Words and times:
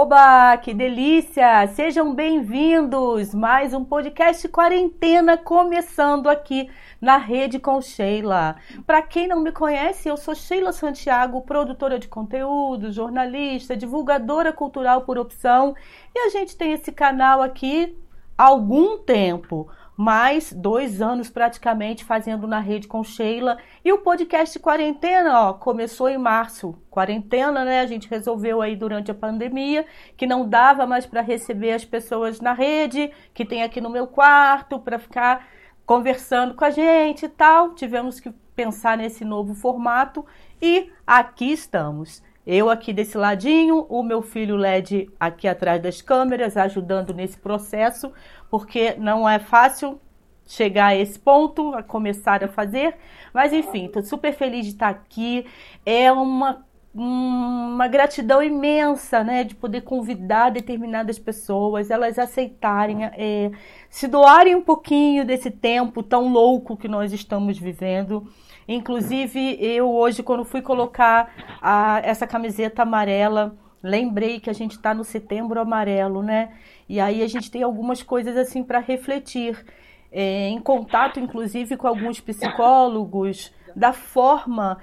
Oba, 0.00 0.56
que 0.58 0.72
delícia! 0.72 1.66
Sejam 1.74 2.14
bem-vindos! 2.14 3.34
Mais 3.34 3.74
um 3.74 3.84
podcast 3.84 4.46
quarentena 4.46 5.36
começando 5.36 6.28
aqui 6.28 6.70
na 7.00 7.16
Rede 7.16 7.58
com 7.58 7.80
Sheila. 7.80 8.54
Para 8.86 9.02
quem 9.02 9.26
não 9.26 9.40
me 9.40 9.50
conhece, 9.50 10.08
eu 10.08 10.16
sou 10.16 10.36
Sheila 10.36 10.72
Santiago, 10.72 11.42
produtora 11.42 11.98
de 11.98 12.06
conteúdo, 12.06 12.92
jornalista, 12.92 13.76
divulgadora 13.76 14.52
cultural 14.52 15.00
por 15.00 15.18
opção, 15.18 15.74
e 16.14 16.28
a 16.28 16.28
gente 16.28 16.56
tem 16.56 16.74
esse 16.74 16.92
canal 16.92 17.42
aqui 17.42 17.98
há 18.38 18.44
algum 18.44 18.98
tempo 18.98 19.68
mais 19.98 20.52
dois 20.52 21.02
anos 21.02 21.28
praticamente 21.28 22.04
fazendo 22.04 22.46
na 22.46 22.60
rede 22.60 22.86
com 22.86 23.02
Sheila. 23.02 23.58
E 23.84 23.92
o 23.92 23.98
podcast 23.98 24.56
Quarentena, 24.60 25.40
ó, 25.40 25.52
começou 25.54 26.08
em 26.08 26.16
março. 26.16 26.80
Quarentena, 26.88 27.64
né? 27.64 27.80
A 27.80 27.86
gente 27.86 28.08
resolveu 28.08 28.62
aí 28.62 28.76
durante 28.76 29.10
a 29.10 29.14
pandemia 29.14 29.84
que 30.16 30.24
não 30.24 30.48
dava 30.48 30.86
mais 30.86 31.04
para 31.04 31.20
receber 31.20 31.72
as 31.72 31.84
pessoas 31.84 32.40
na 32.40 32.52
rede, 32.52 33.10
que 33.34 33.44
tem 33.44 33.64
aqui 33.64 33.80
no 33.80 33.90
meu 33.90 34.06
quarto, 34.06 34.78
para 34.78 35.00
ficar 35.00 35.48
conversando 35.84 36.54
com 36.54 36.64
a 36.64 36.70
gente 36.70 37.24
e 37.24 37.28
tal. 37.28 37.74
Tivemos 37.74 38.20
que 38.20 38.30
pensar 38.54 38.96
nesse 38.96 39.24
novo 39.24 39.52
formato 39.52 40.24
e 40.62 40.92
aqui 41.04 41.50
estamos. 41.50 42.22
Eu 42.50 42.70
aqui 42.70 42.94
desse 42.94 43.18
ladinho, 43.18 43.84
o 43.90 44.02
meu 44.02 44.22
filho 44.22 44.56
LED 44.56 45.10
aqui 45.20 45.46
atrás 45.46 45.82
das 45.82 46.00
câmeras, 46.00 46.56
ajudando 46.56 47.12
nesse 47.12 47.36
processo, 47.36 48.10
porque 48.50 48.94
não 48.98 49.28
é 49.28 49.38
fácil 49.38 50.00
chegar 50.46 50.86
a 50.86 50.96
esse 50.96 51.18
ponto, 51.18 51.74
a 51.74 51.82
começar 51.82 52.42
a 52.42 52.48
fazer. 52.48 52.96
Mas 53.32 53.52
enfim, 53.52 53.84
estou 53.84 54.02
super 54.02 54.32
feliz 54.32 54.64
de 54.64 54.72
estar 54.72 54.88
aqui. 54.88 55.46
É 55.84 56.10
uma, 56.10 56.64
uma 56.94 57.86
gratidão 57.86 58.42
imensa, 58.42 59.22
né, 59.22 59.44
de 59.44 59.54
poder 59.54 59.82
convidar 59.82 60.50
determinadas 60.50 61.18
pessoas, 61.18 61.90
elas 61.90 62.18
aceitarem, 62.18 63.04
é, 63.04 63.50
se 63.90 64.08
doarem 64.08 64.54
um 64.54 64.62
pouquinho 64.62 65.24
desse 65.24 65.50
tempo 65.50 66.02
tão 66.02 66.32
louco 66.32 66.76
que 66.76 66.88
nós 66.88 67.12
estamos 67.12 67.58
vivendo. 67.58 68.26
Inclusive, 68.66 69.56
eu 69.60 69.90
hoje, 69.90 70.22
quando 70.22 70.44
fui 70.44 70.60
colocar 70.60 71.30
a, 71.60 72.00
essa 72.04 72.26
camiseta 72.26 72.82
amarela, 72.82 73.56
lembrei 73.82 74.40
que 74.40 74.50
a 74.50 74.52
gente 74.52 74.72
está 74.72 74.92
no 74.94 75.04
setembro 75.04 75.60
amarelo, 75.60 76.22
né? 76.22 76.52
E 76.88 77.00
aí 77.00 77.22
a 77.22 77.26
gente 77.26 77.50
tem 77.50 77.62
algumas 77.62 78.02
coisas 78.02 78.36
assim 78.36 78.62
para 78.62 78.78
refletir. 78.78 79.64
É, 80.10 80.48
em 80.48 80.60
contato, 80.60 81.20
inclusive, 81.20 81.76
com 81.76 81.86
alguns 81.86 82.18
psicólogos, 82.18 83.52
da 83.76 83.92
forma 83.92 84.78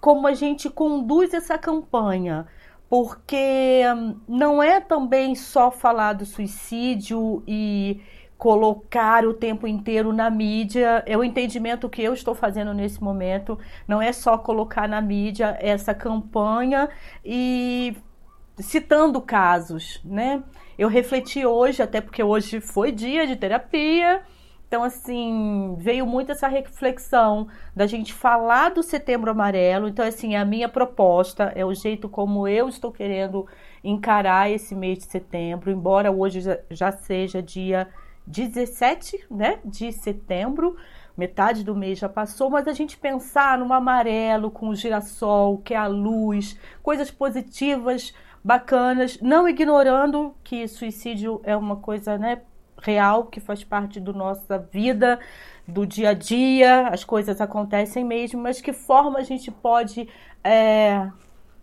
como 0.00 0.26
a 0.26 0.32
gente 0.32 0.70
conduz 0.70 1.34
essa 1.34 1.58
campanha. 1.58 2.46
Porque 2.88 3.82
hum, 3.94 4.16
não 4.26 4.62
é 4.62 4.80
também 4.80 5.34
só 5.34 5.70
falar 5.70 6.14
do 6.14 6.24
suicídio 6.24 7.42
e 7.46 8.00
colocar 8.36 9.26
o 9.26 9.34
tempo 9.34 9.66
inteiro 9.66 10.12
na 10.12 10.30
mídia. 10.30 11.04
É 11.06 11.16
o 11.16 11.22
entendimento 11.22 11.88
que 11.88 12.02
eu 12.02 12.14
estou 12.14 12.34
fazendo 12.34 12.72
nesse 12.72 13.02
momento. 13.02 13.58
Não 13.86 14.00
é 14.00 14.12
só 14.12 14.38
colocar 14.38 14.88
na 14.88 15.00
mídia 15.00 15.56
essa 15.60 15.94
campanha 15.94 16.88
e 17.24 17.94
citando 18.60 19.20
casos, 19.20 20.00
né? 20.04 20.42
Eu 20.78 20.88
refleti 20.88 21.44
hoje, 21.44 21.82
até 21.82 22.00
porque 22.00 22.22
hoje 22.22 22.60
foi 22.60 22.92
dia 22.92 23.26
de 23.26 23.36
terapia. 23.36 24.22
Então, 24.66 24.84
assim, 24.84 25.74
veio 25.78 26.06
muito 26.06 26.30
essa 26.30 26.46
reflexão 26.46 27.48
da 27.74 27.86
gente 27.86 28.14
falar 28.14 28.70
do 28.70 28.82
setembro 28.82 29.30
amarelo. 29.30 29.88
Então, 29.88 30.06
assim, 30.06 30.36
a 30.36 30.44
minha 30.44 30.68
proposta 30.68 31.52
é 31.56 31.64
o 31.64 31.74
jeito 31.74 32.08
como 32.08 32.46
eu 32.46 32.68
estou 32.68 32.92
querendo 32.92 33.46
encarar 33.82 34.50
esse 34.50 34.74
mês 34.74 34.98
de 34.98 35.04
setembro, 35.04 35.70
embora 35.70 36.12
hoje 36.12 36.40
já 36.70 36.92
seja 36.92 37.42
dia 37.42 37.88
17 38.26 39.26
né, 39.30 39.58
de 39.64 39.90
setembro, 39.92 40.76
metade 41.16 41.64
do 41.64 41.74
mês 41.74 41.98
já 41.98 42.08
passou, 42.08 42.48
mas 42.48 42.68
a 42.68 42.72
gente 42.72 42.96
pensar 42.96 43.58
no 43.58 43.72
amarelo 43.72 44.50
com 44.50 44.68
o 44.68 44.74
girassol, 44.74 45.58
que 45.58 45.74
é 45.74 45.76
a 45.76 45.86
luz, 45.86 46.56
coisas 46.82 47.10
positivas, 47.10 48.14
bacanas, 48.42 49.18
não 49.20 49.48
ignorando 49.48 50.34
que 50.42 50.66
suicídio 50.66 51.40
é 51.44 51.56
uma 51.56 51.76
coisa 51.76 52.16
né, 52.18 52.42
real, 52.78 53.26
que 53.26 53.40
faz 53.40 53.62
parte 53.62 54.00
da 54.00 54.12
nossa 54.12 54.58
vida, 54.58 55.20
do 55.66 55.86
dia 55.86 56.10
a 56.10 56.14
dia, 56.14 56.88
as 56.88 57.04
coisas 57.04 57.40
acontecem 57.40 58.04
mesmo, 58.04 58.40
mas 58.40 58.60
que 58.60 58.72
forma 58.72 59.18
a 59.18 59.22
gente 59.22 59.50
pode, 59.50 60.08
é, 60.42 61.08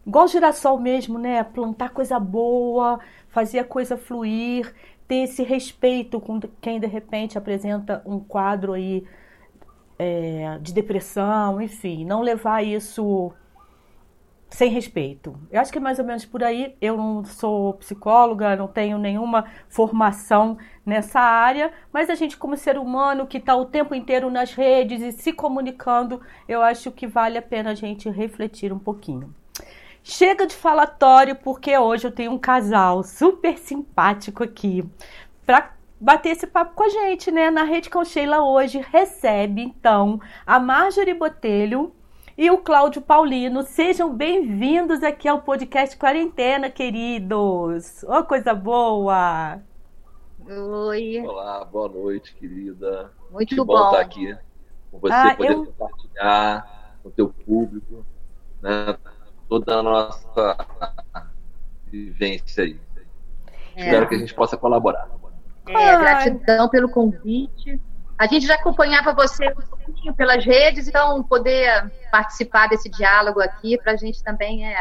igual 0.06 0.28
girassol 0.28 0.80
mesmo, 0.80 1.18
né, 1.18 1.44
plantar 1.44 1.90
coisa 1.90 2.20
boa, 2.20 3.00
fazer 3.30 3.60
a 3.60 3.64
coisa 3.64 3.98
fluir, 3.98 4.74
ter 5.08 5.24
esse 5.24 5.44
respeito 5.44 6.20
com 6.20 6.40
quem 6.62 6.80
de 6.80 6.88
repente 6.88 7.38
apresenta 7.38 8.02
um 8.06 8.20
quadro 8.20 8.74
aí 8.74 9.04
é, 9.98 10.60
de 10.62 10.74
depressão, 10.74 11.62
enfim, 11.62 12.06
não 12.06 12.22
levar 12.22 12.64
isso 12.64 13.34
sem 14.50 14.70
respeito. 14.70 15.38
Eu 15.52 15.60
acho 15.60 15.72
que 15.72 15.78
é 15.78 15.82
mais 15.82 16.00
ou 16.00 16.06
menos 16.06 16.26
por 16.26 16.44
aí. 16.44 16.76
Eu 16.82 16.98
não 16.98 17.26
sou 17.26 17.74
psicóloga, 17.76 18.56
não 18.56 18.68
tenho 18.68 18.98
nenhuma 18.98 19.46
formação 19.68 20.58
nessa 20.86 21.20
área, 21.20 21.72
mas 21.92 22.10
a 22.10 22.16
gente, 22.16 22.38
como 22.38 22.56
ser 22.56 22.78
humano 22.78 23.28
que 23.28 23.38
está 23.38 23.56
o 23.56 23.66
tempo 23.66 23.94
inteiro 23.94 24.30
nas 24.32 24.54
redes 24.54 25.02
e 25.02 25.12
se 25.12 25.34
comunicando, 25.34 26.22
eu 26.48 26.62
acho 26.62 26.92
que 26.92 27.06
vale 27.06 27.38
a 27.38 27.42
pena 27.42 27.72
a 27.72 27.76
gente 27.76 28.10
refletir 28.10 28.72
um 28.72 28.80
pouquinho. 28.80 29.34
Chega 30.02 30.48
de 30.48 30.56
falatório, 30.56 31.36
porque 31.36 31.78
hoje 31.78 32.08
eu 32.08 32.12
tenho 32.12 32.32
um 32.32 32.38
casal 32.38 33.04
super 33.04 33.58
simpático 33.58 34.42
aqui 34.42 34.90
para 35.46 35.74
bater 36.00 36.30
esse 36.30 36.48
papo 36.48 36.76
com 36.76 36.84
a 36.84 36.90
gente, 36.90 37.30
né? 37.30 37.52
Na 37.52 37.64
Rede 37.64 37.90
com 37.90 38.06
Sheila 38.06 38.42
hoje 38.42 38.80
recebe, 38.92 39.62
então, 39.62 40.22
a 40.46 40.60
Marjorie 40.60 41.14
Botelho 41.14 41.92
e 42.38 42.52
o 42.52 42.60
Cláudio 42.60 43.02
Paulino. 43.02 43.64
Sejam 43.64 44.14
bem-vindos 44.16 45.02
aqui 45.02 45.28
ao 45.28 45.42
podcast 45.42 45.98
Quarentena, 45.98 46.70
queridos. 46.70 48.04
Ô, 48.04 48.20
oh, 48.20 48.24
coisa 48.24 48.54
boa! 48.54 49.60
Oi. 50.48 51.20
Olá, 51.26 51.66
boa 51.66 51.90
noite, 51.90 52.36
querida. 52.36 53.12
Muito 53.32 53.50
que 53.50 53.56
bom. 53.56 53.66
bom 53.66 53.86
estar 53.86 54.02
aqui 54.02 54.38
com 54.92 55.00
você, 55.00 55.14
ah, 55.14 55.36
poder 55.36 55.52
eu... 55.52 55.66
compartilhar 55.66 56.94
com 57.02 57.10
o 57.10 57.12
teu 57.12 57.30
público, 57.30 58.06
né? 58.62 58.96
toda 59.50 59.80
a 59.80 59.84
nossa 59.84 60.58
vivência 61.88 62.66
aí. 62.66 62.80
É. 63.76 63.86
Espero 63.86 64.08
que 64.08 64.16
a 64.16 64.20
gente 64.20 64.34
possa 64.36 64.56
colaborar. 64.56 65.10
É, 65.68 65.98
gratidão 65.98 66.70
pelo 66.70 66.90
convite. 66.90 67.82
A 68.18 68.26
gente 68.26 68.48
já 68.48 68.56
acompanhava 68.56 69.14
você 69.14 69.48
um 69.50 69.78
pouquinho 69.78 70.14
pelas 70.16 70.44
redes, 70.44 70.88
então 70.88 71.22
poder 71.24 71.92
participar 72.12 72.68
desse 72.68 72.90
diálogo 72.90 73.40
aqui 73.40 73.78
para 73.78 73.92
a 73.92 73.96
gente 73.96 74.24
também 74.24 74.68
é, 74.68 74.76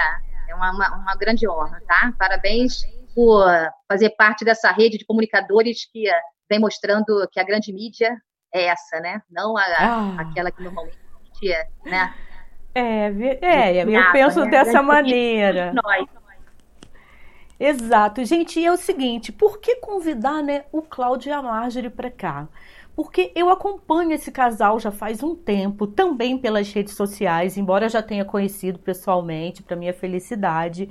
é 0.49 0.55
uma, 0.55 0.71
uma, 0.71 1.15
grande 1.17 1.47
honra, 1.49 1.81
tá? 1.87 2.13
Parabéns 2.19 2.81
por 3.15 3.47
fazer 3.87 4.11
parte 4.11 4.45
dessa 4.45 4.71
rede 4.73 4.97
de 4.97 5.05
comunicadores 5.05 5.85
que 5.93 6.05
vem 6.49 6.59
mostrando 6.59 7.29
que 7.31 7.39
a 7.39 7.45
grande 7.45 7.73
mídia 7.73 8.17
é 8.55 8.67
essa, 8.67 9.01
né? 9.01 9.21
Não 9.31 9.57
a, 9.57 9.63
ah. 9.79 10.17
aquela 10.21 10.51
que 10.51 10.63
normalmente 10.63 10.97
é, 11.45 11.69
né? 11.85 12.15
É, 12.75 13.07
é, 13.41 13.83
eu 13.83 14.13
penso 14.13 14.45
né? 14.45 14.51
dessa 14.51 14.83
maneira. 14.83 15.73
Nós. 15.73 16.07
Exato. 17.59 18.23
Gente, 18.25 18.61
e 18.61 18.67
é 18.67 18.73
o 18.73 18.77
seguinte, 18.77 19.33
por 19.33 19.59
que 19.59 19.77
convidar 19.77 20.43
né, 20.43 20.65
o 20.71 20.83
Cláudio 20.83 21.31
e 21.31 21.33
a 21.33 21.41
Marjorie 21.41 21.89
para 21.89 22.11
cá? 22.11 22.49
Porque 22.97 23.31
eu 23.35 23.51
acompanho 23.51 24.13
esse 24.13 24.33
casal 24.33 24.81
já 24.81 24.91
faz 24.91 25.23
um 25.23 25.35
tempo, 25.35 25.87
também 25.87 26.39
pelas 26.39 26.73
redes 26.73 26.95
sociais, 26.95 27.59
embora 27.59 27.91
já 27.91 28.03
tenha 28.03 28.25
conhecido 28.25 28.79
pessoalmente, 28.79 29.63
para 29.63 29.77
minha 29.77 29.93
felicidade, 29.93 30.89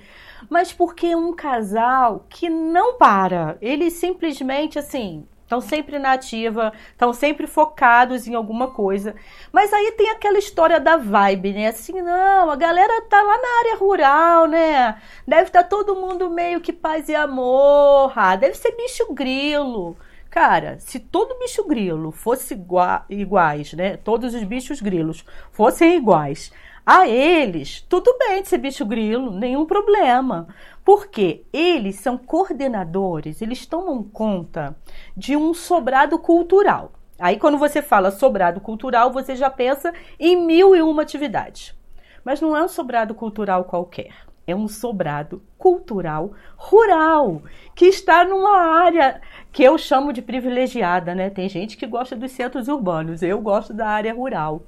mas 0.48 0.72
porque 0.72 1.08
é 1.08 1.18
um 1.18 1.34
casal 1.34 2.24
que 2.30 2.48
não 2.48 3.00
para. 3.00 3.58
Eles 3.60 3.94
simplesmente 3.94 4.78
assim, 4.78 5.26
Estão 5.46 5.62
sempre 5.62 6.00
na 6.00 6.14
ativa, 6.14 6.74
estão 6.90 7.14
sempre 7.14 7.46
focados 7.46 8.28
em 8.28 8.34
alguma 8.34 8.72
coisa. 8.72 9.16
Mas 9.52 9.72
aí 9.72 9.92
tem 9.92 10.10
aquela 10.10 10.40
história 10.40 10.80
da 10.80 10.98
vibe, 10.98 11.54
né? 11.54 11.68
Assim, 11.68 12.02
não, 12.02 12.50
a 12.50 12.56
galera 12.56 13.04
tá 13.04 13.22
lá 13.22 13.38
na 13.38 13.60
área 13.60 13.78
rural, 13.78 14.48
né? 14.48 15.00
Deve 15.28 15.44
estar 15.44 15.62
tá 15.62 15.70
todo 15.70 15.96
mundo 15.96 16.32
meio 16.32 16.60
que 16.62 16.74
paz 16.74 17.10
e 17.10 17.16
amor. 17.16 18.12
Ah, 18.16 18.36
deve 18.36 18.56
ser 18.56 18.76
bicho 18.76 19.14
grilo. 19.14 19.96
Cara, 20.36 20.78
se 20.80 21.00
todo 21.00 21.40
bicho 21.40 21.64
grilo 21.66 22.12
fosse 22.12 22.56
igua 22.56 23.06
iguais, 23.10 23.72
né? 23.72 23.96
Todos 23.96 24.34
os 24.34 24.44
bichos 24.44 24.82
grilos 24.82 25.24
fossem 25.50 25.96
iguais 25.96 26.52
a 26.86 27.08
eles, 27.08 27.80
tudo 27.88 28.14
bem 28.20 28.42
de 28.42 28.50
ser 28.50 28.58
bicho 28.58 28.86
grilo, 28.86 29.32
nenhum 29.32 29.66
problema. 29.66 30.46
Porque 30.84 31.46
eles 31.54 31.96
são 32.02 32.18
coordenadores, 32.18 33.42
eles 33.42 33.66
tomam 33.66 34.04
conta 34.04 34.76
de 35.16 35.38
um 35.38 35.54
sobrado 35.54 36.20
cultural. 36.20 36.92
Aí, 37.18 37.40
quando 37.40 37.58
você 37.58 37.82
fala 37.82 38.12
sobrado 38.12 38.60
cultural, 38.60 39.14
você 39.14 39.38
já 39.38 39.50
pensa 39.50 39.94
em 40.20 40.36
mil 40.36 40.76
e 40.76 40.82
uma 40.82 41.04
atividades. 41.04 41.74
Mas 42.26 42.42
não 42.42 42.58
é 42.58 42.62
um 42.62 42.68
sobrado 42.68 43.16
cultural 43.16 43.64
qualquer. 43.64 44.14
é 44.48 44.56
um 44.56 44.68
sobrado 44.68 45.42
cultural 45.58 46.34
rural 46.56 47.42
que 47.74 47.86
está 47.86 48.24
numa 48.24 48.58
área 48.58 49.22
que 49.56 49.64
eu 49.64 49.78
chamo 49.78 50.12
de 50.12 50.22
privilegiada, 50.22 51.16
né? 51.16 51.30
Tem 51.30 51.48
gente 51.48 51.78
que 51.78 51.88
gosta 51.88 52.14
dos 52.14 52.34
centros 52.34 52.68
urbanos, 52.68 53.24
eu 53.24 53.40
gosto 53.40 53.74
da 53.74 53.88
área 53.88 54.14
rural. 54.14 54.64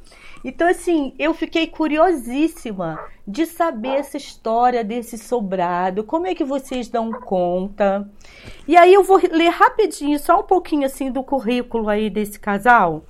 Então, 0.45 0.65
assim, 0.65 1.13
eu 1.19 1.33
fiquei 1.33 1.67
curiosíssima 1.67 2.97
de 3.27 3.45
saber 3.45 3.95
essa 3.95 4.15
história 4.15 4.85
desse 4.85 5.17
sobrado, 5.17 6.05
como 6.05 6.25
é 6.25 6.33
que 6.33 6.45
vocês 6.45 6.87
dão 6.87 7.11
conta. 7.11 8.09
E 8.65 8.77
aí 8.77 8.93
eu 8.93 9.03
vou 9.03 9.19
ler 9.29 9.49
rapidinho, 9.49 10.17
só 10.19 10.39
um 10.39 10.43
pouquinho 10.43 10.85
assim 10.85 11.11
do 11.11 11.21
currículo 11.21 11.89
aí 11.89 12.09
desse 12.09 12.39
casal, 12.39 13.03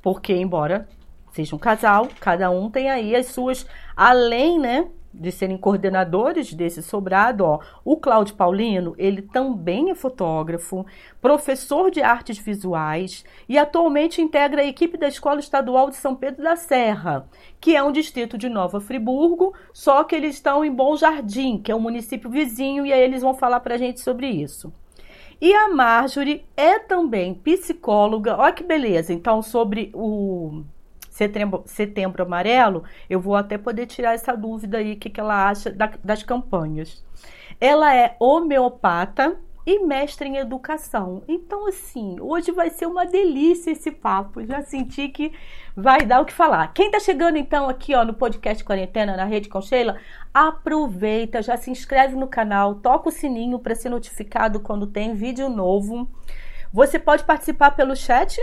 porque 0.00 0.32
embora 0.32 0.88
seja 1.30 1.54
um 1.54 1.58
casal, 1.58 2.08
cada 2.18 2.50
um 2.50 2.70
tem 2.70 2.88
aí 2.88 3.14
as 3.14 3.26
suas, 3.26 3.66
além, 3.94 4.58
né, 4.58 4.88
de 5.18 5.32
serem 5.32 5.58
coordenadores 5.58 6.54
desse 6.54 6.82
sobrado, 6.82 7.44
ó, 7.44 7.60
o 7.84 7.96
Cláudio 7.96 8.36
Paulino, 8.36 8.94
ele 8.96 9.20
também 9.20 9.90
é 9.90 9.94
fotógrafo, 9.94 10.86
professor 11.20 11.90
de 11.90 12.00
artes 12.00 12.38
visuais 12.38 13.24
e 13.48 13.58
atualmente 13.58 14.22
integra 14.22 14.62
a 14.62 14.66
equipe 14.66 14.96
da 14.96 15.08
Escola 15.08 15.40
Estadual 15.40 15.90
de 15.90 15.96
São 15.96 16.14
Pedro 16.14 16.42
da 16.42 16.56
Serra, 16.56 17.28
que 17.60 17.74
é 17.74 17.82
um 17.82 17.92
distrito 17.92 18.38
de 18.38 18.48
Nova 18.48 18.80
Friburgo, 18.80 19.52
só 19.72 20.04
que 20.04 20.14
eles 20.14 20.36
estão 20.36 20.64
em 20.64 20.72
Bom 20.72 20.96
Jardim, 20.96 21.58
que 21.58 21.72
é 21.72 21.74
um 21.74 21.80
município 21.80 22.30
vizinho, 22.30 22.86
e 22.86 22.92
aí 22.92 23.00
eles 23.00 23.22
vão 23.22 23.34
falar 23.34 23.60
para 23.60 23.74
a 23.74 23.78
gente 23.78 24.00
sobre 24.00 24.28
isso. 24.28 24.72
E 25.40 25.54
a 25.54 25.68
Marjorie 25.68 26.44
é 26.56 26.78
também 26.80 27.32
psicóloga, 27.32 28.36
olha 28.36 28.52
que 28.52 28.64
beleza, 28.64 29.12
então 29.12 29.40
sobre 29.40 29.90
o 29.94 30.64
Setembro, 31.18 31.64
Setembro 31.66 32.22
Amarelo, 32.22 32.84
eu 33.10 33.20
vou 33.20 33.34
até 33.34 33.58
poder 33.58 33.86
tirar 33.86 34.14
essa 34.14 34.36
dúvida 34.36 34.78
aí, 34.78 34.92
o 34.92 34.96
que, 34.96 35.10
que 35.10 35.18
ela 35.18 35.48
acha 35.48 35.68
da, 35.68 35.90
das 36.02 36.22
campanhas. 36.22 37.04
Ela 37.60 37.92
é 37.92 38.14
homeopata 38.20 39.36
e 39.66 39.80
mestre 39.80 40.28
em 40.28 40.36
educação. 40.36 41.24
Então, 41.26 41.66
assim, 41.66 42.20
hoje 42.20 42.52
vai 42.52 42.70
ser 42.70 42.86
uma 42.86 43.04
delícia 43.04 43.72
esse 43.72 43.90
papo. 43.90 44.46
Já 44.46 44.62
senti 44.62 45.08
que 45.08 45.32
vai 45.74 46.06
dar 46.06 46.20
o 46.20 46.24
que 46.24 46.32
falar. 46.32 46.72
Quem 46.72 46.88
tá 46.88 47.00
chegando 47.00 47.36
então 47.36 47.68
aqui, 47.68 47.96
ó, 47.96 48.04
no 48.04 48.14
podcast 48.14 48.62
Quarentena 48.62 49.16
na 49.16 49.24
Rede 49.24 49.48
com 49.48 49.60
Sheila, 49.60 49.98
aproveita, 50.32 51.42
já 51.42 51.56
se 51.56 51.68
inscreve 51.68 52.14
no 52.14 52.28
canal, 52.28 52.76
toca 52.76 53.08
o 53.08 53.12
sininho 53.12 53.58
para 53.58 53.74
ser 53.74 53.88
notificado 53.88 54.60
quando 54.60 54.86
tem 54.86 55.14
vídeo 55.14 55.48
novo. 55.48 56.08
Você 56.72 56.96
pode 56.96 57.24
participar 57.24 57.72
pelo 57.72 57.96
chat 57.96 58.38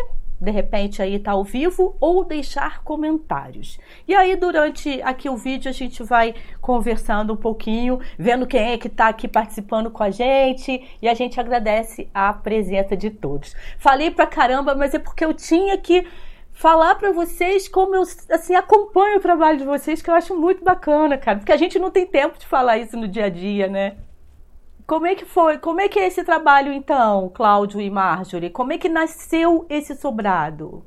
de 0.45 0.51
repente 0.51 1.01
aí 1.01 1.19
tá 1.19 1.31
ao 1.31 1.43
vivo 1.43 1.95
ou 1.99 2.23
deixar 2.23 2.83
comentários. 2.83 3.79
E 4.07 4.15
aí 4.15 4.35
durante 4.35 5.01
aqui 5.01 5.27
o 5.27 5.35
vídeo 5.35 5.67
a 5.69 5.73
gente 5.73 6.03
vai 6.03 6.35
conversando 6.61 7.33
um 7.33 7.37
pouquinho, 7.37 7.99
vendo 8.17 8.47
quem 8.47 8.73
é 8.73 8.77
que 8.77 8.87
tá 8.87 9.07
aqui 9.07 9.27
participando 9.27 9.89
com 9.89 10.03
a 10.03 10.11
gente 10.11 10.87
e 11.01 11.09
a 11.09 11.13
gente 11.13 11.39
agradece 11.39 12.07
a 12.13 12.31
presença 12.31 12.95
de 12.95 13.09
todos. 13.09 13.55
Falei 13.77 14.11
pra 14.11 14.27
caramba, 14.27 14.75
mas 14.75 14.93
é 14.93 14.99
porque 14.99 15.25
eu 15.25 15.33
tinha 15.33 15.77
que 15.77 16.07
falar 16.51 16.95
para 16.95 17.11
vocês 17.11 17.67
como 17.67 17.95
eu 17.95 18.03
assim 18.29 18.55
acompanho 18.55 19.17
o 19.17 19.21
trabalho 19.21 19.57
de 19.57 19.65
vocês, 19.65 20.01
que 20.01 20.09
eu 20.09 20.13
acho 20.13 20.35
muito 20.39 20.63
bacana, 20.63 21.17
cara, 21.17 21.39
porque 21.39 21.51
a 21.51 21.57
gente 21.57 21.77
não 21.77 21.91
tem 21.91 22.05
tempo 22.05 22.39
de 22.39 22.45
falar 22.45 22.77
isso 22.77 22.95
no 22.95 23.07
dia 23.07 23.25
a 23.25 23.29
dia, 23.29 23.67
né? 23.67 23.97
Como 24.85 25.07
é 25.07 25.15
que 25.15 25.25
foi? 25.25 25.57
Como 25.57 25.81
é 25.81 25.89
que 25.89 25.99
é 25.99 26.05
esse 26.05 26.23
trabalho 26.23 26.71
então, 26.71 27.29
Cláudio 27.29 27.81
e 27.81 27.89
Marjorie? 27.89 28.51
Como 28.51 28.71
é 28.71 28.77
que 28.77 28.87
nasceu 28.87 29.65
esse 29.69 29.95
sobrado? 29.95 30.85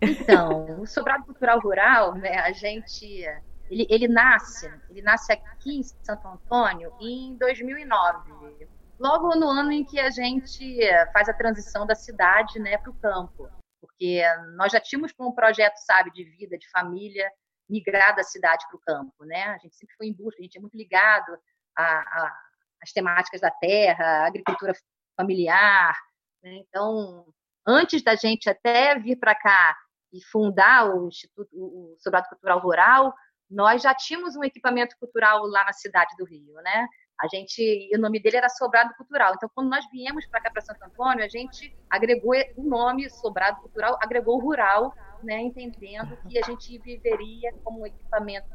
Então, 0.00 0.80
o 0.80 0.86
sobrado 0.86 1.24
cultural 1.24 1.60
rural, 1.60 2.14
né, 2.14 2.38
a 2.38 2.52
gente 2.52 3.24
ele, 3.70 3.86
ele 3.90 4.08
nasce, 4.08 4.72
ele 4.88 5.02
nasce 5.02 5.32
aqui 5.32 5.78
em 5.78 5.82
Santo 5.82 6.26
Antônio 6.26 6.92
em 7.00 7.36
2009, 7.36 8.68
logo 8.98 9.34
no 9.36 9.48
ano 9.48 9.70
em 9.72 9.84
que 9.84 10.00
a 10.00 10.10
gente 10.10 10.78
faz 11.12 11.28
a 11.28 11.34
transição 11.34 11.86
da 11.86 11.94
cidade, 11.94 12.58
né, 12.58 12.78
para 12.78 12.90
o 12.90 12.94
campo, 12.94 13.48
porque 13.80 14.22
nós 14.56 14.72
já 14.72 14.80
tínhamos 14.80 15.12
um 15.18 15.32
projeto, 15.32 15.76
sabe, 15.76 16.10
de 16.10 16.24
vida, 16.24 16.56
de 16.56 16.68
família, 16.70 17.30
migrar 17.68 18.16
da 18.16 18.22
cidade 18.22 18.64
para 18.68 18.76
o 18.76 18.80
campo, 18.80 19.24
né? 19.24 19.44
A 19.44 19.58
gente 19.58 19.76
sempre 19.76 19.94
foi 19.96 20.06
em 20.06 20.14
busca, 20.14 20.40
a 20.40 20.42
gente 20.42 20.56
é 20.56 20.60
muito 20.60 20.76
ligado 20.76 21.38
a, 21.76 21.84
a 21.84 22.47
as 22.82 22.92
temáticas 22.92 23.40
da 23.40 23.50
terra, 23.50 24.26
agricultura 24.26 24.72
familiar. 25.16 25.96
Né? 26.42 26.56
Então, 26.68 27.26
antes 27.66 28.02
da 28.02 28.14
gente 28.14 28.48
até 28.48 28.98
vir 28.98 29.16
para 29.16 29.34
cá 29.34 29.76
e 30.12 30.22
fundar 30.24 30.94
o 30.94 31.08
Instituto 31.08 31.48
o 31.52 31.96
Sobrado 31.98 32.28
Cultural 32.28 32.60
Rural, 32.60 33.14
nós 33.50 33.82
já 33.82 33.94
tínhamos 33.94 34.36
um 34.36 34.44
equipamento 34.44 34.96
cultural 34.98 35.46
lá 35.46 35.64
na 35.64 35.72
cidade 35.72 36.14
do 36.16 36.24
Rio, 36.24 36.54
né? 36.62 36.86
A 37.20 37.26
gente, 37.26 37.90
o 37.92 37.98
nome 37.98 38.20
dele 38.20 38.36
era 38.36 38.48
Sobrado 38.48 38.94
Cultural. 38.94 39.34
Então, 39.34 39.50
quando 39.52 39.68
nós 39.68 39.84
viemos 39.90 40.24
para 40.26 40.40
cá 40.40 40.50
para 40.50 40.62
Santo 40.62 40.84
Antônio, 40.84 41.24
a 41.24 41.28
gente 41.28 41.76
agregou 41.90 42.34
o 42.56 42.62
nome 42.62 43.10
Sobrado 43.10 43.60
Cultural, 43.60 43.98
agregou 44.00 44.36
o 44.36 44.40
rural, 44.40 44.94
né? 45.22 45.40
Entendendo 45.40 46.16
que 46.28 46.38
a 46.38 46.42
gente 46.42 46.78
viveria 46.78 47.52
como 47.64 47.80
um 47.80 47.86
equipamento 47.86 48.48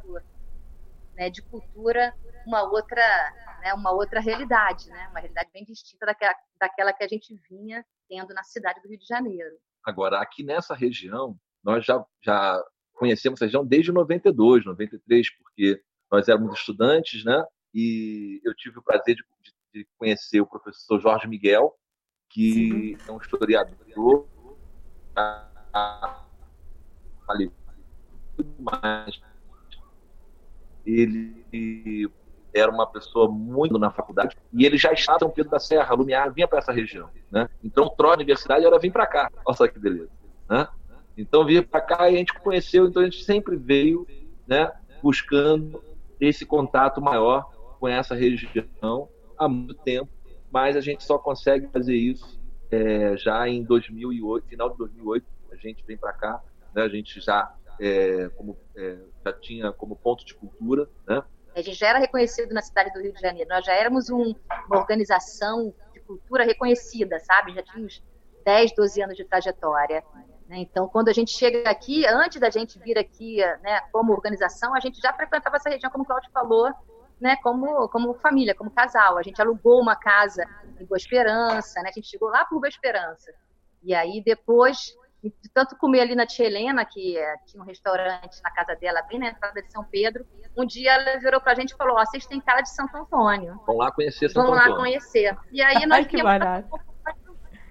né, 1.15 1.29
de 1.29 1.41
cultura 1.41 2.13
uma 2.45 2.63
outra, 2.63 3.01
né, 3.61 3.73
uma 3.73 3.91
outra 3.91 4.19
realidade, 4.19 4.89
né, 4.89 5.07
uma 5.09 5.19
realidade 5.19 5.49
bem 5.53 5.63
distinta 5.63 6.05
daquela, 6.05 6.35
daquela 6.59 6.93
que 6.93 7.03
a 7.03 7.07
gente 7.07 7.35
vinha 7.49 7.85
tendo 8.07 8.33
na 8.33 8.43
cidade 8.43 8.81
do 8.81 8.89
Rio 8.89 8.99
de 8.99 9.05
Janeiro. 9.05 9.55
Agora, 9.83 10.19
aqui 10.19 10.43
nessa 10.43 10.75
região, 10.75 11.37
nós 11.63 11.85
já, 11.85 12.03
já 12.21 12.61
conhecemos 12.93 13.41
a 13.41 13.45
região 13.45 13.65
desde 13.65 13.91
92, 13.91 14.65
93, 14.65 15.35
porque 15.37 15.81
nós 16.11 16.27
éramos 16.27 16.57
estudantes, 16.59 17.23
né? 17.23 17.43
E 17.73 18.39
eu 18.43 18.53
tive 18.53 18.79
o 18.79 18.83
prazer 18.83 19.15
de, 19.15 19.23
de 19.73 19.87
conhecer 19.97 20.41
o 20.41 20.45
professor 20.45 20.99
Jorge 20.99 21.27
Miguel, 21.27 21.75
que 22.29 22.97
Sim. 22.97 22.97
é 23.07 23.11
um 23.11 23.17
historiador 23.17 24.27
ali 27.27 27.51
mais 28.59 29.21
ele 30.85 32.09
era 32.53 32.71
uma 32.71 32.85
pessoa 32.85 33.27
muito 33.29 33.79
na 33.79 33.89
faculdade 33.89 34.37
e 34.53 34.65
ele 34.65 34.77
já 34.77 34.93
estava 34.93 35.17
em 35.17 35.19
São 35.19 35.29
Pedro 35.29 35.51
da 35.51 35.59
Serra, 35.59 35.95
Lumiar, 35.95 36.31
vinha 36.31 36.47
para 36.47 36.59
essa 36.59 36.71
região, 36.71 37.09
né? 37.31 37.49
Então, 37.63 37.91
o 37.97 38.03
a 38.03 38.13
universidade 38.13 38.65
era 38.65 38.77
vir 38.77 38.91
para 38.91 39.07
cá. 39.07 39.31
Olha 39.45 39.57
só 39.57 39.67
que 39.67 39.79
beleza, 39.79 40.11
né? 40.47 40.67
Então, 41.17 41.45
vinha 41.45 41.63
para 41.63 41.81
cá 41.81 42.09
e 42.09 42.15
a 42.15 42.17
gente 42.17 42.33
conheceu, 42.33 42.87
então 42.87 43.01
a 43.01 43.05
gente 43.05 43.23
sempre 43.23 43.55
veio, 43.55 44.05
né, 44.47 44.71
buscando 45.01 45.83
esse 46.19 46.45
contato 46.45 47.01
maior 47.01 47.49
com 47.79 47.87
essa 47.87 48.15
região 48.15 49.09
há 49.37 49.47
muito 49.47 49.75
tempo, 49.75 50.09
mas 50.51 50.75
a 50.75 50.81
gente 50.81 51.03
só 51.03 51.17
consegue 51.17 51.67
fazer 51.67 51.95
isso 51.95 52.39
é, 52.73 53.15
já 53.17 53.47
em 53.47 53.63
2008, 53.63 54.47
final 54.47 54.69
de 54.69 54.77
2008, 54.77 55.25
a 55.51 55.55
gente 55.55 55.83
vem 55.85 55.97
para 55.97 56.13
cá, 56.13 56.41
né? 56.73 56.81
A 56.81 56.89
gente 56.89 57.19
já 57.19 57.53
é, 57.79 58.29
como 58.29 58.57
é, 58.75 58.97
já 59.23 59.33
tinha 59.33 59.71
como 59.71 59.95
ponto 59.95 60.25
de 60.25 60.33
cultura, 60.33 60.89
né? 61.07 61.23
A 61.55 61.61
gente 61.61 61.77
já 61.77 61.89
era 61.89 61.99
reconhecido 61.99 62.53
na 62.53 62.61
cidade 62.61 62.91
do 62.91 62.99
Rio 62.99 63.13
de 63.13 63.21
Janeiro. 63.21 63.49
Nós 63.49 63.63
já 63.63 63.73
éramos 63.73 64.09
um, 64.09 64.33
uma 64.67 64.79
organização 64.79 65.73
de 65.93 65.99
cultura 65.99 66.43
reconhecida, 66.43 67.19
sabe? 67.19 67.53
Já 67.53 67.61
tínhamos 67.61 68.03
10, 68.43 68.73
12 68.75 69.01
anos 69.03 69.15
de 69.15 69.23
trajetória. 69.23 70.03
Né? 70.47 70.57
Então, 70.59 70.87
quando 70.87 71.09
a 71.09 71.13
gente 71.13 71.31
chega 71.31 71.69
aqui, 71.69 72.05
antes 72.07 72.39
da 72.39 72.49
gente 72.49 72.79
vir 72.79 72.97
aqui 72.97 73.37
né, 73.61 73.81
como 73.91 74.13
organização, 74.13 74.73
a 74.73 74.79
gente 74.79 74.99
já 74.99 75.13
frequentava 75.13 75.57
essa 75.57 75.69
região, 75.69 75.91
como 75.91 76.03
o 76.03 76.07
Claudio 76.07 76.31
falou, 76.31 76.71
né, 77.21 77.35
como, 77.37 77.87
como 77.89 78.13
família, 78.15 78.55
como 78.55 78.71
casal. 78.71 79.17
A 79.17 79.23
gente 79.23 79.41
alugou 79.41 79.79
uma 79.79 79.95
casa 79.95 80.43
em 80.79 80.85
Boa 80.85 80.97
Esperança, 80.97 81.81
né? 81.81 81.89
a 81.89 81.93
gente 81.93 82.07
chegou 82.07 82.29
lá 82.29 82.45
por 82.45 82.59
Boa 82.59 82.67
Esperança. 82.67 83.31
E 83.83 83.93
aí, 83.93 84.21
depois, 84.23 84.95
de 85.23 85.49
tanto 85.53 85.77
comer 85.77 86.01
ali 86.01 86.15
na 86.15 86.25
tia 86.25 86.45
Helena, 86.45 86.83
que 86.83 87.17
é, 87.17 87.35
tinha 87.45 87.63
um 87.63 87.65
restaurante 87.65 88.41
na 88.43 88.51
casa 88.51 88.75
dela, 88.75 89.01
bem 89.03 89.19
na 89.19 89.29
entrada 89.29 89.61
de 89.61 89.71
São 89.71 89.83
Pedro, 89.83 90.25
um 90.55 90.65
dia 90.65 90.93
ela 90.93 91.19
virou 91.19 91.39
pra 91.39 91.55
gente 91.55 91.71
e 91.71 91.77
falou, 91.77 91.97
ó, 91.97 92.05
vocês 92.05 92.25
têm 92.25 92.41
cara 92.41 92.61
de 92.61 92.69
Santo 92.69 92.95
Antônio. 92.97 93.59
Vão 93.65 93.77
lá 93.77 93.91
conhecer 93.91 94.29
Santo 94.29 94.45
Vão 94.45 94.53
Antônio. 94.53 94.71
lá 94.71 94.77
conhecer. 94.77 95.37
E 95.51 95.61
aí 95.61 95.85
nós 95.85 96.05
viemos 96.11 96.31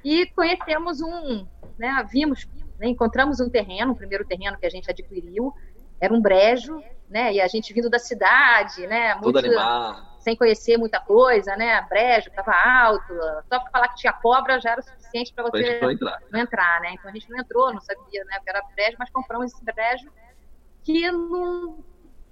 e 0.04 0.26
conhecemos 0.34 1.00
um, 1.00 1.46
né, 1.78 2.04
vimos, 2.10 2.48
né, 2.78 2.88
encontramos 2.88 3.38
um 3.38 3.48
terreno, 3.48 3.92
o 3.92 3.96
primeiro 3.96 4.24
terreno 4.24 4.58
que 4.58 4.66
a 4.66 4.70
gente 4.70 4.90
adquiriu, 4.90 5.52
era 6.00 6.12
um 6.12 6.20
brejo, 6.20 6.82
né, 7.08 7.34
e 7.34 7.40
a 7.40 7.46
gente 7.46 7.72
vindo 7.72 7.90
da 7.90 7.98
cidade, 7.98 8.86
né, 8.86 9.14
muito... 9.14 9.24
Tudo 9.26 9.38
animado 9.38 10.12
sem 10.22 10.36
conhecer 10.36 10.78
muita 10.78 11.00
coisa, 11.00 11.56
né? 11.56 11.82
Brejo 11.88 12.28
estava 12.28 12.52
alto, 12.52 13.12
só 13.48 13.60
para 13.60 13.70
falar 13.70 13.88
que 13.88 13.96
tinha 13.96 14.12
cobra 14.12 14.60
já 14.60 14.70
era 14.70 14.80
o 14.80 14.84
suficiente 15.12 15.32
para 15.34 15.44
você 15.44 15.80
não 15.80 15.90
entrar. 15.90 16.22
não 16.30 16.40
entrar, 16.40 16.80
né? 16.80 16.92
Então 16.94 17.10
a 17.10 17.14
gente 17.14 17.30
não 17.30 17.38
entrou, 17.38 17.72
não 17.72 17.80
sabia, 17.80 18.24
né? 18.24 18.38
Que 18.42 18.50
era 18.50 18.62
brejo, 18.74 18.96
mas 18.98 19.10
compramos 19.10 19.52
esse 19.52 19.64
brejo 19.64 20.10
que 20.82 21.02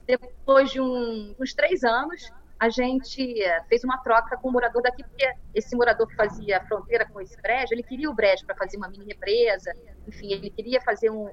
depois 0.07 0.71
de 0.71 0.81
um, 0.81 1.35
uns 1.39 1.55
três 1.55 1.85
anos 1.85 2.33
a 2.59 2.69
gente 2.69 3.43
eh, 3.43 3.63
fez 3.69 3.85
uma 3.85 3.97
troca 3.99 4.37
com 4.37 4.49
o 4.49 4.53
morador 4.53 4.83
daqui, 4.83 5.03
porque 5.03 5.33
esse 5.55 5.75
morador 5.75 6.07
que 6.07 6.15
fazia 6.15 6.61
fronteira 6.67 7.09
com 7.09 7.19
esse 7.21 7.41
brejo, 7.41 7.73
ele 7.73 7.83
queria 7.83 8.11
o 8.11 8.15
brejo 8.15 8.45
para 8.45 8.55
fazer 8.55 8.77
uma 8.77 8.89
mini 8.89 9.07
represa, 9.07 9.73
enfim, 10.07 10.33
ele 10.33 10.51
queria 10.51 10.79
fazer 10.83 11.09
um, 11.09 11.31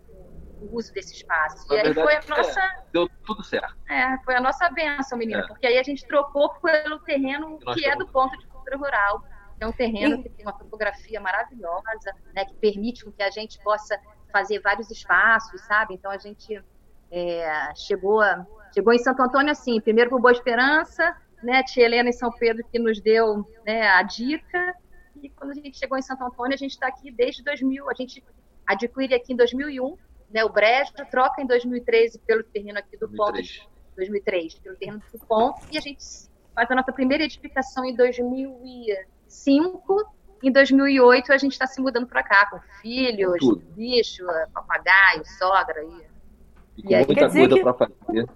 o 0.62 0.70
uso 0.72 0.94
desse 0.94 1.16
espaço. 1.16 1.68
Na 1.68 1.76
e 1.76 1.78
aí 1.80 1.84
verdade, 1.94 2.06
foi 2.06 2.16
a 2.16 2.20
é, 2.20 2.38
nossa. 2.38 2.62
É, 2.62 2.84
deu 2.94 3.10
tudo 3.26 3.44
certo. 3.44 3.76
É, 3.90 4.18
foi 4.24 4.36
a 4.36 4.40
nossa 4.40 4.70
benção, 4.70 5.18
menina, 5.18 5.42
é. 5.42 5.48
porque 5.48 5.68
aí 5.68 5.78
a 5.78 5.84
gente 5.84 6.08
trocou 6.08 6.50
pelo 6.62 7.00
terreno 7.00 7.60
que, 7.60 7.74
que 7.74 7.86
é 7.86 7.96
do 7.98 8.08
ponto 8.08 8.38
de 8.38 8.48
cultura 8.48 8.78
rural. 8.78 9.22
É 9.60 9.68
um 9.68 9.72
terreno 9.72 10.16
e... 10.16 10.24
que 10.24 10.30
tem 10.30 10.46
uma 10.46 10.54
topografia 10.54 11.20
maravilhosa, 11.20 12.14
né, 12.36 12.46
que 12.46 12.54
permite 12.56 13.10
que 13.12 13.24
a 13.24 13.30
gente 13.30 13.60
possa 13.64 14.00
fazer 14.32 14.60
vários 14.60 14.92
espaços, 14.92 15.62
sabe? 15.62 15.96
Então 15.96 16.12
a 16.12 16.18
gente 16.18 16.62
é, 17.12 17.74
chegou, 17.76 18.22
chegou 18.74 18.94
em 18.94 19.00
Santo 19.00 19.22
Antônio 19.22 19.52
assim, 19.52 19.80
primeiro 19.82 20.10
por 20.10 20.22
Boa 20.22 20.32
Esperança, 20.32 21.16
né, 21.42 21.64
tia 21.64 21.86
Helena 21.86 22.10
em 22.10 22.14
São 22.14 22.32
Pedro 22.32 22.64
que 22.72 22.80
nos 22.80 23.00
deu 23.02 23.46
né, 23.66 23.88
a 23.88 24.04
dica, 24.04 24.76
e 25.22 25.30
quando 25.30 25.52
a 25.52 25.56
gente 25.56 25.78
chegou 25.78 25.98
em 25.98 26.02
Santo 26.02 26.24
Antônio, 26.24 26.54
a 26.54 26.58
gente 26.58 26.72
está 26.72 26.88
aqui 26.88 27.12
desde 27.12 27.44
2000, 27.44 27.90
a 27.90 27.94
gente 27.94 28.24
adquire 28.66 29.16
aqui 29.16 29.34
em 29.34 29.36
2001, 29.36 29.98
né, 30.30 30.44
o 30.44 30.50
Brejo 30.50 30.92
troca 31.10 31.42
em 31.42 31.48
2013 31.48 32.20
pelo 32.20 32.44
terreno 32.44 32.78
aqui 32.78 32.98
do 32.98 33.08
2003. 33.08 33.60
Ponto, 33.60 33.78
2003, 33.96 34.60
pelo 34.60 34.76
terreno 34.76 35.02
do 35.12 35.20
Ponto, 35.26 35.62
e 35.72 35.78
a 35.78 35.82
gente 35.82 36.04
faz 36.54 36.70
a 36.70 36.76
nossa 36.76 36.92
primeira 36.92 37.24
edificação 37.24 37.86
em 37.86 37.96
2005, 39.28 40.04
em 40.44 40.52
2008 40.52 41.34
a 41.34 41.38
gente 41.38 41.54
está 41.54 41.68
se 41.68 41.82
mudando 41.82 42.08
para 42.08 42.24
cá, 42.24 42.46
com 42.50 42.60
filhos, 42.82 43.40
com 43.40 43.56
bicho, 43.76 44.26
papagaio, 44.54 45.26
sogra. 45.38 45.84
E, 45.84 46.08
e 46.78 46.84
com 46.84 46.90
e 46.90 46.96
aí, 46.96 47.06
muita 47.06 47.30
coisa 47.30 47.62
para 47.62 47.74
fazer. 47.74 48.30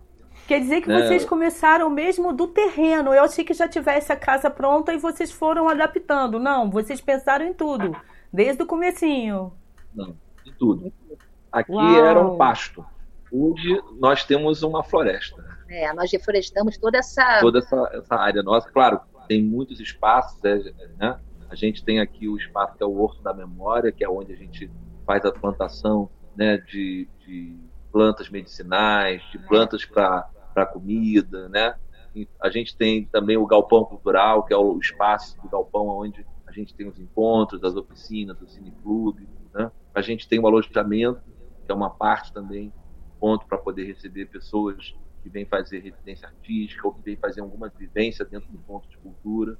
Quer 0.47 0.59
dizer 0.59 0.81
que 0.81 0.89
né? 0.89 1.01
vocês 1.01 1.23
começaram 1.23 1.89
mesmo 1.89 2.33
do 2.33 2.47
terreno. 2.47 3.13
Eu 3.13 3.23
achei 3.23 3.45
que 3.45 3.53
já 3.53 3.67
tivesse 3.67 4.11
a 4.11 4.15
casa 4.15 4.49
pronta 4.49 4.91
e 4.93 4.97
vocês 4.97 5.31
foram 5.31 5.69
adaptando. 5.69 6.39
Não, 6.39 6.69
vocês 6.69 6.99
pensaram 6.99 7.45
em 7.45 7.53
tudo, 7.53 7.95
desde 8.33 8.61
o 8.61 8.65
comecinho. 8.65 9.53
Não, 9.93 10.15
em 10.45 10.51
tudo. 10.53 10.91
Aqui 11.51 11.71
Uau. 11.71 12.05
era 12.05 12.19
um 12.19 12.37
pasto. 12.37 12.85
Hoje 13.31 13.81
nós 13.97 14.25
temos 14.25 14.61
uma 14.61 14.83
floresta. 14.83 15.41
É, 15.69 15.93
nós 15.93 16.11
reflorestamos 16.11 16.77
toda 16.77 16.97
essa... 16.97 17.39
Toda 17.39 17.59
essa, 17.59 17.89
essa 17.93 18.15
área 18.15 18.43
nossa. 18.43 18.69
Claro, 18.69 18.99
tem 19.31 19.41
muitos 19.41 19.79
espaços, 19.79 20.43
é, 20.43 20.57
né? 20.99 21.17
A 21.49 21.55
gente 21.55 21.85
tem 21.85 22.01
aqui 22.01 22.27
o 22.27 22.35
espaço 22.35 22.75
que 22.75 22.83
é 22.83 22.85
o 22.85 22.97
Horto 22.97 23.23
da 23.23 23.33
Memória, 23.33 23.89
que 23.89 24.03
é 24.03 24.09
onde 24.09 24.33
a 24.33 24.35
gente 24.35 24.69
faz 25.05 25.23
a 25.23 25.31
plantação 25.31 26.09
né, 26.35 26.57
de, 26.57 27.07
de 27.25 27.57
plantas 27.93 28.29
medicinais, 28.29 29.21
de 29.31 29.39
plantas 29.39 29.85
para 29.85 30.65
comida, 30.73 31.47
né? 31.47 31.75
A 32.41 32.49
gente 32.49 32.75
tem 32.75 33.05
também 33.05 33.37
o 33.37 33.45
galpão 33.45 33.85
cultural, 33.85 34.43
que 34.43 34.53
é 34.53 34.57
o 34.57 34.77
espaço 34.77 35.41
do 35.41 35.47
galpão 35.47 35.87
onde 35.87 36.25
a 36.45 36.51
gente 36.51 36.75
tem 36.75 36.89
os 36.89 36.99
encontros, 36.99 37.63
as 37.63 37.77
oficinas, 37.77 38.41
o 38.41 38.47
cineclube, 38.49 39.29
né? 39.53 39.71
A 39.95 40.01
gente 40.01 40.27
tem 40.27 40.39
o 40.39 40.47
alojamento, 40.47 41.21
que 41.65 41.71
é 41.71 41.73
uma 41.73 41.89
parte 41.89 42.33
também, 42.33 42.73
ponto 43.17 43.45
para 43.45 43.57
poder 43.57 43.85
receber 43.85 44.25
pessoas 44.25 44.93
que 45.21 45.29
vêm 45.29 45.45
fazer 45.45 45.79
residência 45.79 46.27
artística 46.27 46.87
ou 46.87 46.93
que 46.93 47.01
vêm 47.01 47.15
fazer 47.15 47.41
alguma 47.41 47.69
vivência 47.69 48.25
dentro 48.25 48.51
do 48.51 48.57
ponto 48.59 48.87
de 48.89 48.97
cultura. 48.97 49.57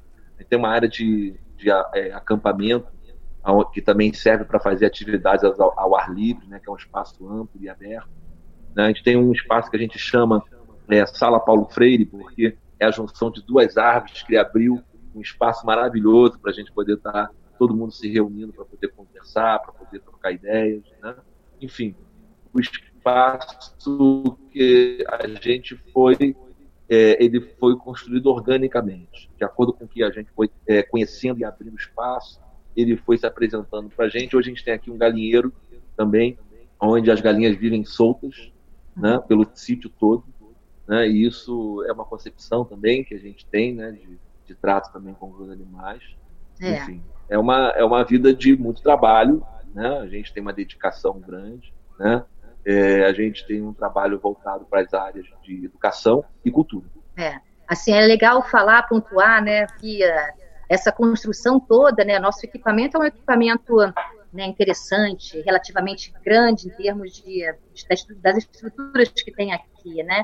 Tem 0.50 0.58
uma 0.58 0.70
área 0.70 0.90
de, 0.90 1.36
de 1.56 1.70
é, 1.70 2.12
acampamento, 2.14 2.88
que 3.74 3.82
também 3.82 4.12
serve 4.14 4.46
para 4.46 4.60
fazer 4.60 4.86
atividades 4.86 5.44
ao, 5.44 5.80
ao, 5.80 5.96
ar 5.96 6.14
livre, 6.14 6.48
né, 6.48 6.60
que 6.60 6.70
é 6.70 6.72
um 6.72 6.76
espaço 6.76 7.28
amplo 7.28 7.62
e 7.62 7.70
aberto. 7.70 8.10
Né? 8.76 8.86
A 8.86 8.88
gente 8.88 9.04
tem 9.04 9.18
um 9.18 9.32
espaço 9.32 9.70
que 9.70 9.78
a 9.78 9.80
gente 9.80 9.98
chama 10.00 10.44
é, 10.90 11.06
Sala 11.06 11.40
Paulo 11.40 11.68
Freire, 11.70 12.06
porque 12.06 12.58
é 12.80 12.86
a 12.86 12.92
junção 12.92 13.32
de 13.32 13.44
duas 13.44 13.78
árvores 13.78 14.24
que 14.24 14.36
abriu 14.36 14.82
um 15.14 15.22
espaço 15.22 15.66
maravilhoso 15.66 16.40
para 16.40 16.52
a 16.52 16.54
gente 16.54 16.72
poder 16.72 16.96
estar 16.96 17.12
tá 17.12 17.32
todo 17.58 17.76
mundo 17.76 17.92
se 17.92 18.10
reunindo 18.10 18.52
para 18.52 18.66
poder 18.66 18.88
conversar, 18.88 19.60
para 19.60 19.74
poder 19.74 20.00
trocar 20.00 20.32
ideias, 20.32 20.84
né? 21.02 21.16
Enfim, 21.62 21.96
o 22.52 22.60
espaço 23.02 24.38
que 24.52 25.04
a 25.08 25.28
gente 25.28 25.76
foi, 25.94 26.36
é, 26.90 27.24
ele 27.24 27.42
foi 27.60 27.76
construído 27.78 28.28
organicamente, 28.28 29.30
de 29.38 29.44
acordo 29.44 29.74
com 29.74 29.88
que 29.88 30.04
a 30.04 30.10
gente 30.12 30.30
foi 30.32 30.50
é, 30.68 30.84
conhecendo 30.84 31.40
e 31.40 31.46
abrindo 31.46 31.76
espaço, 31.76 32.40
ele 32.76 32.96
foi 32.96 33.18
se 33.18 33.26
apresentando 33.26 33.90
para 33.90 34.06
a 34.06 34.10
gente. 34.10 34.36
Hoje 34.36 34.50
a 34.50 34.54
gente 34.54 34.64
tem 34.64 34.74
aqui 34.74 34.90
um 34.90 34.98
galinheiro 34.98 35.52
também, 35.98 36.38
onde 36.80 37.12
as 37.12 37.20
galinhas 37.20 37.56
vivem 37.58 37.84
soltas, 37.84 38.52
né, 38.96 39.22
pelo 39.28 39.48
sítio 39.54 39.90
todo 39.90 40.24
né? 40.92 41.08
E 41.08 41.26
isso 41.26 41.82
é 41.88 41.94
uma 41.94 42.04
concepção 42.04 42.66
também 42.66 43.02
que 43.02 43.16
a 43.16 43.18
gente 43.18 43.46
tem, 43.46 43.74
né? 43.74 43.92
De, 43.92 44.20
de 44.46 44.56
trato 44.56 44.92
também 44.92 45.14
com 45.14 45.32
os 45.32 45.50
animais. 45.50 46.04
É. 46.60 46.76
Enfim, 46.76 47.02
é 47.30 47.38
uma, 47.38 47.70
é 47.70 47.84
uma 47.86 48.04
vida 48.04 48.34
de 48.34 48.58
muito 48.58 48.82
trabalho, 48.82 49.42
né? 49.74 50.00
A 50.00 50.08
gente 50.08 50.34
tem 50.34 50.42
uma 50.42 50.52
dedicação 50.52 51.18
grande, 51.18 51.74
né? 51.98 52.26
É, 52.66 53.06
a 53.06 53.14
gente 53.14 53.46
tem 53.48 53.62
um 53.62 53.74
trabalho 53.74 54.20
voltado 54.20 54.66
para 54.66 54.82
as 54.82 54.94
áreas 54.94 55.26
de 55.44 55.66
educação 55.66 56.24
e 56.46 56.52
cultura. 56.52 56.86
É, 57.18 57.40
assim, 57.68 57.94
é 57.94 58.02
legal 58.02 58.42
falar, 58.44 58.84
pontuar, 58.84 59.44
né, 59.44 59.66
que 59.80 60.06
uh, 60.06 60.42
essa 60.70 60.92
construção 60.92 61.60
toda, 61.60 62.04
né, 62.04 62.20
nosso 62.20 62.46
equipamento 62.46 62.98
é 62.98 63.00
um 63.00 63.06
equipamento 63.06 63.76
né, 64.32 64.46
interessante, 64.46 65.42
relativamente 65.42 66.14
grande 66.24 66.68
em 66.68 66.72
termos 66.72 67.14
de, 67.14 67.46
de, 67.74 68.16
das 68.22 68.38
estruturas 68.38 69.10
que 69.10 69.32
tem 69.32 69.54
aqui, 69.54 70.04
né, 70.04 70.24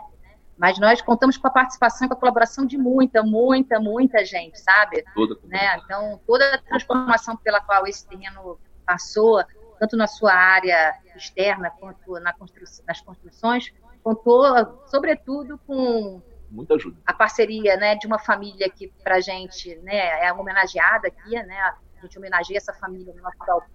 mas 0.58 0.80
nós 0.80 1.02
contamos 1.02 1.38
com 1.38 1.48
a 1.48 1.52
participação 1.52 2.06
e 2.06 2.10
com 2.10 2.16
a 2.16 2.20
colaboração 2.20 2.66
de 2.66 2.78
muita, 2.78 3.22
muita, 3.22 3.80
muita 3.80 4.26
gente, 4.26 4.60
sabe? 4.60 5.04
Toda 5.14 5.38
né? 5.46 5.78
Então, 5.84 6.20
toda 6.26 6.56
a 6.56 6.58
transformação 6.58 7.38
pela 7.38 7.62
qual 7.62 7.86
esse 7.86 8.08
terreno 8.08 8.60
passou, 8.84 9.44
tanto 9.80 9.96
na 9.96 10.08
sua 10.08 10.34
área 10.34 10.96
externa 11.18 11.70
quanto 11.70 12.20
na 12.20 12.34
constru 12.34 12.64
nas 12.86 13.02
construções, 13.02 13.74
contou, 14.04 14.44
sobretudo, 14.88 15.58
com 15.66 16.22
muita 16.50 16.76
ajuda. 16.76 16.98
A 17.06 17.14
parceria, 17.14 17.76
né, 17.78 17.96
de 17.96 18.08
uma 18.08 18.20
família 18.20 18.70
que 18.70 18.88
para 19.04 19.16
a 19.16 19.22
gente, 19.22 19.76
né, 19.78 20.26
é 20.26 20.32
homenageada 20.32 21.08
aqui, 21.08 21.32
né? 21.44 21.60
A 21.60 22.02
gente 22.02 22.18
homenageia 22.18 22.58
essa 22.58 22.74
família 22.74 23.14
no 23.14 23.22
nosso 23.22 23.38
galpão, 23.40 23.68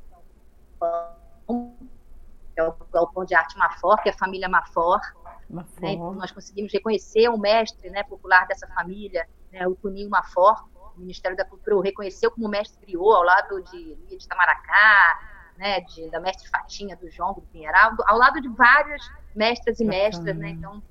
é 2.55 2.63
o 2.63 2.75
galpão 2.93 3.25
de 3.25 3.35
arte 3.35 3.57
Mafor, 3.57 4.01
que 4.03 4.09
é 4.09 4.13
a 4.13 4.17
família 4.17 4.49
Mafor, 4.49 5.01
né? 5.49 5.65
Então, 5.93 6.15
nós 6.15 6.31
conseguimos 6.31 6.73
reconhecer 6.73 7.29
o 7.29 7.37
mestre 7.37 7.91
né, 7.91 8.03
popular 8.05 8.47
dessa 8.47 8.67
família, 8.69 9.29
né, 9.53 9.67
o 9.67 9.75
Tuninho 9.75 10.09
Mafor, 10.09 10.67
o 10.97 11.01
Ministério 11.01 11.37
da 11.37 11.45
Cultura 11.45 11.77
o 11.77 11.81
reconheceu 11.81 12.31
como 12.31 12.49
mestre 12.49 12.79
criou 12.81 13.13
ao 13.15 13.23
lado 13.23 13.63
de 13.63 13.99
Lia 14.09 14.19
de 14.19 14.29
Tamaracá, 14.29 15.32
né, 15.57 15.81
de, 15.81 16.11
da 16.11 16.21
mestre 16.21 16.49
Fatinha, 16.49 16.97
do 16.97 17.11
João 17.11 17.35
do 17.35 17.43
Pinheiral, 17.43 17.93
ao 18.07 18.19
lado 18.19 18.41
de 18.41 18.49
vários 18.49 19.03
mestres 19.35 19.81
e 19.81 19.85
mestras, 19.85 20.37
né, 20.37 20.51
então, 20.51 20.83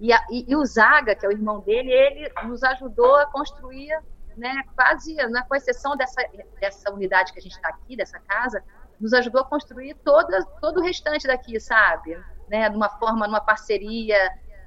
e, 0.00 0.12
a, 0.12 0.20
e, 0.30 0.44
e, 0.50 0.56
o 0.56 0.64
Zaga, 0.64 1.14
que 1.14 1.24
é 1.24 1.28
o 1.28 1.32
irmão 1.32 1.60
dele, 1.60 1.92
ele 1.92 2.32
nos 2.44 2.62
ajudou 2.64 3.16
a 3.16 3.26
construir, 3.26 3.96
né, 4.36 4.62
quase, 4.74 5.14
na 5.14 5.44
com 5.44 5.54
exceção 5.54 5.96
dessa, 5.96 6.22
dessa 6.60 6.92
unidade 6.92 7.32
que 7.32 7.38
a 7.38 7.42
gente 7.42 7.54
está 7.54 7.68
aqui, 7.68 7.96
dessa 7.96 8.18
casa, 8.18 8.64
nos 8.98 9.12
ajudou 9.12 9.42
a 9.42 9.44
construir 9.44 9.94
toda, 10.04 10.44
todo 10.60 10.80
o 10.80 10.82
restante 10.82 11.26
daqui, 11.26 11.58
sabe? 11.60 12.16
Né? 12.48 12.68
Numa 12.68 12.88
forma, 12.88 13.26
numa 13.26 13.40
parceria, 13.40 14.16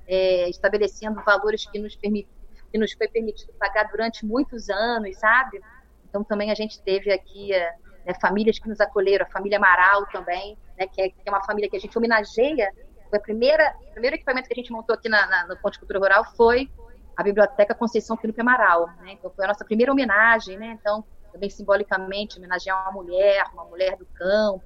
é, 0.08 0.50
estabelecendo 0.50 1.22
valores 1.24 1.66
que 1.66 1.80
nos, 1.80 1.96
permit, 1.96 2.28
que 2.72 2.78
nos 2.78 2.94
foi 2.94 3.08
permitido 3.08 3.54
pagar 3.54 3.90
durante 3.90 4.26
muitos 4.26 4.70
anos, 4.70 5.18
sabe? 5.18 5.62
Então 6.08 6.24
também 6.24 6.52
a 6.52 6.56
gente 6.56 6.82
teve 6.82 7.12
aqui 7.12 7.54
é, 7.54 7.76
né, 8.06 8.14
famílias 8.22 8.60
que 8.60 8.70
nos 8.70 8.80
acolheram, 8.80 9.26
a 9.26 9.30
família 9.30 9.58
Amaral 9.58 10.06
também, 10.08 10.58
né, 10.78 10.88
que, 10.88 11.02
é, 11.02 11.10
que, 11.10 11.16
é, 11.26 11.30
uma 11.30 11.44
família 11.44 11.70
que 11.70 11.76
a 11.76 11.80
gente 11.80 11.98
homenageia. 11.98 12.72
Foi 13.10 13.20
a 13.20 13.22
primeira, 13.22 13.76
o 13.90 13.92
primeiro 13.92 14.16
equipamento 14.16 14.48
que 14.48 14.54
a 14.54 14.58
gente 14.58 14.72
montou 14.72 14.94
aqui 14.94 15.10
na, 15.10 15.26
na, 15.28 15.48
no 15.48 15.58
Ponto 15.58 15.74
de 15.74 15.80
Cultura 15.80 16.00
Rural 16.00 16.26
foi 16.36 16.70
a 17.16 17.24
Biblioteca 17.24 17.74
Conceição 17.74 18.18
Filipe 18.18 18.42
Amaral. 18.42 18.88
Né? 19.02 19.14
Então 19.14 19.32
foi 19.32 19.46
a 19.46 19.48
nossa 19.48 19.64
primeira 19.64 19.92
homenagem, 19.92 20.58
né? 20.58 20.78
Então 20.80 21.04
também 21.32 21.50
simbolicamente 21.50 22.38
homenagear 22.38 22.82
uma 22.82 22.92
mulher, 22.92 23.44
uma 23.54 23.66
mulher 23.66 23.98
do 23.98 24.06
campo. 24.06 24.64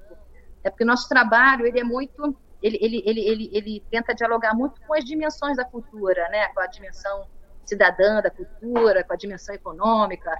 É 0.62 0.70
porque 0.70 0.84
o 0.84 0.86
nosso 0.86 1.08
trabalho 1.08 1.66
ele 1.66 1.80
é 1.80 1.84
muito, 1.84 2.36
ele, 2.62 2.78
ele, 2.80 3.02
ele, 3.04 3.20
ele, 3.20 3.50
ele 3.52 3.84
tenta 3.90 4.14
dialogar 4.14 4.54
muito 4.54 4.80
com 4.82 4.94
as 4.94 5.04
dimensões 5.04 5.56
da 5.56 5.64
cultura, 5.64 6.28
né? 6.28 6.48
Com 6.48 6.60
a 6.60 6.66
dimensão 6.66 7.26
cidadã 7.64 8.20
da 8.20 8.30
cultura, 8.30 9.04
com 9.04 9.12
a 9.12 9.16
dimensão 9.16 9.54
econômica, 9.54 10.30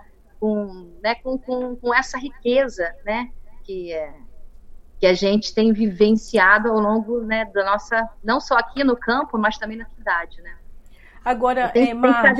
com, 0.40 0.98
né, 1.02 1.14
com, 1.16 1.38
com, 1.38 1.76
com 1.76 1.94
essa 1.94 2.18
riqueza, 2.18 2.92
né? 3.04 3.28
Que 3.62 3.92
é, 3.92 4.12
que 5.00 5.06
a 5.06 5.14
gente 5.14 5.54
tem 5.54 5.72
vivenciado 5.72 6.68
ao 6.68 6.78
longo 6.78 7.22
né, 7.22 7.46
da 7.46 7.64
nossa, 7.64 8.06
não 8.22 8.38
só 8.38 8.56
aqui 8.56 8.84
no 8.84 8.94
campo, 8.94 9.38
mas 9.38 9.56
também 9.56 9.78
na 9.78 9.86
cidade, 9.86 10.40
né? 10.42 10.54
Agora, 11.24 11.70
tem, 11.70 11.90
é, 11.90 11.94
Mar... 11.94 12.34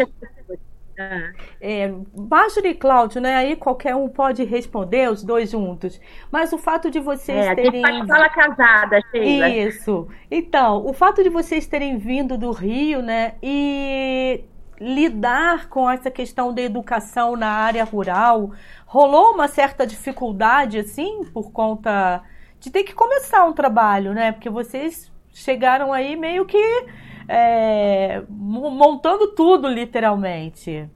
É, 1.59 1.91
Marjorie 2.15 2.73
e 2.73 2.75
Cláudio, 2.75 3.23
né? 3.23 3.37
Aí 3.37 3.57
qualquer 3.57 3.97
um 3.97 4.07
pode 4.07 4.45
responder, 4.45 5.11
os 5.11 5.25
dois 5.25 5.51
juntos. 5.51 5.99
Mas 6.31 6.53
o 6.53 6.59
fato 6.59 6.91
de 6.91 7.01
vocês 7.01 7.47
é, 7.47 7.55
terem. 7.55 7.83
A 7.83 7.93
gente 7.93 8.07
fala 8.07 8.29
casada, 8.29 9.01
Sheila. 9.11 9.49
Isso. 9.49 10.09
Então, 10.31 10.85
o 10.85 10.93
fato 10.93 11.23
de 11.23 11.31
vocês 11.31 11.67
terem 11.67 11.97
vindo 11.97 12.37
do 12.37 12.51
Rio, 12.51 13.01
né? 13.01 13.35
E 13.43 14.45
lidar 14.81 15.69
com 15.69 15.89
essa 15.91 16.11
questão 16.11 16.55
da 16.55 16.63
educação 16.63 17.37
na 17.37 17.49
área 17.49 17.85
rural, 17.85 18.53
rolou 18.87 19.35
uma 19.35 19.47
certa 19.47 19.87
dificuldade, 19.87 20.79
assim, 20.79 21.25
por 21.27 21.53
conta 21.53 22.23
de 22.59 22.71
ter 22.71 22.83
que 22.85 22.95
começar 22.95 23.45
um 23.45 23.53
trabalho, 23.53 24.15
né? 24.15 24.33
Porque 24.33 24.49
vocês 24.49 25.13
chegaram 25.33 25.93
aí 25.93 26.17
meio 26.17 26.47
que 26.47 26.87
é, 27.29 28.23
montando 28.29 29.29
tudo, 29.29 29.69
literalmente. 29.69 30.89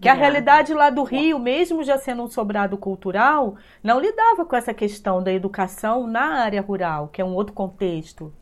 Que 0.00 0.08
a 0.08 0.16
é. 0.16 0.18
realidade 0.18 0.74
lá 0.74 0.90
do 0.90 1.04
Rio, 1.04 1.38
mesmo 1.38 1.84
já 1.84 1.96
sendo 1.96 2.22
um 2.22 2.28
sobrado 2.28 2.76
cultural, 2.76 3.54
não 3.82 4.00
lidava 4.00 4.44
com 4.44 4.56
essa 4.56 4.74
questão 4.74 5.22
da 5.22 5.32
educação 5.32 6.06
na 6.06 6.40
área 6.40 6.60
rural, 6.60 7.08
que 7.08 7.20
é 7.20 7.24
um 7.24 7.34
outro 7.34 7.52
contexto. 7.52 8.32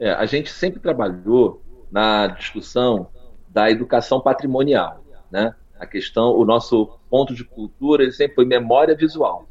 É, 0.00 0.10
a 0.12 0.26
gente 0.26 0.50
sempre 0.50 0.80
trabalhou 0.80 1.62
na 1.92 2.26
discussão 2.26 3.08
da 3.56 3.70
educação 3.70 4.20
patrimonial, 4.20 5.02
né? 5.30 5.54
A 5.80 5.86
questão, 5.86 6.36
o 6.36 6.44
nosso 6.44 6.98
ponto 7.08 7.34
de 7.34 7.42
cultura 7.42 8.02
ele 8.02 8.12
sempre 8.12 8.34
foi 8.34 8.44
memória 8.44 8.94
visual, 8.94 9.48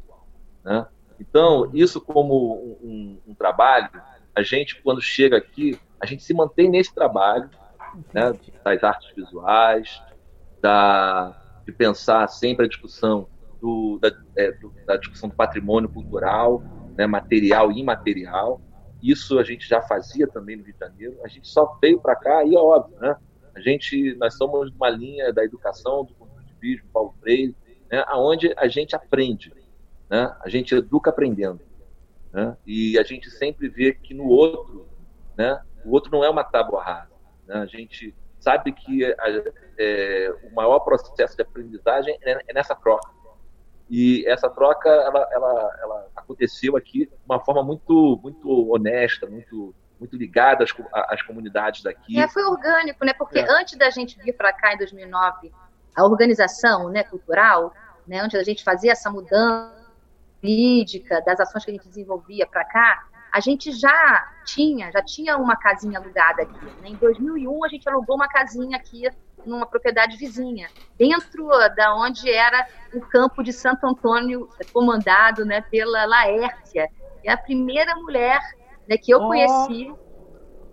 né? 0.64 0.86
Então 1.18 1.68
isso 1.74 2.00
como 2.00 2.78
um, 2.80 3.18
um, 3.26 3.34
trabalho, 3.34 3.90
a 4.32 4.44
gente 4.44 4.80
quando 4.80 5.02
chega 5.02 5.36
aqui, 5.36 5.76
a 6.00 6.06
gente 6.06 6.22
se 6.22 6.32
mantém 6.32 6.70
nesse 6.70 6.94
trabalho, 6.94 7.50
né? 8.14 8.32
Das 8.62 8.84
artes 8.84 9.12
visuais, 9.12 10.00
da 10.62 11.36
de 11.66 11.72
pensar 11.72 12.28
sempre 12.28 12.66
a 12.66 12.68
discussão 12.68 13.26
do, 13.60 13.98
da, 14.00 14.12
é, 14.36 14.52
do, 14.52 14.72
da, 14.86 14.96
discussão 14.96 15.28
do 15.28 15.34
patrimônio 15.34 15.88
cultural, 15.88 16.62
né, 16.96 17.08
material 17.08 17.72
e 17.72 17.80
imaterial. 17.80 18.60
Isso 19.02 19.36
a 19.40 19.42
gente 19.42 19.68
já 19.68 19.82
fazia 19.82 20.28
também 20.28 20.54
no 20.54 20.62
Rio 20.62 20.74
de 20.74 20.78
Janeiro. 20.78 21.18
A 21.24 21.28
gente 21.28 21.48
só 21.48 21.76
veio 21.82 22.00
para 22.00 22.14
cá 22.14 22.44
e 22.44 22.54
é 22.54 22.58
óbvio, 22.58 22.96
né? 23.00 23.16
A 23.56 23.60
gente, 23.60 24.14
nós 24.16 24.36
somos 24.36 24.70
uma 24.70 24.90
linha 24.90 25.32
da 25.32 25.42
educação, 25.42 26.04
do 26.04 26.12
construtivismo, 26.14 26.86
Paulo 26.92 27.14
Freire, 27.20 27.56
né, 27.90 28.04
aonde 28.06 28.52
a 28.54 28.68
gente 28.68 28.94
aprende, 28.94 29.50
né? 30.10 30.36
A 30.42 30.48
gente 30.50 30.74
educa 30.74 31.08
aprendendo, 31.08 31.60
né? 32.30 32.54
E 32.66 32.98
a 32.98 33.02
gente 33.02 33.30
sempre 33.30 33.70
vê 33.70 33.94
que 33.94 34.12
no 34.12 34.26
outro, 34.26 34.86
né? 35.38 35.58
O 35.86 35.92
outro 35.92 36.12
não 36.12 36.22
é 36.22 36.28
uma 36.28 36.44
tábua 36.44 36.82
rasa, 36.82 37.14
né? 37.46 37.56
A 37.56 37.66
gente 37.66 38.14
sabe 38.38 38.72
que 38.72 39.06
a, 39.06 39.42
é, 39.78 40.34
o 40.44 40.54
maior 40.54 40.80
processo 40.80 41.34
de 41.34 41.42
aprendizagem 41.42 42.14
é, 42.20 42.32
é, 42.46 42.52
nessa 42.52 42.74
troca. 42.74 43.10
E 43.88 44.22
essa 44.26 44.50
troca, 44.50 44.90
ela, 44.90 45.28
ela, 45.32 45.78
ela 45.80 46.10
aconteceu 46.14 46.76
aqui 46.76 47.06
de 47.06 47.12
uma 47.24 47.42
forma 47.42 47.62
muito, 47.62 48.20
muito 48.22 48.70
honesta, 48.70 49.26
muito, 49.26 49.74
muito 49.98 50.16
ligada 50.16 50.64
às, 50.64 50.74
às 51.10 51.22
comunidades 51.22 51.82
daqui. 51.82 52.18
É, 52.18 52.28
foi 52.28 52.44
orgânico, 52.44 53.04
né? 53.04 53.12
Porque 53.14 53.38
é. 53.38 53.46
antes 53.50 53.78
da 53.78 53.90
gente 53.90 54.18
vir 54.18 54.32
para 54.32 54.52
cá 54.52 54.74
em 54.74 54.78
2009, 54.78 55.52
a 55.96 56.04
organização 56.04 56.90
né, 56.90 57.02
cultural, 57.02 57.74
né, 58.06 58.20
antes 58.20 58.38
da 58.38 58.44
gente 58.44 58.62
fazer 58.62 58.88
essa 58.88 59.10
mudança 59.10 59.74
política 60.40 61.22
das 61.22 61.40
ações 61.40 61.64
que 61.64 61.70
a 61.70 61.74
gente 61.74 61.88
desenvolvia 61.88 62.46
para 62.46 62.64
cá, 62.64 63.06
a 63.32 63.40
gente 63.40 63.72
já 63.72 64.32
tinha, 64.44 64.90
já 64.92 65.02
tinha 65.02 65.36
uma 65.36 65.56
casinha 65.56 65.98
alugada 65.98 66.42
aqui. 66.42 66.64
Né? 66.82 66.88
Em 66.90 66.94
2001 66.94 67.64
a 67.64 67.68
gente 67.68 67.88
alugou 67.88 68.16
uma 68.16 68.28
casinha 68.28 68.76
aqui 68.76 69.08
numa 69.44 69.66
propriedade 69.66 70.16
vizinha, 70.16 70.68
dentro 70.98 71.48
da 71.76 71.94
onde 71.94 72.28
era 72.30 72.66
o 72.92 73.00
campo 73.00 73.42
de 73.42 73.52
Santo 73.52 73.86
Antônio, 73.86 74.48
comandado 74.72 75.44
né, 75.44 75.60
pela 75.60 76.04
Laércia, 76.04 76.88
é 77.22 77.32
a 77.32 77.36
primeira 77.36 77.94
mulher 77.96 78.40
né, 78.88 78.96
que 78.96 79.12
eu 79.12 79.18
oh. 79.18 79.28
conheci 79.28 79.92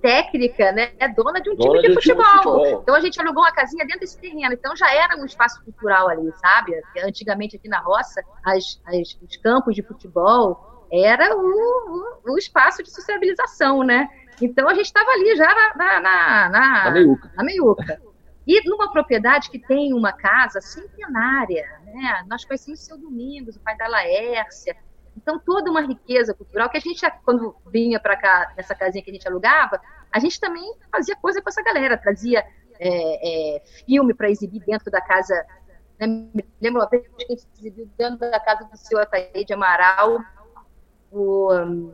técnica, 0.02 0.74
né, 0.74 0.92
é 1.00 1.08
dona 1.08 1.40
de 1.40 1.50
um 1.50 1.56
dona 1.56 1.80
time 1.80 1.88
de, 1.88 1.94
futebol. 1.94 2.26
de, 2.26 2.32
futebol. 2.44 2.82
Então 2.82 2.94
a 2.94 3.00
gente 3.00 3.22
alugou 3.22 3.42
uma 3.42 3.54
casinha 3.54 3.86
dentro 3.86 4.02
desse 4.02 4.20
terreno. 4.20 4.54
Então 4.54 4.76
já 4.76 4.94
era 4.94 5.16
um 5.18 5.24
espaço 5.24 5.64
cultural 5.64 6.10
ali, 6.10 6.30
sabe? 6.34 6.74
Antigamente 7.06 7.56
aqui 7.56 7.70
na 7.70 7.80
roça, 7.80 8.22
as, 8.46 8.82
as, 8.86 9.18
os 9.22 9.38
campos 9.38 9.74
de 9.74 9.82
futebol 9.82 10.88
era 10.92 11.36
o, 11.36 12.22
o, 12.26 12.34
o 12.34 12.38
espaço 12.38 12.84
de 12.84 12.92
sociabilização, 12.92 13.82
né? 13.82 14.10
Então 14.42 14.68
a 14.68 14.74
gente 14.74 14.86
estava 14.86 15.10
ali 15.12 15.36
já 15.38 15.48
na, 15.48 15.76
na, 15.76 16.00
na, 16.02 16.50
na, 16.50 16.92
meiuca. 16.92 17.32
na 17.36 17.44
meiuca. 17.44 18.02
E 18.46 18.70
numa 18.70 18.92
propriedade 18.92 19.50
que 19.50 19.58
tem 19.58 19.94
uma 19.94 20.12
casa 20.12 20.60
centenária, 20.60 21.66
né? 21.86 22.26
Nós 22.28 22.44
conhecemos 22.44 22.82
o 22.82 22.84
seu 22.84 22.98
Domingos, 22.98 23.56
o 23.56 23.62
pai 23.62 23.78
da 23.78 23.88
Laércia. 23.88 24.76
Então, 25.16 25.40
toda 25.40 25.70
uma 25.70 25.82
riqueza 25.82 26.34
cultural 26.34 26.70
que 26.70 26.78
a 26.78 26.82
gente, 26.82 27.02
quando 27.24 27.56
vinha 27.68 28.00
para 28.00 28.18
cá, 28.18 28.54
nessa 28.58 28.74
casinha 28.74 29.04
que 29.04 29.12
a 29.12 29.14
gente 29.14 29.28
alugava, 29.28 29.80
a 30.12 30.20
gente 30.20 30.40
também 30.40 30.74
fazia 30.92 31.16
coisa 31.16 31.42
com 31.42 31.50
essa 31.50 31.62
galera, 31.64 31.98
trazia 31.98 32.46
é, 32.80 33.56
é, 33.58 33.60
filme 33.86 34.14
para 34.14 34.30
exibir 34.30 34.62
dentro 34.66 34.92
da 34.92 35.02
casa. 35.02 35.46
Né? 36.00 36.08
Me 36.08 36.46
lembro 36.62 36.82
uma 36.82 36.90
vez 36.90 37.08
que 37.08 37.24
a 37.24 37.28
gente 37.28 37.48
exibiu 37.58 37.90
dentro 37.98 38.20
da 38.20 38.40
casa 38.40 38.66
do 38.66 38.78
senhor 38.78 39.02
Ataíde 39.02 39.54
Amaral, 39.54 40.20
o 41.12 41.54
um, 41.54 41.94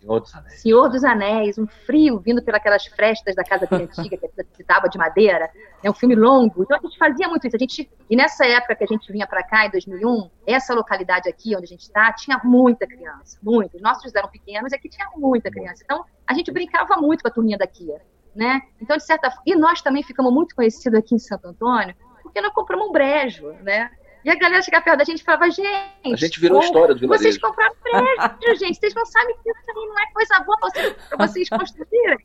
Senhor 0.00 0.20
dos 0.20 0.34
Anéis. 0.34 0.60
Senhor 0.62 0.88
dos 0.88 1.04
Anéis, 1.04 1.58
um 1.58 1.66
frio 1.66 2.18
vindo 2.18 2.42
pelas 2.42 2.86
frestas 2.86 3.34
da 3.34 3.44
casa 3.44 3.66
bem 3.70 3.82
antiga, 3.82 4.16
que 4.16 4.26
é 4.26 4.28
de 4.60 4.64
tábua 4.64 4.88
de 4.88 4.98
madeira, 4.98 5.50
é 5.82 5.90
um 5.90 5.94
filme 5.94 6.14
longo. 6.14 6.62
Então 6.62 6.76
a 6.76 6.80
gente 6.80 6.98
fazia 6.98 7.28
muito 7.28 7.46
isso. 7.46 7.56
A 7.56 7.58
gente, 7.58 7.90
e 8.08 8.16
nessa 8.16 8.46
época 8.46 8.76
que 8.76 8.84
a 8.84 8.86
gente 8.86 9.10
vinha 9.10 9.26
para 9.26 9.42
cá, 9.42 9.66
em 9.66 9.70
2001, 9.70 10.30
essa 10.46 10.74
localidade 10.74 11.28
aqui 11.28 11.56
onde 11.56 11.64
a 11.64 11.68
gente 11.68 11.82
está, 11.82 12.12
tinha 12.12 12.40
muita 12.44 12.86
criança, 12.86 13.38
muita. 13.42 13.76
Os 13.76 13.82
nossos 13.82 14.14
eram 14.14 14.28
pequenos 14.28 14.72
aqui 14.72 14.88
tinha 14.88 15.08
muita 15.16 15.50
criança. 15.50 15.82
Então 15.84 16.04
a 16.26 16.34
gente 16.34 16.52
brincava 16.52 16.96
muito 16.96 17.22
com 17.22 17.28
a 17.28 17.30
turminha 17.30 17.56
daqui, 17.56 17.88
né? 18.34 18.60
Então 18.80 18.96
de 18.96 19.04
certa 19.04 19.32
e 19.46 19.56
nós 19.56 19.80
também 19.80 20.02
ficamos 20.02 20.32
muito 20.32 20.54
conhecidos 20.54 20.98
aqui 20.98 21.14
em 21.14 21.18
Santo 21.18 21.48
Antônio 21.48 21.94
porque 22.22 22.40
nós 22.40 22.52
compramos 22.52 22.88
um 22.88 22.92
brejo, 22.92 23.48
né? 23.62 23.90
E 24.24 24.30
a 24.30 24.34
galera 24.34 24.62
chegava 24.62 24.84
perto 24.84 24.98
da 24.98 25.04
gente 25.04 25.20
e 25.20 25.24
falava, 25.24 25.50
gente. 25.50 26.12
A 26.12 26.16
gente 26.16 26.38
virou 26.38 26.60
história 26.60 26.94
do 26.94 27.00
vilarejo. 27.00 27.24
Vocês 27.24 27.38
compraram 27.38 27.74
prédio, 27.82 28.56
gente. 28.60 28.78
Vocês 28.78 28.94
não 28.94 29.06
sabem 29.06 29.34
que 29.42 29.50
isso 29.50 29.70
aí 29.70 29.86
não 29.86 29.98
é 29.98 30.12
coisa 30.12 30.40
boa 30.40 30.58
para 30.58 30.68
vocês, 30.68 30.96
vocês 31.18 31.48
construírem. 31.50 32.18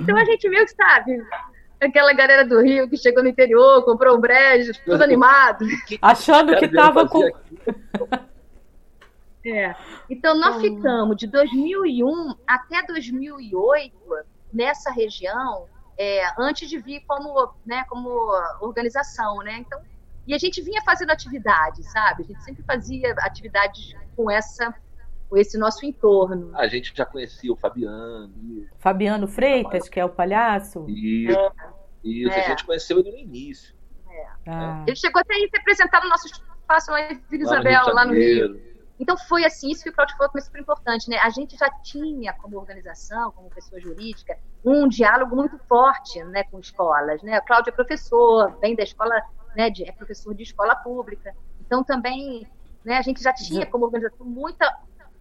Então 0.00 0.16
a 0.16 0.24
gente 0.24 0.48
viu 0.48 0.64
que, 0.64 0.74
sabe, 0.74 1.22
aquela 1.80 2.12
galera 2.12 2.44
do 2.44 2.60
Rio 2.60 2.88
que 2.88 2.96
chegou 2.96 3.22
no 3.22 3.28
interior, 3.28 3.84
comprou 3.84 4.16
um 4.16 4.20
brejo, 4.20 4.72
tudo 4.84 5.02
animado. 5.04 5.66
Achando 6.00 6.56
que 6.56 6.68
tava 6.68 7.08
com. 7.08 7.22
É. 9.46 9.74
Então 10.08 10.34
nós 10.38 10.58
ficamos 10.58 11.18
de 11.18 11.26
2001 11.26 12.34
até 12.46 12.82
2008 12.86 13.92
nessa 14.50 14.90
região, 14.90 15.66
é, 15.98 16.22
antes 16.38 16.66
de 16.66 16.78
vir 16.78 17.04
como, 17.06 17.52
né, 17.66 17.84
como 17.90 18.08
organização, 18.62 19.36
né? 19.40 19.58
Então 19.58 19.78
e 20.26 20.34
a 20.34 20.38
gente 20.38 20.62
vinha 20.62 20.80
fazendo 20.82 21.10
atividades, 21.10 21.90
sabe? 21.92 22.22
A 22.22 22.26
gente 22.26 22.42
sempre 22.42 22.62
fazia 22.62 23.14
atividades 23.18 23.94
com 24.16 24.30
essa 24.30 24.74
com 25.34 25.38
esse 25.38 25.58
nosso 25.58 25.84
entorno. 25.84 26.52
A 26.54 26.68
gente 26.68 26.92
já 26.94 27.04
conhecia 27.04 27.52
o 27.52 27.56
Fabiano. 27.56 28.32
Fabiano 28.78 29.26
Freitas, 29.26 29.88
que 29.88 29.98
é 29.98 30.04
o 30.04 30.08
palhaço? 30.08 30.88
Isso. 30.88 31.36
É. 31.36 31.52
Isso, 32.04 32.30
é. 32.30 32.44
a 32.44 32.48
gente 32.50 32.64
conheceu 32.64 33.00
ele 33.00 33.10
no 33.10 33.18
início. 33.18 33.74
É. 34.08 34.26
Ah. 34.46 34.84
Ele 34.86 34.94
chegou 34.94 35.20
até 35.20 35.34
a 35.34 35.38
se 35.38 35.56
apresentar 35.58 36.04
no 36.04 36.08
nosso 36.08 36.26
espaço 36.28 36.92
lá 36.92 37.10
em 37.10 37.20
Vila 37.28 37.42
Isabel, 37.42 37.86
lá 37.92 38.04
no 38.04 38.12
Rio. 38.12 38.62
Então 39.00 39.16
foi 39.18 39.44
assim, 39.44 39.72
isso 39.72 39.82
que 39.82 39.90
o 39.90 39.92
Claudio 39.92 40.16
falou 40.16 40.30
que 40.30 40.38
é 40.38 40.40
super 40.40 40.60
importante, 40.60 41.10
né? 41.10 41.18
A 41.18 41.30
gente 41.30 41.56
já 41.56 41.68
tinha 41.82 42.32
como 42.34 42.56
organização, 42.56 43.32
como 43.32 43.50
pessoa 43.50 43.80
jurídica, 43.80 44.38
um 44.64 44.86
diálogo 44.86 45.34
muito 45.34 45.58
forte, 45.66 46.22
né, 46.22 46.44
com 46.44 46.60
escolas, 46.60 47.20
né? 47.24 47.40
O 47.40 47.44
Cláudio 47.44 47.70
é 47.70 47.72
professor, 47.72 48.56
vem 48.60 48.76
da 48.76 48.84
escola 48.84 49.20
né, 49.56 49.68
de, 49.68 49.82
é 49.82 49.90
professor 49.90 50.32
de 50.32 50.44
escola 50.44 50.76
pública. 50.76 51.34
Então, 51.60 51.82
também, 51.82 52.46
né, 52.84 52.98
a 52.98 53.02
gente 53.02 53.20
já 53.20 53.32
tinha 53.32 53.66
como 53.66 53.84
organização 53.84 54.24
muita. 54.24 54.64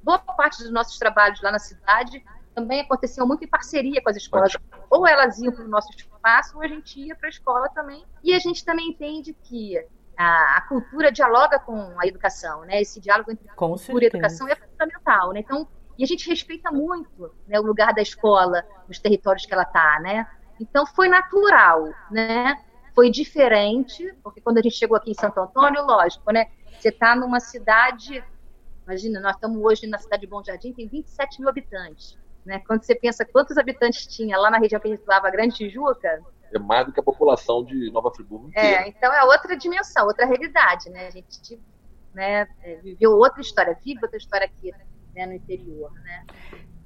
Boa 0.03 0.19
parte 0.19 0.61
dos 0.61 0.71
nossos 0.71 0.97
trabalhos 0.99 1.41
lá 1.41 1.51
na 1.51 1.59
cidade 1.59 2.23
também 2.53 2.81
aconteciam 2.81 3.25
muito 3.25 3.43
em 3.43 3.47
parceria 3.47 4.01
com 4.01 4.09
as 4.09 4.17
escolas. 4.17 4.55
Ou 4.89 5.07
elas 5.07 5.39
iam 5.39 5.51
para 5.51 5.65
o 5.65 5.67
nosso 5.67 5.89
espaço, 5.95 6.55
ou 6.55 6.61
a 6.61 6.67
gente 6.67 6.99
ia 6.99 7.15
para 7.15 7.27
a 7.27 7.29
escola 7.29 7.69
também. 7.69 8.05
E 8.23 8.33
a 8.33 8.39
gente 8.39 8.63
também 8.63 8.89
entende 8.89 9.33
que 9.33 9.77
a, 10.15 10.57
a, 10.57 10.61
cultura 10.67 11.11
dialoga 11.11 11.57
com 11.57 11.95
a 11.99 12.05
educação, 12.05 12.61
né? 12.61 12.81
Esse 12.81 12.99
diálogo 12.99 13.31
entre 13.31 13.47
com 13.47 13.69
cultura 13.69 14.01
certeza. 14.01 14.03
e 14.03 14.19
educação 14.19 14.47
é 14.47 14.55
fundamental, 14.55 15.31
né? 15.31 15.39
Então, 15.39 15.67
e 15.97 16.03
a 16.03 16.07
gente 16.07 16.29
respeita 16.29 16.71
muito 16.71 17.33
né, 17.47 17.59
o 17.59 17.63
lugar 17.63 17.93
da 17.93 18.01
escola 18.01 18.63
nos 18.87 18.99
territórios 18.99 19.45
que 19.45 19.53
ela 19.53 19.63
está, 19.63 19.99
né? 20.01 20.27
Então 20.59 20.85
foi 20.85 21.07
natural, 21.07 21.89
né? 22.11 22.55
foi 22.93 23.09
diferente, 23.09 24.13
porque 24.23 24.39
quando 24.39 24.59
a 24.59 24.61
gente 24.61 24.75
chegou 24.75 24.95
aqui 24.95 25.11
em 25.11 25.15
Santo 25.15 25.39
Antônio, 25.39 25.83
lógico, 25.83 26.31
né? 26.31 26.47
Você 26.79 26.89
está 26.89 27.15
numa 27.15 27.39
cidade, 27.39 28.23
imagina, 28.85 29.19
nós 29.19 29.35
estamos 29.35 29.61
hoje 29.61 29.87
na 29.87 29.97
cidade 29.97 30.21
de 30.21 30.27
Bom 30.27 30.43
Jardim, 30.43 30.73
tem 30.73 30.87
27 30.87 31.39
mil 31.39 31.49
habitantes. 31.49 32.17
Né? 32.45 32.61
Quando 32.67 32.83
você 32.83 32.93
pensa 32.93 33.25
quantos 33.25 33.57
habitantes 33.57 34.05
tinha 34.07 34.37
lá 34.37 34.51
na 34.51 34.57
região 34.57 34.79
que 34.79 34.87
a 34.87 34.91
gente 34.91 35.05
falava, 35.05 35.29
Grande 35.29 35.55
Tijuca. 35.55 36.21
É 36.53 36.59
mais 36.59 36.85
do 36.85 36.91
que 36.91 36.99
a 36.99 37.03
população 37.03 37.63
de 37.63 37.91
Nova 37.91 38.11
Friburgo. 38.11 38.49
Inteira. 38.49 38.83
É, 38.83 38.87
então 38.89 39.11
é 39.13 39.23
outra 39.23 39.55
dimensão, 39.57 40.05
outra 40.05 40.25
realidade, 40.25 40.89
né? 40.89 41.07
A 41.07 41.09
gente 41.09 41.59
né, 42.13 42.47
é, 42.61 42.75
viveu 42.75 43.11
outra 43.11 43.41
história, 43.41 43.77
vive 43.83 43.99
outra 44.03 44.17
história 44.17 44.45
aqui 44.45 44.71
né, 45.15 45.25
no 45.25 45.33
interior, 45.33 45.91
né? 46.01 46.25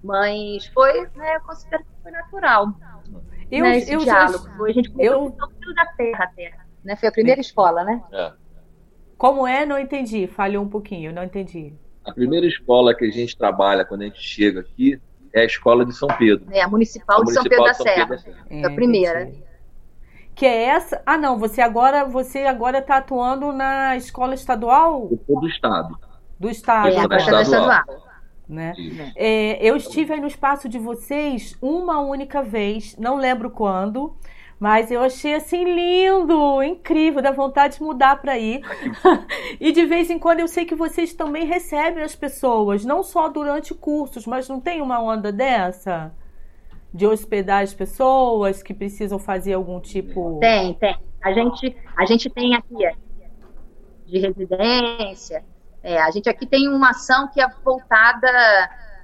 Mas 0.03 0.67
foi, 0.67 1.07
né, 1.15 1.35
eu 1.35 1.41
considero 1.41 1.83
que 1.83 2.01
foi 2.03 2.11
natural. 2.11 2.67
Eu, 3.51 3.63
né, 3.63 3.77
esse 3.77 3.91
eu 3.91 3.99
diálogo. 3.99 4.45
Já, 4.45 4.63
a 4.63 4.71
gente 4.71 4.93
eu, 4.97 5.35
da 5.75 5.85
terra, 5.97 6.27
terra. 6.35 6.65
Né? 6.83 6.95
Foi 6.95 7.09
a 7.09 7.11
primeira 7.11 7.41
escola, 7.41 7.83
né? 7.83 8.01
É. 8.13 8.33
Como 9.17 9.47
é? 9.47 9.65
Não 9.65 9.79
entendi. 9.79 10.27
Falhou 10.27 10.63
um 10.63 10.69
pouquinho, 10.69 11.11
não 11.11 11.23
entendi. 11.23 11.73
A 12.07 12.13
primeira 12.13 12.47
escola 12.47 12.95
que 12.95 13.05
a 13.05 13.11
gente 13.11 13.37
trabalha 13.37 13.83
quando 13.83 14.01
a 14.01 14.05
gente 14.05 14.21
chega 14.21 14.61
aqui 14.61 14.99
é 15.33 15.41
a 15.41 15.45
escola 15.45 15.85
de 15.85 15.93
São 15.93 16.07
Pedro. 16.07 16.47
É, 16.51 16.61
a 16.61 16.67
Municipal, 16.67 17.21
a 17.21 17.23
de, 17.25 17.33
São 17.33 17.43
Pedro 17.43 17.65
da 17.65 17.73
Serra. 17.73 18.17
É, 18.49 18.65
a 18.65 18.69
primeira. 18.71 19.31
Que 20.33 20.45
é 20.45 20.65
essa? 20.65 21.01
Ah, 21.05 21.17
não, 21.17 21.37
você 21.37 21.61
agora 21.61 22.05
você 22.05 22.45
agora 22.45 22.77
está 22.77 22.97
atuando 22.97 23.51
na 23.51 23.97
escola 23.97 24.33
estadual? 24.33 25.09
do 25.27 25.47
estado. 25.47 25.99
Do 26.39 26.49
estado. 26.49 26.89
É, 26.89 26.97
agora 26.97 27.17
está 27.17 27.41
estadual. 27.41 28.07
Né? 28.47 28.73
É, 29.17 29.61
eu 29.61 29.75
estive 29.75 30.13
aí 30.13 30.21
no 30.21 30.27
espaço 30.27 30.69
de 30.69 30.79
vocês 30.79 31.57
uma 31.61 31.99
única 31.99 32.41
vez, 32.41 32.95
não 32.97 33.17
lembro 33.17 33.49
quando, 33.49 34.15
mas 34.59 34.89
eu 34.89 35.01
achei 35.01 35.35
assim 35.35 35.63
lindo, 35.63 36.63
incrível, 36.63 37.21
dá 37.21 37.31
vontade 37.31 37.77
de 37.77 37.83
mudar 37.83 38.19
para 38.19 38.37
ir. 38.37 38.61
e 39.59 39.71
de 39.71 39.85
vez 39.85 40.09
em 40.09 40.17
quando 40.17 40.39
eu 40.39 40.47
sei 40.47 40.65
que 40.65 40.73
vocês 40.73 41.13
também 41.13 41.45
recebem 41.45 42.03
as 42.03 42.15
pessoas, 42.15 42.83
não 42.83 43.03
só 43.03 43.29
durante 43.29 43.73
cursos, 43.75 44.25
mas 44.25 44.49
não 44.49 44.59
tem 44.59 44.81
uma 44.81 44.99
onda 44.99 45.31
dessa? 45.31 46.11
De 46.91 47.05
hospedar 47.05 47.63
as 47.63 47.73
pessoas 47.73 48.63
que 48.63 48.73
precisam 48.73 49.19
fazer 49.19 49.53
algum 49.53 49.79
tipo. 49.79 50.39
Tem, 50.39 50.73
tem. 50.73 50.97
A 51.21 51.31
gente, 51.31 51.75
a 51.95 52.05
gente 52.05 52.29
tem 52.29 52.55
aqui 52.55 52.75
de 54.07 54.19
residência. 54.19 55.43
É, 55.83 56.01
a 56.01 56.09
gente 56.09 56.27
aqui 56.29 56.47
tem 56.47 56.67
uma 56.67 56.89
ação 56.89 57.27
que 57.27 57.39
é 57.39 57.47
voltada 57.63 58.27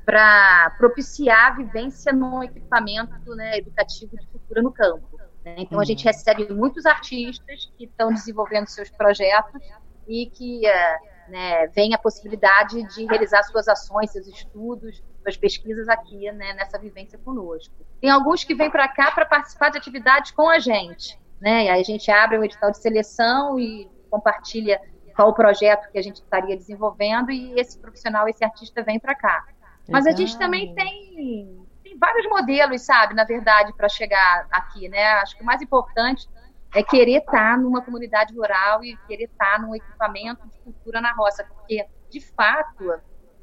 para 0.06 0.76
propiciar 0.78 1.52
a 1.52 1.56
vivência 1.56 2.12
num 2.12 2.44
equipamento 2.44 3.36
né, 3.36 3.58
educativo 3.58 4.18
de 4.18 4.26
cultura 4.28 4.62
no 4.62 4.72
campo. 4.72 5.13
Né? 5.44 5.56
Então, 5.58 5.80
a 5.80 5.86
gente 5.86 6.06
uhum. 6.06 6.12
recebe 6.12 6.54
muitos 6.54 6.86
artistas 6.86 7.72
que 7.78 7.86
estão 7.86 8.14
desenvolvendo 8.14 8.68
seus 8.68 8.90
projetos 8.90 9.62
e 10.08 10.28
que 10.28 10.66
é, 10.66 10.98
né, 11.28 11.68
vem 11.68 11.94
a 11.94 11.98
possibilidade 11.98 12.82
de 12.96 13.06
realizar 13.06 13.44
suas 13.44 13.68
ações, 13.68 14.12
seus 14.12 14.28
estudos, 14.28 15.04
suas 15.22 15.38
pesquisas 15.38 15.88
aqui 15.90 16.32
né, 16.32 16.54
nessa 16.54 16.78
vivência 16.78 17.18
conosco. 17.20 17.74
Tem 18.02 18.10
alguns 18.10 18.44
que 18.44 18.56
vêm 18.56 18.70
para 18.70 18.88
cá 18.88 19.12
para 19.12 19.26
participar 19.26 19.70
de 19.70 19.78
atividades 19.78 20.32
com 20.32 20.50
a 20.50 20.60
gente. 20.60 21.20
Né? 21.40 21.66
E 21.66 21.70
aí 21.70 21.82
a 21.82 21.84
gente 21.84 22.10
abre 22.10 22.38
um 22.38 22.44
edital 22.44 22.72
de 22.72 22.78
seleção 22.78 23.60
e 23.60 23.90
compartilha 24.10 24.82
qual 25.16 25.30
o 25.30 25.34
projeto 25.34 25.92
que 25.92 25.98
a 25.98 26.02
gente 26.02 26.18
estaria 26.18 26.56
desenvolvendo 26.56 27.32
e 27.32 27.60
esse 27.60 27.78
profissional, 27.78 28.28
esse 28.28 28.44
artista 28.44 28.82
vem 28.82 29.00
para 29.00 29.14
cá. 29.16 29.46
Mas 29.90 30.08
a 30.08 30.12
gente 30.12 30.38
também 30.38 30.74
tem 30.74 31.63
vários 31.98 32.28
modelos, 32.28 32.82
sabe, 32.82 33.14
na 33.14 33.24
verdade, 33.24 33.74
para 33.74 33.90
chegar 33.90 34.48
aqui, 34.52 34.90
né? 34.90 35.04
Acho 35.14 35.36
que 35.36 35.44
o 35.44 35.46
mais 35.46 35.62
importante 35.62 36.28
é 36.74 36.82
querer 36.82 37.20
estar 37.20 37.58
numa 37.58 37.82
comunidade 37.82 38.36
rural 38.36 38.84
e 38.84 38.98
querer 39.08 39.26
estar 39.26 39.60
num 39.60 39.76
equipamento 39.76 40.48
de 40.48 40.60
cultura 40.60 41.00
na 41.00 41.14
roça, 41.14 41.44
porque, 41.44 41.86
de 42.10 42.20
fato, 42.20 42.94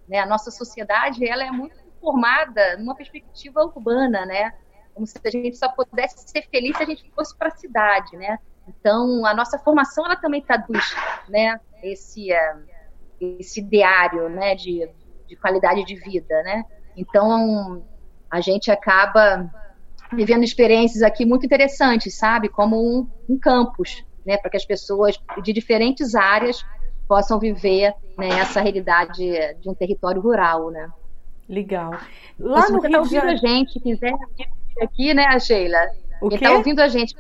né, 0.09 0.19
a 0.19 0.27
nossa 0.27 0.51
sociedade 0.51 1.27
ela 1.27 1.45
é 1.45 1.51
muito 1.51 1.77
formada 2.01 2.77
numa 2.79 2.95
perspectiva 2.95 3.63
urbana, 3.63 4.27
né? 4.27 4.53
Como 4.95 5.07
se 5.07 5.19
a 5.25 5.31
gente 5.31 5.57
só 5.57 5.69
pudesse 5.69 6.29
ser 6.29 6.43
feliz 6.51 6.77
se 6.77 6.83
a 6.83 6.87
gente 6.87 7.11
fosse 7.15 7.37
para 7.37 7.49
a 7.49 7.57
cidade, 7.57 8.17
né? 8.17 8.39
Então, 8.67 9.25
a 9.25 9.35
nossa 9.35 9.59
formação 9.59 10.05
ela 10.05 10.17
também 10.17 10.43
traduz, 10.43 10.95
né, 11.29 11.59
esse 11.83 12.33
uh, 12.33 12.71
esse 13.21 13.61
ideário, 13.61 14.29
né, 14.29 14.55
de, 14.55 14.89
de 15.27 15.37
qualidade 15.37 15.85
de 15.85 15.95
vida, 15.95 16.43
né? 16.43 16.65
Então, 16.97 17.85
a 18.31 18.41
gente 18.41 18.71
acaba 18.71 19.51
vivendo 20.13 20.45
experiências 20.45 21.03
aqui 21.03 21.25
muito 21.25 21.47
interessantes, 21.47 22.17
sabe? 22.17 22.49
Como 22.49 22.77
um, 22.77 23.09
um 23.29 23.39
campus, 23.39 24.05
né? 24.25 24.37
Para 24.37 24.51
que 24.51 24.57
as 24.57 24.65
pessoas 24.65 25.19
de 25.43 25.53
diferentes 25.53 26.15
áreas 26.15 26.65
possam 27.09 27.39
viver 27.41 27.93
né, 28.17 28.29
essa 28.39 28.61
realidade 28.61 29.17
de 29.61 29.69
um 29.69 29.75
território 29.75 30.21
rural, 30.21 30.71
né? 30.71 30.89
Legal. 31.49 31.93
Lá 32.39 32.63
Se 32.63 32.73
no 32.73 32.81
você 32.81 32.87
está 32.87 33.01
ouvindo 33.01 33.25
a 33.25 33.35
gente, 33.35 33.81
quiser 33.81 34.13
vir 34.39 34.49
aqui, 34.81 35.13
né, 35.13 35.39
Sheila? 35.41 35.79
O 36.23 36.29
quem 36.29 36.37
está 36.37 36.53
ouvindo 36.53 36.81
a 36.81 36.87
gente, 36.89 37.15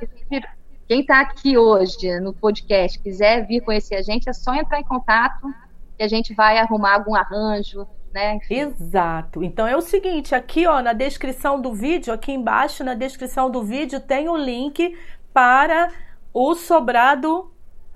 quem 0.86 1.00
está 1.00 1.20
aqui 1.20 1.58
hoje 1.58 2.20
no 2.20 2.32
podcast, 2.32 3.00
quiser 3.00 3.46
vir 3.46 3.62
conhecer 3.62 3.96
a 3.96 4.02
gente, 4.02 4.28
é 4.28 4.32
só 4.32 4.54
entrar 4.54 4.78
em 4.78 4.84
contato 4.84 5.52
que 5.96 6.04
a 6.04 6.08
gente 6.08 6.32
vai 6.34 6.58
arrumar 6.58 6.94
algum 6.94 7.16
arranjo, 7.16 7.86
né? 8.12 8.36
Enfim. 8.36 8.54
Exato. 8.54 9.42
Então 9.42 9.66
é 9.66 9.76
o 9.76 9.80
seguinte, 9.80 10.34
aqui 10.34 10.66
ó, 10.66 10.82
na 10.82 10.92
descrição 10.92 11.60
do 11.60 11.72
vídeo, 11.72 12.12
aqui 12.12 12.32
embaixo 12.32 12.84
na 12.84 12.94
descrição 12.94 13.50
do 13.50 13.62
vídeo 13.62 14.00
tem 14.00 14.28
o 14.28 14.36
link 14.36 14.96
para 15.32 15.88
o 16.32 16.54
sobrado 16.54 17.50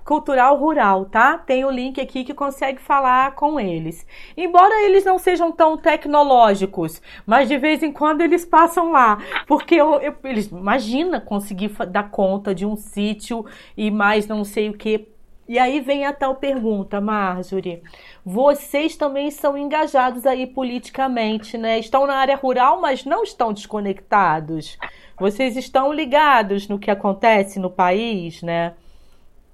cultural 0.05 0.59
rural, 0.59 1.07
tá? 1.07 1.39
Tem 1.39 1.65
o 1.65 1.71
link 1.71 1.99
aqui 1.99 2.25
que 2.25 2.35
consegue 2.35 2.79
falar 2.79 3.35
com 3.35 3.59
eles. 3.59 4.07
Embora 4.37 4.83
eles 4.85 5.03
não 5.05 5.19
sejam 5.19 5.51
tão 5.51 5.79
tecnológicos, 5.79 7.01
mas 7.25 7.49
de 7.49 7.57
vez 7.57 7.83
em 7.83 7.91
quando 7.91 8.21
eles 8.21 8.45
passam 8.45 8.93
lá, 8.93 9.19
porque 9.47 9.75
eu, 9.75 9.95
eu, 10.01 10.15
eles 10.25 10.47
imagina 10.49 11.21
conseguir 11.21 11.71
dar 11.89 12.11
conta 12.11 12.55
de 12.55 12.67
um 12.67 12.77
sítio 12.77 13.47
e 13.77 13.91
mais 13.91 14.27
não 14.27 14.45
sei 14.45 14.69
o 14.69 14.75
que 14.75 15.09
e 15.47 15.59
aí 15.59 15.81
vem 15.81 16.07
a 16.07 16.13
tal 16.13 16.37
pergunta, 16.37 17.01
Marjorie. 17.03 17.83
Vocês 18.25 18.97
também 18.97 19.31
são 19.31 19.57
engajados 19.57 20.25
aí 20.25 20.47
politicamente, 20.47 21.59
né? 21.59 21.79
Estão 21.79 22.07
na 22.07 22.15
área 22.15 22.37
rural, 22.37 22.81
mas 22.81 23.05
não 23.05 23.23
estão 23.23 23.53
desconectados. 23.53 24.79
Vocês 25.19 25.57
estão 25.57 25.93
ligados 25.93 26.67
no 26.67 26.79
que 26.79 26.91
acontece 26.91 27.59
no 27.59 27.71
país, 27.71 28.41
né? 28.43 28.75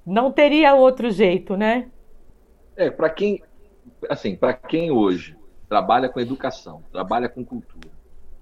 Não 0.06 0.30
teria 0.30 0.74
outro 0.74 1.10
jeito, 1.10 1.56
né? 1.56 1.88
É, 2.76 2.90
para 2.90 3.10
quem 3.10 3.42
assim, 4.08 4.36
para 4.36 4.54
quem 4.54 4.90
hoje 4.90 5.36
trabalha 5.68 6.08
com 6.08 6.20
educação, 6.20 6.82
trabalha 6.92 7.28
com 7.28 7.44
cultura 7.44 7.90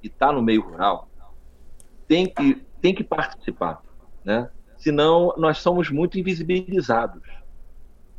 e 0.03 0.07
está 0.09 0.31
no 0.31 0.43
meio 0.43 0.63
rural, 0.63 1.09
tem 2.07 2.27
que 2.27 2.67
tem 2.81 2.95
que 2.95 3.03
participar, 3.03 3.83
né? 4.25 4.51
Senão 4.77 5.35
nós 5.37 5.59
somos 5.59 5.91
muito 5.91 6.19
invisibilizados 6.19 7.23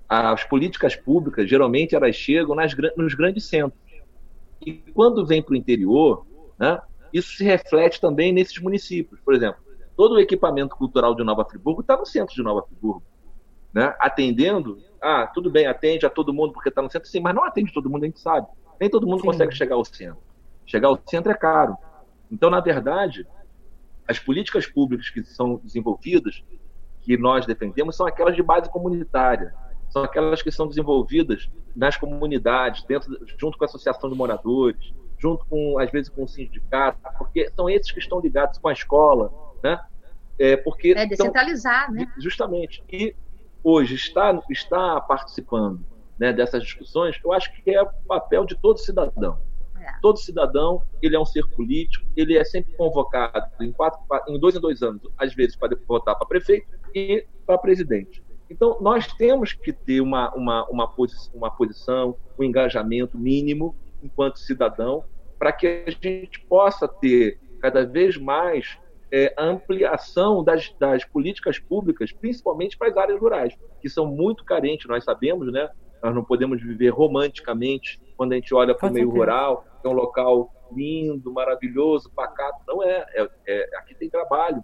as 0.10 0.43
políticas 0.43 0.95
públicas, 0.95 1.48
geralmente, 1.48 1.95
elas 1.95 2.15
chegam 2.15 2.56
nas, 2.56 2.76
nos 2.98 3.13
grandes 3.13 3.45
centros. 3.45 3.80
E 4.65 4.74
quando 4.74 5.26
vem 5.26 5.41
para 5.41 5.54
o 5.54 5.56
interior, 5.56 6.26
né, 6.58 6.82
isso 7.13 7.38
se 7.38 7.43
reflete 7.43 8.02
também 8.02 8.34
nesses 8.34 8.58
municípios. 8.58 9.19
Por 9.22 9.36
exemplo, 9.36 9.62
todo 9.95 10.15
o 10.15 10.19
equipamento 10.19 10.76
cultural 10.76 11.13
de 11.13 11.24
Nova 11.24 11.45
Friburgo 11.45 11.82
está 11.82 11.95
no 11.95 12.08
centro 12.08 12.34
de 12.34 12.41
Nova 12.41 12.63
Friburgo. 12.63 13.04
Né, 13.72 13.93
atendendo, 14.00 14.82
ah, 15.00 15.28
tudo 15.28 15.52
bem, 15.52 15.67
atende 15.67 16.04
a 16.08 16.10
todo 16.10 16.34
mundo 16.34 16.54
porque 16.54 16.69
está 16.69 16.82
no 16.82 16.89
centro, 16.89 17.08
sim, 17.08 17.19
mas 17.19 17.36
não 17.36 17.43
atende 17.43 17.72
todo 17.72 17.88
mundo, 17.88 18.04
a 18.04 18.08
gente 18.08 18.19
sabe. 18.19 18.48
Nem 18.82 18.89
todo 18.89 19.06
mundo 19.06 19.22
sim. 19.22 19.28
consegue 19.28 19.54
chegar 19.54 19.76
ao 19.76 19.86
centro. 19.86 20.17
Chegar 20.65 20.88
ao 20.88 21.00
centro 21.06 21.32
é 21.32 21.36
caro. 21.36 21.78
Então, 22.32 22.50
na 22.50 22.60
verdade, 22.60 23.28
as 24.08 24.17
políticas 24.17 24.65
públicas 24.65 25.08
que 25.12 25.24
são 25.24 25.58
desenvolvidas, 25.63 26.43
que 27.02 27.15
nós 27.15 27.45
defendemos, 27.45 27.95
são 27.95 28.08
aquelas 28.08 28.36
de 28.36 28.41
base 28.41 28.72
comunitária 28.72 29.54
são 29.89 30.04
aquelas 30.04 30.41
que 30.41 30.52
são 30.52 30.67
desenvolvidas 30.67 31.49
nas 31.75 31.97
comunidades, 31.97 32.84
dentro, 32.84 33.17
junto 33.38 33.58
com 33.58 33.63
a 33.63 33.67
associação 33.67 34.10
de 34.10 34.15
moradores, 34.15 34.93
junto 35.17 35.45
com, 35.45 35.78
às 35.80 35.91
vezes, 35.91 36.10
com 36.10 36.23
o 36.23 36.28
sindicato, 36.28 36.99
porque 37.17 37.52
são 37.56 37.69
esses 37.69 37.91
que 37.91 37.99
estão 37.99 38.19
ligados 38.19 38.58
com 38.58 38.67
a 38.67 38.73
escola, 38.73 39.32
né? 39.63 39.80
É, 40.38 40.56
porque 40.56 40.93
é 40.95 41.06
descentralizar, 41.06 41.91
né? 41.91 42.12
Justamente. 42.17 42.82
E 42.89 43.13
hoje 43.63 43.95
está, 43.95 44.41
está 44.49 45.02
participando 45.02 45.86
né, 46.17 46.32
dessas 46.32 46.63
discussões, 46.63 47.19
eu 47.23 47.34
acho 47.34 47.52
que 47.54 47.71
é 47.71 47.82
o 47.82 47.88
papel 48.08 48.45
de 48.45 48.56
todo 48.56 48.78
cidadão. 48.78 49.38
É. 49.80 49.99
Todo 50.02 50.19
cidadão, 50.19 50.82
ele 51.02 51.15
é 51.15 51.19
um 51.19 51.25
ser 51.25 51.47
político, 51.49 52.06
ele 52.15 52.38
é 52.38 52.43
sempre 52.43 52.73
convocado 52.73 53.47
em, 53.62 53.71
quatro, 53.71 53.99
em 54.28 54.38
dois 54.38 54.56
em 54.56 54.60
dois 54.60 54.82
anos, 54.82 55.02
às 55.17 55.34
vezes 55.34 55.56
para 55.56 55.78
votar 55.88 56.15
para 56.17 56.28
prefeito 56.28 56.67
e 56.93 57.25
para 57.45 57.58
presidente. 57.58 58.21
Então, 58.50 58.78
nós 58.82 59.08
temos 59.14 59.54
que 59.54 59.72
ter 59.72 60.02
uma, 60.02 60.34
uma, 60.34 60.66
uma, 60.70 60.88
posi 60.88 61.16
uma 61.34 61.52
posição, 61.52 62.16
um 62.38 62.44
engajamento 62.44 63.18
mínimo 63.18 63.76
enquanto 64.02 64.40
cidadão, 64.40 65.04
para 65.38 65.52
que 65.52 65.84
a 65.86 65.92
gente 65.92 66.40
possa 66.48 66.88
ter 66.88 67.40
cada 67.62 67.86
vez 67.86 68.18
mais 68.18 68.78
é, 69.12 69.34
ampliação 69.38 70.44
das, 70.44 70.74
das 70.80 71.04
políticas 71.04 71.60
públicas, 71.60 72.12
principalmente 72.12 72.78
para 72.78 72.90
as 72.90 72.98
áreas 72.98 73.20
rurais, 73.20 73.58
que 73.82 73.90
são 73.90 74.06
muito 74.06 74.44
carentes, 74.44 74.88
nós 74.88 75.04
sabemos, 75.04 75.52
né? 75.52 75.70
Nós 76.02 76.16
não 76.16 76.24
podemos 76.24 76.62
viver 76.62 76.90
romanticamente 76.90 78.00
quando 78.16 78.32
a 78.34 78.36
gente 78.36 78.54
olha 78.54 78.74
para 78.74 78.90
o 78.90 78.94
meio 78.94 79.10
rural, 79.10 79.66
é 79.84 79.88
um 79.88 79.94
local 79.94 80.54
lindo, 80.72 81.32
maravilhoso, 81.32 82.12
pacato. 82.16 82.60
Não 82.68 82.84
é, 82.84 83.06
é, 83.14 83.30
é, 83.48 83.78
aqui 83.78 83.96
tem 83.96 84.10
trabalho. 84.10 84.64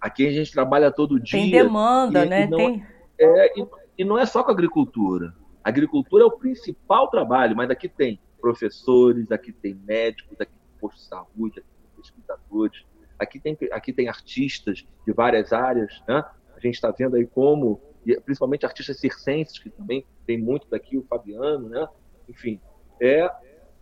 Aqui 0.00 0.26
a 0.26 0.30
gente 0.30 0.52
trabalha 0.52 0.90
todo 0.90 1.20
dia. 1.20 1.40
Tem 1.40 1.50
demanda, 1.50 2.24
e, 2.24 2.28
né? 2.28 2.44
E 2.44 2.46
não, 2.48 2.56
tem 2.58 2.86
é, 3.18 3.60
e, 3.60 3.66
e 3.98 4.04
não 4.04 4.18
é 4.18 4.26
só 4.26 4.42
com 4.42 4.50
a 4.50 4.54
agricultura. 4.54 5.34
A 5.62 5.68
agricultura 5.68 6.22
é 6.24 6.26
o 6.26 6.30
principal 6.30 7.08
trabalho, 7.08 7.56
mas 7.56 7.70
aqui 7.70 7.88
tem 7.88 8.20
professores, 8.40 9.32
aqui 9.32 9.52
tem 9.52 9.74
médicos, 9.74 10.40
aqui 10.40 10.52
tem 10.52 10.80
posto 10.80 10.98
de 10.98 11.04
saúde, 11.04 11.58
aqui 11.58 11.68
tem 11.80 11.90
pesquisadores, 11.96 12.84
aqui 13.18 13.40
tem, 13.40 13.58
aqui 13.72 13.92
tem 13.92 14.08
artistas 14.08 14.86
de 15.06 15.12
várias 15.12 15.52
áreas. 15.52 16.02
Né? 16.06 16.24
A 16.54 16.60
gente 16.60 16.74
está 16.74 16.90
vendo 16.90 17.16
aí 17.16 17.26
como, 17.26 17.80
principalmente 18.24 18.64
artistas 18.64 18.98
circenses, 18.98 19.58
que 19.58 19.70
também 19.70 20.06
tem 20.26 20.38
muito 20.38 20.68
daqui, 20.68 20.96
o 20.96 21.02
Fabiano, 21.02 21.68
né? 21.68 21.88
enfim. 22.28 22.60
é, 23.00 23.28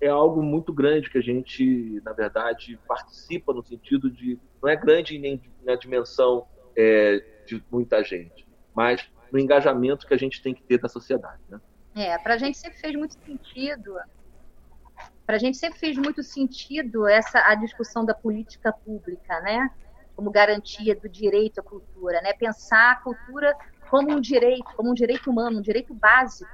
é 0.01 0.09
algo 0.09 0.42
muito 0.42 0.73
grande 0.73 1.09
que 1.09 1.18
a 1.18 1.23
gente, 1.23 2.01
na 2.05 2.12
verdade, 2.12 2.79
participa 2.87 3.53
no 3.53 3.64
sentido 3.64 4.11
de. 4.11 4.38
Não 4.62 4.68
é 4.68 4.77
grande 4.77 5.18
nem 5.18 5.40
na 5.64 5.77
dimensão 5.77 6.47
é, 6.77 7.25
de 7.47 7.62
muita 7.70 8.03
gente, 8.03 8.47
mas 8.75 9.09
no 9.35 9.40
engajamento 9.40 10.07
que 10.07 10.14
a 10.14 10.16
gente 10.16 10.40
tem 10.40 10.55
que 10.55 10.62
ter 10.62 10.79
da 10.79 10.88
sociedade. 10.88 11.42
Né? 11.49 11.61
É, 11.97 12.16
para 12.18 12.35
a 12.35 12.38
gente 12.38 12.57
sempre 12.57 12.79
fez 12.79 12.94
muito 12.94 13.14
sentido. 13.14 13.97
Para 15.27 15.35
a 15.35 15.38
gente 15.38 15.57
sempre 15.57 15.77
fez 15.77 15.99
muito 15.99 16.23
sentido 16.23 17.09
essa 17.09 17.40
a 17.40 17.57
discussão 17.57 18.05
da 18.05 18.14
política 18.14 18.73
pública, 18.73 19.40
né? 19.40 19.68
Como 20.14 20.31
garantia 20.31 20.94
do 20.94 21.09
direito 21.09 21.59
à 21.59 21.64
cultura, 21.64 22.23
né? 22.23 22.33
Pensar 22.33 22.92
a 22.92 22.97
cultura 22.97 23.57
como 23.90 24.12
um 24.12 24.20
direito, 24.20 24.73
como 24.77 24.92
um 24.92 24.94
direito 24.94 25.29
humano, 25.29 25.59
um 25.59 25.62
direito 25.62 25.92
básico. 25.92 26.51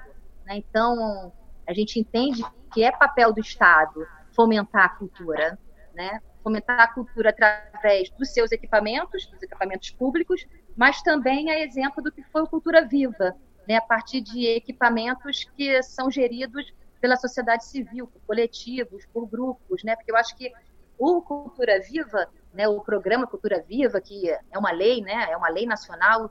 Né? 0.47 0.57
Então, 0.57 1.31
a 1.67 1.75
gente 1.75 2.01
entende 2.01 2.43
que 2.73 2.83
é 2.83 2.91
papel 2.91 3.31
do 3.35 3.41
Estado 3.41 4.07
fomentar 4.35 4.87
a 4.87 4.89
cultura, 4.89 5.59
né? 5.95 6.23
Fomentar 6.43 6.81
a 6.81 6.89
cultura 6.89 7.31
através 7.31 8.11
dos 8.11 8.31
seus 8.31 8.53
equipamentos, 8.53 9.27
dos 9.27 9.43
equipamentos 9.43 9.91
públicos, 9.91 10.47
mas 10.77 11.03
também 11.03 11.51
é 11.51 11.63
exemplo 11.65 12.03
do 12.03 12.11
que 12.11 12.23
foi 12.25 12.43
o 12.43 12.47
Cultura 12.47 12.87
Viva, 12.87 13.37
né? 13.69 13.77
a 13.77 13.83
partir 13.83 14.21
de 14.21 14.47
equipamentos 14.47 15.45
que 15.57 15.83
são 15.83 16.11
geridos 16.11 16.73
pela 17.01 17.17
sociedade 17.17 17.65
civil, 17.65 18.07
por 18.07 18.21
coletivos, 18.27 19.07
por 19.07 19.27
grupos, 19.27 19.83
né? 19.85 19.97
porque 19.97 20.11
eu 20.11 20.17
acho 20.17 20.37
que 20.37 20.53
o 20.99 21.23
Cultura 21.23 21.81
Viva, 21.81 22.29
né, 22.53 22.69
o 22.69 22.81
programa 22.81 23.27
Cultura 23.27 23.65
Viva, 23.67 24.01
que 24.01 24.29
é 24.29 24.59
uma 24.59 24.71
lei, 24.71 25.01
né, 25.01 25.29
é 25.31 25.37
uma 25.37 25.49
lei 25.49 25.65
nacional 25.65 26.31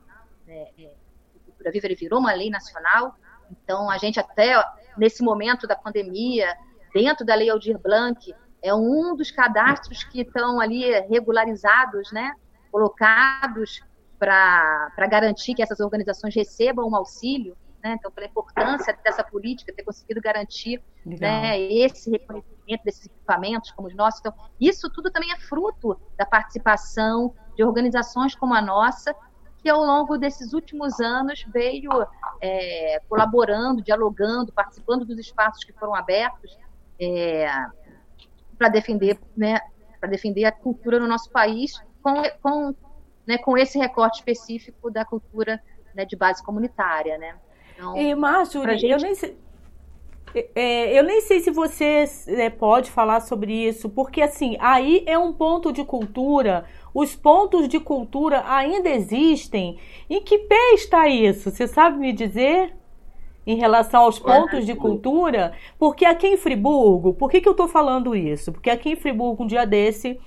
é, 0.50 0.72
é, 0.78 0.92
Cultura 1.46 1.72
Viva 1.72 1.88
ele 1.88 1.96
virou 1.96 2.20
uma 2.20 2.34
lei 2.34 2.50
nacional, 2.50 3.16
então 3.52 3.90
a 3.90 3.98
gente 3.98 4.20
até 4.20 4.56
nesse 4.98 5.22
momento 5.24 5.68
da 5.68 5.76
pandemia, 5.76 6.56
dentro 6.94 7.26
da 7.26 7.36
Lei 7.36 7.50
Aldir 7.50 7.78
Blanc, 7.78 8.34
é 8.62 8.74
um 8.74 9.16
dos 9.16 9.32
cadastros 9.32 10.04
que 10.04 10.22
estão 10.22 10.60
ali 10.60 10.92
regularizados, 11.02 12.12
né, 12.12 12.34
colocados 12.72 13.82
para 14.18 15.08
garantir 15.10 15.54
que 15.54 15.64
essas 15.64 15.80
organizações 15.80 16.36
recebam 16.36 16.88
um 16.88 16.96
auxílio, 16.96 17.56
né? 17.82 17.96
Então, 17.98 18.12
pela 18.12 18.28
importância 18.28 18.98
dessa 19.04 19.24
política, 19.24 19.74
ter 19.74 19.84
conseguido 19.84 20.20
garantir 20.20 20.84
né, 21.06 21.60
esse 21.60 22.12
reconhecimento 22.12 22.84
desses 22.84 23.06
equipamentos 23.06 23.72
como 23.72 23.88
os 23.88 23.96
nossos. 23.96 24.20
Então, 24.20 24.34
isso 24.60 24.90
tudo 24.90 25.10
também 25.10 25.32
é 25.32 25.40
fruto 25.40 25.98
da 26.18 26.26
participação 26.26 27.34
de 27.56 27.64
organizações 27.64 28.36
como 28.36 28.54
a 28.54 28.62
nossa, 28.62 29.16
que 29.60 29.70
ao 29.70 29.84
longo 29.84 30.18
desses 30.18 30.54
últimos 30.54 31.00
anos 31.00 31.46
veio 31.54 31.90
é, 32.42 33.02
colaborando, 33.08 33.82
dialogando, 33.82 34.52
participando 34.52 35.06
dos 35.06 35.18
espaços 35.18 35.64
que 35.64 35.74
foram 35.74 35.96
abertos 35.96 36.58
é, 37.00 37.48
para 38.60 38.68
defender, 38.68 39.18
né, 39.36 39.60
para 40.00 40.10
defender 40.10 40.44
a 40.44 40.52
cultura 40.52 41.00
no 41.00 41.08
nosso 41.08 41.32
país 41.32 41.82
com, 42.04 42.22
com, 42.44 42.76
né, 43.26 43.38
com 43.38 43.58
esse 43.58 43.80
recorte 43.80 44.18
específico 44.20 44.92
da 44.92 45.06
cultura 45.06 45.62
né, 45.96 46.06
de 46.06 46.16
base 46.18 46.44
comunitária, 46.44 47.18
né? 47.18 47.36
Então, 47.74 47.96
e 47.96 48.14
Marjorie, 48.14 48.78
gente... 48.78 48.92
eu 48.92 49.00
nem 49.00 49.16
sei 49.16 49.38
é, 50.54 50.98
eu 50.98 51.04
nem 51.04 51.22
sei 51.22 51.40
se 51.40 51.50
você 51.50 52.06
é, 52.28 52.50
pode 52.52 52.92
falar 52.92 53.22
sobre 53.22 53.52
isso, 53.52 53.90
porque 53.90 54.22
assim, 54.22 54.58
aí 54.60 55.04
é 55.08 55.18
um 55.18 55.34
ponto 55.34 55.72
de 55.72 55.84
cultura. 55.84 56.66
Os 56.94 57.16
pontos 57.16 57.68
de 57.68 57.80
cultura 57.80 58.44
ainda 58.46 58.90
existem. 58.90 59.80
Em 60.08 60.22
que 60.22 60.38
pé 60.38 60.74
está 60.74 61.08
isso? 61.08 61.50
Você 61.50 61.68
sabe 61.68 61.98
me 61.98 62.14
dizer? 62.14 62.76
Em 63.50 63.56
relação 63.56 64.04
aos 64.04 64.20
pontos 64.20 64.64
de 64.64 64.76
cultura? 64.76 65.54
Porque 65.80 66.06
aqui 66.06 66.28
em 66.28 66.38
Friburgo, 66.38 67.16
por 67.16 67.32
que, 67.32 67.42
que 67.42 67.48
eu 67.48 67.54
estou 67.54 67.68
falando 67.68 68.16
isso? 68.16 68.52
Porque 68.52 68.70
aqui 68.70 68.92
em 68.92 68.96
Friburgo, 68.96 69.44
um 69.44 69.48
dia 69.48 69.66
desse, 69.66 70.20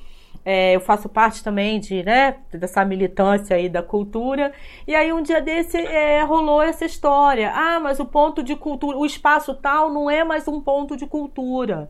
é, 0.45 0.75
eu 0.75 0.81
faço 0.81 1.09
parte 1.09 1.45
também 1.45 1.79
de, 1.79 2.03
né, 2.03 2.39
dessa 2.53 2.85
militância 2.85 3.55
aí 3.55 3.69
da 3.69 3.81
cultura. 3.81 4.53
E 4.89 4.93
aí 4.93 5.13
um 5.13 5.23
dia 5.23 5.41
desse 5.41 5.79
é, 5.79 6.25
rolou 6.25 6.61
essa 6.61 6.85
história. 6.85 7.53
Ah, 7.55 7.79
mas 7.79 8.01
o 8.01 8.05
ponto 8.05 8.43
de 8.43 8.57
cultura, 8.57 8.99
o 8.99 9.07
espaço 9.07 9.55
tal 9.55 9.89
não 9.93 10.11
é 10.11 10.25
mais 10.25 10.49
um 10.49 10.61
ponto 10.61 10.97
de 10.97 11.07
cultura. 11.07 11.89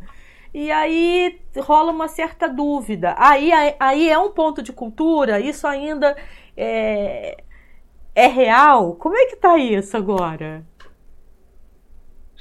E 0.53 0.71
aí 0.71 1.41
rola 1.57 1.93
uma 1.93 2.09
certa 2.09 2.47
dúvida. 2.47 3.15
Aí, 3.17 3.51
aí 3.81 4.11
é 4.11 4.19
um 4.19 4.33
ponto 4.33 4.63
de 4.63 4.71
cultura? 4.71 5.41
Isso 5.41 5.67
ainda 5.67 6.15
é, 6.55 7.39
é 8.15 8.27
real? 8.27 8.97
Como 8.97 9.17
é 9.17 9.25
que 9.29 9.37
tá 9.37 9.57
isso 9.57 9.97
agora? 9.97 10.63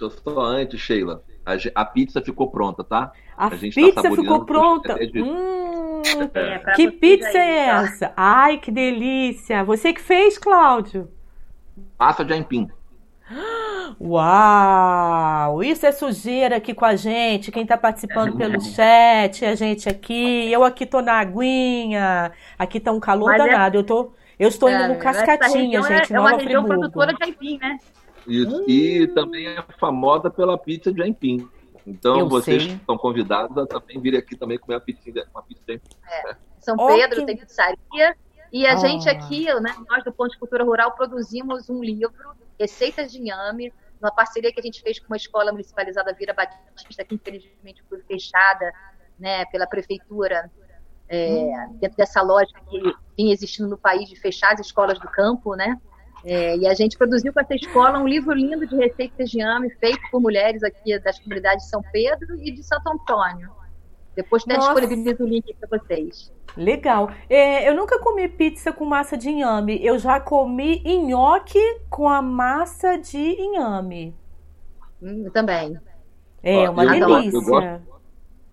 Só 0.10 0.40
antes, 0.40 0.80
Sheila. 0.80 1.24
A, 1.46 1.82
a, 1.82 1.86
pizza 1.86 2.22
ficou 2.22 2.50
pronta, 2.50 2.84
tá? 2.84 3.12
A, 3.36 3.48
a 3.48 3.50
tá 3.50 3.58
pizza 3.58 4.02
tá 4.02 4.12
ficou 4.12 4.46
pronta. 4.46 4.96
De... 5.08 5.22
Hum, 5.22 6.02
é, 6.34 6.74
que 6.76 6.92
pizza 6.92 7.38
é 7.38 7.66
tá? 7.66 7.82
essa? 7.84 8.14
Ai, 8.16 8.58
que 8.58 8.72
delícia! 8.72 9.64
Você 9.64 9.94
que 9.94 10.02
fez, 10.02 10.38
Cláudio? 10.38 11.10
Massa 12.00 12.24
de 12.24 12.34
aipim. 12.34 12.70
Uau! 14.00 15.64
Isso 15.64 15.86
é 15.86 15.92
sujeira 15.92 16.58
aqui 16.58 16.74
com 16.74 16.86
a 16.86 16.96
gente. 16.96 17.52
Quem 17.52 17.64
está 17.64 17.78
participando 17.78 18.36
pelo 18.36 18.60
chat, 18.62 19.46
a 19.46 19.56
gente 19.56 19.88
aqui. 19.90 20.52
Eu 20.52 20.64
aqui 20.64 20.86
tô 20.86 21.02
na 21.02 21.20
aguinha. 21.20 22.32
Aqui 22.58 22.80
tá 22.80 22.92
um 22.92 23.00
calor 23.00 23.32
Mas 23.32 23.42
é 23.42 23.48
danado. 23.48 23.78
É... 23.78 23.80
Eu, 23.80 23.84
tô, 23.84 24.14
eu 24.40 24.50
estou 24.50 24.70
indo 24.70 24.88
no 24.88 24.98
Cascatinha, 24.98 25.82
gente. 25.82 26.14
É, 26.14 26.16
é 26.16 26.20
uma 26.20 26.32
região 26.32 26.64
Friburgo. 26.64 26.68
produtora 26.68 27.14
de 27.14 27.24
aipim, 27.24 27.58
né? 27.58 27.78
Isso. 28.28 28.62
Hum. 28.62 28.66
E 28.68 29.08
também 29.08 29.48
é 29.48 29.62
famosa 29.80 30.30
pela 30.30 30.58
pizza 30.58 30.92
de 30.92 31.02
aipim. 31.02 31.50
Então 31.86 32.20
eu 32.20 32.30
vocês 32.30 32.64
sei. 32.64 32.74
estão 32.74 32.98
convidados 32.98 33.58
a 33.58 33.66
também 33.66 34.00
vir 34.00 34.16
aqui 34.16 34.36
também 34.36 34.58
comer 34.58 34.76
uma 34.76 34.82
pizza, 34.82 35.28
uma 35.34 35.44
pizza 35.44 35.64
de 35.66 35.72
aipim. 35.74 35.90
É. 36.08 36.36
São 36.60 36.78
Pedro 36.78 37.24
okay. 37.24 37.26
tem 37.26 37.38
pizzaria. 37.38 38.16
E 38.52 38.66
a 38.66 38.74
ah. 38.74 38.76
gente 38.76 39.10
aqui, 39.10 39.46
né, 39.62 39.74
nós 39.90 40.04
do 40.04 40.12
Ponto 40.12 40.32
de 40.32 40.38
Cultura 40.38 40.64
Rural, 40.64 40.92
produzimos 40.92 41.70
um 41.70 41.82
livro, 41.82 42.36
Receitas 42.60 43.12
de 43.12 43.20
Inhame, 43.20 43.74
uma 44.00 44.12
parceria 44.12 44.52
que 44.52 44.60
a 44.60 44.64
gente 44.64 44.82
fez 44.82 45.00
com 45.00 45.08
uma 45.08 45.18
escola 45.18 45.52
municipalizada 45.52 46.14
Vira 46.14 46.34
Batista, 46.34 47.04
que 47.06 47.16
infelizmente 47.16 47.84
foi 47.88 48.00
fechada 48.02 48.74
né, 49.18 49.46
pela 49.46 49.66
prefeitura, 49.66 50.52
é, 51.08 51.68
dentro 51.74 51.98
dessa 51.98 52.22
lógica 52.22 52.62
que 52.70 52.80
vinha 53.18 53.34
existindo 53.34 53.70
no 53.70 53.78
país 53.78 54.08
de 54.08 54.16
fechar 54.16 54.54
as 54.54 54.62
escolas 54.62 54.98
do 54.98 55.08
campo, 55.10 55.56
né? 55.56 55.80
É, 56.24 56.56
e 56.58 56.68
a 56.68 56.74
gente 56.74 56.98
produziu 56.98 57.34
com 57.34 57.40
essa 57.40 57.56
escola 57.56 58.00
um 58.00 58.08
livro 58.08 58.34
lindo 58.34 58.68
de 58.68 58.76
receitas 58.76 59.30
de 59.30 59.42
ame, 59.42 59.70
feito 59.72 60.00
por 60.12 60.22
mulheres 60.22 60.64
aqui 60.64 60.98
das 61.00 61.20
comunidades 61.20 61.66
de 61.66 61.70
São 61.70 61.82
Pedro 61.92 62.36
e 62.42 62.52
de 62.52 62.64
Santo 62.64 62.88
Antônio. 62.90 63.50
Depois 64.16 64.44
até 64.44 64.58
disponibilizo 64.58 65.24
o 65.24 65.28
link 65.28 65.56
para 65.56 65.80
vocês. 65.80 66.32
Legal. 66.56 67.12
É, 67.30 67.68
eu 67.68 67.76
nunca 67.76 67.98
comi 68.00 68.28
pizza 68.28 68.74
com 68.74 68.84
massa 68.84 69.18
de 69.18 69.30
inhame. 69.30 69.84
Eu 69.84 69.98
já 69.98 70.20
comi 70.20 70.82
nhoque 70.84 71.60
com 71.90 72.10
a 72.10 72.22
massa 72.22 72.98
de 72.98 73.18
inhame. 73.18 74.14
Hum, 75.02 75.30
também. 75.34 75.80
É, 76.44 76.70
uma 76.70 76.84
eu, 76.84 77.08
delícia. 77.08 77.38
Eu 77.38 77.42
gosto, 77.42 77.82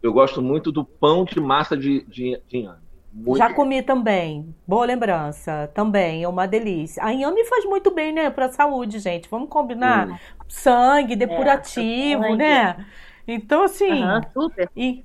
eu 0.02 0.12
gosto, 0.12 0.42
muito 0.42 0.70
do 0.70 0.85
pão 0.85 1.24
de 1.24 1.40
massa 1.40 1.76
de, 1.76 2.04
de, 2.07 2.40
de 2.46 2.59
inhame. 2.59 2.88
Muito 3.12 3.38
já 3.38 3.53
comi 3.53 3.83
também. 3.83 4.55
Boa 4.66 4.87
lembrança. 4.87 5.71
Também 5.75 6.23
é 6.23 6.29
uma 6.29 6.47
delícia. 6.47 7.03
A 7.03 7.12
inhame 7.12 7.44
faz 7.44 7.64
muito 7.64 7.90
bem, 7.90 8.12
né, 8.12 8.31
para 8.31 8.47
a 8.47 8.53
saúde, 8.53 8.99
gente. 8.99 9.29
Vamos 9.29 9.49
combinar? 9.49 10.21
Sangue, 10.47 11.16
depurativo, 11.16 12.25
é, 12.25 12.37
né? 12.37 12.87
Então, 13.27 13.62
assim. 13.64 14.05
Uhum, 14.05 14.21
super. 14.33 14.71
E, 14.77 15.05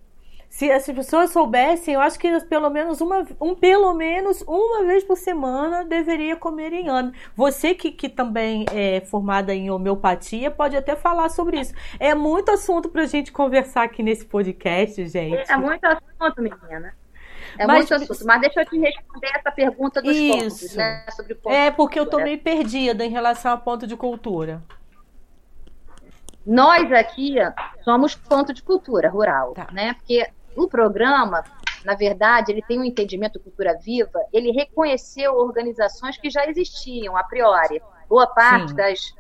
se 0.54 0.72
as 0.72 0.86
pessoas 0.86 1.32
soubessem, 1.32 1.96
eu 1.96 2.02
acho 2.02 2.20
que 2.20 2.40
pelo 2.42 2.70
menos 2.70 3.02
uma, 3.02 3.26
um, 3.42 3.56
pelo 3.56 3.92
menos 3.96 4.44
uma 4.44 4.86
vez 4.86 5.04
por 5.04 5.18
semana 5.18 5.84
deveria 5.84 6.36
comer 6.36 6.72
inhame. 6.72 7.12
Você 7.36 7.74
que, 7.74 7.92
que 7.92 8.08
também 8.08 8.64
é 8.72 9.02
formada 9.02 9.52
em 9.56 9.72
homeopatia 9.72 10.52
pode 10.52 10.78
até 10.78 10.96
falar 10.96 11.30
sobre 11.30 11.60
isso. 11.60 11.74
É 12.00 12.14
muito 12.14 12.52
assunto 12.52 12.88
para 12.88 13.02
a 13.02 13.08
gente 13.08 13.32
conversar 13.32 13.82
aqui 13.82 14.04
nesse 14.04 14.26
podcast, 14.26 15.08
gente. 15.08 15.52
É 15.52 15.58
muito 15.58 15.84
assunto, 15.86 16.40
menina. 16.40 16.94
É 17.58 17.68
mas, 17.68 17.90
muito 17.90 17.94
assunto. 17.94 18.26
Mas 18.26 18.42
deixa 18.42 18.62
eu 18.62 18.66
te 18.66 18.78
responder 18.80 19.32
essa 19.36 19.52
pergunta 19.52 20.02
dos 20.02 20.16
isso. 20.16 20.38
pontos, 20.38 20.76
né? 20.76 21.06
Sobre 21.12 21.36
ponto 21.36 21.54
é, 21.54 21.72
porque 21.72 22.00
eu 22.00 22.06
tô 22.06 22.18
meio 22.18 22.40
perdida 22.40 23.06
em 23.06 23.10
relação 23.10 23.54
a 23.54 23.58
ponto 23.58 23.86
de 23.86 23.96
cultura. 23.96 24.62
Nós 26.46 26.92
aqui 26.92 27.36
somos 27.84 28.16
ponto 28.16 28.54
de 28.54 28.62
cultura 28.62 29.10
rural, 29.10 29.54
tá. 29.54 29.68
né? 29.72 29.94
Porque 29.94 30.28
o 30.56 30.68
programa, 30.68 31.44
na 31.86 31.96
verdade, 31.96 32.52
ele 32.52 32.62
tem 32.62 32.80
um 32.80 32.84
entendimento 32.84 33.40
cultura 33.40 33.78
viva, 33.80 34.20
ele 34.32 34.52
reconheceu 34.52 35.36
organizações 35.36 36.18
que 36.18 36.30
já 36.30 36.46
existiam 36.48 37.16
a 37.16 37.24
priori. 37.24 37.82
Boa 38.10 38.28
parte 38.28 38.70
Sim. 38.70 38.76
das 38.76 39.16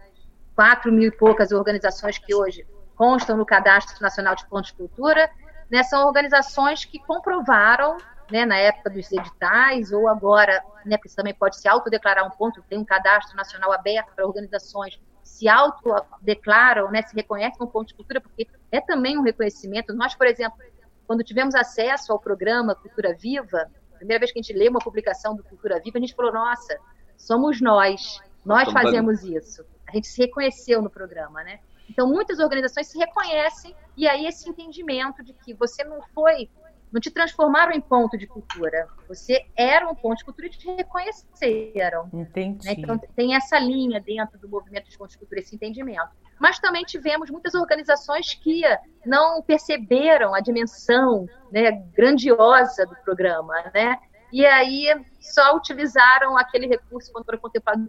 quatro 0.56 0.92
mil 0.92 1.08
e 1.08 1.12
poucas 1.12 1.52
organizações 1.52 2.18
que 2.18 2.36
hoje 2.36 2.66
constam 2.96 3.38
no 3.38 3.46
Cadastro 3.46 4.02
Nacional 4.02 4.36
de 4.36 4.46
Pontos 4.46 4.72
de 4.72 4.78
Cultura, 4.78 5.30
né, 5.70 5.82
são 5.84 6.06
organizações 6.06 6.86
que 6.86 7.00
comprovaram, 7.00 7.98
né, 8.34 8.48
na 8.48 8.58
época 8.58 8.90
dos 8.90 9.12
editais, 9.12 9.92
ou 9.92 10.10
agora, 10.10 10.60
né, 10.84 10.98
porque 10.98 11.16
também 11.16 11.36
pode 11.36 11.56
se 11.56 11.68
autodeclarar 11.68 12.26
um 12.26 12.32
ponto, 12.32 12.64
tem 12.64 12.80
um 12.80 12.84
cadastro 12.84 13.38
nacional 13.38 13.72
aberto 13.72 14.12
para 14.16 14.26
organizações 14.26 15.00
se 15.22 15.48
autodeclaram, 15.48 16.90
né, 16.90 17.04
se 17.04 17.16
reconhecem 17.16 17.60
como 17.60 17.70
ponto 17.70 17.90
de 17.90 17.94
cultura, 17.94 18.20
porque 18.20 18.48
é 18.72 18.82
também 18.82 19.20
um 19.20 19.22
reconhecimento. 19.22 19.94
Nós, 19.94 20.16
por 20.16 20.26
exemplo, 20.26 20.58
quando 21.06 21.24
tivemos 21.24 21.54
acesso 21.54 22.12
ao 22.12 22.20
programa 22.20 22.74
Cultura 22.74 23.16
Viva, 23.16 23.70
primeira 23.98 24.20
vez 24.20 24.32
que 24.32 24.40
a 24.40 24.42
gente 24.42 24.58
lê 24.58 24.68
uma 24.68 24.80
publicação 24.80 25.36
do 25.36 25.44
Cultura 25.44 25.80
Viva, 25.80 26.00
a 26.00 26.02
gente 26.02 26.16
falou, 26.16 26.34
nossa, 26.34 26.76
somos 27.16 27.62
nós, 27.62 28.20
nós 28.44 28.72
fazemos 28.72 29.24
isso. 29.24 29.64
A 29.88 29.92
gente 29.92 30.08
se 30.08 30.20
reconheceu 30.20 30.82
no 30.82 30.90
programa, 30.90 31.44
né? 31.44 31.60
Então, 31.88 32.08
muitas 32.08 32.40
organizações 32.40 32.88
se 32.88 32.98
reconhecem 32.98 33.76
e 33.96 34.08
aí 34.08 34.26
esse 34.26 34.50
entendimento 34.50 35.24
de 35.24 35.34
que 35.34 35.54
você 35.54 35.84
não 35.84 36.02
foi 36.16 36.50
não 36.94 37.02
te 37.02 37.10
transformaram 37.10 37.72
em 37.72 37.82
ponto 37.82 38.16
de 38.16 38.28
cultura. 38.28 38.88
Você 39.08 39.48
era 39.58 39.90
um 39.90 39.96
ponto 39.96 40.20
de 40.20 40.26
cultura 40.26 40.48
e 40.48 40.52
te 40.52 40.72
reconheceram. 40.72 42.08
Entendi. 42.14 42.68
Né? 42.68 42.76
Então 42.78 43.00
tem 43.16 43.36
essa 43.36 43.58
linha 43.58 44.00
dentro 44.00 44.38
do 44.38 44.48
movimento 44.48 44.88
de 44.88 44.96
pontos 44.96 45.14
de 45.14 45.18
cultura, 45.18 45.42
esse 45.42 45.56
entendimento. 45.56 46.10
Mas 46.40 46.60
também 46.60 46.84
tivemos 46.84 47.32
muitas 47.32 47.56
organizações 47.56 48.36
que 48.36 48.62
não 49.04 49.42
perceberam 49.42 50.36
a 50.36 50.40
dimensão 50.40 51.28
né, 51.52 51.72
grandiosa 51.96 52.86
do 52.86 52.96
programa, 52.98 53.56
né? 53.74 53.98
E 54.32 54.46
aí 54.46 54.88
só 55.20 55.56
utilizaram 55.56 56.38
aquele 56.38 56.68
recurso 56.68 57.12
quando 57.12 57.26
foi 57.26 57.38
contemplado. 57.40 57.88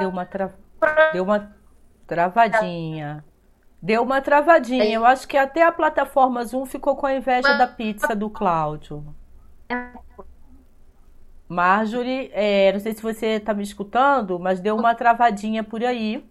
Deu 0.00 0.08
uma, 0.08 0.24
tra... 0.24 0.52
Deu 1.12 1.22
uma 1.22 1.56
travadinha. 2.06 3.24
Deu 3.86 4.02
uma 4.02 4.20
travadinha. 4.20 4.82
É. 4.82 4.90
Eu 4.90 5.06
acho 5.06 5.28
que 5.28 5.36
até 5.36 5.62
a 5.62 5.70
plataforma 5.70 6.44
Zoom 6.44 6.66
ficou 6.66 6.96
com 6.96 7.06
a 7.06 7.14
inveja 7.14 7.56
da 7.56 7.68
pizza 7.68 8.16
do 8.16 8.28
Cláudio. 8.28 9.14
Marjorie, 11.48 12.28
é, 12.32 12.72
não 12.72 12.80
sei 12.80 12.94
se 12.94 13.00
você 13.00 13.26
está 13.36 13.54
me 13.54 13.62
escutando, 13.62 14.40
mas 14.40 14.58
deu 14.58 14.74
uma 14.74 14.92
travadinha 14.92 15.62
por 15.62 15.84
aí. 15.84 16.28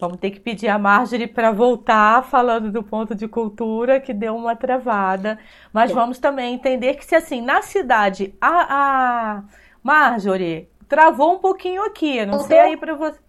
Vamos 0.00 0.16
ter 0.16 0.30
que 0.30 0.40
pedir 0.40 0.68
a 0.68 0.78
Marjorie 0.78 1.26
para 1.26 1.52
voltar 1.52 2.24
falando 2.24 2.72
do 2.72 2.82
ponto 2.82 3.14
de 3.14 3.28
cultura, 3.28 4.00
que 4.00 4.14
deu 4.14 4.34
uma 4.34 4.56
travada. 4.56 5.38
Mas 5.74 5.92
vamos 5.92 6.18
também 6.18 6.54
entender 6.54 6.94
que 6.94 7.04
se 7.04 7.14
assim, 7.14 7.42
na 7.42 7.60
cidade, 7.60 8.34
a, 8.40 9.36
a 9.36 9.44
Marjorie 9.82 10.70
travou 10.88 11.34
um 11.34 11.38
pouquinho 11.38 11.84
aqui, 11.84 12.24
não 12.24 12.40
sei 12.40 12.58
aí 12.58 12.76
para 12.78 12.94
você. 12.94 13.20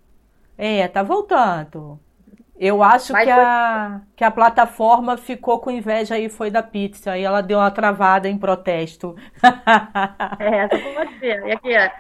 É, 0.57 0.87
tá 0.87 1.03
voltando. 1.03 1.99
Eu 2.55 2.83
acho 2.83 3.13
que 3.13 3.29
a, 3.29 4.01
que 4.15 4.23
a 4.23 4.31
plataforma 4.31 5.17
ficou 5.17 5.59
com 5.59 5.71
inveja 5.71 6.15
aí 6.15 6.29
foi 6.29 6.51
da 6.51 6.61
pizza. 6.61 7.11
Aí 7.11 7.23
ela 7.23 7.41
deu 7.41 7.57
uma 7.59 7.71
travada 7.71 8.29
em 8.29 8.37
protesto. 8.37 9.15
É, 10.39 10.67
só 10.69 10.93
pode 10.93 11.19
ser. 11.19 11.45
E 11.47 11.51
aqui, 11.51 11.73
é. 11.73 11.91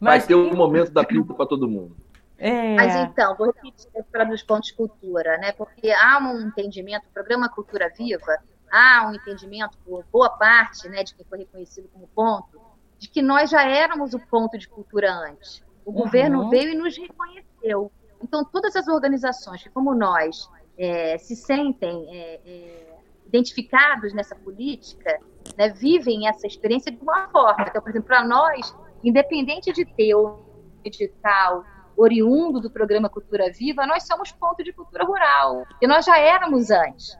Mas, 0.00 0.22
Vai 0.22 0.28
ter 0.28 0.34
um 0.34 0.54
momento 0.54 0.90
da 0.90 1.04
pizza 1.04 1.32
para 1.34 1.46
todo 1.46 1.68
mundo. 1.68 1.96
É. 2.38 2.74
Mas 2.74 2.96
então, 2.96 3.36
vou 3.36 3.46
repetir 3.46 3.88
para 4.10 4.24
dos 4.24 4.42
pontos 4.42 4.70
de 4.70 4.74
cultura, 4.74 5.38
né? 5.38 5.52
Porque 5.52 5.92
há 5.92 6.18
um 6.18 6.40
entendimento, 6.40 7.06
o 7.06 7.12
programa 7.12 7.48
Cultura 7.48 7.88
Viva, 7.96 8.36
há 8.72 9.06
um 9.06 9.14
entendimento 9.14 9.78
por 9.84 10.04
boa 10.10 10.30
parte, 10.30 10.88
né, 10.88 11.04
de 11.04 11.14
quem 11.14 11.24
foi 11.24 11.38
reconhecido 11.38 11.88
como 11.92 12.08
ponto, 12.08 12.60
de 12.98 13.08
que 13.08 13.22
nós 13.22 13.50
já 13.50 13.62
éramos 13.62 14.14
o 14.14 14.18
ponto 14.18 14.58
de 14.58 14.66
cultura 14.66 15.12
antes. 15.12 15.62
O 15.84 15.90
uhum. 15.90 15.98
governo 15.98 16.48
veio 16.48 16.70
e 16.70 16.74
nos 16.74 16.96
reconheceu. 16.96 17.92
Então, 18.22 18.44
todas 18.44 18.76
as 18.76 18.86
organizações 18.88 19.62
que, 19.62 19.70
como 19.70 19.94
nós, 19.94 20.48
é, 20.78 21.18
se 21.18 21.34
sentem 21.34 22.06
é, 22.08 22.40
é, 22.44 22.96
identificados 23.26 24.12
nessa 24.12 24.36
política, 24.36 25.18
né, 25.56 25.70
vivem 25.70 26.28
essa 26.28 26.46
experiência 26.46 26.92
de 26.92 27.02
uma 27.02 27.28
forma. 27.28 27.66
Então, 27.68 27.82
por 27.82 27.90
exemplo, 27.90 28.08
para 28.08 28.24
nós, 28.24 28.74
independente 29.02 29.72
de 29.72 29.84
ter 29.84 30.14
o 30.14 30.38
digital 30.84 31.64
oriundo 31.96 32.60
do 32.60 32.70
programa 32.70 33.08
Cultura 33.08 33.50
Viva, 33.52 33.86
nós 33.86 34.06
somos 34.06 34.32
ponto 34.32 34.62
de 34.62 34.72
cultura 34.72 35.04
rural, 35.04 35.64
e 35.80 35.86
nós 35.86 36.04
já 36.04 36.18
éramos 36.18 36.70
antes. 36.70 37.16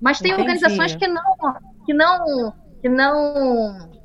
Mas 0.00 0.18
tem 0.18 0.32
Entendi. 0.32 0.48
organizações 0.48 0.94
que 0.94 1.06
não, 1.06 1.22
que 1.84 1.94
não, 1.94 2.52
que 2.80 2.88
não 2.88 3.95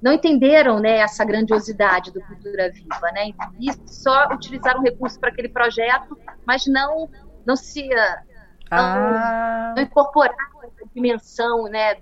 não 0.00 0.12
entenderam 0.12 0.78
né, 0.78 0.98
essa 0.98 1.24
grandiosidade 1.24 2.10
do 2.10 2.20
Cultura 2.22 2.70
Viva, 2.70 3.12
né? 3.12 3.32
E 3.58 3.72
só 3.86 4.28
utilizaram 4.32 4.82
recursos 4.82 5.18
para 5.18 5.28
aquele 5.28 5.48
projeto, 5.48 6.18
mas 6.46 6.66
não 6.66 7.08
não 7.44 7.56
se 7.56 7.88
ah. 8.70 9.72
não, 9.72 9.74
não 9.76 9.82
incorporaram 9.82 10.62
essa 10.62 10.88
dimensão, 10.94 11.64
né, 11.64 11.96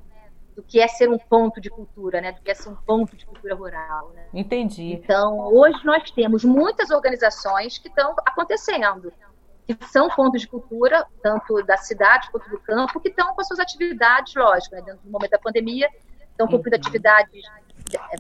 do 0.55 0.63
que 0.63 0.81
é 0.81 0.89
ser 0.89 1.09
um 1.09 1.19
ponto 1.19 1.61
de 1.61 1.71
cultura, 1.71 2.21
né, 2.21 2.33
do 2.33 2.43
que 2.43 2.51
é 2.51 2.55
ser 2.55 2.69
um 2.69 2.75
ponto 2.75 3.17
de 3.17 3.25
cultura 3.25 3.55
rural. 3.55 4.11
Né? 4.13 4.27
Entendi. 4.35 4.93
Então, 4.93 5.39
hoje 5.55 5.79
nós 5.85 6.11
temos 6.11 6.45
muitas 6.45 6.91
organizações 6.91 7.79
que 7.79 7.89
estão 7.89 8.15
acontecendo, 8.27 9.13
que 9.67 9.77
são 9.87 10.09
pontos 10.09 10.41
de 10.41 10.49
cultura, 10.49 11.07
tanto 11.23 11.63
da 11.63 11.77
cidade 11.77 12.29
quanto 12.31 12.51
do 12.51 12.59
campo, 12.59 13.01
que 13.01 13.09
estão 13.09 13.35
com 13.35 13.41
as 13.41 13.47
suas 13.47 13.61
atividades, 13.61 14.35
lógico, 14.35 14.75
né, 14.75 14.83
dentro 14.83 15.01
do 15.05 15.11
momento 15.11 15.31
da 15.31 15.39
pandemia, 15.39 15.89
estão 16.31 16.49
cumprindo 16.49 16.77
uhum. 16.77 16.81
atividades 16.81 17.45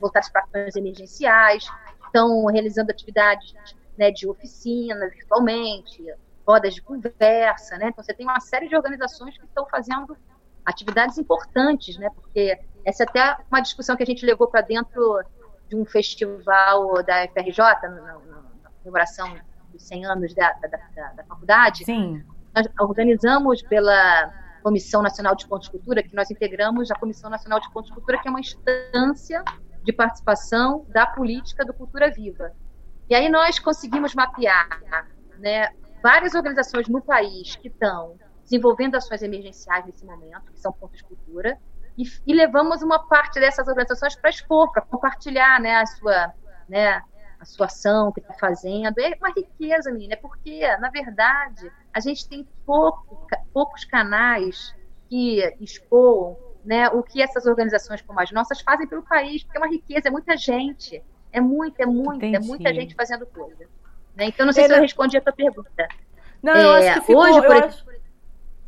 voltadas 0.00 0.28
para 0.28 0.44
ações 0.44 0.76
emergenciais, 0.76 1.64
estão 2.06 2.46
realizando 2.46 2.90
atividades 2.90 3.54
né, 3.96 4.10
de 4.10 4.28
oficina 4.28 5.08
virtualmente, 5.08 6.04
rodas 6.46 6.74
de 6.74 6.82
conversa, 6.82 7.76
né? 7.76 7.88
Então 7.88 8.02
você 8.02 8.14
tem 8.14 8.24
uma 8.24 8.40
série 8.40 8.68
de 8.68 8.76
organizações 8.76 9.36
que 9.36 9.44
estão 9.44 9.66
fazendo 9.66 10.16
atividades 10.64 11.18
importantes, 11.18 11.98
né? 11.98 12.08
Porque 12.14 12.58
essa 12.84 13.02
é 13.02 13.06
até 13.06 13.36
uma 13.50 13.60
discussão 13.60 13.96
que 13.96 14.02
a 14.02 14.06
gente 14.06 14.24
levou 14.24 14.48
para 14.48 14.62
dentro 14.62 15.22
de 15.68 15.76
um 15.76 15.84
festival 15.84 17.02
da 17.02 17.28
FRJ, 17.28 17.58
na, 17.82 17.90
na 17.90 18.70
comemoração 18.82 19.36
dos 19.70 19.82
100 19.82 20.06
anos 20.06 20.34
da, 20.34 20.52
da, 20.54 20.68
da, 20.68 21.12
da 21.12 21.24
faculdade. 21.24 21.84
Sim. 21.84 22.24
Nós 22.54 22.66
organizamos 22.80 23.60
pela 23.62 24.32
Comissão 24.62 25.02
Nacional 25.02 25.34
de 25.34 25.46
Pontos 25.46 25.68
Cultura, 25.68 26.02
que 26.02 26.14
nós 26.14 26.30
integramos 26.30 26.90
a 26.90 26.94
Comissão 26.94 27.30
Nacional 27.30 27.60
de 27.60 27.70
Pontos 27.72 27.90
Cultura, 27.90 28.18
que 28.18 28.28
é 28.28 28.30
uma 28.30 28.40
instância 28.40 29.42
de 29.82 29.92
participação 29.92 30.84
da 30.88 31.06
política 31.06 31.64
do 31.64 31.72
Cultura 31.72 32.10
Viva. 32.10 32.52
E 33.08 33.14
aí 33.14 33.28
nós 33.28 33.58
conseguimos 33.58 34.14
mapear 34.14 34.68
né, 35.38 35.68
várias 36.02 36.34
organizações 36.34 36.88
no 36.88 37.00
país 37.00 37.56
que 37.56 37.68
estão 37.68 38.16
desenvolvendo 38.42 38.96
ações 38.96 39.22
emergenciais 39.22 39.84
nesse 39.86 40.04
momento, 40.04 40.52
que 40.52 40.60
são 40.60 40.72
pontos 40.72 40.98
de 40.98 41.04
cultura, 41.04 41.58
e, 41.96 42.04
e 42.26 42.34
levamos 42.34 42.82
uma 42.82 43.06
parte 43.08 43.40
dessas 43.40 43.66
organizações 43.66 44.14
para 44.14 44.30
expor, 44.30 44.70
para 44.72 44.82
compartilhar 44.82 45.60
né, 45.60 45.76
a, 45.76 45.86
sua, 45.86 46.32
né, 46.68 47.02
a 47.40 47.44
sua 47.44 47.66
ação 47.66 48.12
que 48.12 48.20
está 48.20 48.34
fazendo. 48.34 48.98
É 48.98 49.16
uma 49.18 49.32
riqueza, 49.34 49.90
menina, 49.92 50.16
porque, 50.16 50.66
na 50.78 50.90
verdade, 50.90 51.70
a 51.92 52.00
gente 52.00 52.28
tem 52.28 52.46
pouco, 52.66 53.26
poucos 53.52 53.84
canais 53.84 54.74
que 55.08 55.40
expõem 55.60 56.36
né, 56.64 56.88
o 56.88 57.02
que 57.02 57.22
essas 57.22 57.46
organizações 57.46 58.02
como 58.02 58.20
as 58.20 58.30
nossas 58.30 58.60
fazem 58.60 58.86
pelo 58.86 59.02
país, 59.02 59.42
porque 59.42 59.56
é 59.56 59.60
uma 59.60 59.70
riqueza, 59.70 60.08
é 60.08 60.10
muita 60.10 60.36
gente, 60.36 61.02
é 61.32 61.40
muita, 61.40 61.82
é 61.82 61.86
muita, 61.86 62.26
é 62.26 62.38
muita 62.38 62.74
gente 62.74 62.94
fazendo 62.94 63.24
coisa. 63.26 63.66
Né? 64.14 64.26
Então, 64.26 64.44
não 64.44 64.52
sei 64.52 64.64
é, 64.64 64.68
se 64.68 64.74
eu 64.74 64.80
respondi 64.80 65.16
a 65.16 65.20
tua 65.20 65.32
pergunta. 65.32 65.88
Não, 66.42 66.52
é, 66.52 66.64
eu 66.64 66.70
acho 66.72 67.00
que 67.00 67.06
ficou, 67.06 67.22
hoje, 67.22 67.40
por... 67.40 67.56
eu, 67.56 67.64
acho, 67.64 67.84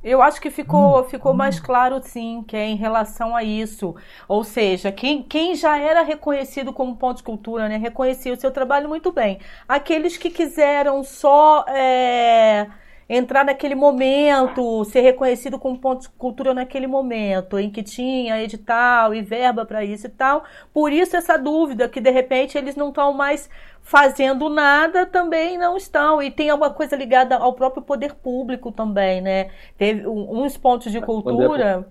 eu 0.02 0.22
acho 0.22 0.40
que 0.40 0.50
ficou, 0.50 1.00
hum, 1.00 1.04
ficou 1.04 1.34
mais 1.34 1.58
hum. 1.58 1.62
claro, 1.62 2.00
sim, 2.02 2.42
que 2.46 2.56
é 2.56 2.66
em 2.66 2.76
relação 2.76 3.36
a 3.36 3.42
isso. 3.42 3.94
Ou 4.26 4.42
seja, 4.44 4.90
quem, 4.90 5.22
quem 5.22 5.54
já 5.54 5.78
era 5.78 6.02
reconhecido 6.02 6.72
como 6.72 6.96
ponto 6.96 7.18
de 7.18 7.22
cultura, 7.22 7.68
né, 7.68 7.76
reconhecia 7.76 8.32
o 8.32 8.40
seu 8.40 8.50
trabalho 8.50 8.88
muito 8.88 9.12
bem. 9.12 9.38
Aqueles 9.68 10.16
que 10.16 10.30
quiseram 10.30 11.04
só 11.04 11.64
é, 11.68 12.66
entrar 13.12 13.44
naquele 13.44 13.74
momento, 13.74 14.84
ser 14.84 15.00
reconhecido 15.00 15.58
como 15.58 15.76
ponto 15.76 16.02
de 16.02 16.08
cultura 16.10 16.54
naquele 16.54 16.86
momento, 16.86 17.58
em 17.58 17.68
que 17.68 17.82
tinha 17.82 18.40
edital 18.40 19.12
e 19.12 19.20
verba 19.20 19.66
para 19.66 19.84
isso 19.84 20.06
e 20.06 20.10
tal. 20.10 20.44
Por 20.72 20.92
isso 20.92 21.16
essa 21.16 21.36
dúvida 21.36 21.88
que 21.88 22.00
de 22.00 22.10
repente 22.10 22.56
eles 22.56 22.76
não 22.76 22.90
estão 22.90 23.12
mais 23.12 23.50
fazendo 23.82 24.48
nada, 24.48 25.04
também 25.06 25.58
não 25.58 25.76
estão. 25.76 26.22
E 26.22 26.30
tem 26.30 26.50
alguma 26.50 26.70
coisa 26.70 26.94
ligada 26.94 27.36
ao 27.36 27.52
próprio 27.52 27.82
poder 27.82 28.14
público 28.14 28.70
também, 28.70 29.20
né? 29.20 29.50
Teve 29.76 30.06
uns 30.06 30.56
pontos 30.56 30.92
de 30.92 31.00
cultura 31.00 31.84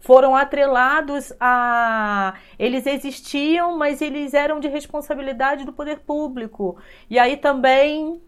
foram 0.00 0.34
atrelados 0.34 1.32
a. 1.38 2.34
Eles 2.58 2.86
existiam, 2.86 3.76
mas 3.76 4.00
eles 4.00 4.32
eram 4.32 4.58
de 4.58 4.68
responsabilidade 4.68 5.64
do 5.64 5.72
poder 5.72 6.00
público. 6.00 6.76
E 7.10 7.18
aí 7.18 7.36
também 7.36 8.20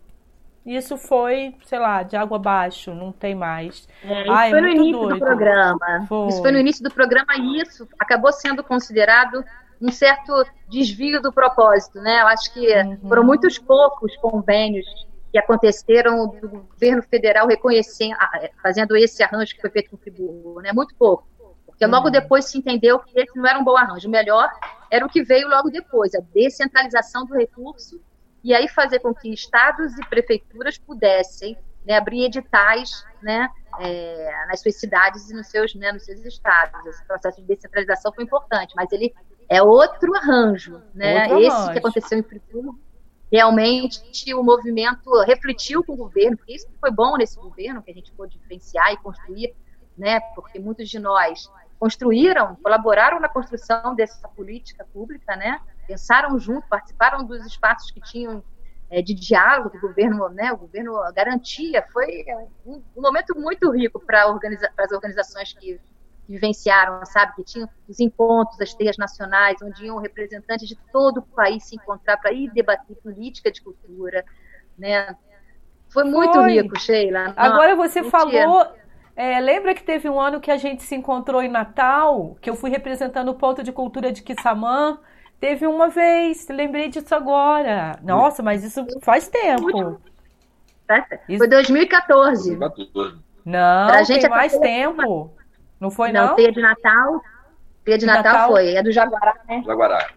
isso 0.67 0.97
foi, 0.97 1.55
sei 1.65 1.79
lá, 1.79 2.03
de 2.03 2.17
água 2.17 2.37
abaixo, 2.37 2.93
não 2.93 3.13
tem 3.13 3.37
mais. 3.37 3.89
É, 4.03 4.23
isso 4.23 4.33
Ai, 4.33 4.51
foi 4.51 4.61
no 4.61 4.69
início 4.69 5.01
doido. 5.01 5.15
do 5.15 5.19
programa. 5.21 6.07
Foi. 6.09 6.29
Isso 6.29 6.43
foi 6.43 6.51
no 6.51 6.59
início 6.59 6.83
do 6.83 6.91
programa 6.91 7.37
e 7.37 7.63
isso 7.63 7.89
acabou 7.99 8.33
sendo 8.33 8.65
considerado 8.65 9.45
um 9.81 9.93
certo 9.93 10.45
desvio 10.69 11.23
do 11.23 11.33
propósito, 11.33 12.01
né? 12.01 12.23
Eu 12.23 12.27
acho 12.27 12.53
que 12.53 12.75
uhum. 12.75 12.99
foram 13.09 13.25
muitos 13.25 13.59
poucos 13.59 14.17
convênios 14.17 14.87
que 15.31 15.39
aconteceram 15.39 16.29
do 16.29 16.49
governo 16.49 17.03
federal 17.03 17.47
reconhecendo, 17.47 18.17
fazendo 18.63 18.97
esse 18.97 19.23
arranjo 19.23 19.55
que 19.55 19.61
foi 19.61 19.71
feito 19.71 19.91
com 19.91 19.97
o 19.97 19.99
Friburgo, 20.01 20.61
né? 20.61 20.73
Muito 20.73 20.95
pouco. 20.97 21.29
Porque 21.65 21.87
logo 21.87 22.07
uhum. 22.07 22.13
depois 22.13 22.47
se 22.47 22.59
entendeu 22.59 22.99
que 22.99 23.21
esse 23.21 23.37
não 23.37 23.47
era 23.47 23.59
um 23.59 23.65
bom 23.65 23.77
arranjo. 23.77 24.09
O 24.09 24.11
melhor 24.11 24.51
era 24.91 25.05
o 25.05 25.09
que 25.09 25.23
veio 25.23 25.49
logo 25.49 25.71
depois, 25.71 26.15
a 26.15 26.21
descentralização 26.35 27.25
do 27.27 27.35
recurso 27.35 28.01
e 28.47 28.55
aí 28.55 28.69
fazer 28.69 29.01
com 29.01 29.13
que 29.13 29.29
estados 29.35 29.99
e 29.99 30.07
prefeituras 30.09 30.79
pudessem 30.79 31.59
né, 31.85 31.97
abrir 31.97 32.27
editais 32.27 33.05
né, 33.21 33.49
é, 33.81 34.47
nas 34.47 34.61
suas 34.61 34.77
cidades 34.77 35.29
e 35.29 35.35
nos 35.35 35.49
seus, 35.49 35.75
né, 35.75 35.91
nos 35.91 36.05
seus 36.05 36.25
estados. 36.25 36.87
Esse 36.87 37.05
processo 37.05 37.41
de 37.41 37.49
descentralização 37.49 38.13
foi 38.13 38.23
importante, 38.23 38.73
mas 38.77 38.93
ele 38.93 39.13
é 39.49 39.61
outro 39.61 40.15
arranjo. 40.15 40.81
Né? 40.95 41.25
Outro 41.25 41.39
Esse 41.41 41.57
arranjo. 41.57 41.73
que 41.73 41.79
aconteceu 41.79 42.19
em 42.21 42.23
Friburgo, 42.23 42.79
realmente 43.33 44.33
o 44.33 44.45
movimento 44.45 45.11
refletiu 45.25 45.83
com 45.83 45.95
o 45.95 45.97
governo, 45.97 46.37
porque 46.37 46.55
isso 46.55 46.69
foi 46.81 46.93
bom 46.93 47.17
nesse 47.17 47.37
governo, 47.41 47.83
que 47.83 47.91
a 47.91 47.95
gente 47.95 48.13
pôde 48.13 48.39
diferenciar 48.39 48.93
e 48.93 48.97
construir, 48.99 49.57
né, 49.99 50.21
porque 50.37 50.61
muitos 50.61 50.89
de 50.89 51.01
nós 51.01 51.51
construíram, 51.81 52.55
colaboraram 52.63 53.19
na 53.19 53.29
construção 53.29 53.93
dessa 53.97 54.29
política 54.29 54.87
pública, 54.93 55.35
né? 55.35 55.61
Pensaram 55.87 56.39
junto, 56.39 56.67
participaram 56.69 57.25
dos 57.25 57.45
espaços 57.47 57.91
que 57.91 58.01
tinham 58.01 58.43
é, 58.91 59.03
de 59.03 59.15
diálogo 59.15 59.71
que 59.71 59.79
o 59.79 59.81
governo, 59.81 60.29
né? 60.29 60.53
O 60.53 60.57
governo 60.57 60.93
garantia. 61.15 61.85
Foi 61.93 62.25
um, 62.65 62.83
um 62.97 63.03
momento 63.03 63.39
muito 63.39 63.71
rico 63.71 64.01
para 64.01 64.29
organiza 64.29 64.71
as 64.77 64.93
organizações 64.93 65.53
que, 65.53 65.75
que 66.27 66.33
vivenciaram, 66.33 67.05
sabe? 67.05 67.35
Que 67.37 67.45
tinham 67.45 67.69
os 67.89 68.01
encontros, 68.01 68.61
as 68.61 68.75
teias 68.75 68.97
nacionais, 68.97 69.57
onde 69.63 69.87
iam 69.87 69.99
representantes 69.99 70.69
de 70.69 70.77
todo 70.93 71.19
o 71.19 71.23
país 71.23 71.65
se 71.65 71.77
encontrar 71.77 72.17
para 72.17 72.33
ir 72.33 72.51
debater 72.53 72.97
política 72.97 73.51
de 73.51 73.63
cultura, 73.63 74.25
né? 74.79 75.17
Foi 75.89 76.05
muito 76.05 76.35
Foi. 76.35 76.53
rico, 76.53 76.79
Sheila. 76.79 77.33
Agora 77.37 77.77
você 77.77 78.03
falou 78.03 78.67
é, 79.17 79.41
lembra 79.41 79.75
que 79.75 79.83
teve 79.83 80.11
um 80.11 80.21
ano 80.21 80.41
que 80.41 80.51
a 80.51 80.59
gente 80.59 80.83
se 80.83 80.95
encontrou 80.95 81.43
em 81.43 81.49
Natal, 81.49 82.37
que 82.39 82.51
eu 82.51 82.55
fui 82.55 82.69
representando 82.69 83.31
o 83.31 83.35
ponto 83.35 83.63
de 83.63 83.73
cultura 83.73 84.13
de 84.13 84.23
Kissamã? 84.23 84.99
Teve 85.39 85.67
uma 85.67 85.89
vez, 85.89 86.49
lembrei 86.49 86.89
disso 86.89 87.15
agora. 87.15 87.99
Nossa, 88.03 88.43
mas 88.43 88.65
isso 88.65 88.85
faz 89.03 89.29
tempo. 89.29 90.01
Foi 91.39 91.49
2014. 91.49 92.57
Não, 93.45 93.87
pra 93.87 94.03
gente 94.03 94.23
tem 94.23 94.27
é 94.27 94.29
mais 94.29 94.57
tempo. 94.59 95.33
Não 95.79 95.91
foi, 95.91 96.11
não? 96.11 96.29
Não, 96.29 96.37
teia 96.37 96.53
de 96.53 96.61
Natal. 96.61 97.21
Teia 97.85 97.99
de, 97.99 98.01
de 98.01 98.07
Natal, 98.07 98.33
Natal, 98.33 98.49
foi. 98.49 98.75
É 98.75 98.83
do 98.83 98.91
Jaguará, 98.91 99.35
né? 99.47 99.63
Jaguará. 99.65 100.09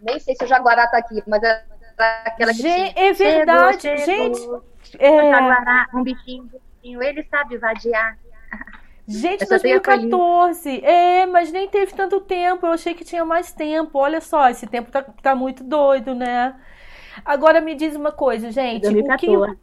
Nem 0.00 0.18
sei 0.20 0.34
se 0.36 0.44
o 0.44 0.46
Jaguará 0.46 0.86
tá 0.86 0.98
aqui, 0.98 1.22
mas 1.26 1.42
é 1.42 1.64
aquela 2.24 2.52
que 2.52 2.62
gente, 2.62 2.98
É 2.98 3.12
verdade, 3.12 3.82
chegou, 3.82 4.04
gente. 4.04 4.38
Chegou. 4.38 4.64
É... 4.98 5.30
Jaguará, 5.30 5.86
um 5.92 6.02
bichinho, 6.02 6.44
um 6.44 6.60
bichinho, 6.80 7.02
ele 7.02 7.22
sabe 7.24 7.58
vadiar. 7.58 8.16
Gente, 9.08 9.42
Essa 9.42 9.58
2014. 9.58 10.84
É, 10.84 11.24
mas 11.24 11.50
nem 11.50 11.66
teve 11.66 11.94
tanto 11.94 12.20
tempo. 12.20 12.66
Eu 12.66 12.72
achei 12.72 12.92
que 12.92 13.04
tinha 13.04 13.24
mais 13.24 13.52
tempo. 13.52 13.98
Olha 13.98 14.20
só, 14.20 14.50
esse 14.50 14.66
tempo 14.66 14.90
tá, 14.90 15.02
tá 15.02 15.34
muito 15.34 15.64
doido, 15.64 16.14
né? 16.14 16.54
Agora 17.24 17.58
me 17.58 17.74
diz 17.74 17.96
uma 17.96 18.12
coisa, 18.12 18.50
gente. 18.52 18.82
2014. 18.82 19.34
O 19.34 19.56
que 19.56 19.58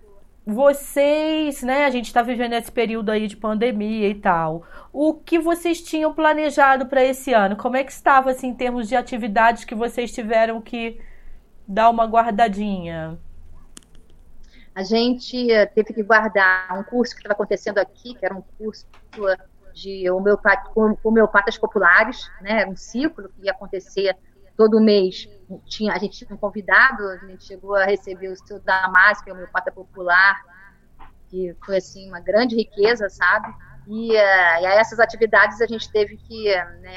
vocês, 0.47 1.61
né? 1.61 1.85
A 1.85 1.91
gente 1.91 2.05
está 2.05 2.23
vivendo 2.23 2.53
esse 2.53 2.71
período 2.71 3.11
aí 3.11 3.27
de 3.27 3.37
pandemia 3.37 4.09
e 4.09 4.15
tal. 4.15 4.63
O 4.91 5.13
que 5.13 5.37
vocês 5.37 5.79
tinham 5.79 6.11
planejado 6.11 6.87
para 6.87 7.03
esse 7.03 7.31
ano? 7.31 7.55
Como 7.55 7.77
é 7.77 7.83
que 7.83 7.91
estava 7.91 8.31
assim, 8.31 8.47
em 8.47 8.55
termos 8.55 8.87
de 8.89 8.95
atividades 8.95 9.63
que 9.63 9.75
vocês 9.75 10.11
tiveram 10.11 10.59
que 10.59 10.99
dar 11.67 11.89
uma 11.91 12.05
guardadinha? 12.05 13.19
A 14.75 14.83
gente 14.83 15.49
eh, 15.49 15.65
teve 15.65 15.93
que 15.93 16.03
guardar 16.03 16.77
um 16.77 16.83
curso 16.83 17.13
que 17.13 17.19
estava 17.19 17.33
acontecendo 17.33 17.77
aqui, 17.77 18.13
que 18.13 18.25
era 18.25 18.35
um 18.35 18.43
curso 18.57 18.85
de 19.73 20.09
homeopat, 20.11 20.69
homeopatas 21.01 21.57
populares, 21.57 22.29
né? 22.41 22.67
um 22.67 22.75
ciclo 22.75 23.29
que 23.29 23.45
ia 23.45 23.51
acontecer 23.51 24.15
todo 24.57 24.81
mês. 24.81 25.29
Tinha, 25.65 25.93
a 25.93 25.97
gente 25.97 26.17
tinha 26.17 26.33
um 26.33 26.37
convidado, 26.37 27.07
a 27.07 27.17
gente 27.27 27.45
chegou 27.45 27.75
a 27.75 27.85
receber 27.85 28.27
o 28.27 28.35
seu 28.35 28.59
Damasco, 28.59 29.23
que 29.23 29.29
é 29.29 29.33
homeopata 29.33 29.71
popular, 29.71 30.41
que 31.29 31.55
foi 31.65 31.77
assim 31.77 32.09
uma 32.09 32.19
grande 32.19 32.57
riqueza, 32.57 33.09
sabe? 33.09 33.47
E, 33.87 34.11
uh, 34.11 34.61
e 34.61 34.65
aí 34.65 34.77
essas 34.77 34.99
atividades 34.99 35.61
a 35.61 35.67
gente 35.67 35.89
teve 35.89 36.17
que 36.17 36.53
né, 36.81 36.95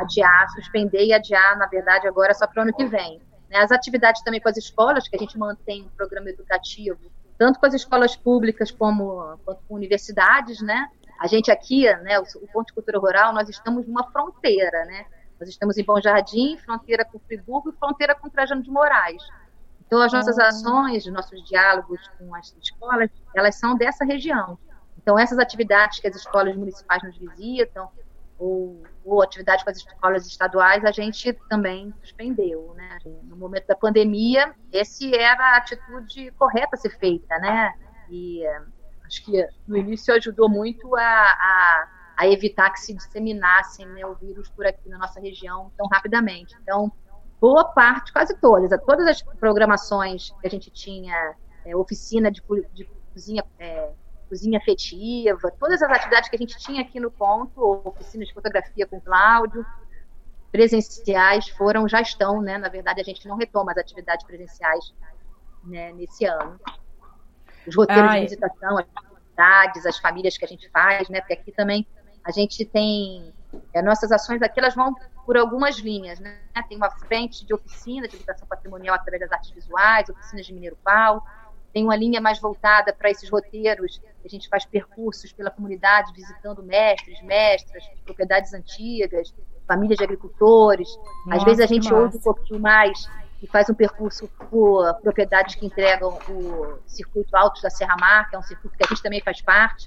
adiar, 0.00 0.48
suspender 0.50 1.04
e 1.04 1.12
adiar, 1.12 1.58
na 1.58 1.66
verdade, 1.66 2.08
agora 2.08 2.32
só 2.32 2.46
para 2.46 2.60
o 2.60 2.62
ano 2.62 2.72
que 2.72 2.86
vem. 2.86 3.20
Né? 3.50 3.58
As 3.58 3.72
atividades 3.72 4.22
também 4.22 4.40
com 4.40 4.48
as 4.48 4.56
escolas, 4.56 5.08
que 5.08 5.16
a 5.16 5.18
gente 5.18 5.36
mantém 5.36 5.82
um 5.82 5.88
programa 5.88 6.30
educativo, 6.30 7.10
tanto 7.36 7.58
com 7.58 7.66
as 7.66 7.74
escolas 7.74 8.14
públicas 8.14 8.70
como 8.70 9.36
quanto 9.44 9.62
com 9.66 9.74
universidades, 9.74 10.62
né? 10.62 10.88
A 11.18 11.26
gente 11.26 11.50
aqui, 11.50 11.84
né, 11.96 12.18
o, 12.18 12.22
o 12.22 12.48
Ponto 12.48 12.68
de 12.68 12.72
Cultura 12.72 12.98
Rural, 12.98 13.32
nós 13.32 13.48
estamos 13.48 13.86
numa 13.86 14.10
fronteira, 14.10 14.84
né? 14.86 15.04
Nós 15.38 15.48
estamos 15.48 15.76
em 15.76 15.84
Bom 15.84 16.00
Jardim, 16.00 16.56
fronteira 16.58 17.04
com 17.04 17.18
Friburgo 17.18 17.70
e 17.70 17.72
fronteira 17.72 18.14
com 18.14 18.28
Trajano 18.28 18.62
de 18.62 18.70
Moraes. 18.70 19.22
Então, 19.86 20.00
as 20.00 20.12
nossas 20.12 20.38
ah. 20.38 20.48
ações, 20.48 21.04
os 21.04 21.12
nossos 21.12 21.42
diálogos 21.48 22.00
com 22.18 22.34
as 22.34 22.54
escolas, 22.62 23.10
elas 23.34 23.56
são 23.56 23.74
dessa 23.74 24.04
região. 24.04 24.58
Então, 25.02 25.18
essas 25.18 25.38
atividades 25.38 25.98
que 25.98 26.06
as 26.06 26.14
escolas 26.14 26.54
municipais 26.54 27.02
nos 27.02 27.16
visitam, 27.16 27.90
ou, 28.40 28.82
ou 29.04 29.22
atividade 29.22 29.62
com 29.62 29.70
as 29.70 29.76
escolas 29.76 30.26
estaduais, 30.26 30.82
a 30.84 30.90
gente 30.90 31.32
também 31.48 31.92
suspendeu, 32.00 32.72
né? 32.74 32.98
No 33.24 33.36
momento 33.36 33.66
da 33.66 33.76
pandemia, 33.76 34.54
esse 34.72 35.14
era 35.14 35.54
a 35.54 35.56
atitude 35.58 36.32
correta 36.32 36.70
a 36.72 36.76
ser 36.78 36.98
feita, 36.98 37.38
né? 37.38 37.74
E 38.08 38.44
eh, 38.44 38.62
acho 39.04 39.22
que 39.24 39.46
no 39.68 39.76
início 39.76 40.14
ajudou 40.14 40.48
muito 40.48 40.96
a, 40.96 41.02
a, 41.02 41.88
a 42.16 42.26
evitar 42.28 42.70
que 42.70 42.80
se 42.80 42.94
disseminassem 42.94 43.86
né, 43.86 44.06
o 44.06 44.14
vírus 44.14 44.48
por 44.48 44.66
aqui 44.66 44.88
na 44.88 44.96
nossa 44.96 45.20
região 45.20 45.70
tão 45.76 45.86
rapidamente. 45.86 46.56
Então, 46.62 46.90
boa 47.38 47.64
parte, 47.64 48.10
quase 48.10 48.34
todas, 48.40 48.70
todas 48.86 49.06
as 49.06 49.22
programações 49.38 50.30
que 50.40 50.46
a 50.46 50.50
gente 50.50 50.70
tinha, 50.70 51.34
é, 51.66 51.76
oficina 51.76 52.32
de, 52.32 52.42
de 52.72 52.88
cozinha 53.12 53.44
é, 53.58 53.90
cozinha 54.30 54.58
afetiva, 54.58 55.50
todas 55.58 55.82
as 55.82 55.90
atividades 55.90 56.30
que 56.30 56.36
a 56.36 56.38
gente 56.38 56.56
tinha 56.56 56.82
aqui 56.82 57.00
no 57.00 57.10
ponto, 57.10 57.82
oficinas 57.84 58.28
de 58.28 58.34
fotografia 58.34 58.86
com 58.86 59.00
Cláudio, 59.00 59.66
presenciais 60.52 61.48
foram, 61.48 61.88
já 61.88 62.00
estão, 62.00 62.40
né? 62.40 62.56
Na 62.56 62.68
verdade, 62.68 63.00
a 63.00 63.04
gente 63.04 63.26
não 63.26 63.36
retoma 63.36 63.72
as 63.72 63.78
atividades 63.78 64.24
presenciais 64.24 64.94
né, 65.64 65.92
nesse 65.92 66.24
ano. 66.24 66.60
Os 67.66 67.74
roteiros 67.74 68.10
Ai. 68.10 68.20
de 68.20 68.26
visitação, 68.26 68.78
as 68.78 68.86
atividades, 68.96 69.86
as 69.86 69.98
famílias 69.98 70.38
que 70.38 70.44
a 70.44 70.48
gente 70.48 70.70
faz, 70.70 71.08
né? 71.08 71.20
Porque 71.20 71.34
aqui 71.34 71.52
também 71.52 71.84
a 72.24 72.30
gente 72.30 72.64
tem 72.64 73.34
é, 73.74 73.82
nossas 73.82 74.12
ações 74.12 74.40
aqui 74.42 74.60
elas 74.60 74.76
vão 74.76 74.94
por 75.26 75.36
algumas 75.36 75.78
linhas, 75.78 76.20
né? 76.20 76.38
Tem 76.68 76.76
uma 76.76 76.90
frente 76.90 77.44
de 77.44 77.52
oficina 77.52 78.06
de 78.06 78.14
educação 78.14 78.46
patrimonial 78.46 78.94
através 78.94 79.22
das 79.22 79.32
artes 79.32 79.50
visuais, 79.50 80.08
oficinas 80.08 80.46
de 80.46 80.52
Mineiro 80.52 80.78
Pau, 80.84 81.24
tem 81.72 81.84
uma 81.84 81.96
linha 81.96 82.20
mais 82.20 82.40
voltada 82.40 82.92
para 82.92 83.10
esses 83.10 83.28
roteiros, 83.28 84.00
a 84.24 84.28
gente 84.28 84.48
faz 84.48 84.64
percursos 84.64 85.32
pela 85.32 85.50
comunidade, 85.50 86.12
visitando 86.12 86.62
mestres, 86.62 87.22
mestras, 87.22 87.84
propriedades 88.04 88.52
antigas, 88.52 89.32
famílias 89.66 89.98
de 89.98 90.04
agricultores. 90.04 90.88
Nossa, 91.26 91.38
Às 91.38 91.44
vezes 91.44 91.60
a 91.60 91.66
gente 91.66 91.92
ouve 91.92 92.16
um 92.16 92.20
pouquinho 92.20 92.60
mais 92.60 93.08
e 93.42 93.46
faz 93.46 93.70
um 93.70 93.74
percurso 93.74 94.28
por 94.50 94.94
propriedades 95.00 95.54
que 95.54 95.64
entregam 95.64 96.18
o 96.28 96.78
circuito 96.86 97.34
Altos 97.36 97.62
da 97.62 97.70
Serra 97.70 97.96
Mar, 97.98 98.28
que 98.28 98.36
é 98.36 98.38
um 98.38 98.42
circuito 98.42 98.76
que 98.76 98.84
a 98.84 98.88
gente 98.88 99.02
também 99.02 99.20
faz 99.22 99.40
parte. 99.40 99.86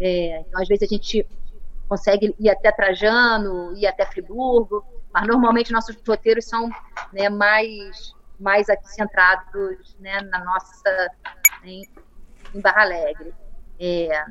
É, 0.00 0.40
então, 0.40 0.62
às 0.62 0.68
vezes 0.68 0.88
a 0.88 0.94
gente 0.94 1.26
consegue 1.88 2.34
ir 2.38 2.48
até 2.48 2.70
Trajano, 2.70 3.76
ir 3.76 3.86
até 3.86 4.06
Friburgo, 4.06 4.84
mas 5.12 5.26
normalmente 5.26 5.72
nossos 5.72 5.96
roteiros 6.06 6.44
são 6.44 6.68
né, 7.12 7.28
mais 7.28 8.14
mais 8.38 8.68
aqui 8.68 8.88
centrados 8.88 9.96
né, 9.98 10.20
na 10.22 10.44
nossa 10.44 11.10
em, 11.64 11.82
em 12.54 12.60
Barra 12.60 12.82
Alegre. 12.82 13.34
É, 13.80 14.24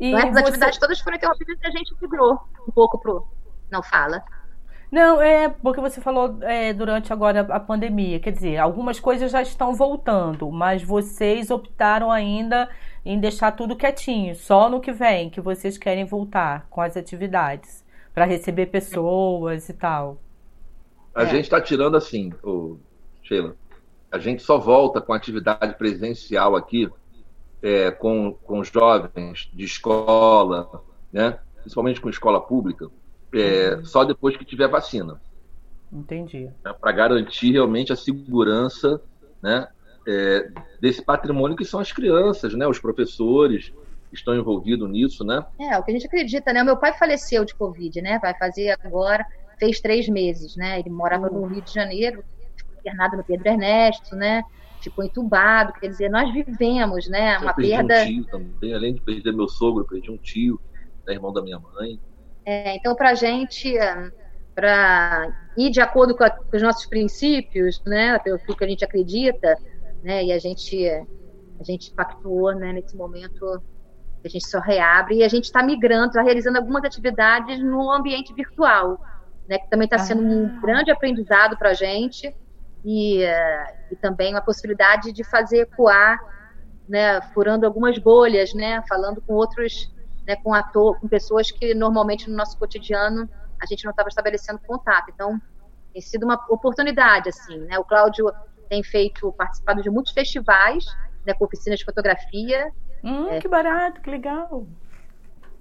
e 0.00 0.08
então, 0.08 0.18
essas 0.18 0.32
você... 0.32 0.40
atividades 0.40 0.78
todas 0.78 1.00
foram 1.00 1.16
interrompidas 1.16 1.58
e 1.62 1.66
a 1.66 1.70
gente 1.70 1.94
migrou 2.00 2.40
um 2.68 2.72
pouco 2.72 2.98
pro 2.98 3.26
não 3.70 3.82
fala. 3.82 4.22
Não, 4.90 5.20
é 5.20 5.48
porque 5.48 5.80
você 5.80 6.00
falou 6.00 6.38
é, 6.42 6.72
durante 6.72 7.12
agora 7.12 7.40
a 7.40 7.58
pandemia, 7.58 8.20
quer 8.20 8.30
dizer, 8.30 8.58
algumas 8.58 9.00
coisas 9.00 9.32
já 9.32 9.42
estão 9.42 9.74
voltando, 9.74 10.50
mas 10.52 10.82
vocês 10.84 11.50
optaram 11.50 12.12
ainda 12.12 12.68
em 13.04 13.18
deixar 13.18 13.52
tudo 13.52 13.74
quietinho, 13.74 14.36
só 14.36 14.70
no 14.70 14.80
que 14.80 14.92
vem 14.92 15.30
que 15.30 15.40
vocês 15.40 15.76
querem 15.76 16.04
voltar 16.04 16.66
com 16.70 16.80
as 16.80 16.96
atividades 16.96 17.84
para 18.14 18.24
receber 18.24 18.66
pessoas 18.66 19.68
e 19.68 19.74
tal. 19.74 20.18
A 21.12 21.24
é. 21.24 21.26
gente 21.26 21.44
está 21.44 21.60
tirando 21.60 21.96
assim, 21.96 22.32
o, 22.42 22.78
Sheila. 23.24 23.56
A 24.12 24.18
gente 24.18 24.42
só 24.42 24.58
volta 24.58 25.00
com 25.00 25.12
atividade 25.12 25.76
presencial 25.76 26.54
aqui 26.54 26.88
é, 27.60 27.90
com, 27.90 28.32
com 28.32 28.62
jovens 28.62 29.50
de 29.52 29.64
escola, 29.64 30.82
né? 31.12 31.38
principalmente 31.62 32.00
com 32.00 32.10
escola 32.10 32.40
pública, 32.40 32.88
é, 33.32 33.74
uhum. 33.74 33.84
só 33.84 34.04
depois 34.04 34.36
que 34.36 34.44
tiver 34.44 34.68
vacina. 34.68 35.20
Entendi. 35.90 36.50
É, 36.64 36.72
Para 36.72 36.92
garantir 36.92 37.52
realmente 37.52 37.92
a 37.92 37.96
segurança 37.96 39.00
né, 39.42 39.66
é, 40.06 40.50
desse 40.80 41.02
patrimônio 41.02 41.56
que 41.56 41.64
são 41.64 41.80
as 41.80 41.90
crianças, 41.90 42.54
né, 42.54 42.66
os 42.66 42.78
professores 42.78 43.72
que 44.10 44.16
estão 44.16 44.34
envolvidos 44.34 44.88
nisso, 44.90 45.24
né? 45.24 45.44
É, 45.58 45.76
o 45.78 45.82
que 45.82 45.90
a 45.90 45.94
gente 45.94 46.06
acredita, 46.06 46.52
né? 46.52 46.62
O 46.62 46.66
meu 46.66 46.76
pai 46.76 46.92
faleceu 46.92 47.44
de 47.44 47.54
Covid, 47.54 48.00
né? 48.00 48.18
Vai 48.20 48.36
fazer 48.38 48.76
agora, 48.84 49.26
fez 49.58 49.80
três 49.80 50.08
meses, 50.08 50.54
né? 50.54 50.78
Ele 50.78 50.90
morava 50.90 51.28
uhum. 51.28 51.40
no 51.40 51.46
Rio 51.46 51.62
de 51.62 51.72
Janeiro, 51.72 52.22
internado 52.84 53.16
no 53.16 53.24
Pedro 53.24 53.48
Ernesto, 53.48 54.14
né? 54.14 54.42
ficou 54.84 55.04
entubado, 55.04 55.72
quer 55.74 55.88
dizer, 55.88 56.10
nós 56.10 56.32
vivemos, 56.32 57.08
né, 57.08 57.38
uma 57.38 57.50
eu 57.50 57.54
perdi 57.54 57.70
perda. 57.70 58.02
Um 58.02 58.06
tio 58.06 58.24
também, 58.26 58.74
além 58.74 58.94
de 58.94 59.00
perder 59.00 59.32
meu 59.32 59.48
sogro, 59.48 59.86
perdi 59.86 60.10
um 60.10 60.18
tio, 60.18 60.60
né, 61.06 61.14
irmão 61.14 61.32
da 61.32 61.42
minha 61.42 61.58
mãe. 61.58 61.98
É, 62.44 62.76
então, 62.76 62.94
para 62.94 63.10
a 63.10 63.14
gente, 63.14 63.74
para 64.54 65.32
ir 65.56 65.70
de 65.70 65.80
acordo 65.80 66.14
com, 66.14 66.24
a, 66.24 66.30
com, 66.30 66.54
os 66.54 66.62
nossos 66.62 66.86
princípios, 66.86 67.82
né, 67.86 68.18
pelo 68.18 68.38
que 68.38 68.64
a 68.64 68.68
gente 68.68 68.84
acredita, 68.84 69.56
né, 70.02 70.24
e 70.24 70.32
a 70.32 70.38
gente 70.38 70.86
a 71.58 71.62
gente 71.62 71.92
pactuou, 71.92 72.52
né, 72.54 72.72
nesse 72.72 72.96
momento 72.96 73.62
a 74.24 74.28
gente 74.28 74.46
só 74.46 74.58
reabre 74.58 75.16
e 75.16 75.22
a 75.22 75.28
gente 75.28 75.44
está 75.44 75.62
migrando, 75.62 76.08
está 76.08 76.22
realizando 76.22 76.58
algumas 76.58 76.82
atividades 76.84 77.62
no 77.62 77.90
ambiente 77.90 78.34
virtual, 78.34 79.00
né, 79.48 79.58
que 79.58 79.70
também 79.70 79.84
está 79.84 79.98
sendo 79.98 80.22
ah. 80.22 80.26
um 80.26 80.60
grande 80.60 80.90
aprendizado 80.90 81.56
para 81.56 81.70
a 81.70 81.74
gente 81.74 82.34
e, 82.84 83.24
uh, 83.24 83.74
e 83.90 83.96
também 83.96 84.34
uma 84.34 84.42
possibilidade 84.42 85.12
de 85.12 85.24
fazer 85.24 85.60
ecoar, 85.60 86.20
né, 86.88 87.20
furando 87.32 87.64
algumas 87.64 87.96
bolhas, 87.98 88.52
né, 88.52 88.82
falando 88.88 89.22
com 89.22 89.32
outros, 89.34 89.90
né, 90.26 90.36
com 90.36 90.52
ator, 90.52 91.00
com 91.00 91.08
pessoas 91.08 91.50
que 91.50 91.74
normalmente 91.74 92.28
no 92.28 92.36
nosso 92.36 92.58
cotidiano 92.58 93.28
a 93.60 93.66
gente 93.66 93.84
não 93.84 93.90
estava 93.90 94.08
estabelecendo 94.08 94.60
contato. 94.66 95.10
Então, 95.12 95.40
tem 95.92 96.02
sido 96.02 96.24
uma 96.24 96.34
oportunidade, 96.48 97.28
assim, 97.28 97.56
né? 97.60 97.78
O 97.78 97.84
Cláudio 97.84 98.30
tem 98.68 98.82
feito, 98.82 99.32
participado 99.32 99.80
de 99.80 99.88
muitos 99.88 100.12
festivais, 100.12 100.84
né, 101.24 101.32
com 101.32 101.44
oficinas 101.44 101.78
de 101.78 101.84
fotografia. 101.84 102.70
Hum, 103.02 103.28
é, 103.28 103.40
que 103.40 103.48
barato, 103.48 104.00
que 104.00 104.10
legal. 104.10 104.66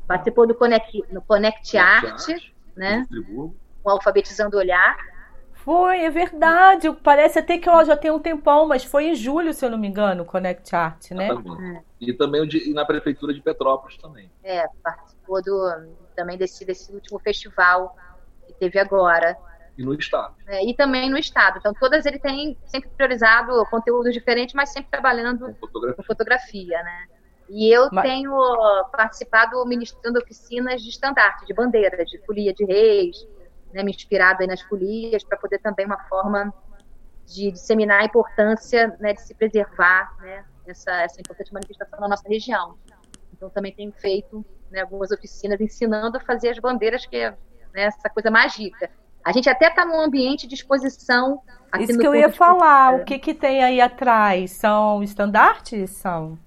Participou 0.08 0.46
do 0.46 0.56
Connect, 0.56 1.04
no 1.12 1.22
Connect, 1.22 1.78
Art, 1.78 2.28
né? 2.76 3.08
Com 3.82 3.90
Alfabetizando 3.90 4.58
Olhar. 4.58 4.98
Foi, 5.64 6.04
é 6.04 6.10
verdade. 6.10 6.92
Parece 7.02 7.40
até 7.40 7.58
que 7.58 7.70
ó, 7.70 7.86
já 7.86 7.96
tem 7.96 8.12
um 8.12 8.20
tempão, 8.20 8.68
mas 8.68 8.84
foi 8.84 9.06
em 9.06 9.16
julho, 9.16 9.54
se 9.54 9.66
eu 9.66 9.70
não 9.70 9.78
me 9.78 9.88
engano, 9.88 10.24
o 10.24 10.26
Connect 10.26 10.76
Art, 10.76 11.12
né? 11.12 11.30
E 12.02 12.12
também 12.12 12.46
e 12.52 12.74
na 12.74 12.84
prefeitura 12.84 13.34
de 13.34 13.42
Petrópolis 13.42 13.98
também. 13.98 14.30
É, 14.44 14.66
participou 14.84 15.42
do, 15.42 15.88
também 16.18 16.38
desse, 16.38 16.66
desse 16.66 16.92
último 16.94 17.18
festival 17.20 17.96
que 18.46 18.54
teve 18.56 18.78
agora. 18.78 19.38
E 19.78 19.86
no 19.86 19.94
estado. 19.94 20.36
É, 20.48 20.70
e 20.70 20.76
também 20.76 21.10
no 21.10 21.18
estado. 21.18 21.60
Então, 21.60 21.74
todas 21.74 22.06
ele 22.06 22.20
tem 22.20 22.58
sempre 22.66 22.90
priorizado 22.90 23.66
conteúdos 23.72 24.12
diferentes, 24.14 24.54
mas 24.54 24.70
sempre 24.70 24.92
trabalhando 24.92 25.46
com 25.46 25.54
fotografia, 25.56 25.96
com 25.96 26.04
fotografia 26.04 26.84
né? 26.84 27.06
E 27.50 27.74
eu 27.74 27.88
mas... 27.90 28.04
tenho 28.04 28.34
participado 28.92 29.66
ministrando 29.66 30.20
oficinas 30.20 30.82
de 30.82 30.90
estandarte, 30.90 31.46
de 31.46 31.54
bandeira, 31.54 32.04
de 32.04 32.18
folia 32.26 32.54
de 32.54 32.66
reis, 32.66 33.26
né, 33.74 33.84
me 33.84 33.92
inspirado 33.92 34.46
nas 34.46 34.62
folias, 34.62 35.24
para 35.24 35.38
poder 35.38 35.60
também 35.60 35.86
uma 35.86 36.00
forma 36.08 36.54
de 37.26 37.52
disseminar 37.52 38.02
a 38.02 38.06
importância 38.06 38.96
né, 39.00 39.14
de 39.14 39.22
se 39.22 39.34
preservar 39.34 40.16
né, 40.20 40.46
essa, 40.68 40.92
essa 41.02 41.20
importante 41.20 41.54
manifestação 41.54 42.00
na 42.00 42.08
nossa 42.08 42.28
região. 42.28 42.78
Então, 43.34 43.50
também 43.50 43.74
tenho 43.74 43.92
feito 43.94 44.46
né, 44.72 44.82
algumas 44.82 45.12
oficinas 45.12 45.60
ensinando 45.60 46.18
a 46.18 46.20
fazer 46.20 46.50
as 46.50 46.60
bandeiras, 46.60 47.06
que 47.06 47.16
é 47.16 47.32
né, 47.74 47.84
essa 47.84 48.10
coisa 48.10 48.30
mágica. 48.30 48.90
A 49.24 49.32
gente 49.32 49.50
até 49.50 49.68
está 49.70 49.86
num 49.86 50.02
ambiente 50.02 50.48
de 50.48 50.56
exposição. 50.56 51.42
Aqui 51.72 51.86
Isso 51.86 51.98
que 51.98 52.06
eu 52.06 52.14
ia 52.14 52.30
falar, 52.30 52.94
o 52.96 53.06
que, 53.06 53.18
que 53.18 53.34
tem 53.34 53.64
aí 53.64 53.80
atrás? 53.80 54.52
São 54.52 55.02
estandartes? 55.02 55.92
São? 55.92 56.38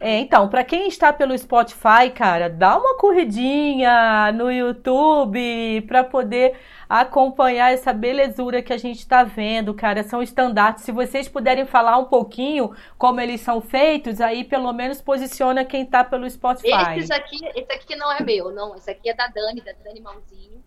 É, 0.00 0.18
então, 0.18 0.48
para 0.48 0.64
quem 0.64 0.88
está 0.88 1.12
pelo 1.12 1.36
Spotify, 1.36 2.10
cara, 2.14 2.48
dá 2.48 2.76
uma 2.78 2.96
corridinha 2.96 4.32
no 4.32 4.50
YouTube 4.50 5.82
para 5.86 6.04
poder 6.04 6.56
acompanhar 6.88 7.72
essa 7.72 7.92
belezura 7.92 8.60
que 8.62 8.72
a 8.72 8.76
gente 8.76 8.98
está 8.98 9.24
vendo, 9.24 9.72
cara. 9.72 10.02
São 10.02 10.22
estandartes. 10.22 10.84
Se 10.84 10.92
vocês 10.92 11.28
puderem 11.28 11.64
falar 11.64 11.96
um 11.96 12.04
pouquinho 12.04 12.74
como 12.98 13.20
eles 13.20 13.40
são 13.40 13.60
feitos, 13.62 14.20
aí 14.20 14.44
pelo 14.44 14.72
menos 14.72 15.00
posiciona 15.00 15.64
quem 15.64 15.84
está 15.84 16.04
pelo 16.04 16.28
Spotify. 16.28 16.98
Esse 16.98 17.12
aqui, 17.12 17.38
esse 17.54 17.72
aqui 17.72 17.96
não 17.96 18.12
é 18.12 18.22
meu, 18.22 18.50
não. 18.50 18.74
Esse 18.76 18.90
aqui 18.90 19.08
é 19.08 19.14
da 19.14 19.26
Dani, 19.26 19.62
da 19.62 19.72
Dani 19.72 20.00
Malzinho. 20.00 20.62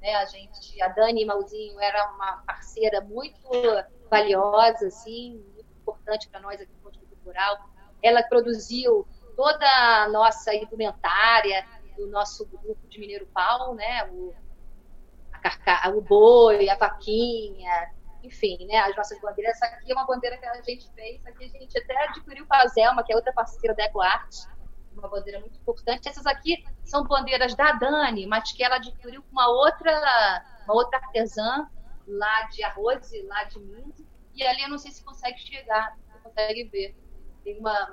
Né, 0.00 0.14
a 0.14 0.24
gente, 0.26 0.80
a 0.82 0.88
Dani 0.88 1.24
Malzinho 1.24 1.80
era 1.80 2.08
uma 2.12 2.42
parceira 2.46 3.00
muito 3.00 3.48
valiosa, 4.10 4.86
assim, 4.86 5.42
muito 5.54 5.70
importante 5.80 6.28
para 6.28 6.40
nós 6.40 6.60
aqui 6.60 6.70
no 6.72 6.90
Ponto 6.90 6.98
Cultural 7.06 7.73
ela 8.04 8.22
produziu 8.22 9.08
toda 9.34 9.66
a 9.66 10.08
nossa 10.10 10.54
indumentária 10.54 11.66
do 11.96 12.06
nosso 12.08 12.46
grupo 12.46 12.86
de 12.86 13.00
Mineiro 13.00 13.26
Pau, 13.32 13.74
né? 13.74 14.04
O, 14.10 14.34
carca, 15.42 15.88
o 15.90 16.02
boi, 16.02 16.68
a 16.68 16.76
vaquinha, 16.76 17.90
enfim, 18.22 18.66
né? 18.66 18.76
As 18.80 18.94
nossas 18.94 19.18
bandeiras. 19.20 19.56
Essa 19.56 19.74
aqui 19.74 19.90
é 19.90 19.94
uma 19.94 20.06
bandeira 20.06 20.36
que 20.36 20.44
a 20.44 20.62
gente 20.62 20.92
fez, 20.92 21.26
aqui 21.26 21.46
a 21.46 21.48
gente 21.48 21.78
até 21.78 22.04
adquiriu 22.04 22.46
com 22.46 22.54
a 22.54 22.66
Zelma, 22.66 23.02
que 23.02 23.12
é 23.12 23.16
outra 23.16 23.32
parceira 23.32 23.74
da 23.74 23.84
EcoArt, 23.84 24.34
uma 24.92 25.08
bandeira 25.08 25.40
muito 25.40 25.58
importante. 25.58 26.06
Essas 26.06 26.26
aqui 26.26 26.62
são 26.84 27.04
bandeiras 27.04 27.54
da 27.54 27.72
Dani, 27.72 28.26
mas 28.26 28.52
que 28.52 28.62
ela 28.62 28.76
adquiriu 28.76 29.22
com 29.22 29.32
uma 29.32 29.48
outra, 29.48 30.44
uma 30.64 30.74
outra 30.74 30.98
artesã 30.98 31.68
lá 32.06 32.42
de 32.48 32.62
arroz, 32.62 33.10
lá 33.24 33.44
de 33.44 33.58
Minas, 33.60 34.04
e 34.34 34.46
ali 34.46 34.62
eu 34.62 34.68
não 34.68 34.78
sei 34.78 34.90
se 34.90 35.02
consegue 35.02 35.38
chegar, 35.38 35.96
se 35.96 36.18
consegue 36.22 36.64
ver 36.64 37.03
tem 37.44 37.58
uma 37.58 37.90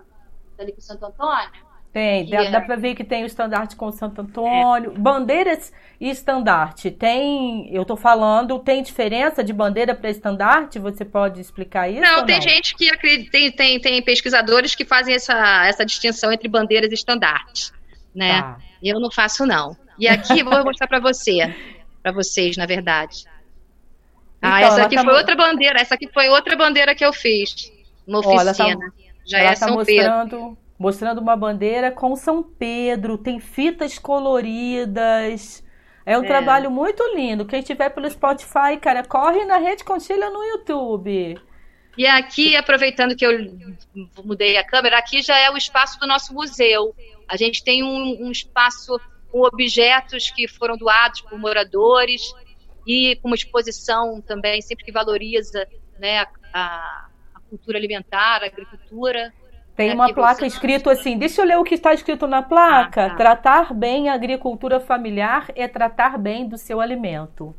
ali 0.58 0.72
com 0.72 0.80
o 0.80 0.82
Santo 0.82 1.06
Antônio. 1.06 1.72
Tem, 1.92 2.26
dá, 2.30 2.46
é... 2.46 2.52
dá 2.52 2.62
para 2.62 2.78
ver 2.78 2.96
que 2.96 3.04
tem 3.04 3.24
o 3.24 3.26
estandarte 3.26 3.76
com 3.76 3.88
o 3.88 3.92
Santo 3.92 4.22
Antônio. 4.22 4.94
É. 4.96 4.98
Bandeiras 4.98 5.74
e 6.00 6.10
estandarte, 6.10 6.90
tem, 6.90 7.72
eu 7.74 7.84
tô 7.84 7.98
falando, 7.98 8.58
tem 8.60 8.82
diferença 8.82 9.44
de 9.44 9.52
bandeira 9.52 9.94
para 9.94 10.10
estandarte? 10.10 10.80
Você 10.80 11.04
pode 11.04 11.42
explicar 11.42 11.90
isso? 11.90 12.02
Não, 12.02 12.26
tem 12.26 12.36
não? 12.36 12.42
gente 12.42 12.76
que 12.76 12.90
acredita, 12.90 13.32
tem, 13.32 13.52
tem, 13.52 13.80
tem 13.80 14.02
pesquisadores 14.02 14.74
que 14.74 14.86
fazem 14.86 15.14
essa, 15.14 15.68
essa 15.68 15.86
distinção 15.86 16.32
entre 16.32 16.48
bandeiras 16.48 16.90
e 16.92 16.94
estandartes, 16.94 17.74
né? 18.16 18.40
Ah. 18.40 18.58
Eu 18.82 19.00
não 19.00 19.12
faço 19.12 19.46
não. 19.46 19.76
E 20.00 20.08
aqui 20.08 20.42
vou 20.44 20.64
mostrar 20.64 20.88
para 20.88 21.00
você, 21.00 21.54
para 22.02 22.12
vocês, 22.14 22.56
na 22.56 22.66
verdade. 22.66 23.26
Ah, 24.42 24.62
então, 24.62 24.74
essa 24.74 24.86
aqui 24.86 24.96
tá... 24.96 25.04
foi 25.04 25.14
outra 25.14 25.36
bandeira, 25.36 25.80
essa 25.80 25.96
aqui 25.96 26.10
foi 26.12 26.30
outra 26.30 26.56
bandeira 26.56 26.96
que 26.96 27.06
eu 27.06 27.14
fiz, 27.14 27.72
uma 28.08 28.22
tá 28.22 28.30
oficina. 28.30 28.80
tá... 28.80 29.01
Já 29.26 29.40
Ela 29.40 29.52
é 29.52 29.54
tá 29.54 29.68
São 29.68 29.74
mostrando, 29.76 30.30
Pedro. 30.30 30.58
mostrando 30.78 31.22
uma 31.22 31.36
bandeira 31.36 31.92
com 31.92 32.16
São 32.16 32.44
Pedro, 32.44 33.18
tem 33.18 33.40
fitas 33.40 33.98
coloridas. 33.98 35.64
É 36.06 36.18
um 36.18 36.24
é. 36.24 36.28
trabalho 36.28 36.72
muito 36.72 37.04
lindo. 37.16 37.46
Quem 37.46 37.60
estiver 37.60 37.90
pelo 37.90 38.10
Spotify, 38.10 38.78
cara, 38.82 39.04
corre 39.04 39.46
na 39.46 39.58
Rede 39.58 39.84
Conchilha 39.84 40.30
no 40.30 40.44
YouTube. 40.44 41.40
E 41.98 42.08
aqui, 42.08 42.56
aproveitando 42.56 43.16
que 43.16 43.26
eu 43.26 43.32
mudei 44.24 44.58
a 44.58 44.66
câmera, 44.66 44.98
aqui 44.98 45.22
já 45.22 45.38
é 45.38 45.52
o 45.52 45.58
espaço 45.58 46.00
do 46.00 46.08
nosso 46.08 46.34
museu. 46.34 46.96
A 47.28 47.38
gente 47.38 47.64
tem 47.64 47.84
um, 47.84 48.26
um 48.26 48.32
espaço 48.32 49.00
com 49.30 49.42
objetos 49.42 50.30
que 50.30 50.48
foram 50.48 50.78
doados 50.78 51.22
por 51.22 51.38
moradores 51.38 52.34
e 52.88 53.16
com 53.22 53.28
uma 53.28 53.36
exposição 53.36 54.22
também, 54.22 54.62
sempre 54.62 54.84
que 54.84 54.92
valoriza 54.92 55.68
né, 56.00 56.26
a, 56.54 57.08
cultura 57.52 57.78
alimentar, 57.78 58.44
agricultura. 58.44 59.34
Tem 59.76 59.90
né, 59.90 59.96
uma 59.96 60.14
placa 60.14 60.46
escrito 60.46 60.90
assim, 60.90 61.18
deixa 61.18 61.42
eu 61.42 61.46
ler 61.46 61.58
o 61.58 61.64
que 61.64 61.76
está 61.76 61.94
escrito 61.94 62.26
na 62.26 62.42
placa. 62.42 63.06
Ah, 63.06 63.10
tá. 63.10 63.16
Tratar 63.16 63.74
bem 63.74 64.10
a 64.10 64.14
agricultura 64.14 64.80
familiar 64.80 65.48
é 65.56 65.68
tratar 65.68 66.18
bem 66.18 66.48
do 66.48 66.58
seu 66.58 66.80
alimento. 66.80 67.54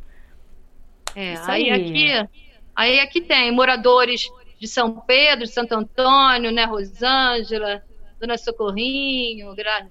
É, 1.15 1.35
aí, 1.47 1.71
aí, 1.71 1.73
aqui, 1.73 2.29
aí 2.75 3.01
aqui 3.01 3.21
tem 3.21 3.53
moradores 3.53 4.27
de 4.59 4.67
São 4.67 4.95
Pedro, 4.95 5.45
de 5.45 5.53
Santo 5.53 5.75
Antônio, 5.75 6.51
né, 6.51 6.65
Rosângela, 6.65 7.83
Dona 8.19 8.39
Socorrinho, 8.39 9.55
Gra... 9.55 9.87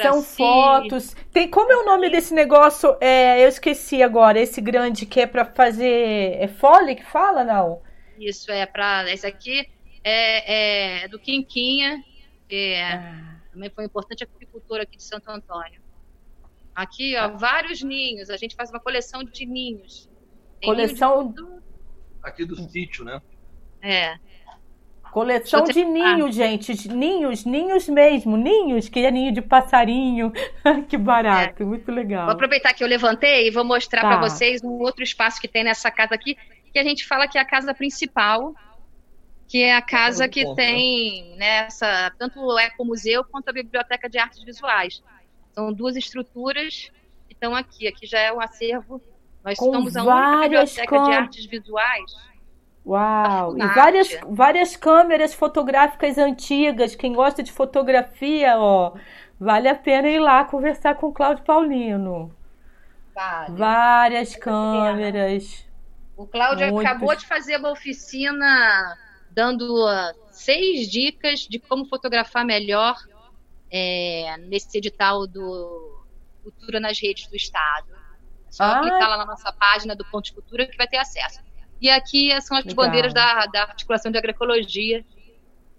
São 0.00 0.22
fotos. 0.22 1.16
Tem 1.32 1.48
como 1.48 1.72
é 1.72 1.76
o 1.76 1.84
nome 1.84 2.08
desse 2.08 2.32
negócio? 2.32 2.96
É, 3.00 3.44
eu 3.44 3.48
esqueci 3.48 4.00
agora. 4.00 4.38
Esse 4.38 4.60
grande 4.60 5.06
que 5.06 5.20
é 5.20 5.26
para 5.26 5.44
fazer 5.44 6.36
é 6.38 6.46
fole 6.46 6.94
que 6.94 7.04
fala 7.04 7.42
não? 7.42 7.80
Isso 8.28 8.50
é 8.50 8.66
para. 8.66 9.10
Esse 9.12 9.26
aqui 9.26 9.68
é, 10.04 11.04
é 11.04 11.08
do 11.08 11.18
Quinquinha, 11.18 12.02
que 12.48 12.74
é, 12.74 12.92
ah. 12.92 13.40
também 13.52 13.70
foi 13.70 13.84
importante 13.84 14.24
apicultor 14.24 14.80
aqui 14.80 14.96
de 14.96 15.04
Santo 15.04 15.30
Antônio. 15.30 15.80
Aqui, 16.74 17.16
ó, 17.16 17.28
vários 17.36 17.82
ninhos. 17.82 18.30
A 18.30 18.36
gente 18.36 18.54
faz 18.54 18.70
uma 18.70 18.80
coleção 18.80 19.22
de 19.22 19.44
ninhos. 19.44 20.08
Tem 20.60 20.70
coleção. 20.70 21.22
Ninho 21.22 21.34
de... 21.34 21.62
Aqui 22.22 22.44
do 22.44 22.56
sítio, 22.70 23.04
né? 23.04 23.20
É. 23.82 24.16
Coleção 25.12 25.64
de 25.64 25.84
ninhos, 25.84 26.34
gente. 26.34 26.88
Ninhos, 26.88 27.44
ninhos 27.44 27.86
mesmo. 27.86 28.34
Ninhos, 28.38 28.88
que 28.88 29.00
é 29.00 29.10
ninho 29.10 29.30
de 29.30 29.42
passarinho. 29.42 30.32
que 30.88 30.96
barato, 30.96 31.62
é. 31.62 31.66
muito 31.66 31.92
legal. 31.92 32.24
Vou 32.24 32.32
aproveitar 32.32 32.72
que 32.72 32.82
eu 32.82 32.88
levantei 32.88 33.46
e 33.46 33.50
vou 33.50 33.62
mostrar 33.62 34.00
tá. 34.00 34.08
para 34.08 34.20
vocês 34.20 34.64
um 34.64 34.80
outro 34.80 35.02
espaço 35.02 35.38
que 35.38 35.46
tem 35.46 35.64
nessa 35.64 35.90
casa 35.90 36.14
aqui, 36.14 36.34
que 36.72 36.78
a 36.78 36.84
gente 36.84 37.06
fala 37.06 37.28
que 37.28 37.38
é 37.38 37.40
a 37.40 37.44
casa 37.44 37.74
principal, 37.74 38.54
que 39.46 39.62
é 39.62 39.76
a 39.76 39.82
casa 39.82 40.28
que 40.28 40.44
né? 40.44 40.54
tem 40.54 41.36
nessa 41.36 41.86
né, 41.86 42.10
tanto 42.18 42.40
o 42.40 42.58
ecomuseu 42.58 43.24
quanto 43.24 43.48
a 43.48 43.52
biblioteca 43.52 44.08
de 44.08 44.18
artes 44.18 44.42
visuais. 44.42 45.02
São 45.52 45.72
duas 45.72 45.96
estruturas 45.96 46.90
que 47.28 47.34
estão 47.34 47.54
aqui. 47.54 47.86
Aqui 47.86 48.06
já 48.06 48.18
é 48.18 48.32
o 48.32 48.40
acervo. 48.40 49.00
Nós 49.44 49.58
Com 49.58 49.66
estamos 49.66 49.96
a 49.96 50.02
única 50.04 50.42
biblioteca 50.42 50.96
com... 50.96 51.04
de 51.04 51.12
artes 51.12 51.46
visuais 51.46 52.32
Uau! 52.84 53.56
E 53.56 53.66
várias, 53.74 54.18
várias 54.28 54.76
câmeras 54.76 55.32
fotográficas 55.32 56.18
antigas. 56.18 56.96
Quem 56.96 57.12
gosta 57.12 57.42
de 57.42 57.52
fotografia, 57.52 58.58
ó, 58.58 58.94
vale 59.38 59.68
a 59.68 59.74
pena 59.74 60.08
ir 60.08 60.18
lá 60.18 60.44
conversar 60.44 60.96
com 60.96 61.08
o 61.08 61.12
Cláudio 61.12 61.44
Paulino. 61.44 62.34
Vale. 63.14 63.56
Várias 63.56 64.34
câmeras. 64.34 65.64
O 66.16 66.26
Cláudio 66.26 66.68
Muitos. 66.68 66.90
acabou 66.90 67.16
de 67.16 67.26
fazer 67.26 67.56
uma 67.56 67.70
oficina 67.70 68.96
dando 69.30 69.86
uh, 69.86 70.14
seis 70.30 70.90
dicas 70.90 71.40
de 71.40 71.58
como 71.58 71.86
fotografar 71.86 72.44
melhor 72.44 72.96
é, 73.70 74.36
nesse 74.40 74.76
edital 74.76 75.26
do 75.26 76.04
Cultura 76.42 76.78
nas 76.78 77.00
Redes 77.00 77.26
do 77.26 77.36
Estado. 77.36 77.88
É 78.48 78.52
só 78.52 78.64
ah. 78.64 78.80
clicar 78.80 79.08
lá 79.08 79.16
na 79.16 79.26
nossa 79.26 79.50
página 79.52 79.96
do 79.96 80.04
Ponto 80.04 80.26
de 80.26 80.32
Cultura 80.32 80.66
que 80.66 80.76
vai 80.76 80.86
ter 80.86 80.98
acesso. 80.98 81.40
E 81.80 81.88
aqui 81.88 82.28
são 82.42 82.56
as 82.56 82.64
Legal. 82.64 82.84
bandeiras 82.84 83.14
da, 83.14 83.46
da 83.46 83.62
articulação 83.62 84.12
de 84.12 84.18
agroecologia, 84.18 85.04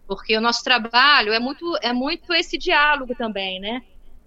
porque 0.07 0.35
o 0.35 0.41
nosso 0.41 0.63
trabalho 0.63 1.31
é 1.31 1.39
muito, 1.39 1.77
é 1.81 1.93
muito 1.93 2.33
esse 2.33 2.57
diálogo 2.57 3.15
também, 3.15 3.59
né? 3.59 3.81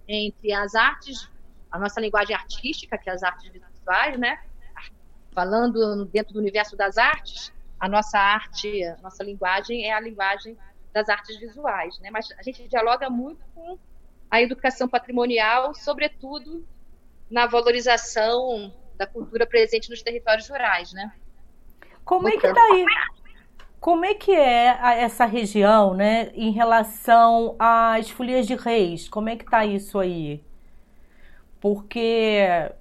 Entre 0.07 0.53
as 0.53 0.73
artes, 0.73 1.29
a 1.69 1.77
nossa 1.77 1.99
linguagem 1.99 2.35
artística, 2.35 2.97
que 2.97 3.09
é 3.09 3.13
as 3.13 3.21
artes 3.21 3.51
visuais, 3.51 4.17
né? 4.17 4.39
Falando 5.37 6.03
dentro 6.05 6.33
do 6.33 6.39
universo 6.39 6.75
das 6.75 6.97
artes, 6.97 7.53
a 7.79 7.87
nossa 7.87 8.17
arte, 8.17 8.83
a 8.83 8.97
nossa 9.03 9.23
linguagem 9.23 9.85
é 9.85 9.93
a 9.93 9.99
linguagem 9.99 10.57
das 10.91 11.07
artes 11.09 11.37
visuais, 11.39 11.99
né? 11.99 12.09
Mas 12.09 12.27
a 12.39 12.41
gente 12.41 12.67
dialoga 12.67 13.07
muito 13.07 13.45
com 13.53 13.77
a 14.31 14.41
educação 14.41 14.87
patrimonial, 14.89 15.75
sobretudo 15.75 16.65
na 17.29 17.45
valorização 17.45 18.73
da 18.97 19.05
cultura 19.05 19.45
presente 19.45 19.91
nos 19.91 20.01
territórios 20.01 20.49
rurais, 20.49 20.91
né? 20.91 21.13
Como 22.03 22.27
é 22.27 22.31
que 22.31 22.51
tá 22.51 22.63
aí? 22.71 22.85
Como 23.79 24.05
é 24.05 24.15
que 24.15 24.31
é 24.31 24.75
essa 25.03 25.25
região, 25.25 25.93
né, 25.93 26.31
em 26.33 26.49
relação 26.49 27.55
às 27.59 28.09
folias 28.09 28.47
de 28.47 28.55
reis? 28.55 29.07
Como 29.07 29.29
é 29.29 29.35
que 29.35 29.45
tá 29.45 29.63
isso 29.63 29.99
aí? 29.99 30.43
Porque 31.61 32.71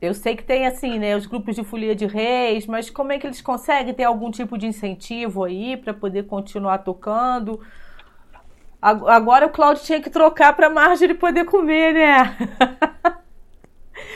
eu 0.00 0.14
sei 0.14 0.34
que 0.34 0.42
tem 0.42 0.66
assim, 0.66 0.98
né, 0.98 1.14
os 1.14 1.26
grupos 1.26 1.54
de 1.54 1.62
folia 1.62 1.94
de 1.94 2.06
reis, 2.06 2.66
mas 2.66 2.88
como 2.88 3.12
é 3.12 3.18
que 3.18 3.26
eles 3.26 3.42
conseguem 3.42 3.92
ter 3.92 4.04
algum 4.04 4.30
tipo 4.30 4.56
de 4.56 4.66
incentivo 4.66 5.44
aí 5.44 5.76
para 5.76 5.92
poder 5.92 6.24
continuar 6.24 6.78
tocando? 6.78 7.60
Agora 8.80 9.46
o 9.46 9.50
Claudio 9.50 9.84
tinha 9.84 10.00
que 10.00 10.08
trocar 10.08 10.54
para 10.56 10.70
Marjorie 10.70 11.14
poder 11.14 11.44
comer, 11.44 11.92
né? 11.92 12.36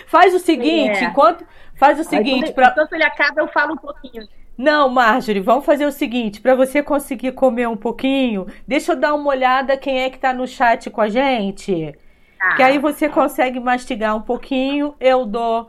Faz 0.06 0.34
o 0.34 0.38
seguinte, 0.38 1.04
é. 1.04 1.04
enquanto 1.04 1.44
faz 1.76 1.98
o 1.98 2.04
seguinte, 2.04 2.52
para 2.52 2.68
enquanto 2.68 2.92
ele 2.92 3.04
acaba 3.04 3.40
eu 3.42 3.48
falo 3.48 3.74
um 3.74 3.76
pouquinho. 3.76 4.26
Não, 4.56 4.88
Marjorie, 4.88 5.40
vamos 5.40 5.66
fazer 5.66 5.84
o 5.84 5.92
seguinte, 5.92 6.40
para 6.40 6.54
você 6.54 6.82
conseguir 6.82 7.32
comer 7.32 7.68
um 7.68 7.76
pouquinho, 7.76 8.46
deixa 8.66 8.92
eu 8.92 8.96
dar 8.96 9.12
uma 9.12 9.28
olhada 9.28 9.76
quem 9.76 10.00
é 10.00 10.08
que 10.08 10.16
está 10.16 10.32
no 10.32 10.46
chat 10.46 10.88
com 10.88 11.00
a 11.00 11.08
gente. 11.08 11.94
Tá. 12.38 12.54
Que 12.54 12.62
aí 12.62 12.78
você 12.78 13.08
consegue 13.08 13.58
mastigar 13.58 14.16
um 14.16 14.22
pouquinho, 14.22 14.94
eu 15.00 15.26
dou 15.26 15.68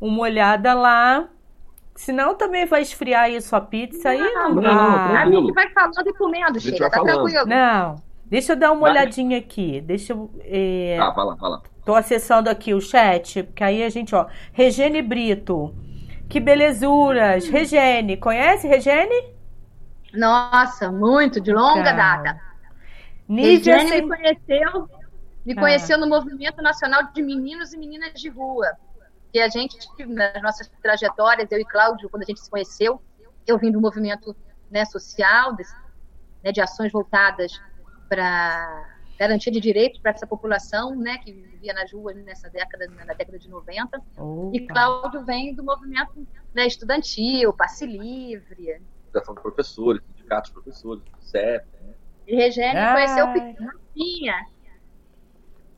uma 0.00 0.20
olhada 0.20 0.74
lá. 0.74 1.28
Senão 1.94 2.34
também 2.34 2.64
vai 2.64 2.82
esfriar 2.82 3.24
aí 3.24 3.40
sua 3.40 3.60
pizza 3.60 4.10
aí. 4.10 4.20
Não, 4.20 4.54
não, 4.54 4.62
não, 4.62 5.16
a 5.16 5.26
gente 5.26 5.52
vai 5.52 5.68
falando 5.70 6.06
e 6.06 6.12
comendo, 6.14 6.60
chega, 6.60 6.88
tá 6.88 7.02
tranquilo. 7.02 7.44
Não, 7.44 7.96
deixa 8.24 8.52
eu 8.52 8.56
dar 8.56 8.70
uma 8.70 8.82
vai. 8.82 8.92
olhadinha 8.92 9.38
aqui. 9.38 9.80
Deixa 9.80 10.12
eu. 10.12 10.30
É... 10.44 10.96
Tá, 10.96 11.10
vai 11.10 11.24
lá, 11.26 11.34
vai 11.34 11.50
lá. 11.50 11.62
Tô 11.84 11.94
acessando 11.94 12.48
aqui 12.48 12.72
o 12.72 12.80
chat, 12.80 13.42
porque 13.42 13.64
aí 13.64 13.82
a 13.82 13.88
gente, 13.88 14.14
ó. 14.14 14.26
Regene 14.52 15.02
Brito. 15.02 15.74
Que 16.28 16.38
belezuras. 16.38 17.48
Hum. 17.48 17.50
Regene, 17.50 18.16
conhece 18.16 18.68
Regene? 18.68 19.34
Nossa, 20.14 20.92
muito, 20.92 21.40
de 21.40 21.52
longa 21.52 21.84
tá. 21.84 22.16
data. 22.16 22.40
Nívia 23.28 23.78
Regene 23.78 23.88
sem... 23.88 24.02
me 24.02 24.08
conheceu, 24.08 24.88
me 25.44 25.52
ah. 25.54 25.60
conheceu 25.60 25.98
no 25.98 26.06
Movimento 26.06 26.62
Nacional 26.62 27.10
de 27.12 27.22
Meninos 27.22 27.72
e 27.72 27.78
Meninas 27.78 28.12
de 28.12 28.28
Rua 28.28 28.76
que 29.32 29.40
a 29.40 29.48
gente, 29.48 29.78
nas 30.06 30.42
nossas 30.42 30.68
trajetórias, 30.82 31.50
eu 31.50 31.58
e 31.58 31.64
Cláudio, 31.64 32.08
quando 32.08 32.22
a 32.22 32.26
gente 32.26 32.40
se 32.40 32.50
conheceu, 32.50 33.00
eu 33.46 33.58
vim 33.58 33.70
do 33.70 33.80
movimento 33.80 34.34
né, 34.70 34.84
social, 34.84 35.54
desse, 35.54 35.74
né, 36.42 36.52
de 36.52 36.60
ações 36.60 36.92
voltadas 36.92 37.60
para 38.08 38.96
garantia 39.18 39.52
de 39.52 39.60
direitos 39.60 40.00
para 40.00 40.12
essa 40.12 40.26
população 40.26 40.94
né, 40.94 41.18
que 41.18 41.32
vivia 41.32 41.72
nas 41.72 41.92
ruas 41.92 42.16
nessa 42.24 42.48
década, 42.48 42.86
na 42.86 43.12
década 43.14 43.38
de 43.38 43.48
90. 43.48 44.00
Opa. 44.16 44.56
E 44.56 44.66
Cláudio 44.66 45.24
vem 45.24 45.54
do 45.54 45.64
movimento 45.64 46.26
né, 46.54 46.66
estudantil, 46.66 47.52
passe 47.52 47.84
livre. 47.84 48.80
Associação 49.08 49.34
de 49.34 49.42
professores, 49.42 50.02
sindicatos 50.06 50.50
de 50.50 50.54
professores, 50.54 51.02
CEP. 51.20 51.66
Né? 51.82 51.94
E 52.28 52.36
Regênio 52.36 52.92
conheceu 52.92 53.26
o 53.26 53.32
Piquinha. 53.32 54.46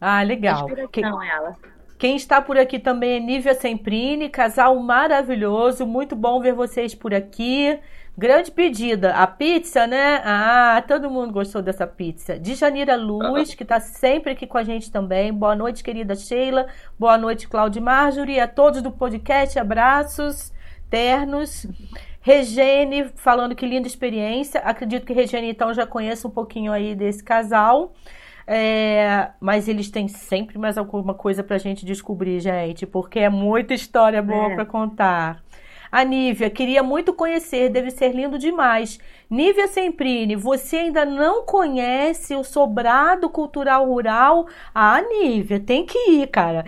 Ah, 0.01 0.23
legal. 0.23 0.69
Inspiração, 0.69 0.91
que... 0.91 1.03
ela. 1.03 1.57
Quem 2.01 2.17
está 2.17 2.41
por 2.41 2.57
aqui 2.57 2.79
também 2.79 3.17
é 3.17 3.21
Nívia 3.21 3.53
Semprini, 3.53 4.31
casal 4.31 4.75
maravilhoso, 4.81 5.87
muito 5.87 6.17
bom 6.17 6.41
ver 6.41 6.55
vocês 6.55 6.95
por 6.95 7.13
aqui. 7.13 7.79
Grande 8.17 8.51
pedida, 8.51 9.13
a 9.13 9.27
pizza, 9.27 9.87
né? 9.87 10.23
Ah, 10.25 10.83
todo 10.89 11.11
mundo 11.11 11.31
gostou 11.31 11.61
dessa 11.61 11.87
pizza. 11.87 12.39
De 12.39 12.55
Janira 12.55 12.97
Luz, 12.97 13.53
que 13.53 13.65
está 13.65 13.79
sempre 13.81 14.33
aqui 14.33 14.47
com 14.47 14.57
a 14.57 14.65
gente 14.65 14.91
também. 14.91 15.31
Boa 15.31 15.55
noite, 15.55 15.85
querida 15.85 16.15
Sheila. 16.15 16.69
Boa 16.99 17.19
noite, 17.19 17.47
Cláudio 17.47 17.83
Marjorie. 17.83 18.41
A 18.41 18.49
todos 18.49 18.81
do 18.81 18.91
podcast, 18.91 19.59
abraços 19.59 20.55
ternos. 20.89 21.67
Regene, 22.23 23.11
falando 23.15 23.55
que 23.55 23.67
linda 23.67 23.87
experiência. 23.87 24.63
Acredito 24.63 25.05
que 25.05 25.13
Regene, 25.13 25.51
então, 25.51 25.75
já 25.75 25.87
conhece 25.87 26.27
um 26.27 26.31
pouquinho 26.31 26.73
aí 26.73 26.95
desse 26.95 27.23
casal. 27.23 27.93
É, 28.53 29.29
mas 29.39 29.69
eles 29.69 29.89
têm 29.91 30.09
sempre 30.09 30.59
mais 30.59 30.77
alguma 30.77 31.15
coisa 31.15 31.41
pra 31.45 31.57
gente 31.57 31.87
descobrir, 31.87 32.41
gente, 32.41 32.85
porque 32.85 33.21
é 33.21 33.29
muita 33.29 33.75
história 33.75 34.21
boa 34.21 34.51
é. 34.51 34.55
para 34.57 34.65
contar. 34.65 35.41
A 35.93 36.03
Nívia, 36.03 36.51
queria 36.51 36.83
muito 36.83 37.15
conhecer, 37.15 37.69
deve 37.69 37.93
ser 37.93 38.13
lindo 38.13 38.37
demais. 38.41 38.99
Nívia 39.31 39.69
Semprini, 39.69 40.35
você 40.35 40.79
ainda 40.79 41.05
não 41.05 41.45
conhece 41.45 42.35
o 42.35 42.43
Sobrado 42.43 43.31
Cultural 43.31 43.87
Rural? 43.87 44.49
Ah, 44.75 45.01
Nívia, 45.01 45.61
tem 45.61 45.87
que 45.87 46.11
ir, 46.11 46.27
cara. 46.27 46.65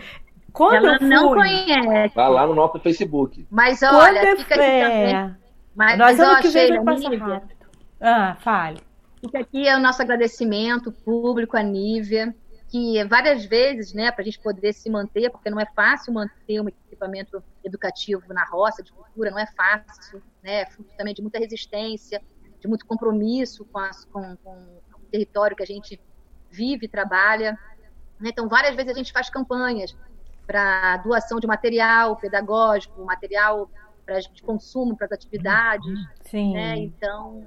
Quando 0.52 0.86
Ela 0.86 0.94
eu 0.94 0.98
fui, 1.00 1.08
não 1.08 1.34
conhece. 1.34 2.14
Vai 2.14 2.30
lá 2.30 2.46
no 2.46 2.54
nosso 2.54 2.78
Facebook. 2.78 3.44
Mas 3.50 3.82
olha, 3.82 4.36
fica 4.36 4.54
aqui 4.54 4.80
também. 4.82 5.36
Mas, 5.74 5.98
Nós 5.98 6.16
mas, 6.16 6.28
ó, 6.28 6.40
que 6.40 6.48
vem 6.48 6.68
vai 6.68 6.84
passar 6.84 7.16
rápido. 7.16 7.66
Ah, 8.00 8.36
fale. 8.38 8.91
Fica 9.24 9.38
aqui 9.38 9.68
é 9.68 9.76
o 9.76 9.80
nosso 9.80 10.02
agradecimento 10.02 10.90
público 10.90 11.56
à 11.56 11.62
Nívia, 11.62 12.34
que 12.68 13.04
várias 13.04 13.44
vezes, 13.44 13.92
né, 13.92 14.10
para 14.10 14.22
a 14.22 14.24
gente 14.24 14.40
poder 14.40 14.72
se 14.72 14.90
manter, 14.90 15.30
porque 15.30 15.48
não 15.48 15.60
é 15.60 15.66
fácil 15.76 16.12
manter 16.12 16.60
um 16.60 16.68
equipamento 16.68 17.42
educativo 17.62 18.34
na 18.34 18.44
roça, 18.44 18.82
de 18.82 18.90
cultura, 18.90 19.30
não 19.30 19.38
é 19.38 19.46
fácil, 19.46 20.20
né, 20.42 20.62
é 20.62 20.66
fruto 20.66 20.90
também 20.96 21.14
de 21.14 21.22
muita 21.22 21.38
resistência, 21.38 22.20
de 22.58 22.66
muito 22.66 22.84
compromisso 22.84 23.64
com, 23.66 23.80
com, 24.12 24.36
com 24.36 24.50
o 24.96 25.10
território 25.10 25.56
que 25.56 25.62
a 25.62 25.66
gente 25.66 26.00
vive 26.50 26.86
e 26.86 26.88
trabalha. 26.88 27.56
Né? 28.18 28.30
Então, 28.30 28.48
várias 28.48 28.74
vezes 28.74 28.90
a 28.90 28.96
gente 28.96 29.12
faz 29.12 29.30
campanhas 29.30 29.96
para 30.46 30.96
doação 30.96 31.38
de 31.38 31.46
material 31.46 32.16
pedagógico, 32.16 33.04
material 33.04 33.70
pra, 34.04 34.18
de 34.18 34.42
consumo 34.42 34.96
para 34.96 35.06
as 35.06 35.12
atividades. 35.12 35.94
Sim. 36.22 36.54
Né? 36.54 36.76
Então, 36.78 37.46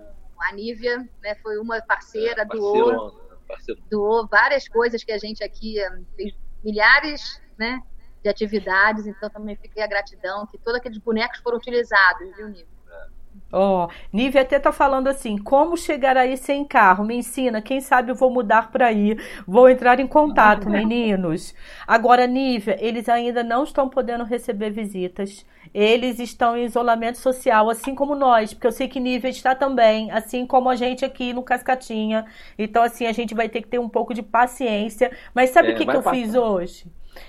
a 0.49 0.53
Nívia 0.53 0.97
né, 1.21 1.35
foi 1.41 1.57
uma 1.57 1.81
parceira, 1.81 2.41
é, 2.41 2.45
doou, 2.45 3.19
doou 3.89 4.27
várias 4.27 4.67
coisas 4.67 5.03
que 5.03 5.11
a 5.11 5.17
gente 5.17 5.43
aqui 5.43 5.79
eh, 5.79 5.99
fez 6.15 6.33
milhares 6.63 7.41
né, 7.57 7.81
de 8.23 8.29
atividades, 8.29 9.05
então 9.07 9.29
também 9.29 9.55
fiquei 9.55 9.83
a 9.83 9.87
gratidão 9.87 10.45
que 10.47 10.57
todos 10.57 10.79
aqueles 10.79 10.97
bonecos 10.97 11.39
foram 11.39 11.57
utilizados, 11.57 12.35
viu, 12.35 12.47
Nívia? 12.47 12.75
Ó, 13.51 13.85
oh, 13.85 13.89
Nívia 14.11 14.41
até 14.41 14.59
tá 14.59 14.71
falando 14.71 15.07
assim: 15.07 15.37
como 15.37 15.77
chegar 15.77 16.17
aí 16.17 16.37
sem 16.37 16.65
carro? 16.65 17.03
Me 17.03 17.15
ensina, 17.15 17.61
quem 17.61 17.81
sabe 17.81 18.11
eu 18.11 18.15
vou 18.15 18.31
mudar 18.31 18.71
para 18.71 18.87
aí. 18.87 19.17
Vou 19.45 19.69
entrar 19.69 19.99
em 19.99 20.07
contato, 20.07 20.67
meninos. 20.71 21.53
Agora, 21.85 22.25
Nívia, 22.25 22.77
eles 22.79 23.07
ainda 23.09 23.43
não 23.43 23.63
estão 23.63 23.89
podendo 23.89 24.23
receber 24.23 24.71
visitas 24.71 25.45
eles 25.76 26.19
estão 26.19 26.55
em 26.55 26.63
isolamento 26.63 27.17
social, 27.17 27.69
assim 27.69 27.93
como 27.93 28.15
nós, 28.15 28.53
porque 28.53 28.65
eu 28.65 28.71
sei 28.71 28.88
que 28.88 28.97
Nívia 28.97 29.28
está 29.30 29.53
também, 29.53 30.09
assim 30.09 30.47
como 30.47 30.69
a 30.69 30.76
gente 30.78 31.03
aqui 31.03 31.34
no 31.34 31.43
Cascatinha. 31.43 32.26
Então, 32.57 32.82
assim, 32.82 33.05
a 33.05 33.11
gente 33.11 33.36
vai 33.36 33.49
ter 33.49 33.61
que 33.61 33.67
ter 33.67 33.78
um 33.78 33.89
pouco 33.89 34.13
de 34.13 34.23
paciência. 34.23 35.11
Mas 35.34 35.49
sabe 35.49 35.67
o 35.67 35.71
é, 35.71 35.76
que, 35.76 35.84
que 35.84 35.91
eu 35.91 36.01
passar. 36.01 36.15
fiz 36.15 36.34
hoje? 36.34 36.86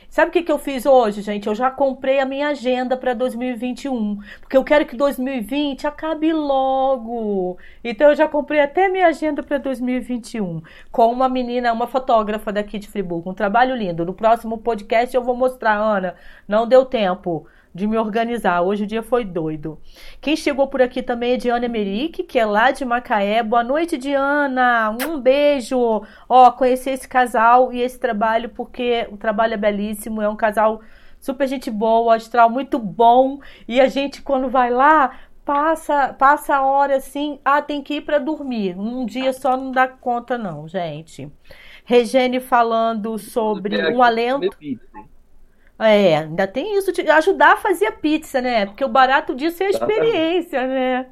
Sabe 0.08 0.28
o 0.28 0.32
que, 0.32 0.42
que 0.42 0.52
eu 0.52 0.58
fiz 0.58 0.86
hoje, 0.86 1.22
gente? 1.22 1.48
Eu 1.48 1.54
já 1.56 1.72
comprei 1.72 2.20
a 2.20 2.24
minha 2.24 2.48
agenda 2.48 2.96
para 2.96 3.14
2021, 3.14 4.18
porque 4.40 4.56
eu 4.56 4.62
quero 4.62 4.86
que 4.86 4.96
2020 4.96 5.86
acabe 5.86 6.32
logo. 6.32 7.58
Então 7.82 8.10
eu 8.10 8.14
já 8.14 8.28
comprei 8.28 8.60
até 8.60 8.88
minha 8.88 9.08
agenda 9.08 9.42
para 9.42 9.58
2021 9.58 10.62
com 10.92 11.12
uma 11.12 11.28
menina, 11.28 11.72
uma 11.72 11.86
fotógrafa 11.88 12.52
daqui 12.52 12.78
de 12.78 12.88
Friburgo, 12.88 13.30
um 13.30 13.34
trabalho 13.34 13.74
lindo. 13.74 14.04
No 14.04 14.14
próximo 14.14 14.58
podcast 14.58 15.14
eu 15.14 15.22
vou 15.22 15.36
mostrar, 15.36 15.76
Ana. 15.76 16.14
Não 16.48 16.66
deu 16.66 16.84
tempo 16.84 17.46
de 17.76 17.86
me 17.86 17.98
organizar. 17.98 18.62
Hoje 18.62 18.84
o 18.84 18.86
dia 18.86 19.02
foi 19.02 19.22
doido. 19.22 19.78
Quem 20.20 20.34
chegou 20.34 20.66
por 20.66 20.80
aqui 20.80 21.02
também 21.02 21.34
é 21.34 21.36
Diana 21.36 21.66
Emerick, 21.66 22.24
que 22.24 22.38
é 22.38 22.46
lá 22.46 22.70
de 22.70 22.84
Macaé. 22.84 23.42
Boa 23.42 23.62
noite, 23.62 23.98
Diana. 23.98 24.96
Um 25.06 25.20
beijo. 25.20 26.02
Ó, 26.26 26.50
conheci 26.52 26.90
esse 26.90 27.06
casal 27.06 27.72
e 27.72 27.82
esse 27.82 28.00
trabalho 28.00 28.48
porque 28.48 29.06
o 29.12 29.18
trabalho 29.18 29.54
é 29.54 29.58
belíssimo. 29.58 30.22
É 30.22 30.28
um 30.28 30.34
casal 30.34 30.80
super 31.20 31.46
gente 31.46 31.70
boa, 31.70 32.16
astral 32.16 32.48
muito 32.48 32.78
bom. 32.78 33.40
E 33.68 33.78
a 33.78 33.88
gente, 33.88 34.22
quando 34.22 34.48
vai 34.48 34.70
lá, 34.70 35.12
passa 35.44 36.14
passa 36.14 36.56
a 36.56 36.62
hora 36.62 36.96
assim. 36.96 37.38
Ah, 37.44 37.60
tem 37.60 37.82
que 37.82 37.96
ir 37.96 38.00
para 38.00 38.18
dormir. 38.18 38.74
Um 38.78 39.04
dia 39.04 39.34
só 39.34 39.54
não 39.54 39.70
dá 39.70 39.86
conta, 39.86 40.38
não, 40.38 40.66
gente. 40.66 41.30
Regene 41.84 42.40
falando 42.40 43.18
sobre 43.18 43.76
um 43.92 44.02
alento. 44.02 44.48
É, 45.78 46.18
ainda 46.18 46.46
tem 46.46 46.78
isso 46.78 46.90
de 46.90 47.02
ajudar 47.10 47.54
a 47.54 47.56
fazer 47.56 47.86
a 47.86 47.92
pizza, 47.92 48.40
né? 48.40 48.66
Porque 48.66 48.84
o 48.84 48.88
barato 48.88 49.34
disso 49.34 49.62
é 49.62 49.66
a 49.66 49.70
experiência, 49.70 50.66
né? 50.66 51.06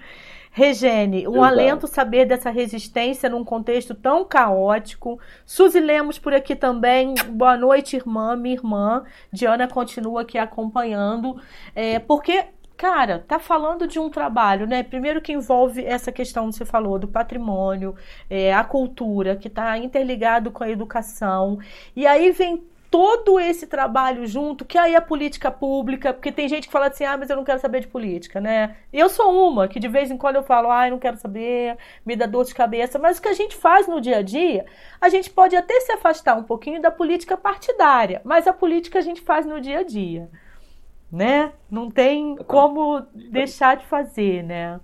Regene, 0.57 1.27
um 1.27 1.33
Exato. 1.33 1.45
alento 1.45 1.87
saber 1.89 2.27
dessa 2.27 2.49
resistência 2.49 3.29
num 3.29 3.45
contexto 3.45 3.93
tão 3.93 4.25
caótico. 4.25 5.19
Suzy 5.45 5.81
Lemos 5.81 6.17
por 6.17 6.33
aqui 6.33 6.55
também. 6.55 7.13
Boa 7.31 7.57
noite, 7.57 7.97
irmã, 7.97 8.37
minha 8.37 8.55
irmã. 8.55 9.03
Diana 9.33 9.67
continua 9.67 10.23
aqui 10.23 10.39
acompanhando. 10.39 11.43
É, 11.75 11.99
porque, 11.99 12.47
cara, 12.77 13.25
tá 13.27 13.41
falando 13.41 13.85
de 13.89 13.99
um 13.99 14.09
trabalho, 14.09 14.65
né? 14.65 14.85
Primeiro 14.85 15.21
que 15.21 15.33
envolve 15.33 15.85
essa 15.85 16.13
questão 16.13 16.49
que 16.49 16.55
você 16.55 16.65
falou 16.65 17.01
do 17.01 17.09
patrimônio, 17.09 17.97
é, 18.31 18.55
a 18.55 18.63
cultura, 18.63 19.35
que 19.35 19.49
está 19.49 19.77
interligado 19.77 20.53
com 20.53 20.63
a 20.63 20.71
educação. 20.71 21.59
E 21.97 22.07
aí 22.07 22.31
vem 22.31 22.63
todo 22.95 23.41
esse 23.41 23.67
trabalho 23.67 24.25
junto, 24.25 24.65
que 24.65 24.79
aí 24.79 24.95
é 24.95 25.01
política 25.01 25.51
pública, 25.51 26.15
porque 26.15 26.31
tem 26.31 26.49
gente 26.49 26.69
que 26.69 26.73
fala 26.73 26.87
assim, 26.87 27.03
ah, 27.03 27.17
mas 27.17 27.29
eu 27.29 27.35
não 27.35 27.43
quero 27.43 27.59
saber 27.59 27.81
de 27.81 27.89
política, 27.89 28.41
né? 28.41 28.77
Eu 28.93 29.09
sou 29.09 29.33
uma 29.49 29.67
que 29.67 29.81
de 29.81 29.89
vez 29.89 30.13
em 30.13 30.17
quando 30.17 30.37
eu 30.37 30.45
falo, 30.45 30.71
ah, 30.71 30.87
eu 30.87 30.93
não 30.93 31.01
quero 31.01 31.17
saber, 31.17 31.77
me 32.07 32.15
dá 32.15 32.25
dor 32.25 32.45
de 32.45 32.55
cabeça, 32.55 32.97
mas 32.97 33.19
o 33.19 33.23
que 33.23 33.27
a 33.27 33.33
gente 33.33 33.57
faz 33.57 33.89
no 33.89 34.01
dia 34.01 34.19
a 34.19 34.23
dia, 34.23 34.65
a 35.01 35.09
gente 35.09 35.29
pode 35.29 35.57
até 35.57 35.81
se 35.81 35.91
afastar 35.91 36.37
um 36.37 36.45
pouquinho 36.45 36.81
da 36.81 36.89
política 36.89 37.37
partidária, 37.37 38.21
mas 38.23 38.47
a 38.47 38.53
política 38.53 39.01
a 39.01 39.03
gente 39.03 39.23
faz 39.23 39.45
no 39.45 39.61
dia 39.61 39.81
a 39.81 39.83
dia, 39.83 40.31
né? 41.11 41.53
Não 41.69 41.91
tem 41.91 42.37
como 42.47 43.01
deixar 43.13 43.77
de 43.77 43.85
fazer, 43.87 44.45
né? 44.45 44.79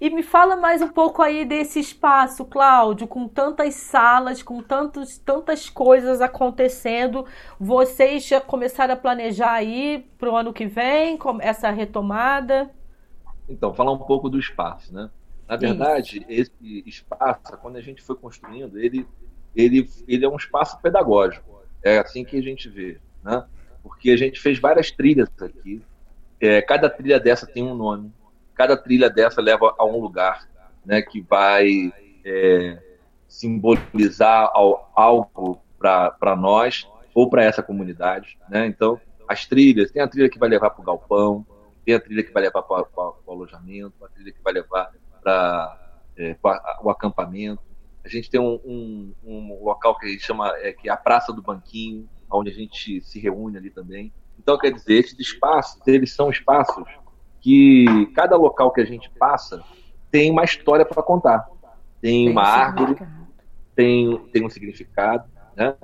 E 0.00 0.08
me 0.08 0.22
fala 0.22 0.56
mais 0.56 0.80
um 0.80 0.88
pouco 0.88 1.20
aí 1.20 1.44
desse 1.44 1.78
espaço, 1.78 2.44
Cláudio, 2.44 3.06
com 3.06 3.28
tantas 3.28 3.74
salas, 3.74 4.42
com 4.42 4.62
tantos, 4.62 5.18
tantas 5.18 5.68
coisas 5.68 6.22
acontecendo. 6.22 7.26
Vocês 7.60 8.26
já 8.26 8.40
começaram 8.40 8.94
a 8.94 8.96
planejar 8.96 9.52
aí 9.52 10.08
para 10.16 10.30
o 10.30 10.36
ano 10.36 10.52
que 10.54 10.64
vem, 10.64 11.18
essa 11.40 11.70
retomada? 11.70 12.70
Então, 13.48 13.74
falar 13.74 13.92
um 13.92 13.98
pouco 13.98 14.30
do 14.30 14.38
espaço, 14.38 14.92
né? 14.94 15.10
Na 15.46 15.56
verdade, 15.56 16.24
Isso. 16.28 16.50
esse 16.60 16.82
espaço, 16.86 17.58
quando 17.60 17.76
a 17.76 17.82
gente 17.82 18.00
foi 18.00 18.16
construindo, 18.16 18.78
ele, 18.78 19.06
ele, 19.54 19.86
ele 20.08 20.24
é 20.24 20.28
um 20.28 20.36
espaço 20.36 20.80
pedagógico. 20.80 21.60
É 21.82 21.98
assim 21.98 22.24
que 22.24 22.38
a 22.38 22.42
gente 22.42 22.70
vê, 22.70 22.98
né? 23.22 23.44
Porque 23.82 24.10
a 24.10 24.16
gente 24.16 24.40
fez 24.40 24.58
várias 24.58 24.90
trilhas 24.90 25.28
aqui. 25.38 25.82
É, 26.40 26.62
cada 26.62 26.88
trilha 26.88 27.20
dessa 27.20 27.46
tem 27.46 27.62
um 27.62 27.74
nome 27.74 28.10
cada 28.54 28.76
trilha 28.76 29.10
dessa 29.10 29.40
leva 29.40 29.74
a 29.78 29.84
um 29.84 30.00
lugar 30.00 30.48
né, 30.84 31.02
que 31.02 31.20
vai 31.20 31.92
é, 32.24 32.78
simbolizar 33.26 34.50
algo 34.94 35.60
para 35.78 36.36
nós 36.36 36.88
ou 37.14 37.28
para 37.28 37.44
essa 37.44 37.62
comunidade. 37.62 38.38
Né? 38.48 38.66
Então, 38.66 39.00
as 39.28 39.46
trilhas, 39.46 39.90
tem 39.90 40.02
a 40.02 40.08
trilha 40.08 40.28
que 40.28 40.38
vai 40.38 40.48
levar 40.48 40.70
para 40.70 40.82
o 40.82 40.84
galpão, 40.84 41.46
tem 41.84 41.94
a 41.94 42.00
trilha 42.00 42.22
que 42.22 42.32
vai 42.32 42.42
levar 42.42 42.62
para 42.62 42.86
o 43.26 43.30
alojamento, 43.30 44.04
a 44.04 44.08
trilha 44.08 44.32
que 44.32 44.42
vai 44.42 44.52
levar 44.52 44.92
para 45.22 45.78
é, 46.16 46.36
o 46.82 46.90
acampamento. 46.90 47.62
A 48.04 48.08
gente 48.08 48.30
tem 48.30 48.40
um, 48.40 48.60
um, 48.64 49.14
um 49.24 49.64
local 49.64 49.98
que 49.98 50.06
a 50.06 50.08
gente 50.10 50.24
chama 50.24 50.52
é, 50.58 50.72
que 50.72 50.88
é 50.88 50.92
a 50.92 50.96
Praça 50.96 51.32
do 51.32 51.42
Banquinho, 51.42 52.08
onde 52.30 52.50
a 52.50 52.54
gente 52.54 53.00
se 53.00 53.18
reúne 53.18 53.56
ali 53.56 53.70
também. 53.70 54.12
Então, 54.38 54.58
quer 54.58 54.72
dizer, 54.72 54.94
esses 54.94 55.18
espaços, 55.18 55.80
eles 55.86 56.12
são 56.12 56.28
espaços 56.28 56.84
que 57.44 58.06
cada 58.14 58.36
local 58.36 58.72
que 58.72 58.80
a 58.80 58.86
gente 58.86 59.10
passa 59.10 59.62
tem 60.10 60.30
uma 60.30 60.44
história 60.44 60.82
para 60.82 61.02
contar. 61.02 61.46
Tem, 62.00 62.24
tem 62.24 62.30
uma 62.30 62.42
árvore, 62.42 62.96
tem, 63.76 64.18
tem 64.32 64.46
um 64.46 64.48
significado, 64.48 65.28
né? 65.54 65.74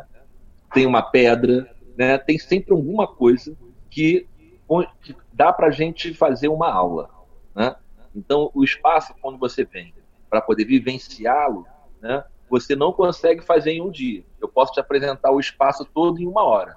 tem 0.72 0.86
uma 0.86 1.02
pedra, 1.02 1.70
né? 1.98 2.16
tem 2.16 2.38
sempre 2.38 2.72
alguma 2.72 3.06
coisa 3.06 3.54
que, 3.90 4.26
que 5.02 5.14
dá 5.34 5.52
para 5.52 5.66
a 5.66 5.70
gente 5.70 6.14
fazer 6.14 6.48
uma 6.48 6.72
aula. 6.72 7.11
Né? 7.54 7.76
Então, 8.16 8.50
o 8.54 8.64
espaço, 8.64 9.14
quando 9.20 9.38
você 9.38 9.62
vem 9.62 9.92
para 10.30 10.40
poder 10.40 10.64
vivenciá-lo, 10.64 11.66
né? 12.00 12.24
você 12.48 12.74
não 12.74 12.90
consegue 12.90 13.42
fazer 13.42 13.72
em 13.72 13.82
um 13.82 13.90
dia. 13.90 14.24
Eu 14.40 14.48
posso 14.48 14.72
te 14.72 14.80
apresentar 14.80 15.30
o 15.30 15.38
espaço 15.38 15.84
todo 15.84 16.22
em 16.22 16.26
uma 16.26 16.42
hora, 16.42 16.74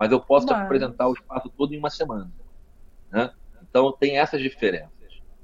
mas 0.00 0.10
eu 0.10 0.18
posso 0.18 0.46
te 0.46 0.54
apresentar 0.54 1.08
o 1.08 1.12
espaço 1.12 1.50
todo 1.50 1.74
em 1.74 1.78
uma 1.78 1.90
semana. 1.90 2.30
Né? 3.12 3.30
Então, 3.70 3.92
tem 3.92 4.18
essas 4.18 4.40
diferenças. 4.40 4.90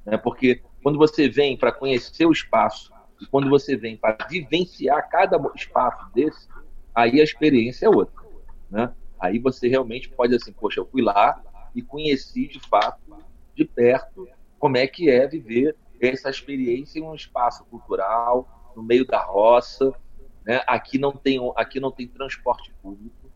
Né? 0.04 0.16
Porque 0.16 0.62
quando 0.82 0.98
você 0.98 1.28
vem 1.28 1.56
para 1.56 1.72
conhecer 1.72 2.26
o 2.26 2.32
espaço 2.32 2.92
e 3.20 3.26
quando 3.26 3.48
você 3.48 3.76
vem 3.76 3.96
para 3.96 4.16
vivenciar 4.28 5.08
cada 5.08 5.40
espaço 5.54 6.12
desse, 6.14 6.48
aí 6.94 7.20
a 7.20 7.24
experiência 7.24 7.86
é 7.86 7.88
outra. 7.88 8.22
Né? 8.70 8.92
Aí 9.18 9.38
você 9.38 9.68
realmente 9.68 10.08
pode, 10.08 10.34
assim, 10.34 10.52
poxa, 10.52 10.80
eu 10.80 10.86
fui 10.86 11.02
lá 11.02 11.42
e 11.74 11.82
conheci 11.82 12.46
de 12.46 12.60
fato, 12.60 13.00
de 13.54 13.64
perto, 13.64 14.28
como 14.58 14.76
é 14.76 14.86
que 14.86 15.08
é 15.08 15.26
viver 15.26 15.76
essa 16.00 16.28
experiência 16.28 16.98
em 16.98 17.02
um 17.02 17.14
espaço 17.14 17.64
cultural, 17.66 18.72
no 18.76 18.82
meio 18.82 19.06
da 19.06 19.22
roça. 19.22 19.92
Né? 20.44 20.60
Aqui, 20.66 20.98
não 20.98 21.12
tem, 21.12 21.38
aqui 21.56 21.80
não 21.80 21.90
tem 21.90 22.06
transporte 22.06 22.72
público. 22.82 23.30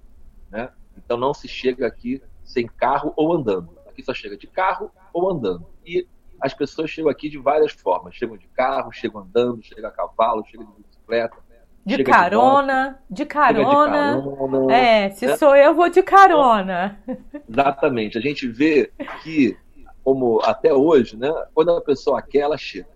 Né? 0.50 0.70
Então 0.96 1.16
não 1.16 1.32
se 1.32 1.48
chega 1.48 1.86
aqui 1.86 2.22
sem 2.44 2.66
carro 2.66 3.12
ou 3.16 3.32
andando 3.32 3.77
aqui 3.98 4.04
só 4.04 4.14
chega 4.14 4.36
de 4.36 4.46
carro 4.46 4.90
ou 5.12 5.30
andando. 5.30 5.66
E 5.84 6.06
as 6.40 6.54
pessoas 6.54 6.90
chegam 6.90 7.10
aqui 7.10 7.28
de 7.28 7.38
várias 7.38 7.72
formas. 7.72 8.14
Chegam 8.14 8.36
de 8.36 8.46
carro, 8.48 8.92
chegam 8.92 9.22
andando, 9.22 9.62
chegam 9.62 9.88
a 9.90 9.92
cavalo, 9.92 10.44
chegam 10.46 10.66
de 10.66 10.82
bicicleta. 10.82 11.36
De 11.84 12.04
carona, 12.04 13.00
de, 13.08 13.16
de 13.16 13.26
carona. 13.26 14.16
de 14.16 14.36
carona. 14.36 14.74
É, 14.74 15.10
se 15.10 15.26
né? 15.26 15.36
sou 15.36 15.56
eu, 15.56 15.74
vou 15.74 15.88
de 15.88 16.02
carona. 16.02 17.02
Exatamente. 17.48 18.18
A 18.18 18.20
gente 18.20 18.46
vê 18.46 18.92
que, 19.22 19.56
como 20.04 20.40
até 20.44 20.72
hoje, 20.72 21.16
né, 21.16 21.32
quando 21.54 21.70
a 21.70 21.80
pessoa 21.80 22.20
quer, 22.20 22.40
ela 22.40 22.58
chega. 22.58 22.88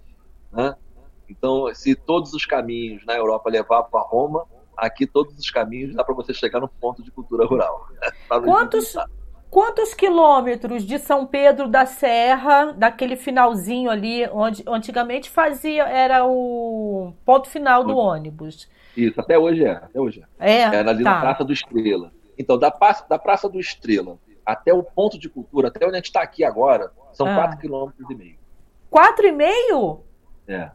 Né? 0.53 0.75
Então, 1.29 1.75
se 1.75 1.95
todos 1.95 2.35
os 2.35 2.45
caminhos 2.45 3.05
na 3.07 3.15
Europa 3.15 3.49
levavam 3.49 3.99
a 3.99 4.03
Roma, 4.03 4.45
aqui 4.77 5.07
todos 5.07 5.39
os 5.39 5.51
caminhos 5.51 5.95
dá 5.95 6.05
para 6.05 6.15
você 6.15 6.35
chegar 6.35 6.61
no 6.61 6.69
ponto 6.69 7.03
de 7.03 7.11
cultura 7.11 7.47
rural. 7.47 7.89
Quantos, 8.45 8.95
Quantos 9.53 9.93
quilômetros 9.93 10.83
de 10.83 10.99
São 10.99 11.27
Pedro 11.27 11.69
da 11.69 11.85
Serra, 11.85 12.73
daquele 12.73 13.17
finalzinho 13.17 13.91
ali, 13.91 14.27
onde 14.33 14.65
antigamente 14.67 15.29
fazia, 15.29 15.83
era 15.83 16.25
o 16.25 17.13
ponto 17.23 17.51
final 17.51 17.85
do 17.85 17.95
ônibus? 17.95 18.67
Isso, 18.97 19.21
até 19.21 19.39
hoje 19.39 19.63
é. 19.63 19.73
Até 19.73 20.01
hoje 20.01 20.25
é. 20.39 20.53
É, 20.53 20.61
é 20.63 20.81
ali 20.81 21.05
tá. 21.05 21.11
na 21.11 21.21
Praça 21.21 21.45
do 21.45 21.53
Estrela. 21.53 22.11
Então, 22.39 22.59
da, 22.59 22.75
da 23.07 23.19
Praça 23.19 23.47
do 23.47 23.61
Estrela 23.61 24.19
até 24.45 24.73
o 24.73 24.83
ponto 24.83 25.19
de 25.19 25.29
cultura, 25.29 25.69
até 25.69 25.85
onde 25.85 25.97
a 25.97 25.99
gente 25.99 26.07
está 26.07 26.23
aqui 26.23 26.43
agora, 26.43 26.91
são 27.13 27.27
ah. 27.27 27.55
4,5 27.55 27.93
km. 28.09 28.37
4,5? 28.91 30.01
É. 30.49 30.71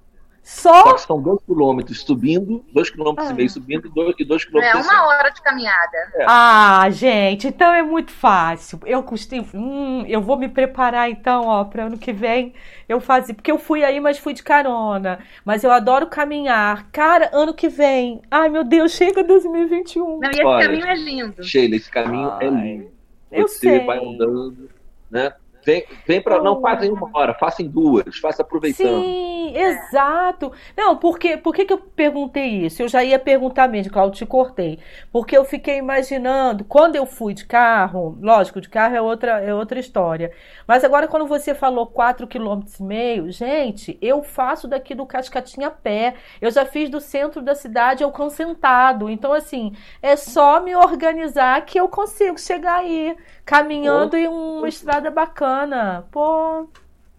Só? 0.47 0.81
Só 0.81 0.93
que 0.93 1.01
são 1.01 1.21
dois 1.21 1.41
quilômetros 1.45 2.03
subindo, 2.03 2.63
dois 2.71 2.89
quilômetros 2.89 3.27
ah. 3.27 3.31
e 3.31 3.35
meio 3.35 3.49
subindo 3.49 3.85
e 3.85 3.89
dois, 3.89 4.15
e 4.17 4.23
dois 4.23 4.45
quilômetros. 4.45 4.87
É 4.87 4.89
uma 4.89 5.07
hora 5.07 5.29
de 5.29 5.41
caminhada. 5.41 5.97
É. 6.15 6.25
Ah, 6.25 6.89
gente, 6.89 7.49
então 7.49 7.73
é 7.73 7.83
muito 7.83 8.13
fácil. 8.13 8.79
Eu 8.85 9.03
costumo, 9.03 9.45
hum, 9.53 10.05
eu 10.07 10.21
vou 10.21 10.37
me 10.37 10.47
preparar 10.47 11.09
então, 11.09 11.47
ó, 11.47 11.65
para 11.65 11.87
ano 11.87 11.97
que 11.97 12.13
vem 12.13 12.53
eu 12.87 13.01
fazer, 13.01 13.33
porque 13.33 13.51
eu 13.51 13.59
fui 13.59 13.83
aí, 13.83 13.99
mas 13.99 14.19
fui 14.19 14.33
de 14.33 14.41
carona. 14.41 15.19
Mas 15.43 15.65
eu 15.65 15.71
adoro 15.71 16.07
caminhar. 16.07 16.89
Cara, 16.93 17.29
ano 17.33 17.53
que 17.53 17.67
vem. 17.67 18.21
Ai, 18.31 18.47
meu 18.47 18.63
Deus, 18.63 18.93
chega 18.93 19.25
2021. 19.25 20.19
Não, 20.19 20.29
e 20.29 20.31
esse 20.31 20.45
Olha, 20.45 20.65
caminho 20.65 20.87
é 20.87 20.95
lindo. 20.95 21.43
Sheila, 21.43 21.75
esse 21.75 21.91
caminho 21.91 22.29
é 22.29 22.31
Ai, 22.31 22.47
é 22.47 22.49
lindo. 22.49 22.91
Eu 23.29 23.47
Você 23.49 23.59
sei. 23.59 23.85
vai 23.85 23.97
andando, 23.97 24.69
né? 25.11 25.33
Vem, 25.67 25.83
vem 26.05 26.21
para. 26.21 26.41
Não 26.41 26.61
faça 26.61 26.85
em 26.85 26.89
uma 26.89 27.09
hora, 27.13 27.33
faça 27.33 27.61
em 27.61 27.67
duas, 27.67 28.17
faça 28.19 28.41
aproveitando. 28.41 29.01
Sim, 29.01 29.53
exato. 29.53 30.49
Não, 30.77 30.95
porque, 30.95 31.35
por 31.35 31.53
que, 31.53 31.67
eu 31.69 31.77
perguntei 31.77 32.65
isso? 32.65 32.81
Eu 32.81 32.87
já 32.87 33.03
ia 33.03 33.19
perguntar 33.19 33.67
mesmo, 33.67 33.91
Claudio, 33.91 34.17
te 34.17 34.25
cortei. 34.25 34.79
Porque 35.11 35.35
eu 35.35 35.43
fiquei 35.43 35.77
imaginando, 35.77 36.63
quando 36.63 36.95
eu 36.95 37.05
fui 37.05 37.33
de 37.33 37.45
carro, 37.45 38.17
lógico, 38.21 38.61
de 38.61 38.69
carro 38.69 38.95
é 38.95 39.01
outra, 39.01 39.41
é 39.41 39.53
outra 39.53 39.77
história. 39.77 40.31
Mas 40.65 40.85
agora, 40.85 41.05
quando 41.05 41.27
você 41.27 41.53
falou 41.53 41.85
4,5 41.85 42.27
km, 42.29 43.29
gente, 43.29 43.97
eu 44.01 44.23
faço 44.23 44.69
daqui 44.69 44.95
do 44.95 45.05
Cascatinha 45.05 45.67
a 45.67 45.71
pé. 45.71 46.13
Eu 46.39 46.49
já 46.49 46.63
fiz 46.65 46.89
do 46.89 47.01
centro 47.01 47.41
da 47.41 47.53
cidade 47.53 48.05
ao 48.05 48.11
Consentado. 48.13 49.09
Então, 49.09 49.33
assim, 49.33 49.73
é 50.01 50.15
só 50.15 50.61
me 50.61 50.73
organizar 50.77 51.65
que 51.65 51.77
eu 51.77 51.89
consigo 51.89 52.39
chegar 52.39 52.77
aí, 52.77 53.17
caminhando 53.47 54.17
em 54.17 54.27
uma 54.27 54.67
estrada 54.67 55.09
bacana. 55.09 56.05
Pô, 56.11 56.67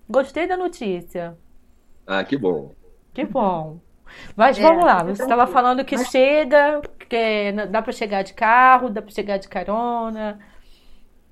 gostei 0.06 0.46
da 0.46 0.58
notícia. 0.58 1.38
Ah, 2.06 2.22
que 2.22 2.36
bom. 2.36 2.74
Que 3.14 3.24
bom. 3.24 3.80
Mas 4.36 4.58
é, 4.58 4.62
vamos 4.62 4.84
lá, 4.84 5.02
você 5.02 5.22
estava 5.22 5.46
falando 5.46 5.84
que 5.84 5.96
Mas... 5.96 6.08
chega, 6.08 6.82
que 7.08 7.52
dá 7.70 7.80
para 7.80 7.92
chegar 7.92 8.22
de 8.22 8.34
carro, 8.34 8.90
dá 8.90 9.00
para 9.00 9.10
chegar 9.10 9.38
de 9.38 9.48
carona. 9.48 10.38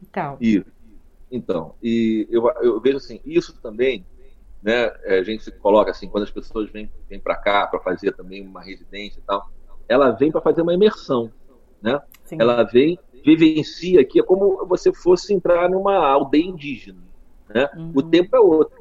Então. 0.02 0.38
Isso. 0.40 0.72
Então, 1.30 1.74
e 1.82 2.26
eu, 2.30 2.48
eu 2.62 2.80
vejo 2.80 2.96
assim, 2.96 3.20
isso 3.24 3.60
também, 3.60 4.06
né, 4.62 4.92
é, 5.04 5.18
a 5.18 5.22
gente 5.22 5.42
se 5.42 5.50
coloca 5.50 5.90
assim, 5.90 6.08
quando 6.08 6.24
as 6.24 6.30
pessoas 6.30 6.70
vêm, 6.70 6.90
vêm 7.08 7.20
para 7.20 7.36
cá 7.36 7.66
para 7.66 7.80
fazer 7.80 8.12
também 8.12 8.46
uma 8.46 8.62
residência 8.62 9.18
e 9.18 9.22
tal, 9.22 9.50
ela 9.88 10.12
vem 10.12 10.30
para 10.30 10.40
fazer 10.40 10.62
uma 10.62 10.72
imersão, 10.72 11.30
né? 11.82 12.00
Sim. 12.24 12.36
Ela 12.40 12.62
vem 12.62 12.98
vivencia 13.26 14.00
aqui, 14.00 14.20
é 14.20 14.22
como 14.22 14.64
você 14.66 14.92
fosse 14.92 15.34
entrar 15.34 15.68
numa 15.68 15.96
aldeia 15.96 16.44
indígena. 16.44 17.00
Né? 17.48 17.68
Uhum. 17.74 17.92
O 17.96 18.02
tempo 18.02 18.36
é 18.36 18.38
outro. 18.38 18.80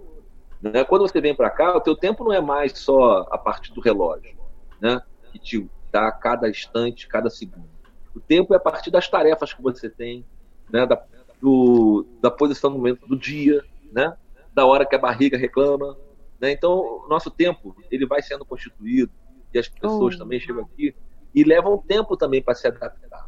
Né? 0.62 0.84
Quando 0.84 1.02
você 1.02 1.20
vem 1.20 1.36
para 1.36 1.50
cá, 1.50 1.76
o 1.76 1.82
teu 1.82 1.96
tempo 1.96 2.24
não 2.24 2.32
é 2.32 2.40
mais 2.40 2.78
só 2.78 3.26
a 3.32 3.40
partir 3.40 3.74
do 3.74 3.82
relógio, 3.82 4.38
né? 4.80 5.02
que 5.32 5.40
te 5.40 5.70
dá 5.92 6.12
cada 6.12 6.48
instante, 6.48 7.08
cada 7.08 7.28
segundo. 7.28 7.68
O 8.14 8.20
tempo 8.20 8.54
é 8.54 8.58
a 8.58 8.60
partir 8.60 8.92
das 8.92 9.08
tarefas 9.08 9.52
que 9.52 9.64
você 9.64 9.90
tem, 9.90 10.24
né? 10.72 10.86
da, 10.86 11.04
do, 11.42 12.06
da 12.22 12.30
posição 12.30 12.70
no 12.70 12.78
momento 12.78 13.08
do 13.08 13.18
dia, 13.18 13.66
né? 13.92 14.16
da 14.54 14.64
hora 14.64 14.86
que 14.86 14.96
a 14.96 15.00
barriga 15.00 15.40
reclama. 15.40 15.98
Né? 16.40 16.52
Então, 16.52 17.04
o 17.04 17.08
nosso 17.10 17.32
tempo 17.32 17.76
ele 17.90 18.06
vai 18.06 18.22
sendo 18.22 18.46
constituído 18.46 19.12
e 19.52 19.58
as 19.58 19.68
pessoas 19.68 20.14
oh. 20.14 20.18
também 20.20 20.40
chegam 20.40 20.66
aqui 20.66 20.96
e 21.34 21.44
levam 21.44 21.80
tempo 21.80 22.16
também 22.16 22.44
para 22.44 22.54
se 22.54 22.68
adaptar 22.68 23.25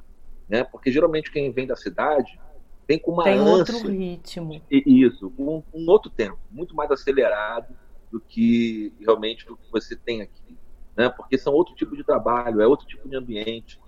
né? 0.47 0.63
Porque 0.63 0.91
geralmente 0.91 1.31
quem 1.31 1.51
vem 1.51 1.67
da 1.67 1.75
cidade 1.75 2.39
vem 2.87 2.97
com 2.97 3.11
uma 3.11 3.23
Tem 3.23 3.37
ânsia, 3.37 3.75
outro 3.75 3.91
ritmo. 3.91 4.61
E, 4.71 5.05
isso, 5.05 5.31
um, 5.37 5.61
um, 5.73 5.89
outro 5.89 6.09
tempo, 6.09 6.39
muito 6.49 6.75
mais 6.75 6.89
acelerado 6.89 7.75
do 8.11 8.19
que 8.19 8.93
realmente 8.99 9.51
o 9.51 9.57
que 9.57 9.69
você 9.71 9.95
tem 9.95 10.21
aqui, 10.21 10.57
né? 10.95 11.09
Porque 11.09 11.37
são 11.37 11.53
outro 11.53 11.75
tipo 11.75 11.95
de 11.97 12.03
trabalho, 12.03 12.61
é 12.61 12.67
outro 12.67 12.87
tipo 12.87 13.07
de 13.09 13.17
ambiente. 13.17 13.79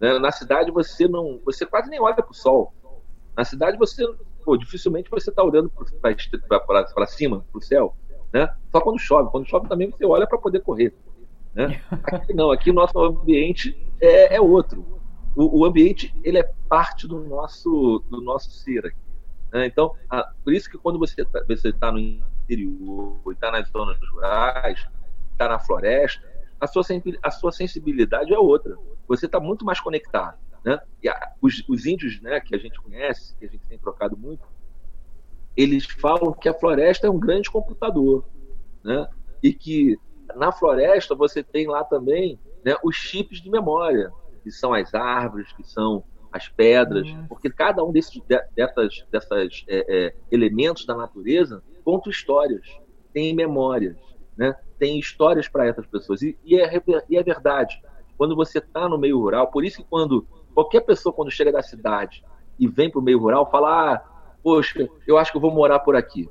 Né? 0.00 0.18
Na 0.18 0.32
cidade 0.32 0.70
você 0.72 1.06
não, 1.06 1.40
você 1.44 1.64
quase 1.64 1.88
nem 1.88 2.00
olha 2.00 2.16
para 2.16 2.30
o 2.30 2.34
sol. 2.34 2.72
Na 3.36 3.44
cidade 3.44 3.78
você, 3.78 4.04
pô, 4.44 4.56
dificilmente 4.56 5.08
você 5.08 5.30
está 5.30 5.44
olhando 5.44 5.70
para 5.70 7.06
cima, 7.06 7.44
para 7.52 7.58
o 7.58 7.62
céu, 7.62 7.94
né? 8.32 8.52
Só 8.72 8.80
quando 8.80 8.98
chove. 8.98 9.30
Quando 9.30 9.48
chove 9.48 9.68
também 9.68 9.88
você 9.88 10.04
olha 10.04 10.26
para 10.26 10.38
poder 10.38 10.60
correr. 10.60 10.92
Né? 11.54 11.80
Aqui 12.04 12.34
não, 12.34 12.50
aqui 12.50 12.70
o 12.70 12.74
nosso 12.74 12.98
ambiente 12.98 13.76
é, 14.00 14.36
é 14.36 14.40
outro 14.40 14.97
o, 15.38 15.60
o, 15.60 15.64
ambiente 15.64 16.12
ele 16.24 16.36
é 16.36 16.52
parte 16.68 17.06
do 17.06 17.20
nosso 17.20 18.02
do 18.10 18.20
nosso 18.20 18.50
ser 18.50 18.84
aqui. 18.86 18.96
Né? 19.52 19.66
Então, 19.66 19.94
a, 20.10 20.32
por 20.42 20.52
isso 20.52 20.68
que 20.68 20.76
quando 20.76 20.98
você 20.98 21.22
está 21.22 21.44
você 21.46 21.72
tá 21.72 21.92
no 21.92 21.98
interior, 22.00 23.16
está 23.30 23.52
nas 23.52 23.68
zonas 23.68 23.96
rurais, 24.10 24.84
está 25.30 25.48
na 25.48 25.60
floresta, 25.60 26.28
a 26.60 26.66
sua, 26.66 26.82
a 27.22 27.30
sua 27.30 27.52
sensibilidade 27.52 28.34
é 28.34 28.38
outra. 28.38 28.76
Você 29.06 29.26
está 29.26 29.38
muito 29.38 29.64
mais 29.64 29.78
conectado. 29.78 30.36
Né? 30.64 30.80
E 31.00 31.08
a, 31.08 31.32
os, 31.40 31.64
os 31.68 31.86
índios 31.86 32.20
né, 32.20 32.40
que 32.40 32.56
a 32.56 32.58
gente 32.58 32.80
conhece, 32.80 33.36
que 33.36 33.46
a 33.46 33.48
gente 33.48 33.64
tem 33.68 33.78
trocado 33.78 34.16
muito, 34.16 34.42
eles 35.56 35.86
falam 35.86 36.32
que 36.32 36.48
a 36.48 36.54
floresta 36.54 37.06
é 37.06 37.10
um 37.10 37.18
grande 37.18 37.48
computador. 37.48 38.24
Né? 38.82 39.08
E 39.40 39.52
que 39.52 39.96
na 40.34 40.50
floresta 40.50 41.14
você 41.14 41.44
tem 41.44 41.68
lá 41.68 41.84
também 41.84 42.40
né, 42.64 42.74
os 42.82 42.96
chips 42.96 43.40
de 43.40 43.48
memória 43.48 44.12
que 44.48 44.52
são 44.52 44.72
as 44.72 44.94
árvores, 44.94 45.52
que 45.52 45.62
são 45.62 46.02
as 46.32 46.48
pedras, 46.48 47.06
uhum. 47.06 47.26
porque 47.28 47.50
cada 47.50 47.84
um 47.84 47.92
desses 47.92 48.20
dessas, 48.56 49.04
dessas 49.10 49.64
é, 49.68 50.06
é, 50.06 50.14
elementos 50.30 50.86
da 50.86 50.94
natureza 50.94 51.62
conta 51.84 52.08
histórias, 52.08 52.66
tem 53.12 53.34
memórias, 53.34 53.96
né? 54.36 54.56
tem 54.78 54.98
histórias 54.98 55.48
para 55.48 55.66
essas 55.66 55.86
pessoas. 55.86 56.22
E, 56.22 56.38
e, 56.44 56.58
é, 56.58 56.82
e 57.10 57.16
é 57.16 57.22
verdade, 57.22 57.80
quando 58.16 58.34
você 58.34 58.58
está 58.58 58.88
no 58.88 58.96
meio 58.96 59.18
rural, 59.18 59.48
por 59.48 59.64
isso 59.64 59.78
que 59.78 59.88
quando 59.88 60.26
qualquer 60.54 60.80
pessoa, 60.80 61.12
quando 61.12 61.30
chega 61.30 61.52
da 61.52 61.62
cidade 61.62 62.24
e 62.58 62.66
vem 62.66 62.90
para 62.90 63.00
o 63.00 63.04
meio 63.04 63.18
rural, 63.18 63.50
fala: 63.50 63.94
ah, 63.94 64.04
poxa, 64.42 64.88
eu 65.06 65.18
acho 65.18 65.30
que 65.30 65.36
eu 65.36 65.42
vou 65.42 65.50
morar 65.50 65.80
por 65.80 65.94
aqui. 65.94 66.28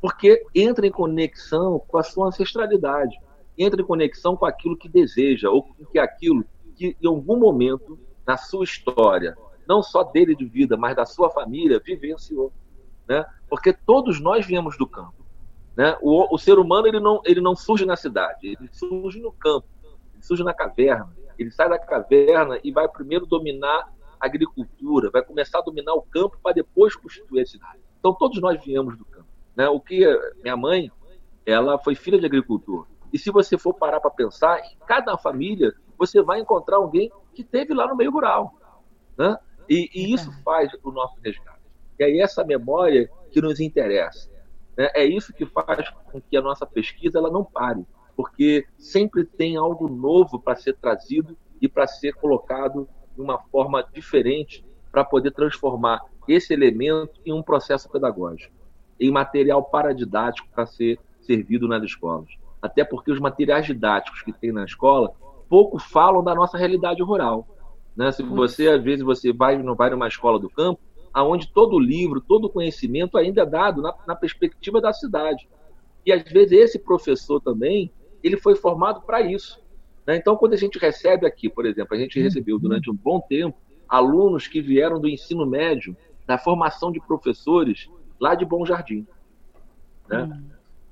Porque 0.00 0.44
entra 0.54 0.86
em 0.86 0.90
conexão 0.90 1.78
com 1.86 1.98
a 1.98 2.02
sua 2.02 2.28
ancestralidade, 2.28 3.16
entra 3.56 3.80
em 3.80 3.84
conexão 3.84 4.36
com 4.36 4.46
aquilo 4.46 4.76
que 4.76 4.88
deseja, 4.88 5.50
ou 5.50 5.62
com 5.62 5.84
que 5.84 5.98
aquilo 5.98 6.44
que 6.80 6.96
em 6.98 7.06
algum 7.06 7.36
momento 7.36 7.98
na 8.26 8.38
sua 8.38 8.64
história, 8.64 9.36
não 9.68 9.82
só 9.82 10.02
dele 10.02 10.34
de 10.34 10.46
vida, 10.46 10.78
mas 10.78 10.96
da 10.96 11.04
sua 11.04 11.28
família, 11.28 11.78
vivenciou. 11.78 12.50
Né? 13.06 13.22
Porque 13.50 13.70
todos 13.70 14.18
nós 14.18 14.46
viemos 14.46 14.78
do 14.78 14.86
campo. 14.86 15.26
Né? 15.76 15.94
O, 16.00 16.34
o 16.34 16.38
ser 16.38 16.58
humano 16.58 16.86
ele 16.86 16.98
não, 16.98 17.20
ele 17.26 17.40
não 17.42 17.54
surge 17.54 17.84
na 17.84 17.96
cidade, 17.96 18.48
ele 18.48 18.70
surge 18.72 19.20
no 19.20 19.30
campo, 19.30 19.66
ele 20.14 20.22
surge 20.22 20.42
na 20.42 20.54
caverna. 20.54 21.14
Ele 21.38 21.50
sai 21.50 21.68
da 21.68 21.78
caverna 21.78 22.58
e 22.64 22.72
vai 22.72 22.88
primeiro 22.88 23.26
dominar 23.26 23.92
a 24.18 24.26
agricultura, 24.26 25.10
vai 25.10 25.22
começar 25.22 25.58
a 25.58 25.62
dominar 25.62 25.92
o 25.92 26.02
campo 26.02 26.38
para 26.42 26.54
depois 26.54 26.96
constituir 26.96 27.42
a 27.42 27.46
cidade. 27.46 27.78
Então 27.98 28.14
todos 28.14 28.40
nós 28.40 28.62
viemos 28.64 28.96
do 28.96 29.04
campo. 29.04 29.28
Né? 29.54 29.68
O 29.68 29.80
que 29.80 30.00
minha 30.42 30.56
mãe, 30.56 30.90
ela 31.44 31.78
foi 31.78 31.94
filha 31.94 32.18
de 32.18 32.24
agricultor. 32.24 32.86
E 33.12 33.18
se 33.18 33.30
você 33.30 33.58
for 33.58 33.74
parar 33.74 34.00
para 34.00 34.10
pensar, 34.10 34.60
cada 34.86 35.18
família 35.18 35.74
você 36.00 36.22
vai 36.22 36.40
encontrar 36.40 36.76
alguém 36.76 37.12
que 37.34 37.44
teve 37.44 37.74
lá 37.74 37.86
no 37.86 37.94
meio 37.94 38.10
rural. 38.10 38.54
Né? 39.18 39.36
E, 39.68 39.90
e 39.94 40.14
isso 40.14 40.32
faz 40.42 40.72
o 40.82 40.90
nosso 40.90 41.14
resgate. 41.22 41.60
E 41.98 42.04
aí 42.04 42.20
essa 42.22 42.42
memória 42.42 43.10
que 43.30 43.42
nos 43.42 43.60
interessa. 43.60 44.30
Né? 44.78 44.88
É 44.94 45.04
isso 45.04 45.30
que 45.34 45.44
faz 45.44 45.90
com 46.10 46.18
que 46.18 46.38
a 46.38 46.40
nossa 46.40 46.64
pesquisa 46.64 47.18
ela 47.18 47.30
não 47.30 47.44
pare, 47.44 47.84
porque 48.16 48.66
sempre 48.78 49.26
tem 49.26 49.58
algo 49.58 49.88
novo 49.88 50.40
para 50.40 50.56
ser 50.56 50.74
trazido 50.78 51.36
e 51.60 51.68
para 51.68 51.86
ser 51.86 52.14
colocado 52.14 52.88
de 53.14 53.20
uma 53.20 53.38
forma 53.38 53.86
diferente 53.92 54.64
para 54.90 55.04
poder 55.04 55.32
transformar 55.32 56.00
esse 56.26 56.54
elemento 56.54 57.20
em 57.26 57.32
um 57.34 57.42
processo 57.42 57.90
pedagógico, 57.90 58.54
em 58.98 59.10
material 59.10 59.62
paradidático 59.62 60.48
para 60.48 60.64
ser 60.64 60.98
servido 61.20 61.68
nas 61.68 61.82
escolas. 61.82 62.30
Até 62.62 62.84
porque 62.84 63.12
os 63.12 63.20
materiais 63.20 63.66
didáticos 63.66 64.22
que 64.22 64.32
tem 64.32 64.50
na 64.50 64.64
escola 64.64 65.12
pouco 65.50 65.80
falam 65.80 66.22
da 66.22 66.32
nossa 66.32 66.56
realidade 66.56 67.02
rural. 67.02 67.46
Né? 67.96 68.12
Se 68.12 68.22
você, 68.22 68.68
às 68.68 68.82
vezes, 68.82 69.04
você 69.04 69.32
vai, 69.32 69.60
não 69.60 69.74
vai 69.74 69.90
numa 69.90 70.06
escola 70.06 70.38
do 70.38 70.48
campo, 70.48 70.80
aonde 71.12 71.52
todo 71.52 71.78
livro, 71.78 72.20
todo 72.20 72.48
conhecimento 72.48 73.18
ainda 73.18 73.42
é 73.42 73.46
dado 73.46 73.82
na, 73.82 73.92
na 74.06 74.14
perspectiva 74.14 74.80
da 74.80 74.92
cidade. 74.92 75.48
E, 76.06 76.12
às 76.12 76.22
vezes, 76.22 76.52
esse 76.52 76.78
professor 76.78 77.40
também, 77.40 77.90
ele 78.22 78.36
foi 78.36 78.54
formado 78.54 79.02
para 79.02 79.20
isso. 79.20 79.60
Né? 80.06 80.16
Então, 80.16 80.36
quando 80.36 80.52
a 80.52 80.56
gente 80.56 80.78
recebe 80.78 81.26
aqui, 81.26 81.48
por 81.48 81.66
exemplo, 81.66 81.96
a 81.96 81.98
gente 81.98 82.16
uhum. 82.16 82.24
recebeu 82.24 82.56
durante 82.56 82.88
um 82.88 82.94
bom 82.94 83.20
tempo 83.20 83.58
alunos 83.88 84.46
que 84.46 84.62
vieram 84.62 85.00
do 85.00 85.08
ensino 85.08 85.44
médio, 85.44 85.96
da 86.24 86.38
formação 86.38 86.92
de 86.92 87.00
professores 87.00 87.90
lá 88.20 88.36
de 88.36 88.44
Bom 88.44 88.64
Jardim. 88.64 89.04
Né? 90.08 90.22
Uhum. 90.22 90.42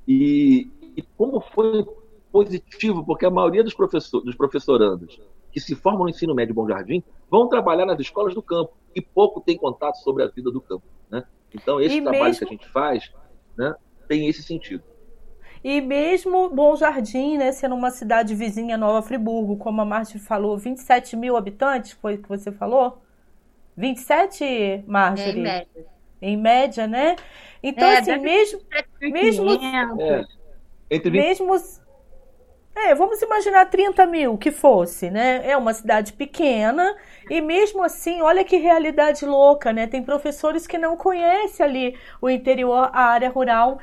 E, 0.07 0.69
e 0.97 1.03
como 1.17 1.41
foi 1.41 1.87
positivo, 2.31 3.05
porque 3.05 3.27
a 3.27 3.31
maioria 3.31 3.65
dos, 3.65 3.75
professor, 3.75 4.21
dos 4.21 4.35
professorandos 4.35 5.21
que 5.51 5.61
se 5.61 5.75
formam 5.75 6.05
no 6.05 6.11
ensino 6.11 6.35
médio 6.35 6.55
Bom 6.55 6.69
Jardim 6.69 7.03
vão 7.31 7.49
trabalhar 7.49 7.87
nas 7.87 7.99
escolas 7.99 8.35
do 8.35 8.43
campo 8.43 8.73
e 8.95 9.01
pouco 9.01 9.41
tem 9.41 9.57
contato 9.57 9.97
sobre 9.97 10.23
a 10.23 10.29
vida 10.29 10.51
do 10.51 10.61
campo. 10.61 10.85
Né? 11.11 11.25
Então, 11.55 11.81
esse 11.81 11.97
e 11.97 12.03
trabalho 12.03 12.25
mesmo... 12.25 12.39
que 12.39 12.45
a 12.45 12.57
gente 12.57 12.69
faz 12.69 13.13
né, 13.57 13.75
tem 14.07 14.29
esse 14.29 14.43
sentido. 14.43 14.83
E 15.63 15.81
mesmo 15.81 16.49
Bom 16.51 16.77
Jardim, 16.77 17.37
né, 17.37 17.51
sendo 17.51 17.75
uma 17.75 17.91
cidade 17.91 18.35
vizinha 18.35 18.77
Nova 18.77 19.03
Friburgo, 19.03 19.57
como 19.57 19.81
a 19.81 19.85
Marcia 19.85 20.21
falou, 20.21 20.57
27 20.57 21.17
mil 21.17 21.37
habitantes, 21.37 21.93
foi 21.93 22.15
o 22.15 22.23
que 22.23 22.29
você 22.29 22.53
falou? 22.53 23.03
27, 23.77 24.85
Marjorie? 24.87 25.41
Em 25.41 25.43
média. 25.43 25.87
Em 26.21 26.37
média, 26.37 26.87
né? 26.87 27.17
Então, 27.63 27.89
é, 27.89 27.99
assim, 27.99 28.19
mesmo. 28.19 28.61
mesmo 29.01 29.51
é, 29.51 30.25
entre 30.91 31.11
20... 31.11 31.23
mesmo 31.23 31.55
É, 32.75 32.95
vamos 32.95 33.21
imaginar 33.21 33.67
30 33.67 34.07
mil 34.07 34.39
que 34.39 34.51
fosse, 34.53 35.11
né? 35.11 35.43
É 35.45 35.57
uma 35.57 35.75
cidade 35.75 36.13
pequena 36.13 36.97
e 37.29 37.41
mesmo 37.41 37.83
assim, 37.83 38.23
olha 38.23 38.45
que 38.45 38.57
realidade 38.57 39.27
louca, 39.27 39.73
né? 39.73 39.87
Tem 39.87 40.03
professores 40.03 40.67
que 40.67 40.79
não 40.79 40.97
conhecem 40.97 41.67
ali 41.67 41.99
o 42.21 42.31
interior, 42.31 42.89
a 42.93 43.03
área 43.07 43.29
rural. 43.29 43.79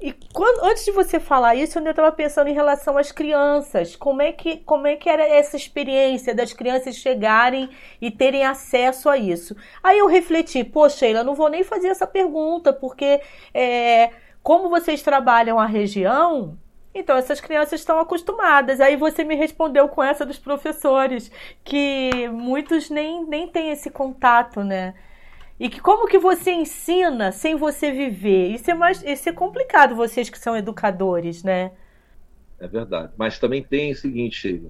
E 0.00 0.12
quando, 0.32 0.64
antes 0.64 0.84
de 0.84 0.92
você 0.92 1.18
falar 1.18 1.54
isso, 1.54 1.78
eu 1.78 1.90
estava 1.90 2.12
pensando 2.12 2.48
em 2.48 2.54
relação 2.54 2.98
às 2.98 3.10
crianças. 3.10 3.96
Como 3.96 4.20
é, 4.20 4.30
que, 4.30 4.58
como 4.58 4.86
é 4.86 4.94
que 4.94 5.08
era 5.08 5.26
essa 5.26 5.56
experiência 5.56 6.34
das 6.34 6.52
crianças 6.52 6.96
chegarem 6.96 7.70
e 8.00 8.10
terem 8.10 8.44
acesso 8.44 9.08
a 9.08 9.16
isso? 9.16 9.56
Aí 9.82 9.98
eu 9.98 10.06
refleti, 10.06 10.62
poxa, 10.62 10.98
Sheila, 10.98 11.24
não 11.24 11.34
vou 11.34 11.48
nem 11.48 11.64
fazer 11.64 11.88
essa 11.88 12.06
pergunta, 12.06 12.72
porque 12.74 13.20
é, 13.54 14.10
como 14.42 14.68
vocês 14.68 15.02
trabalham 15.02 15.58
a 15.58 15.66
região, 15.66 16.58
então, 16.98 17.16
essas 17.16 17.40
crianças 17.40 17.80
estão 17.80 17.98
acostumadas. 17.98 18.80
Aí 18.80 18.96
você 18.96 19.22
me 19.22 19.34
respondeu 19.34 19.88
com 19.88 20.02
essa 20.02 20.24
dos 20.24 20.38
professores, 20.38 21.30
que 21.62 22.28
muitos 22.28 22.88
nem, 22.90 23.24
nem 23.26 23.46
têm 23.48 23.70
esse 23.70 23.90
contato, 23.90 24.64
né? 24.64 24.94
E 25.58 25.68
que 25.68 25.80
como 25.80 26.06
que 26.06 26.18
você 26.18 26.52
ensina 26.52 27.32
sem 27.32 27.54
você 27.54 27.90
viver? 27.90 28.48
Isso 28.48 28.70
é 28.70 28.74
mais 28.74 29.02
isso 29.02 29.28
é 29.28 29.32
complicado, 29.32 29.94
vocês 29.94 30.28
que 30.28 30.38
são 30.38 30.56
educadores, 30.56 31.42
né? 31.42 31.72
É 32.58 32.68
verdade. 32.68 33.12
Mas 33.16 33.38
também 33.38 33.62
tem 33.62 33.92
o 33.92 33.96
seguinte. 33.96 34.62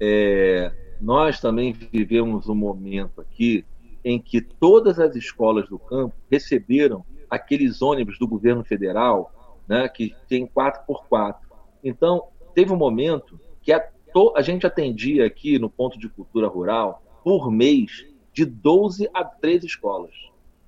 É, 0.00 0.72
nós 1.00 1.40
também 1.40 1.72
vivemos 1.72 2.48
um 2.48 2.54
momento 2.54 3.20
aqui 3.20 3.64
em 4.04 4.18
que 4.20 4.40
todas 4.40 4.98
as 4.98 5.16
escolas 5.16 5.68
do 5.68 5.78
campo 5.78 6.14
receberam 6.30 7.04
aqueles 7.28 7.82
ônibus 7.82 8.18
do 8.18 8.26
governo 8.26 8.64
federal, 8.64 9.32
né, 9.66 9.88
que 9.88 10.14
tem 10.28 10.46
4x4. 10.46 11.36
Então, 11.82 12.28
teve 12.54 12.72
um 12.72 12.76
momento 12.76 13.38
que 13.62 13.72
a, 13.72 13.86
a 14.34 14.42
gente 14.42 14.66
atendia 14.66 15.26
aqui 15.26 15.58
no 15.58 15.70
ponto 15.70 15.98
de 15.98 16.08
cultura 16.08 16.48
rural, 16.48 17.02
por 17.22 17.50
mês, 17.50 18.06
de 18.32 18.44
12 18.44 19.08
a 19.12 19.24
13 19.24 19.66
escolas, 19.66 20.14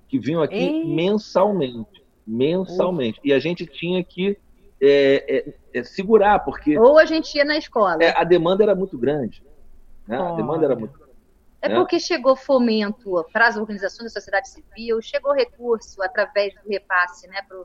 que 0.09 0.19
vinham 0.19 0.43
aqui 0.43 0.57
Ei. 0.57 0.85
mensalmente. 0.85 2.05
Mensalmente. 2.27 3.21
E 3.25 3.33
a 3.33 3.39
gente 3.39 3.67
tinha 3.67 4.03
que 4.05 4.37
é, 4.81 5.49
é, 5.49 5.55
é, 5.79 5.83
segurar, 5.83 6.41
porque. 6.41 6.79
Ou 6.79 6.99
a 6.99 7.05
gente 7.05 7.37
ia 7.37 7.45
na 7.45 7.57
escola. 7.57 8.03
É, 8.03 8.17
a 8.17 8.25
demanda 8.25 8.63
era 8.63 8.75
muito 8.75 8.97
grande. 8.97 9.43
Né? 10.07 10.17
A 10.17 10.33
demanda 10.33 10.65
era 10.65 10.77
muito 10.77 10.93
grande. 10.93 11.11
É 11.63 11.69
né? 11.69 11.75
porque 11.75 12.01
chegou 12.01 12.35
fomento 12.35 13.25
para 13.33 13.49
as 13.49 13.57
organizações 13.57 14.13
da 14.13 14.21
sociedade 14.21 14.49
civil, 14.49 15.03
chegou 15.03 15.33
recurso 15.33 16.03
através 16.03 16.55
do 16.55 16.69
repasse 16.69 17.29
né, 17.29 17.43
para 17.47 17.59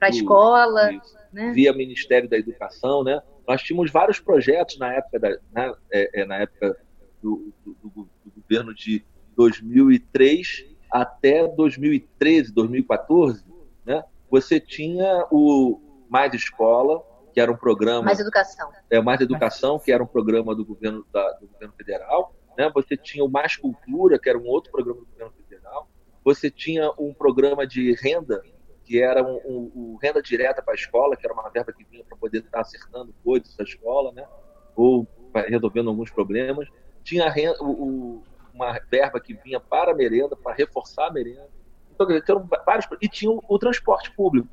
para 0.00 0.08
a 0.08 0.10
escola. 0.10 0.90
Né? 1.32 1.52
Via 1.52 1.72
Ministério 1.72 2.28
da 2.28 2.36
Educação, 2.36 3.04
né? 3.04 3.22
Nós 3.46 3.62
tínhamos 3.62 3.90
vários 3.90 4.18
projetos 4.18 4.78
na 4.78 4.94
época, 4.94 5.18
da, 5.20 5.28
né, 5.52 5.74
é, 5.92 6.22
é, 6.22 6.24
na 6.24 6.36
época 6.38 6.76
do, 7.22 7.52
do, 7.64 7.76
do, 7.82 7.90
do, 8.24 8.32
governo 8.36 8.74
de 8.74 9.04
2003 9.36 10.66
até 10.90 11.46
2013, 11.46 12.52
2014, 12.52 13.44
né? 13.84 14.02
Você 14.28 14.58
tinha 14.58 15.26
o 15.30 15.80
Mais 16.08 16.34
Escola, 16.34 17.04
que 17.32 17.40
era 17.40 17.50
um 17.50 17.56
programa... 17.56 18.02
Mais 18.02 18.18
Educação. 18.18 18.70
É, 18.88 19.00
Mais 19.00 19.20
Educação, 19.20 19.78
que 19.78 19.92
era 19.92 20.02
um 20.02 20.06
programa 20.06 20.54
do 20.54 20.64
governo, 20.64 21.04
da, 21.12 21.32
do 21.34 21.46
governo 21.46 21.74
federal. 21.76 22.34
Né? 22.56 22.70
Você 22.74 22.96
tinha 22.96 23.24
o 23.24 23.28
Mais 23.28 23.56
Cultura, 23.56 24.18
que 24.18 24.28
era 24.28 24.38
um 24.38 24.46
outro 24.46 24.72
programa 24.72 25.00
do 25.00 25.06
governo 25.06 25.32
federal. 25.32 25.88
Você 26.24 26.50
tinha 26.50 26.90
um 26.98 27.14
programa 27.14 27.66
de 27.66 27.92
renda 27.94 28.42
que 28.90 29.00
era 29.00 29.22
um, 29.22 29.36
um, 29.46 29.72
um 29.76 29.98
renda 30.02 30.20
direta 30.20 30.60
para 30.60 30.74
a 30.74 30.74
escola, 30.74 31.16
que 31.16 31.24
era 31.24 31.32
uma 31.32 31.48
verba 31.48 31.72
que 31.72 31.84
vinha 31.84 32.02
para 32.02 32.16
poder 32.16 32.38
estar 32.38 32.60
acertando 32.60 33.14
coisas 33.22 33.54
da 33.54 33.62
escola, 33.62 34.10
né? 34.10 34.26
ou 34.74 35.06
resolvendo 35.46 35.90
alguns 35.90 36.10
problemas. 36.10 36.68
Tinha 37.04 37.30
renda, 37.30 37.56
o, 37.62 38.20
uma 38.52 38.80
verba 38.90 39.20
que 39.20 39.32
vinha 39.32 39.60
para 39.60 39.92
a 39.92 39.94
merenda, 39.94 40.34
para 40.34 40.56
reforçar 40.56 41.06
a 41.06 41.12
merenda. 41.12 41.48
Então, 41.94 42.08
tinham 42.20 42.48
vários, 42.66 42.88
e 43.00 43.08
tinha 43.08 43.30
o, 43.30 43.40
o 43.48 43.58
transporte 43.60 44.10
público. 44.10 44.48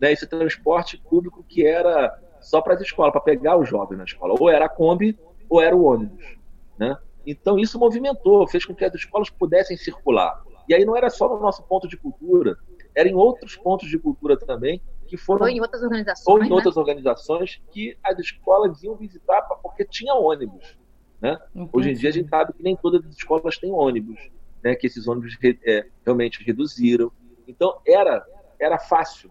Né? 0.00 0.10
Esse 0.10 0.26
transporte 0.26 0.98
público 0.98 1.44
que 1.48 1.64
era 1.64 2.20
só 2.40 2.60
para 2.60 2.74
as 2.74 2.80
escolas, 2.80 3.12
para 3.12 3.20
pegar 3.20 3.56
os 3.56 3.68
jovens 3.68 3.98
na 3.98 4.04
escola. 4.04 4.34
Ou 4.36 4.50
era 4.50 4.64
a 4.64 4.68
Kombi, 4.68 5.16
ou 5.48 5.62
era 5.62 5.76
o 5.76 5.84
ônibus. 5.84 6.36
Né? 6.76 6.98
Então, 7.24 7.56
isso 7.56 7.78
movimentou, 7.78 8.48
fez 8.48 8.64
com 8.64 8.74
que 8.74 8.84
as 8.84 8.94
escolas 8.96 9.30
pudessem 9.30 9.76
circular. 9.76 10.42
E 10.68 10.74
aí 10.74 10.84
não 10.84 10.96
era 10.96 11.08
só 11.08 11.28
no 11.28 11.38
nosso 11.38 11.62
ponto 11.62 11.86
de 11.86 11.96
cultura, 11.96 12.58
era 12.96 13.06
em 13.06 13.14
outros 13.14 13.54
pontos 13.54 13.90
de 13.90 13.98
cultura 13.98 14.38
também, 14.38 14.80
que 15.06 15.18
foram. 15.18 15.42
Ou 15.42 15.48
em 15.48 15.60
outras 15.60 15.82
organizações. 15.82 16.26
Ou 16.26 16.42
em 16.42 16.48
né? 16.48 16.54
outras 16.54 16.76
organizações 16.78 17.60
que 17.70 17.96
as 18.02 18.18
escolas 18.18 18.82
iam 18.82 18.96
visitar 18.96 19.42
porque 19.62 19.84
tinha 19.84 20.14
ônibus. 20.14 20.78
Né? 21.20 21.38
Hoje 21.72 21.90
em 21.90 21.94
dia 21.94 22.08
a 22.08 22.12
gente 22.12 22.28
sabe 22.28 22.54
que 22.54 22.62
nem 22.62 22.74
todas 22.74 23.04
as 23.04 23.14
escolas 23.14 23.58
têm 23.58 23.70
ônibus, 23.70 24.18
né? 24.64 24.74
que 24.74 24.86
esses 24.86 25.06
ônibus 25.06 25.36
é, 25.64 25.86
realmente 26.04 26.42
reduziram. 26.42 27.12
Então 27.46 27.78
era, 27.86 28.24
era 28.58 28.78
fácil 28.78 29.30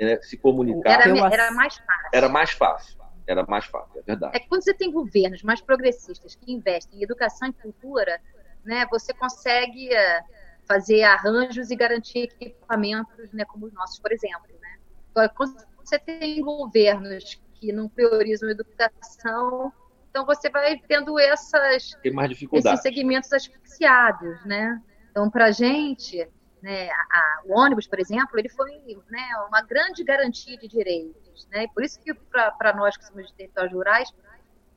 né? 0.00 0.18
se 0.22 0.38
comunicar. 0.38 0.90
Era, 0.90 1.32
era 1.32 1.50
mais 1.52 1.76
fácil. 1.76 2.10
Era 2.12 2.28
mais 2.28 2.50
fácil. 2.50 3.04
Era 3.26 3.44
mais 3.46 3.64
fácil, 3.64 4.00
é 4.00 4.02
verdade. 4.02 4.36
É 4.36 4.40
que 4.40 4.48
quando 4.48 4.62
você 4.62 4.74
tem 4.74 4.90
governos 4.90 5.42
mais 5.42 5.60
progressistas 5.60 6.34
que 6.34 6.52
investem 6.52 7.00
em 7.00 7.02
educação 7.02 7.48
e 7.48 7.52
cultura, 7.54 8.20
né, 8.62 8.86
você 8.90 9.14
consegue 9.14 9.94
eh, 9.94 10.20
fazer 10.66 11.02
arranjos 11.02 11.70
e 11.70 11.76
garantir 11.76 12.30
equipamentos, 12.40 13.32
né, 13.32 13.44
como 13.44 13.66
os 13.66 13.72
nossos, 13.72 13.98
por 13.98 14.12
exemplo. 14.12 14.48
Né? 14.60 15.28
Quando 15.36 15.56
você 15.78 15.98
tem 15.98 16.40
governos 16.40 17.40
que 17.54 17.72
não 17.72 17.88
priorizam 17.88 18.48
a 18.48 18.52
educação, 18.52 19.72
então 20.10 20.24
você 20.24 20.48
vai 20.48 20.78
tendo 20.88 21.18
essas, 21.18 21.96
esses 22.02 22.82
segmentos 22.82 23.32
asfixiados. 23.32 24.44
Né? 24.44 24.80
Então, 25.10 25.30
para 25.30 25.46
a 25.46 25.50
gente, 25.50 26.28
né, 26.62 26.88
a, 26.90 27.42
o 27.46 27.58
ônibus, 27.58 27.86
por 27.86 28.00
exemplo, 28.00 28.38
ele 28.38 28.48
foi 28.48 28.70
né, 29.10 29.22
uma 29.48 29.60
grande 29.62 30.02
garantia 30.02 30.56
de 30.56 30.68
direitos. 30.68 31.46
Né? 31.50 31.66
Por 31.74 31.84
isso 31.84 32.00
que, 32.00 32.14
para 32.14 32.74
nós 32.74 32.96
que 32.96 33.04
somos 33.04 33.26
de 33.26 33.34
territórios 33.34 33.72
rurais, 33.72 34.12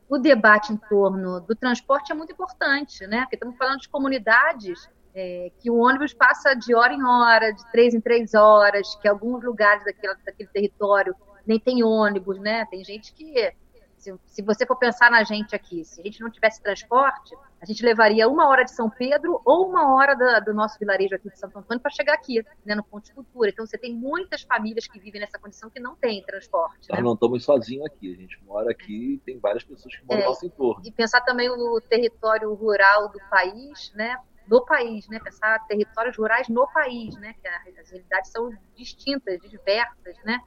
o 0.09 0.17
debate 0.17 0.71
em 0.71 0.77
torno 0.77 1.39
do 1.41 1.55
transporte 1.55 2.11
é 2.11 2.15
muito 2.15 2.31
importante, 2.31 3.05
né? 3.07 3.21
Porque 3.21 3.35
estamos 3.35 3.57
falando 3.57 3.81
de 3.81 3.89
comunidades 3.89 4.89
é, 5.17 5.51
que 5.59 5.71
o 5.71 5.77
ônibus 5.77 6.13
passa 6.13 6.53
de 6.53 6.75
hora 6.75 6.93
em 6.93 7.03
hora, 7.03 7.51
de 7.51 7.71
três 7.71 7.95
em 7.95 7.99
três 7.99 8.35
horas, 8.35 8.95
que 9.01 9.07
alguns 9.07 9.43
lugares 9.43 9.83
daquele, 9.83 10.13
daquele 10.23 10.49
território 10.49 11.15
nem 11.45 11.59
tem 11.59 11.83
ônibus, 11.83 12.39
né? 12.39 12.65
Tem 12.69 12.83
gente 12.83 13.11
que, 13.13 13.51
se, 13.97 14.13
se, 14.25 14.41
você 14.43 14.63
for 14.63 14.75
pensar 14.75 15.09
na 15.09 15.23
gente 15.23 15.55
aqui, 15.55 15.83
se 15.83 15.99
a 16.01 16.03
gente 16.03 16.21
não 16.21 16.29
tivesse 16.29 16.61
transporte, 16.61 17.35
a 17.59 17.65
gente 17.65 17.83
levaria 17.83 18.27
uma 18.27 18.47
hora 18.47 18.63
de 18.63 18.71
São 18.71 18.91
Pedro 18.91 19.41
ou 19.43 19.67
uma 19.67 19.95
hora 19.95 20.13
da, 20.13 20.39
do 20.39 20.53
nosso 20.53 20.77
vilarejo 20.77 21.15
aqui 21.15 21.29
de 21.31 21.39
Santo 21.39 21.57
Antônio 21.57 21.81
para 21.81 21.89
chegar 21.89 22.13
aqui, 22.13 22.45
né, 22.63 22.75
no 22.75 22.83
Ponto 22.83 23.05
de 23.05 23.13
Cultura. 23.13 23.49
Então 23.49 23.65
você 23.65 23.77
tem 23.77 23.95
muitas 23.95 24.43
famílias 24.43 24.85
que 24.87 24.99
vivem 24.99 25.21
nessa 25.21 25.39
condição 25.39 25.67
que 25.69 25.79
não 25.79 25.95
têm 25.95 26.21
transporte. 26.21 26.89
Nós 26.89 26.99
né? 26.99 27.03
não 27.03 27.13
estamos 27.13 27.43
sozinhos 27.43 27.85
aqui, 27.87 28.13
a 28.13 28.17
gente 28.17 28.37
mora 28.43 28.69
aqui 28.69 29.15
e 29.15 29.17
tem 29.19 29.39
várias 29.39 29.63
pessoas 29.63 29.95
que 29.95 30.05
moram 30.05 30.19
é, 30.19 30.23
no 30.23 30.29
nosso 30.29 30.45
entorno. 30.45 30.83
E 30.85 30.91
pensar 30.91 31.21
também 31.21 31.49
o 31.49 31.81
território 31.81 32.53
rural 32.53 33.09
do 33.09 33.19
país, 33.31 33.91
né? 33.95 34.15
No 34.47 34.65
país, 34.65 35.07
né? 35.07 35.19
Pensar 35.19 35.59
territórios 35.67 36.17
rurais 36.17 36.47
no 36.47 36.67
país, 36.67 37.15
né? 37.17 37.35
Que 37.41 37.47
as 37.79 37.89
realidades 37.89 38.31
são 38.31 38.51
distintas, 38.75 39.39
diversas, 39.41 40.17
né? 40.23 40.39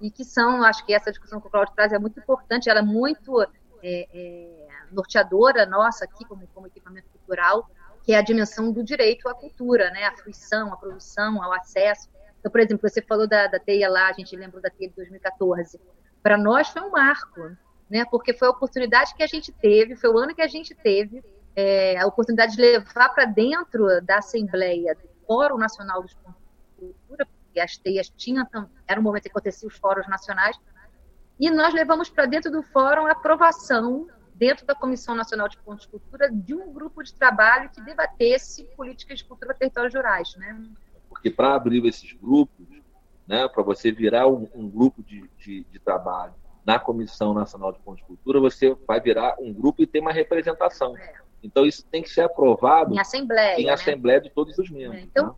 E 0.00 0.10
que 0.10 0.24
são, 0.24 0.62
acho 0.62 0.84
que 0.84 0.94
essa 0.94 1.10
discussão 1.10 1.40
que 1.40 1.48
o 1.48 1.50
Claudio 1.50 1.74
traz 1.74 1.92
é 1.92 1.98
muito 1.98 2.20
importante, 2.20 2.70
ela 2.70 2.80
é 2.80 2.82
muito 2.82 3.42
é, 3.42 3.48
é, 3.82 4.68
norteadora 4.92 5.66
nossa 5.66 6.04
aqui 6.04 6.24
como, 6.24 6.46
como 6.48 6.66
equipamento 6.66 7.08
cultural, 7.08 7.68
que 8.04 8.12
é 8.12 8.18
a 8.18 8.22
dimensão 8.22 8.70
do 8.70 8.84
direito 8.84 9.28
à 9.28 9.34
cultura, 9.34 9.90
né? 9.90 10.04
A 10.04 10.16
fruição, 10.16 10.72
a 10.72 10.76
produção, 10.76 11.42
ao 11.42 11.52
acesso. 11.52 12.08
Então, 12.38 12.52
por 12.52 12.60
exemplo, 12.60 12.88
você 12.88 13.02
falou 13.02 13.26
da, 13.26 13.46
da 13.46 13.58
teia 13.58 13.88
lá, 13.88 14.08
a 14.08 14.12
gente 14.12 14.36
lembra 14.36 14.60
da 14.60 14.70
teia 14.70 14.88
de 14.88 14.96
2014. 14.96 15.80
Para 16.22 16.36
nós 16.36 16.68
foi 16.68 16.82
um 16.82 16.90
marco, 16.90 17.56
né? 17.88 18.04
Porque 18.10 18.32
foi 18.32 18.46
a 18.46 18.50
oportunidade 18.50 19.14
que 19.14 19.22
a 19.22 19.26
gente 19.26 19.50
teve, 19.52 19.96
foi 19.96 20.10
o 20.10 20.18
ano 20.18 20.34
que 20.34 20.42
a 20.42 20.46
gente 20.46 20.74
teve 20.74 21.22
é, 21.60 21.98
a 21.98 22.06
oportunidade 22.06 22.54
de 22.54 22.62
levar 22.62 23.08
para 23.08 23.24
dentro 23.24 24.00
da 24.02 24.18
Assembleia 24.18 24.94
do 24.94 25.08
Fórum 25.26 25.58
Nacional 25.58 26.04
de 26.04 26.14
Cultura, 26.78 27.26
porque 27.26 27.58
as 27.58 27.76
teias 27.76 28.08
tinham, 28.08 28.46
era 28.86 29.00
um 29.00 29.02
momento 29.02 29.24
que 29.24 29.30
acontecia 29.30 29.66
os 29.66 29.76
fóruns 29.76 30.06
nacionais, 30.06 30.56
e 31.40 31.50
nós 31.50 31.74
levamos 31.74 32.08
para 32.08 32.26
dentro 32.26 32.48
do 32.48 32.62
fórum 32.62 33.06
a 33.06 33.10
aprovação, 33.10 34.06
dentro 34.36 34.64
da 34.64 34.74
Comissão 34.76 35.16
Nacional 35.16 35.48
de 35.48 35.58
Pontos 35.58 35.84
de 35.84 35.90
Cultura, 35.90 36.30
de 36.30 36.54
um 36.54 36.72
grupo 36.72 37.02
de 37.02 37.12
trabalho 37.12 37.68
que 37.70 37.80
debatesse 37.80 38.62
políticas 38.76 39.18
de 39.18 39.24
cultura 39.24 39.52
territórios 39.52 39.92
rurais. 39.92 40.36
Né? 40.36 40.64
Porque 41.08 41.28
para 41.28 41.56
abrir 41.56 41.84
esses 41.86 42.12
grupos, 42.12 42.68
né, 43.26 43.48
para 43.48 43.64
você 43.64 43.90
virar 43.90 44.28
um, 44.28 44.48
um 44.54 44.70
grupo 44.70 45.02
de, 45.02 45.28
de, 45.36 45.64
de 45.64 45.78
trabalho 45.80 46.34
na 46.64 46.78
Comissão 46.78 47.34
Nacional 47.34 47.72
de 47.72 47.80
Pontos 47.80 48.00
de 48.02 48.06
Cultura, 48.06 48.38
você 48.38 48.76
vai 48.86 49.00
virar 49.00 49.34
um 49.40 49.52
grupo 49.52 49.82
e 49.82 49.88
ter 49.88 49.98
uma 49.98 50.12
representação. 50.12 50.96
É. 50.96 51.27
Então, 51.42 51.64
isso 51.64 51.84
tem 51.90 52.02
que 52.02 52.10
ser 52.10 52.22
aprovado 52.22 52.94
em 52.94 52.98
assembleia, 52.98 53.60
em 53.60 53.66
né? 53.66 53.72
assembleia 53.72 54.20
de 54.20 54.30
todos 54.30 54.58
os 54.58 54.70
membros. 54.70 55.02
Então, 55.02 55.26
né? 55.26 55.32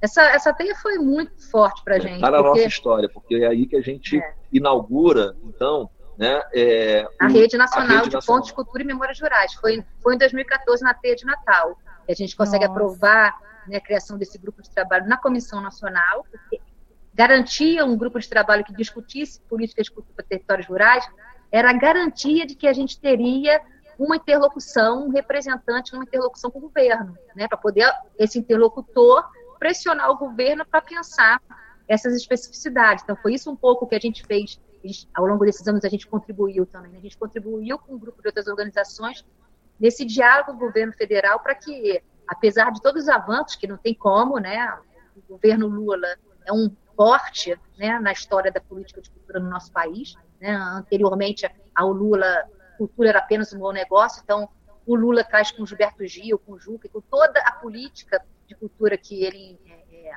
essa, 0.00 0.22
essa 0.22 0.52
teia 0.52 0.74
foi 0.74 0.98
muito 0.98 1.50
forte 1.50 1.82
para 1.84 1.94
a 1.94 1.98
é, 1.98 2.00
gente. 2.00 2.14
Está 2.14 2.30
na 2.30 2.38
porque... 2.38 2.60
nossa 2.60 2.68
história, 2.68 3.08
porque 3.08 3.34
é 3.36 3.46
aí 3.46 3.66
que 3.66 3.76
a 3.76 3.82
gente 3.82 4.18
é. 4.18 4.34
inaugura, 4.52 5.36
então, 5.44 5.90
né, 6.16 6.42
é, 6.54 7.06
a 7.20 7.28
Rede 7.28 7.56
Nacional 7.56 7.88
a 7.88 7.98
Rede 7.98 8.08
de 8.08 8.14
Nacional. 8.14 8.40
Pontos, 8.40 8.52
Cultura 8.52 8.82
e 8.82 8.86
Memórias 8.86 9.20
Rurais. 9.20 9.52
Foi, 9.54 9.84
foi 10.02 10.14
em 10.14 10.18
2014, 10.18 10.82
na 10.82 10.94
Teia 10.94 11.14
de 11.14 11.26
Natal, 11.26 11.76
que 12.06 12.12
a 12.12 12.14
gente 12.14 12.34
consegue 12.34 12.66
Nossa. 12.66 12.78
aprovar 12.78 13.38
né, 13.68 13.76
a 13.76 13.80
criação 13.80 14.16
desse 14.16 14.38
grupo 14.38 14.62
de 14.62 14.70
trabalho 14.70 15.06
na 15.06 15.18
Comissão 15.18 15.60
Nacional, 15.60 16.24
porque 16.30 16.60
garantia 17.12 17.84
um 17.84 17.96
grupo 17.96 18.18
de 18.18 18.28
trabalho 18.28 18.64
que 18.64 18.74
discutisse 18.74 19.40
políticas 19.42 19.86
de 19.86 19.92
cultura 19.92 20.14
para 20.16 20.24
territórios 20.26 20.66
rurais, 20.66 21.06
era 21.50 21.70
a 21.70 21.72
garantia 21.72 22.46
de 22.46 22.54
que 22.54 22.66
a 22.66 22.72
gente 22.72 23.00
teria 23.00 23.60
uma 23.98 24.16
interlocução, 24.16 25.06
um 25.06 25.10
representante 25.10 25.92
numa 25.92 26.04
interlocução 26.04 26.50
com 26.50 26.58
o 26.58 26.62
governo, 26.62 27.16
né, 27.34 27.48
para 27.48 27.56
poder 27.56 27.90
esse 28.18 28.38
interlocutor 28.38 29.24
pressionar 29.58 30.10
o 30.10 30.18
governo 30.18 30.64
para 30.66 30.82
pensar 30.82 31.40
essas 31.88 32.14
especificidades. 32.14 33.02
Então, 33.04 33.16
foi 33.16 33.34
isso 33.34 33.50
um 33.50 33.56
pouco 33.56 33.86
que 33.86 33.94
a 33.94 34.00
gente 34.00 34.24
fez 34.26 34.58
ao 35.14 35.26
longo 35.26 35.44
desses 35.44 35.66
anos, 35.66 35.84
a 35.84 35.88
gente 35.88 36.06
contribuiu 36.06 36.66
também. 36.66 36.92
Né? 36.92 36.98
A 36.98 37.02
gente 37.02 37.18
contribuiu 37.18 37.78
com 37.78 37.94
um 37.94 37.98
grupo 37.98 38.20
de 38.22 38.28
outras 38.28 38.46
organizações 38.46 39.24
nesse 39.80 40.04
diálogo 40.04 40.52
com 40.52 40.56
o 40.56 40.58
governo 40.58 40.92
federal 40.92 41.40
para 41.40 41.54
que, 41.54 42.02
apesar 42.26 42.70
de 42.70 42.80
todos 42.80 43.04
os 43.04 43.08
avanços, 43.08 43.56
que 43.56 43.66
não 43.66 43.76
tem 43.76 43.94
como, 43.94 44.38
né, 44.38 44.78
o 45.16 45.32
governo 45.32 45.66
Lula 45.66 46.06
é 46.44 46.52
um 46.52 46.70
forte 46.96 47.58
né, 47.78 47.98
na 47.98 48.12
história 48.12 48.50
da 48.50 48.60
política 48.60 49.00
de 49.00 49.10
cultura 49.10 49.40
no 49.40 49.50
nosso 49.50 49.72
país. 49.72 50.14
Né? 50.40 50.54
Anteriormente 50.54 51.50
ao 51.74 51.92
Lula, 51.92 52.48
cultura 52.76 53.08
era 53.08 53.18
apenas 53.18 53.52
um 53.52 53.58
bom 53.58 53.72
negócio, 53.72 54.20
então 54.22 54.48
o 54.86 54.94
Lula 54.94 55.24
traz 55.24 55.50
com 55.50 55.62
o 55.62 55.66
Gilberto 55.66 56.06
Gil, 56.06 56.38
com 56.38 56.52
o 56.52 56.58
Juca, 56.58 56.88
com 56.88 57.00
toda 57.00 57.40
a 57.40 57.52
política 57.52 58.24
de 58.46 58.54
cultura 58.54 58.96
que 58.96 59.24
ele 59.24 59.58
é, 59.66 60.12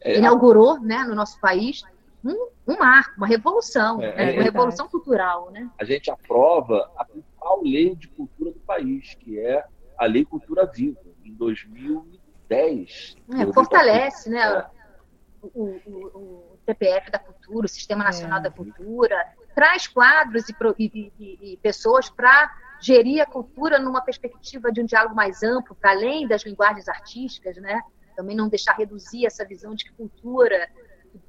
é, 0.00 0.18
inaugurou 0.18 0.80
né, 0.80 0.98
no 0.98 1.14
nosso 1.14 1.40
país, 1.40 1.82
um, 2.24 2.48
um 2.66 2.78
marco, 2.78 3.16
uma 3.16 3.26
revolução, 3.26 4.00
é, 4.00 4.14
né, 4.14 4.32
uma 4.32 4.40
é 4.40 4.44
revolução 4.44 4.88
cultural. 4.88 5.50
Né? 5.50 5.68
A 5.78 5.84
gente 5.84 6.10
aprova 6.10 6.90
a 6.96 7.04
principal 7.04 7.62
lei 7.62 7.94
de 7.96 8.08
cultura 8.08 8.52
do 8.52 8.60
país, 8.60 9.14
que 9.16 9.38
é 9.38 9.64
a 9.98 10.06
Lei 10.06 10.24
Cultura 10.24 10.66
Viva, 10.66 11.00
em 11.24 11.34
2010. 11.34 13.16
É, 13.32 13.52
fortalece 13.52 14.30
né, 14.30 14.64
o, 15.42 15.48
o, 15.54 15.70
o, 15.86 16.58
CPF 16.64 17.10
da 17.10 17.18
cultura, 17.18 17.66
o 17.66 17.68
Sistema 17.68 18.04
Nacional 18.04 18.40
da 18.40 18.50
Cultura, 18.50 19.16
traz 19.54 19.86
quadros 19.86 20.48
e, 20.48 20.54
e, 20.78 21.52
e, 21.52 21.56
pessoas 21.58 22.10
para 22.10 22.52
gerir 22.80 23.22
a 23.22 23.26
cultura 23.26 23.78
numa 23.78 24.02
perspectiva 24.02 24.70
de 24.72 24.80
um 24.80 24.84
diálogo 24.84 25.14
mais 25.14 25.42
amplo, 25.42 25.74
para 25.74 25.92
além 25.92 26.26
das 26.26 26.44
linguagens 26.44 26.88
artísticas, 26.88 27.56
né? 27.56 27.80
Também 28.16 28.36
não 28.36 28.48
deixar 28.48 28.76
reduzir 28.76 29.26
essa 29.26 29.44
visão 29.44 29.74
de 29.74 29.84
que 29.84 29.92
cultura, 29.92 30.68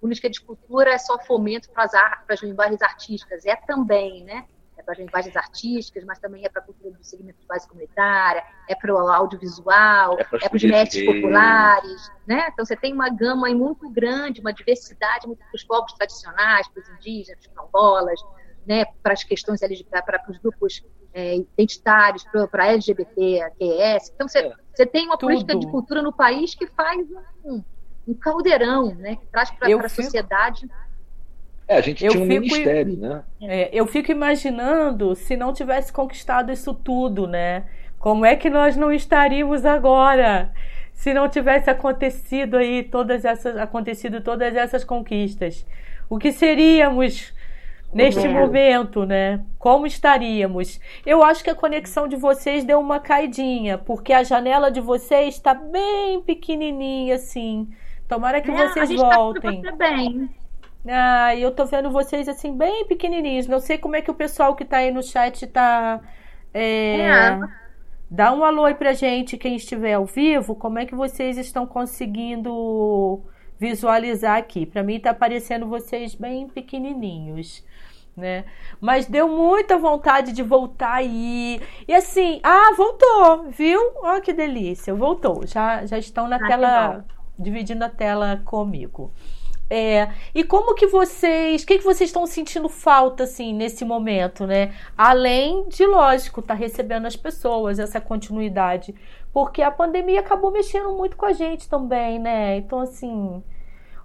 política 0.01 0.29
de 0.29 0.41
cultura 0.41 0.91
é 0.91 0.97
só 0.97 1.17
fomento 1.19 1.69
para 1.69 1.83
as, 1.83 1.91
para 1.91 2.33
as 2.33 2.41
linguagens 2.41 2.81
artísticas, 2.81 3.45
é 3.45 3.55
também, 3.55 4.23
né? 4.23 4.45
Para 4.85 4.93
as 4.93 4.99
linguagens 4.99 5.35
artísticas, 5.35 6.03
mas 6.03 6.19
também 6.19 6.45
é 6.45 6.49
para 6.49 6.61
a 6.61 6.65
cultura 6.65 6.95
do 6.95 7.03
segmento 7.03 7.39
de 7.39 7.47
base 7.47 7.67
comunitária, 7.67 8.43
é 8.69 8.75
para 8.75 8.93
o 8.93 8.97
audiovisual, 8.97 10.19
é 10.19 10.23
para 10.23 10.39
é 10.43 10.49
os 10.53 10.63
métodos 10.63 11.05
populares, 11.05 12.11
né? 12.27 12.47
Então 12.53 12.63
você 12.65 12.75
tem 12.75 12.93
uma 12.93 13.09
gama 13.09 13.49
muito 13.49 13.89
grande, 13.89 14.41
uma 14.41 14.53
diversidade 14.53 15.25
muito 15.27 15.39
para 15.39 15.55
os 15.55 15.63
povos 15.63 15.93
tradicionais, 15.93 16.67
para 16.67 16.81
os 16.81 16.89
indígenas, 16.89 17.39
para 17.39 17.39
os 17.39 17.47
quilombolas, 17.47 18.19
né? 18.65 18.85
Para 19.01 19.13
as 19.13 19.23
questões 19.23 19.61
LGBT, 19.61 20.03
para 20.03 20.23
os 20.29 20.37
grupos 20.37 20.83
é, 21.13 21.37
identitários, 21.37 22.25
para 22.51 22.67
LGBT, 22.67 23.51
QS. 23.57 24.11
Então, 24.13 24.27
você, 24.27 24.39
é, 24.39 24.53
você 24.73 24.85
tem 24.85 25.05
uma 25.05 25.17
tudo. 25.17 25.29
política 25.29 25.57
de 25.57 25.65
cultura 25.67 26.01
no 26.01 26.11
país 26.11 26.53
que 26.53 26.67
faz 26.67 27.07
um, 27.43 27.63
um 28.05 28.13
caldeirão, 28.13 28.93
né? 28.95 29.15
Que 29.15 29.25
traz 29.27 29.49
para 29.51 29.67
a 29.67 29.89
fico... 29.89 30.03
sociedade. 30.03 30.69
É, 31.67 31.77
a 31.77 31.81
gente 31.81 32.05
eu 32.05 32.11
tinha 32.11 32.23
um 32.23 32.27
fico, 32.27 32.41
ministério, 32.41 32.97
né? 32.97 33.23
É, 33.41 33.69
eu 33.73 33.87
fico 33.87 34.11
imaginando 34.11 35.15
se 35.15 35.35
não 35.35 35.51
tivesse 35.51 35.91
conquistado 35.91 36.51
isso 36.51 36.73
tudo, 36.73 37.27
né? 37.27 37.63
Como 37.97 38.25
é 38.25 38.35
que 38.35 38.49
nós 38.49 38.77
não 38.77 38.91
estaríamos 38.91 39.65
agora? 39.65 40.51
Se 40.93 41.13
não 41.13 41.27
tivesse 41.27 41.69
acontecido 41.69 42.57
aí 42.57 42.83
todas 42.83 43.25
essas 43.25 43.57
acontecido 43.57 44.21
todas 44.21 44.55
essas 44.55 44.83
conquistas, 44.83 45.65
o 46.07 46.19
que 46.19 46.31
seríamos 46.31 47.33
neste 47.91 48.27
momento, 48.27 49.05
né? 49.05 49.43
Como 49.57 49.87
estaríamos? 49.87 50.79
Eu 51.05 51.23
acho 51.23 51.43
que 51.43 51.49
a 51.49 51.55
conexão 51.55 52.07
de 52.07 52.15
vocês 52.15 52.63
deu 52.63 52.79
uma 52.79 52.99
caidinha, 52.99 53.77
porque 53.77 54.13
a 54.13 54.23
janela 54.23 54.69
de 54.69 54.81
vocês 54.81 55.35
está 55.35 55.53
bem 55.53 56.21
pequenininha 56.21 57.15
assim. 57.15 57.69
Tomara 58.07 58.39
que 58.39 58.51
é, 58.51 58.55
vocês 58.55 58.89
tá 58.89 58.95
voltem. 58.95 59.61
Tá 59.61 59.71
bem. 59.71 60.29
Ah, 60.87 61.35
eu 61.35 61.51
tô 61.51 61.65
vendo 61.65 61.89
vocês 61.89 62.27
assim 62.27 62.55
bem 62.55 62.85
pequenininhos. 62.85 63.47
Não 63.47 63.59
sei 63.59 63.77
como 63.77 63.95
é 63.95 64.01
que 64.01 64.11
o 64.11 64.15
pessoal 64.15 64.55
que 64.55 64.65
tá 64.65 64.77
aí 64.77 64.91
no 64.91 65.01
chat 65.01 65.47
tá 65.47 66.01
é, 66.53 67.01
é. 67.01 67.39
Dá 68.09 68.31
um 68.31 68.43
alô 68.43 68.65
aí 68.65 68.75
pra 68.75 68.93
gente, 68.93 69.37
quem 69.37 69.55
estiver 69.55 69.93
ao 69.93 70.05
vivo, 70.05 70.55
como 70.55 70.79
é 70.79 70.85
que 70.85 70.95
vocês 70.95 71.37
estão 71.37 71.65
conseguindo 71.65 73.21
visualizar 73.59 74.37
aqui? 74.37 74.65
Para 74.65 74.83
mim 74.83 74.99
tá 74.99 75.09
aparecendo 75.09 75.67
vocês 75.67 76.13
bem 76.15 76.47
pequenininhos 76.47 77.63
né? 78.15 78.45
Mas 78.79 79.05
deu 79.05 79.27
muita 79.27 79.77
vontade 79.77 80.31
de 80.31 80.41
voltar 80.41 80.93
aí. 80.93 81.61
E 81.87 81.93
assim, 81.93 82.39
ah, 82.43 82.73
voltou, 82.75 83.49
viu? 83.51 83.79
Olha 84.01 84.21
que 84.21 84.33
delícia, 84.33 84.93
voltou. 84.93 85.45
Já, 85.45 85.85
já 85.85 85.97
estão 85.97 86.27
na 86.27 86.37
ah, 86.37 86.47
tela, 86.47 87.05
dividindo 87.37 87.83
a 87.83 87.89
tela 87.89 88.41
comigo. 88.45 89.11
É, 89.69 90.09
e 90.33 90.43
como 90.43 90.75
que 90.75 90.85
vocês, 90.85 91.63
o 91.63 91.65
que, 91.65 91.79
que 91.79 91.83
vocês 91.83 92.09
estão 92.09 92.25
sentindo 92.27 92.69
falta 92.69 93.23
assim 93.23 93.51
nesse 93.51 93.83
momento, 93.83 94.45
né? 94.45 94.75
Além 94.95 95.67
de, 95.67 95.85
lógico, 95.85 96.39
estar 96.39 96.53
tá 96.53 96.59
recebendo 96.59 97.07
as 97.07 97.15
pessoas, 97.15 97.79
essa 97.79 97.99
continuidade, 97.99 98.93
porque 99.33 99.63
a 99.63 99.71
pandemia 99.71 100.19
acabou 100.19 100.51
mexendo 100.51 100.91
muito 100.91 101.17
com 101.17 101.25
a 101.25 101.33
gente 101.33 101.67
também, 101.67 102.19
né? 102.19 102.57
Então 102.57 102.79
assim, 102.79 103.43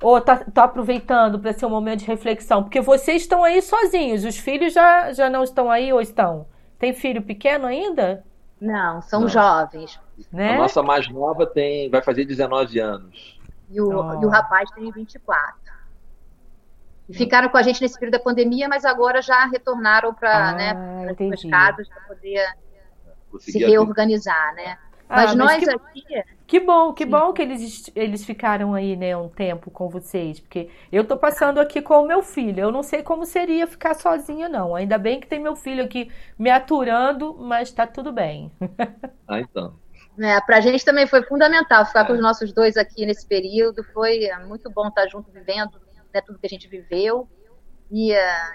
ou 0.03 0.19
tá, 0.21 0.37
tá 0.37 0.65
aproveitando 0.65 1.39
para 1.39 1.53
ser 1.53 1.67
um 1.67 1.71
momento 1.71 2.01
de 2.01 2.07
reflexão? 2.07 2.63
Porque 2.63 2.81
vocês 2.81 3.23
estão 3.23 3.45
aí 3.45 3.61
sozinhos, 3.61 4.25
os 4.25 4.39
filhos 4.39 4.73
já, 4.73 5.13
já 5.13 5.29
não 5.29 5.45
estão 5.45 5.71
aí 5.71 5.93
ou 5.93 6.01
estão? 6.01 6.47
Tem 6.79 6.95
filho 6.95 7.21
pequeno 7.21 7.67
ainda? 7.67 8.25
Não, 8.59 9.03
são 9.03 9.23
não. 9.23 9.29
jovens. 9.29 10.01
Né? 10.33 10.55
A 10.55 10.59
nossa 10.59 10.83
mais 10.83 11.09
nova 11.09 11.47
tem, 11.47 11.91
vai 11.91 12.03
fazer 12.03 12.25
19 12.25 12.79
anos. 12.79 13.40
E 13.71 13.81
o, 13.81 13.89
oh. 13.89 14.23
e 14.23 14.27
o 14.27 14.29
rapaz 14.29 14.71
tem 14.73 14.91
24. 14.91 15.55
E 17.09 17.15
ficaram 17.15 17.49
com 17.49 17.57
a 17.57 17.63
gente 17.63 17.81
nesse 17.81 17.99
período 17.99 18.19
da 18.19 18.23
pandemia, 18.23 18.69
mas 18.69 18.85
agora 18.85 19.21
já 19.21 19.47
retornaram 19.47 20.15
para 20.15 20.51
ah, 20.51 20.55
né, 20.55 21.07
as 21.33 21.43
casas 21.43 21.89
para 21.89 22.03
poder 22.03 22.47
Consegui 23.31 23.59
se 23.59 23.65
reorganizar, 23.65 24.55
né? 24.55 24.79
Ah, 25.09 25.23
mas, 25.23 25.35
mas 25.35 25.37
nós 25.37 25.65
que... 25.65 25.71
aqui 25.71 26.25
que 26.51 26.59
bom, 26.59 26.93
que 26.93 27.05
Sim. 27.05 27.11
bom 27.11 27.33
que 27.33 27.43
eles, 27.43 27.93
eles 27.95 28.25
ficaram 28.25 28.75
aí, 28.75 28.97
né, 28.97 29.17
um 29.17 29.29
tempo 29.29 29.71
com 29.71 29.89
vocês. 29.89 30.41
Porque 30.41 30.69
eu 30.91 31.05
tô 31.05 31.17
passando 31.17 31.61
aqui 31.61 31.81
com 31.81 32.03
o 32.03 32.07
meu 32.07 32.25
filho. 32.25 32.59
Eu 32.59 32.73
não 32.73 32.83
sei 32.83 33.05
como 33.05 33.25
seria 33.25 33.69
ficar 33.69 33.95
sozinha, 33.95 34.49
não. 34.49 34.75
Ainda 34.75 34.99
bem 34.99 35.21
que 35.21 35.29
tem 35.29 35.39
meu 35.39 35.55
filho 35.55 35.85
aqui 35.85 36.11
me 36.37 36.51
aturando, 36.51 37.37
mas 37.39 37.71
tá 37.71 37.87
tudo 37.87 38.11
bem. 38.11 38.51
Ah, 39.29 39.39
então. 39.39 39.75
É, 40.21 40.41
pra 40.43 40.61
gente 40.61 40.85
também 40.85 41.07
foi 41.07 41.23
fundamental 41.23 41.87
ficar 41.87 42.03
é. 42.03 42.07
com 42.07 42.13
os 42.13 42.21
nossos 42.21 42.53
dois 42.53 42.77
aqui 42.77 43.07
nesse 43.07 43.27
período. 43.27 43.83
Foi 43.85 44.25
é, 44.25 44.39
muito 44.39 44.71
bom 44.71 44.89
estar 44.89 45.07
junto, 45.09 45.31
vivendo 45.31 45.81
né, 46.13 46.21
tudo 46.21 46.39
que 46.39 46.47
a 46.47 46.51
gente 46.51 46.69
viveu. 46.69 47.29
E, 47.91 48.13
uh, 48.13 48.55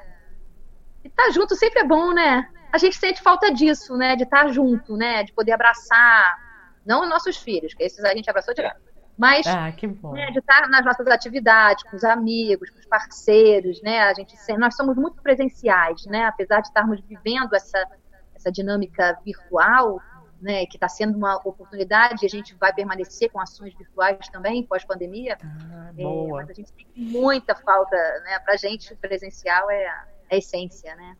e 1.03 1.07
estar 1.07 1.31
junto 1.31 1.55
sempre 1.55 1.79
é 1.79 1.83
bom, 1.83 2.13
né? 2.13 2.47
A 2.71 2.77
gente 2.77 2.95
sente 2.95 3.21
falta 3.21 3.51
disso, 3.51 3.95
né? 3.97 4.15
De 4.15 4.23
estar 4.23 4.47
junto, 4.49 4.95
né? 4.95 5.23
De 5.23 5.33
poder 5.33 5.53
abraçar 5.53 6.37
não 6.85 7.01
os 7.01 7.09
nossos 7.09 7.37
filhos, 7.37 7.73
que 7.73 7.83
esses 7.83 8.03
a 8.03 8.13
gente 8.13 8.29
abraçou 8.29 8.53
direto. 8.53 8.79
Mas 9.17 9.47
ah, 9.47 9.73
né, 10.11 10.29
de 10.31 10.39
estar 10.39 10.67
nas 10.67 10.83
nossas 10.83 11.07
atividades, 11.07 11.83
com 11.89 11.95
os 11.95 12.03
amigos, 12.03 12.69
com 12.69 12.79
os 12.79 12.85
parceiros, 12.85 13.81
né? 13.81 14.01
A 14.01 14.13
gente, 14.13 14.35
nós 14.57 14.75
somos 14.75 14.95
muito 14.97 15.21
presenciais, 15.21 16.05
né? 16.05 16.25
Apesar 16.25 16.59
de 16.59 16.67
estarmos 16.67 16.99
vivendo 16.99 17.53
essa, 17.55 17.87
essa 18.35 18.51
dinâmica 18.51 19.17
virtual, 19.25 20.01
né, 20.45 20.63
que 20.67 20.77
está 20.77 20.87
sendo 20.87 21.17
uma 21.17 21.37
oportunidade, 21.37 22.23
a 22.23 22.29
gente 22.29 22.53
vai 22.53 22.71
permanecer 22.71 23.31
com 23.31 23.39
ações 23.39 23.73
virtuais 23.73 24.29
também 24.29 24.61
pós-pandemia. 24.61 25.35
Ah, 25.41 25.91
é, 25.97 26.27
mas 26.27 26.51
a 26.51 26.53
gente 26.53 26.71
tem 26.71 26.85
muita 26.95 27.55
falta, 27.55 27.95
né? 28.23 28.37
Para 28.37 28.53
a 28.53 28.57
gente, 28.57 28.93
o 28.93 28.97
presencial 28.97 29.71
é 29.71 29.87
a, 29.87 30.07
é 30.29 30.35
a 30.35 30.37
essência, 30.37 30.95
né? 30.95 31.17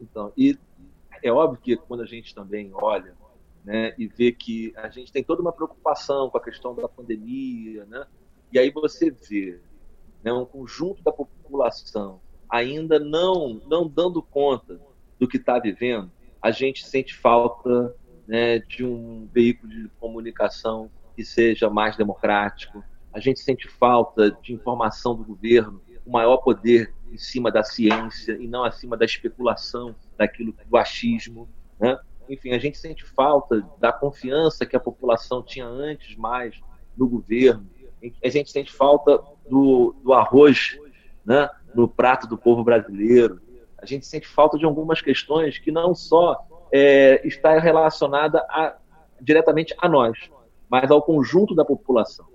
Então, 0.00 0.32
e 0.36 0.58
é 1.22 1.30
óbvio 1.30 1.60
que 1.60 1.76
quando 1.76 2.02
a 2.02 2.06
gente 2.06 2.34
também 2.34 2.72
olha 2.74 3.14
né, 3.64 3.94
e 3.96 4.08
ver 4.08 4.32
que 4.32 4.72
a 4.76 4.88
gente 4.88 5.12
tem 5.12 5.22
toda 5.22 5.40
uma 5.40 5.52
preocupação 5.52 6.28
com 6.28 6.38
a 6.38 6.42
questão 6.42 6.74
da 6.74 6.88
pandemia, 6.88 7.84
né, 7.84 8.04
e 8.52 8.58
aí 8.58 8.72
você 8.72 9.12
vê 9.12 9.60
né, 10.24 10.32
um 10.32 10.44
conjunto 10.44 11.04
da 11.04 11.12
população 11.12 12.20
ainda 12.50 12.98
não, 12.98 13.60
não 13.68 13.86
dando 13.86 14.20
conta 14.20 14.80
do 15.20 15.28
que 15.28 15.36
está 15.36 15.58
vivendo, 15.60 16.10
a 16.42 16.50
gente 16.50 16.84
sente 16.84 17.14
falta 17.14 17.94
né, 18.28 18.58
de 18.58 18.84
um 18.84 19.26
veículo 19.32 19.72
de 19.72 19.88
comunicação 19.98 20.90
que 21.16 21.24
seja 21.24 21.70
mais 21.70 21.96
democrático, 21.96 22.84
a 23.12 23.18
gente 23.18 23.40
sente 23.40 23.66
falta 23.66 24.30
de 24.42 24.52
informação 24.52 25.16
do 25.16 25.24
governo, 25.24 25.80
o 26.04 26.12
maior 26.12 26.36
poder 26.36 26.94
em 27.10 27.16
cima 27.16 27.50
da 27.50 27.64
ciência 27.64 28.32
e 28.38 28.46
não 28.46 28.64
acima 28.64 28.96
da 28.96 29.06
especulação, 29.06 29.96
daquilo 30.16 30.54
do 30.66 30.76
achismo. 30.76 31.48
Né? 31.80 31.98
Enfim, 32.28 32.52
a 32.52 32.58
gente 32.58 32.76
sente 32.76 33.02
falta 33.02 33.66
da 33.80 33.92
confiança 33.92 34.66
que 34.66 34.76
a 34.76 34.80
população 34.80 35.42
tinha 35.42 35.66
antes 35.66 36.14
mais 36.16 36.60
no 36.96 37.08
governo. 37.08 37.66
A 38.22 38.28
gente 38.28 38.50
sente 38.50 38.72
falta 38.72 39.22
do, 39.50 39.96
do 40.04 40.12
arroz 40.12 40.78
né, 41.24 41.48
no 41.74 41.88
prato 41.88 42.26
do 42.26 42.36
povo 42.36 42.62
brasileiro. 42.62 43.40
A 43.78 43.86
gente 43.86 44.06
sente 44.06 44.28
falta 44.28 44.58
de 44.58 44.64
algumas 44.64 45.00
questões 45.00 45.58
que 45.58 45.72
não 45.72 45.94
só 45.94 46.36
é, 46.72 47.26
está 47.26 47.58
relacionada 47.58 48.40
a, 48.48 48.76
diretamente 49.20 49.74
a 49.78 49.88
nós, 49.88 50.18
mas 50.68 50.90
ao 50.90 51.02
conjunto 51.02 51.54
da 51.54 51.64
população. 51.64 52.26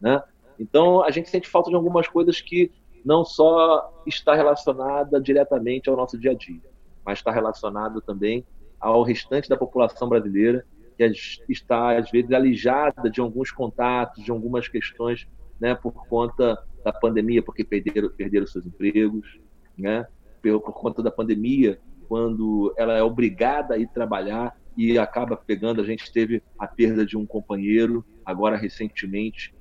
Né? 0.00 0.22
Então, 0.58 1.02
a 1.02 1.10
gente 1.10 1.28
sente 1.28 1.48
falta 1.48 1.70
de 1.70 1.76
algumas 1.76 2.06
coisas 2.08 2.40
que 2.40 2.70
não 3.04 3.24
só 3.24 3.92
está 4.06 4.34
relacionada 4.34 5.20
diretamente 5.20 5.88
ao 5.88 5.96
nosso 5.96 6.18
dia 6.18 6.32
a 6.32 6.34
dia, 6.34 6.60
mas 7.04 7.18
está 7.18 7.30
relacionado 7.30 8.00
também 8.00 8.44
ao 8.78 9.02
restante 9.02 9.48
da 9.48 9.56
população 9.56 10.08
brasileira 10.08 10.64
que 10.96 11.52
está 11.52 11.96
às 11.96 12.10
vezes 12.10 12.30
alijada 12.30 13.08
de 13.08 13.20
alguns 13.20 13.50
contatos, 13.50 14.22
de 14.22 14.30
algumas 14.30 14.68
questões, 14.68 15.26
né, 15.58 15.74
por 15.74 15.92
conta 16.08 16.62
da 16.84 16.92
pandemia, 16.92 17.42
porque 17.42 17.64
perderam, 17.64 18.10
perderam 18.10 18.46
seus 18.46 18.66
empregos, 18.66 19.38
né, 19.78 20.06
por, 20.42 20.60
por 20.60 20.72
conta 20.74 21.02
da 21.02 21.10
pandemia, 21.10 21.80
quando 22.10 22.74
ela 22.76 22.98
é 22.98 23.02
obrigada 23.04 23.74
a 23.74 23.78
ir 23.78 23.86
trabalhar 23.86 24.58
e 24.76 24.98
acaba 24.98 25.36
pegando. 25.36 25.80
A 25.80 25.84
gente 25.84 26.12
teve 26.12 26.42
a 26.58 26.66
perda 26.66 27.06
de 27.06 27.16
um 27.16 27.24
companheiro, 27.24 28.04
agora 28.26 28.56
recentemente, 28.56 29.54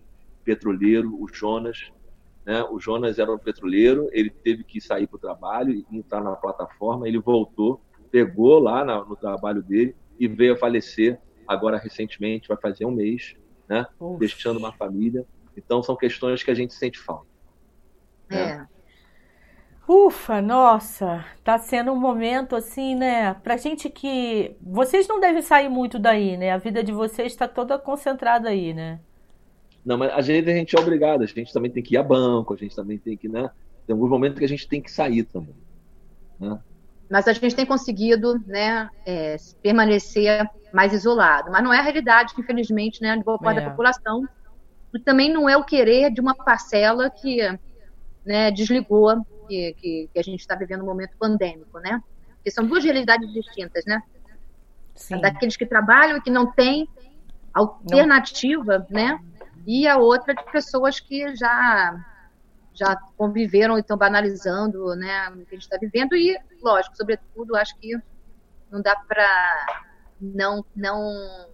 petroleiro, 0.43 1.15
o 1.21 1.27
Jonas, 1.31 1.91
né? 2.43 2.63
O 2.63 2.80
Jonas 2.80 3.19
era 3.19 3.31
um 3.31 3.38
petroleiro, 3.38 4.09
ele 4.11 4.31
teve 4.31 4.63
que 4.63 4.81
sair 4.81 5.05
para 5.05 5.17
o 5.17 5.19
trabalho 5.19 5.71
e 5.71 5.85
entrar 5.95 6.23
na 6.23 6.35
plataforma. 6.35 7.07
Ele 7.07 7.19
voltou, 7.19 7.80
pegou 8.09 8.57
lá 8.57 8.84
no 8.84 9.15
trabalho 9.15 9.61
dele 9.61 9.95
e 10.19 10.27
veio 10.27 10.53
a 10.53 10.57
falecer 10.57 11.19
agora 11.47 11.77
recentemente, 11.77 12.47
vai 12.47 12.57
fazer 12.57 12.84
um 12.84 12.91
mês, 12.91 13.35
né? 13.67 13.85
deixando 14.17 14.57
uma 14.57 14.73
família. 14.73 15.23
Então 15.55 15.84
são 15.84 15.95
questões 15.95 16.41
que 16.41 16.49
a 16.49 16.55
gente 16.55 16.73
sente 16.73 16.97
falta. 16.97 17.27
Né? 18.27 18.53
É. 18.53 18.78
Ufa, 19.91 20.40
nossa, 20.40 21.26
tá 21.44 21.57
sendo 21.57 21.91
um 21.91 21.99
momento 21.99 22.56
assim, 22.56 22.94
né? 22.94 23.34
Pra 23.34 23.57
gente 23.57 23.90
que. 23.90 24.56
Vocês 24.61 25.07
não 25.07 25.20
devem 25.20 25.41
sair 25.41 25.68
muito 25.68 25.98
daí, 25.98 26.38
né? 26.38 26.52
A 26.52 26.60
vida 26.60 26.84
de 26.84 26.91
vocês 26.91 27.32
está 27.32 27.48
toda 27.48 27.76
concentrada 27.80 28.49
aí, 28.49 28.72
né? 28.72 28.99
Não, 29.84 29.98
mas 29.98 30.14
às 30.14 30.28
vezes 30.28 30.48
a 30.48 30.53
gente 30.53 30.78
é 30.78 30.80
obrigado, 30.80 31.24
a 31.24 31.26
gente 31.26 31.52
também 31.52 31.72
tem 31.72 31.82
que 31.82 31.95
ir 31.95 31.98
a 31.98 32.03
banco, 32.03 32.53
a 32.53 32.57
gente 32.57 32.76
também 32.76 32.99
tem 32.99 33.18
que, 33.18 33.28
né? 33.28 33.49
Tem 33.88 33.95
alguns 33.95 34.11
momentos 34.11 34.38
que 34.38 34.45
a 34.45 34.48
gente 34.48 34.68
tem 34.68 34.80
que 34.80 34.91
sair 34.91 35.24
também. 35.24 35.56
Né? 36.40 36.60
Mas 37.10 37.28
a 37.28 37.34
gente 37.34 37.56
tem 37.56 37.66
conseguido, 37.66 38.40
né, 38.45 38.91
é, 39.03 39.38
permanecer 39.64 40.48
mais 40.72 40.94
isolado. 40.94 41.49
Mas 41.52 41.64
não 41.64 41.74
é 41.74 41.80
a 41.80 41.82
realidade, 41.82 42.36
infelizmente, 42.38 43.02
né, 43.02 43.18
de 43.18 43.24
boa 43.24 43.40
parte 43.40 43.57
é. 43.57 43.64
da 43.64 43.72
população. 43.72 44.24
E 44.94 44.99
também 44.99 45.34
não 45.34 45.49
é 45.49 45.57
o 45.57 45.64
querer 45.64 46.11
de 46.11 46.22
uma 46.22 46.36
parcela 46.36 47.10
que 47.10 47.40
né, 48.24 48.52
desligou 48.52 49.26
que, 49.49 49.73
que, 49.73 50.09
que 50.13 50.19
a 50.19 50.23
gente 50.23 50.39
está 50.39 50.55
vivendo 50.55 50.84
um 50.84 50.85
momento 50.85 51.17
pandêmico, 51.17 51.80
né? 51.80 52.01
Porque 52.35 52.51
são 52.51 52.65
duas 52.65 52.84
realidades 52.84 53.31
distintas, 53.34 53.84
né? 53.85 54.01
Sim. 54.95 55.19
Daqueles 55.19 55.57
que 55.57 55.65
trabalham 55.65 56.17
e 56.17 56.21
que 56.21 56.30
não 56.30 56.51
têm 56.51 56.88
alternativa, 57.53 58.85
não. 58.89 59.01
né? 59.01 59.19
e 59.65 59.88
a 59.88 59.97
outra 59.97 60.34
de 60.34 60.43
pessoas 60.51 60.99
que 60.99 61.35
já 61.35 62.05
já 62.73 62.95
conviveram 63.17 63.77
e 63.77 63.81
estão 63.81 63.97
banalizando 63.97 64.95
né, 64.95 65.30
o 65.31 65.45
que 65.45 65.53
a 65.53 65.57
gente 65.57 65.63
está 65.63 65.77
vivendo 65.77 66.15
e, 66.15 66.39
lógico, 66.61 66.95
sobretudo, 66.95 67.57
acho 67.57 67.77
que 67.77 67.93
não 68.71 68.81
dá 68.81 68.95
para 68.95 69.85
não, 70.21 70.63
não, 70.73 71.49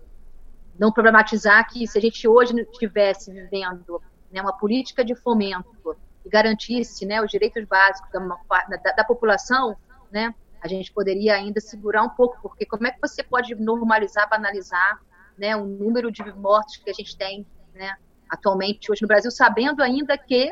não 0.77 0.91
problematizar 0.91 1.67
que 1.67 1.87
se 1.87 1.97
a 1.97 2.01
gente 2.01 2.27
hoje 2.27 2.53
estivesse 2.71 3.33
vivendo 3.33 3.99
né, 4.31 4.39
uma 4.39 4.55
política 4.55 5.03
de 5.03 5.15
fomento 5.15 5.97
e 6.25 6.29
garantisse 6.29 7.05
né, 7.05 7.21
os 7.21 7.29
direitos 7.29 7.63
básicos 7.65 8.09
da, 8.11 8.19
da, 8.19 8.91
da 8.91 9.03
população, 9.03 9.77
né, 10.11 10.33
a 10.61 10.67
gente 10.67 10.91
poderia 10.91 11.35
ainda 11.35 11.61
segurar 11.61 12.01
um 12.03 12.09
pouco, 12.09 12.41
porque 12.41 12.65
como 12.65 12.87
é 12.87 12.91
que 12.91 12.99
você 12.99 13.21
pode 13.21 13.53
normalizar, 13.55 14.27
banalizar 14.27 14.99
né, 15.37 15.55
o 15.55 15.65
número 15.65 16.11
de 16.11 16.23
mortes 16.33 16.77
que 16.77 16.89
a 16.89 16.93
gente 16.93 17.15
tem 17.15 17.45
né, 17.73 17.95
atualmente 18.29 18.91
hoje 18.91 19.01
no 19.01 19.07
Brasil, 19.07 19.29
sabendo 19.29 19.83
ainda 19.83 20.17
que 20.17 20.51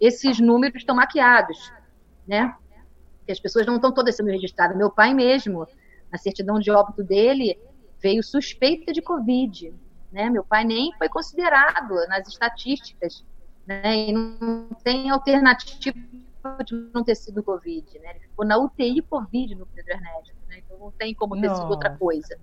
esses 0.00 0.40
números 0.40 0.76
estão 0.76 0.96
maquiados, 0.96 1.72
né? 2.26 2.56
Que 3.26 3.32
as 3.32 3.38
pessoas 3.38 3.66
não 3.66 3.76
estão 3.76 3.92
todas 3.92 4.16
sendo 4.16 4.30
registradas. 4.30 4.76
Meu 4.76 4.90
pai 4.90 5.12
mesmo, 5.12 5.66
na 6.10 6.16
certidão 6.16 6.58
de 6.58 6.70
óbito 6.70 7.04
dele, 7.04 7.60
veio 8.00 8.22
suspeita 8.22 8.92
de 8.92 9.02
Covid, 9.02 9.74
né? 10.10 10.30
Meu 10.30 10.42
pai 10.42 10.64
nem 10.64 10.92
foi 10.96 11.08
considerado 11.08 11.94
nas 12.08 12.26
estatísticas, 12.26 13.24
né? 13.70 14.08
E 14.08 14.12
não 14.12 14.68
tem 14.82 15.10
alternativa 15.10 15.96
de 16.64 16.90
não 16.92 17.04
ter 17.04 17.14
sido 17.14 17.40
Covid, 17.40 17.86
né? 18.00 18.10
Ele 18.10 18.20
ficou 18.20 18.44
na 18.44 18.58
UTI 18.58 19.00
Covid 19.02 19.54
no 19.54 19.66
Pedro 19.66 19.92
Ernesto, 19.92 20.34
né? 20.48 20.58
Então 20.58 20.76
não 20.76 20.90
tem 20.90 21.14
como 21.14 21.40
ter 21.40 21.54
sido 21.54 21.68
outra 21.68 21.96
coisa. 21.96 22.36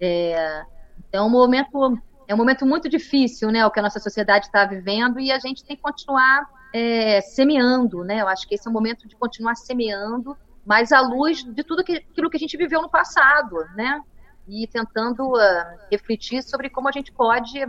É, 0.00 0.64
então, 1.08 1.26
um 1.26 1.30
momento 1.30 1.98
é 2.28 2.34
um 2.34 2.36
momento 2.36 2.64
muito 2.64 2.88
difícil, 2.88 3.50
né, 3.50 3.66
o 3.66 3.72
que 3.72 3.80
a 3.80 3.82
nossa 3.82 3.98
sociedade 3.98 4.46
está 4.46 4.64
vivendo 4.64 5.18
e 5.18 5.32
a 5.32 5.40
gente 5.40 5.64
tem 5.64 5.74
que 5.74 5.82
continuar 5.82 6.48
é, 6.72 7.20
semeando, 7.20 8.04
né? 8.04 8.20
Eu 8.20 8.28
acho 8.28 8.46
que 8.46 8.54
esse 8.54 8.68
é 8.68 8.70
o 8.70 8.72
momento 8.72 9.08
de 9.08 9.16
continuar 9.16 9.56
semeando, 9.56 10.36
mas 10.64 10.92
à 10.92 11.00
luz 11.00 11.42
de 11.42 11.64
tudo 11.64 11.82
que, 11.82 11.96
aquilo 11.96 12.30
que 12.30 12.36
a 12.36 12.40
gente 12.40 12.56
viveu 12.56 12.80
no 12.80 12.88
passado, 12.88 13.56
né? 13.74 14.00
E 14.46 14.68
tentando 14.68 15.26
uh, 15.26 15.78
refletir 15.90 16.44
sobre 16.44 16.70
como 16.70 16.88
a 16.88 16.92
gente 16.92 17.10
pode 17.10 17.66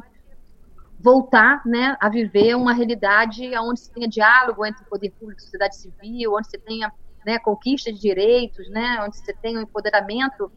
voltar, 1.02 1.66
né, 1.66 1.98
a 2.00 2.10
viver 2.10 2.56
uma 2.56 2.74
realidade 2.74 3.50
onde 3.58 3.80
se 3.80 3.92
tenha 3.92 4.08
diálogo 4.08 4.66
entre 4.66 4.84
o 4.84 4.88
poder 4.88 5.10
público 5.12 5.40
e 5.40 5.44
sociedade 5.44 5.76
civil, 5.76 6.34
onde 6.34 6.48
se 6.48 6.58
tenha 6.60 6.92
né, 7.26 7.40
conquista 7.40 7.92
de 7.92 8.00
direitos, 8.00 8.70
né, 8.70 9.00
onde 9.02 9.18
você 9.18 9.34
tenha 9.34 9.60
o 9.60 9.64
empoderamento 9.64 10.52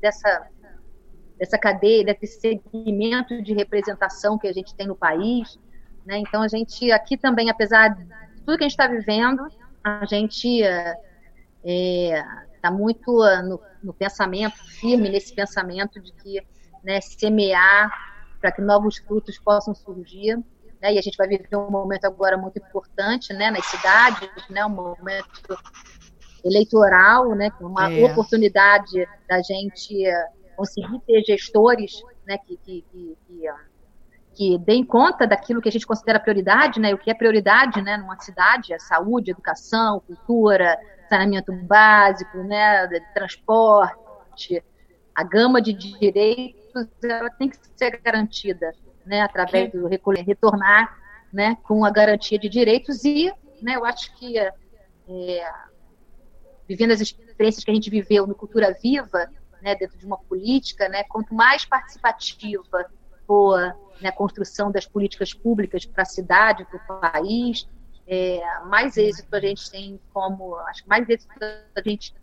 dessa 0.00 0.48
dessa 1.42 1.58
cadeia, 1.58 2.04
desse 2.04 2.40
segmento 2.40 3.42
de 3.42 3.52
representação 3.52 4.38
que 4.38 4.46
a 4.46 4.52
gente 4.52 4.76
tem 4.76 4.86
no 4.86 4.94
país. 4.94 5.58
Né? 6.06 6.18
Então, 6.18 6.40
a 6.40 6.46
gente 6.46 6.92
aqui 6.92 7.16
também, 7.16 7.50
apesar 7.50 7.88
de 7.88 8.06
tudo 8.44 8.58
que 8.58 8.64
a 8.64 8.68
gente 8.68 8.78
está 8.78 8.86
vivendo, 8.86 9.48
a 9.82 10.04
gente 10.04 10.60
está 10.60 10.96
é, 11.64 12.24
tá 12.60 12.70
muito 12.70 13.24
uh, 13.24 13.42
no, 13.42 13.60
no, 13.82 13.92
pensamento, 13.92 14.56
firme 14.56 15.08
nesse 15.08 15.34
pensamento 15.34 16.00
de 16.00 16.12
que 16.12 16.40
né, 16.84 17.00
semear 17.00 17.90
para 18.42 18.50
que 18.50 18.60
novos 18.60 18.98
frutos 18.98 19.38
possam 19.38 19.72
surgir. 19.72 20.36
Né? 20.82 20.94
E 20.94 20.98
a 20.98 21.00
gente 21.00 21.16
vai 21.16 21.28
viver 21.28 21.56
um 21.56 21.70
momento 21.70 22.04
agora 22.04 22.36
muito 22.36 22.58
importante 22.58 23.32
né, 23.32 23.52
nas 23.52 23.64
cidades, 23.64 24.28
né, 24.50 24.66
um 24.66 24.70
momento 24.70 25.56
eleitoral, 26.44 27.36
né, 27.36 27.50
uma 27.60 27.90
é. 27.90 28.04
oportunidade 28.04 29.08
da 29.28 29.40
gente 29.40 30.04
conseguir 30.56 30.98
ter 31.06 31.22
gestores 31.24 32.02
né, 32.26 32.36
que, 32.36 32.56
que, 32.56 32.84
que, 32.90 33.16
que, 33.28 33.48
que 34.34 34.58
deem 34.58 34.84
conta 34.84 35.24
daquilo 35.24 35.62
que 35.62 35.68
a 35.68 35.72
gente 35.72 35.86
considera 35.86 36.18
prioridade, 36.18 36.80
né, 36.80 36.92
o 36.92 36.98
que 36.98 37.12
é 37.12 37.14
prioridade 37.14 37.80
né, 37.80 37.96
numa 37.96 38.18
cidade, 38.18 38.74
a 38.74 38.78
saúde, 38.80 39.30
educação, 39.30 40.00
cultura, 40.00 40.76
saneamento 41.08 41.52
básico, 41.52 42.38
né, 42.38 42.88
transporte, 43.14 44.64
a 45.14 45.22
gama 45.22 45.62
de 45.62 45.72
direitos 45.72 46.61
ela 47.02 47.30
tem 47.30 47.48
que 47.48 47.56
ser 47.76 48.00
garantida 48.02 48.72
né, 49.04 49.20
através 49.20 49.72
do 49.72 49.86
retornar 49.86 50.98
né, 51.32 51.56
com 51.62 51.84
a 51.84 51.90
garantia 51.90 52.38
de 52.38 52.48
direitos 52.48 53.04
e 53.04 53.32
né, 53.60 53.76
eu 53.76 53.84
acho 53.84 54.14
que 54.16 54.38
é, 54.38 54.52
vivendo 56.68 56.92
as 56.92 57.00
experiências 57.00 57.64
que 57.64 57.70
a 57.70 57.74
gente 57.74 57.90
viveu 57.90 58.26
no 58.26 58.34
Cultura 58.34 58.76
Viva, 58.82 59.30
né, 59.60 59.74
dentro 59.74 59.98
de 59.98 60.04
uma 60.06 60.18
política, 60.18 60.88
né, 60.88 61.04
quanto 61.04 61.34
mais 61.34 61.64
participativa 61.64 62.86
for 63.26 63.58
né, 64.00 64.08
a 64.08 64.12
construção 64.12 64.70
das 64.70 64.86
políticas 64.86 65.32
públicas 65.32 65.86
para 65.86 66.02
a 66.02 66.06
cidade, 66.06 66.64
para 66.64 66.76
o 66.76 67.00
país, 67.00 67.68
é, 68.06 68.40
mais 68.66 68.96
êxito 68.96 69.34
a 69.34 69.40
gente 69.40 69.70
tem 69.70 70.00
como, 70.12 70.56
acho 70.56 70.82
que 70.82 70.88
mais 70.88 71.08
êxito 71.08 71.32
a 71.40 71.88
gente 71.88 72.14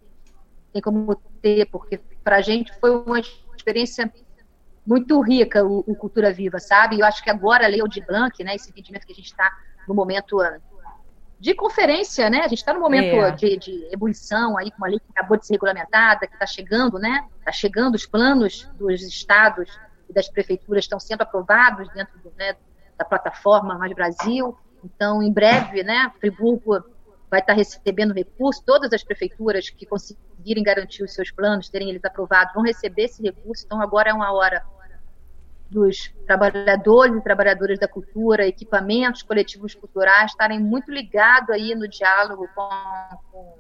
tem 0.74 0.82
como 0.82 1.16
ter, 1.42 1.66
porque 1.72 1.98
para 2.24 2.38
a 2.38 2.42
gente 2.42 2.72
foi 2.80 2.92
uma 2.92 3.20
experiência 3.56 4.12
muito 4.90 5.22
rica 5.22 5.64
o, 5.64 5.84
o, 5.86 5.96
Cultura 5.96 6.34
Viva, 6.34 6.58
sabe? 6.58 7.00
Eu 7.00 7.06
acho 7.06 7.24
que 7.24 7.30
agora 7.30 7.64
a 7.64 7.68
Lei 7.68 7.80
de 7.88 8.02
Blanc, 8.02 8.44
né, 8.44 8.56
esse 8.56 8.72
entendimento 8.72 9.06
que 9.06 9.12
a 9.12 9.16
gente 9.16 9.28
está 9.28 9.56
no 9.88 9.94
momento 9.94 10.42
de 11.40 11.54
conferência, 11.54 12.28
né? 12.28 12.40
A 12.40 12.48
gente 12.48 12.58
está 12.58 12.74
no 12.74 12.80
momento 12.80 13.16
é. 13.24 13.32
de, 13.32 13.58
de, 13.58 13.88
ebulição 13.92 14.58
aí 14.58 14.72
com 14.72 14.78
uma 14.78 14.88
lei 14.88 15.00
que 15.00 15.06
acabou 15.12 15.38
de 15.38 15.46
ser 15.46 15.54
regulamentada, 15.54 16.26
que 16.26 16.34
está 16.34 16.48
chegando, 16.48 16.98
né? 16.98 17.24
Está 17.38 17.52
chegando, 17.52 17.94
os 17.94 18.08
planos 18.08 18.68
dos 18.80 19.04
estados 19.04 19.80
e 20.10 20.14
das 20.14 20.28
prefeituras 20.28 20.86
estão 20.86 21.00
sendo 21.00 21.22
aprovados 21.22 21.88
dentro 21.94 22.18
do, 22.24 22.34
né, 22.36 22.56
da 22.98 23.06
plataforma 23.06 23.78
Mais 23.78 23.94
Brasil. 23.94 24.58
Então, 24.84 25.22
em 25.22 25.32
breve, 25.32 25.84
né? 25.84 26.12
Friburgo 26.20 26.84
vai 27.30 27.42
estar 27.42 27.54
recebendo 27.54 28.12
recurso, 28.12 28.64
todas 28.66 28.92
as 28.92 29.04
prefeituras 29.04 29.70
que 29.70 29.86
conseguirem 29.86 30.64
garantir 30.64 31.04
os 31.04 31.14
seus 31.14 31.30
planos, 31.30 31.70
terem 31.70 31.92
eles 31.92 32.04
aprovados, 32.04 32.56
vão 32.56 32.64
receber 32.64 33.04
esse 33.04 33.22
recurso. 33.22 33.64
Então, 33.68 33.80
agora 33.80 34.10
é 34.10 34.14
uma 34.14 34.34
hora 34.34 34.66
dos 35.70 36.12
trabalhadores 36.26 37.16
e 37.16 37.22
trabalhadoras 37.22 37.78
da 37.78 37.88
cultura, 37.88 38.48
equipamentos 38.48 39.22
coletivos 39.22 39.76
culturais 39.76 40.32
estarem 40.32 40.60
muito 40.60 40.92
ligados 40.92 41.50
aí 41.52 41.76
no 41.76 41.88
diálogo 41.88 42.50
com, 42.56 42.70
com, 43.32 43.56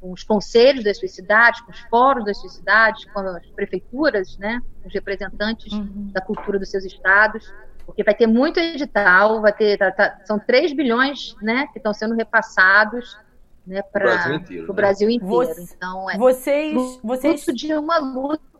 com, 0.00 0.12
os 0.12 0.22
conselhos 0.22 0.84
das 0.84 0.98
suas 0.98 1.10
cidades, 1.10 1.60
com 1.62 1.72
os 1.72 1.80
fóruns 1.90 2.24
das 2.24 2.40
suas 2.40 2.54
cidades, 2.54 3.04
com 3.06 3.18
as 3.20 3.46
prefeituras, 3.48 4.38
né, 4.38 4.60
os 4.84 4.94
representantes 4.94 5.72
uhum. 5.72 6.10
da 6.12 6.20
cultura 6.20 6.58
dos 6.58 6.70
seus 6.70 6.84
estados, 6.84 7.52
porque 7.84 8.04
vai 8.04 8.14
ter 8.14 8.28
muito 8.28 8.60
edital, 8.60 9.42
vai 9.42 9.52
ter 9.52 9.76
tá, 9.76 9.90
tá, 9.90 10.20
são 10.24 10.38
3 10.38 10.72
bilhões, 10.72 11.34
né, 11.42 11.66
que 11.72 11.78
estão 11.78 11.92
sendo 11.92 12.14
repassados 12.14 13.18
né, 13.66 13.82
para 13.82 14.04
o 14.04 14.12
Brasil 14.12 14.34
inteiro. 14.36 14.66
Né? 14.68 14.74
Brasil 14.74 15.10
inteiro. 15.10 15.54
Então, 15.58 16.10
é 16.10 16.16
vocês, 16.16 17.00
vocês 17.02 17.44
de 17.46 17.74
uma 17.74 17.98
luta 17.98 18.54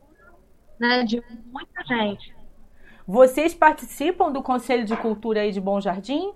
né, 0.79 1.05
de 1.05 1.23
muita 1.53 1.85
gente. 1.85 2.34
Vocês 3.07 3.55
participam 3.55 4.33
do 4.33 4.43
Conselho 4.43 4.85
de 4.85 4.97
Cultura 4.97 5.41
aí 5.41 5.53
de 5.53 5.61
Bom 5.61 5.81
Jardim? 5.81 6.33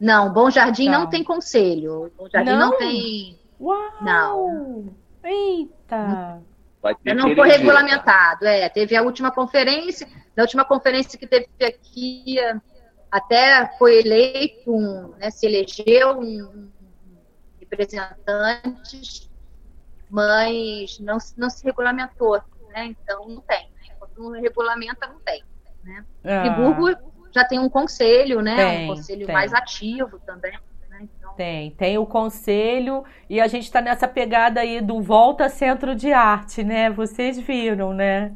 Não, 0.00 0.32
Bom 0.32 0.50
Jardim 0.50 0.88
não, 0.88 1.02
não 1.02 1.10
tem 1.10 1.22
conselho. 1.22 2.10
Bom 2.16 2.28
Jardim 2.28 2.50
não, 2.50 2.70
não 2.70 2.78
tem. 2.78 3.38
Uau! 3.60 3.92
Não. 4.00 4.94
Eita! 5.22 6.42
não 7.14 7.34
foi 7.34 7.48
regulamentado. 7.48 8.46
É, 8.46 8.68
teve 8.68 8.96
a 8.96 9.02
última 9.02 9.30
conferência. 9.30 10.08
Na 10.36 10.42
última 10.42 10.64
conferência 10.64 11.18
que 11.18 11.26
teve 11.26 11.48
aqui, 11.62 12.36
até 13.10 13.66
foi 13.78 14.00
eleito, 14.00 14.74
um, 14.74 15.14
né, 15.18 15.30
se 15.30 15.46
elegeu 15.46 16.18
um 16.18 16.70
representante, 17.60 19.30
mas 20.10 20.98
não, 20.98 21.18
não 21.36 21.48
se 21.48 21.64
regulamentou. 21.64 22.40
Né? 22.70 22.86
Então, 22.86 23.28
não 23.28 23.40
tem. 23.42 23.70
Enquanto 23.94 24.18
não 24.20 24.30
regulamenta, 24.32 25.06
não 25.06 25.20
tem. 25.20 25.44
Né? 25.84 26.04
Ah. 26.24 26.40
Friburgo 26.40 26.96
já 27.32 27.44
tem 27.44 27.58
um 27.58 27.68
conselho, 27.68 28.40
né? 28.40 28.56
Tem, 28.56 28.84
um 28.84 28.94
conselho 28.94 29.26
tem. 29.26 29.34
mais 29.34 29.52
ativo 29.52 30.18
também. 30.20 30.52
Né? 30.88 31.00
Então... 31.02 31.34
Tem, 31.34 31.70
tem 31.72 31.98
o 31.98 32.06
conselho 32.06 33.04
e 33.28 33.40
a 33.40 33.46
gente 33.46 33.64
está 33.64 33.80
nessa 33.80 34.08
pegada 34.08 34.60
aí 34.60 34.80
do 34.80 35.02
Volta 35.02 35.48
Centro 35.48 35.94
de 35.94 36.12
Arte, 36.12 36.62
né? 36.62 36.90
Vocês 36.90 37.38
viram, 37.38 37.92
né? 37.92 38.32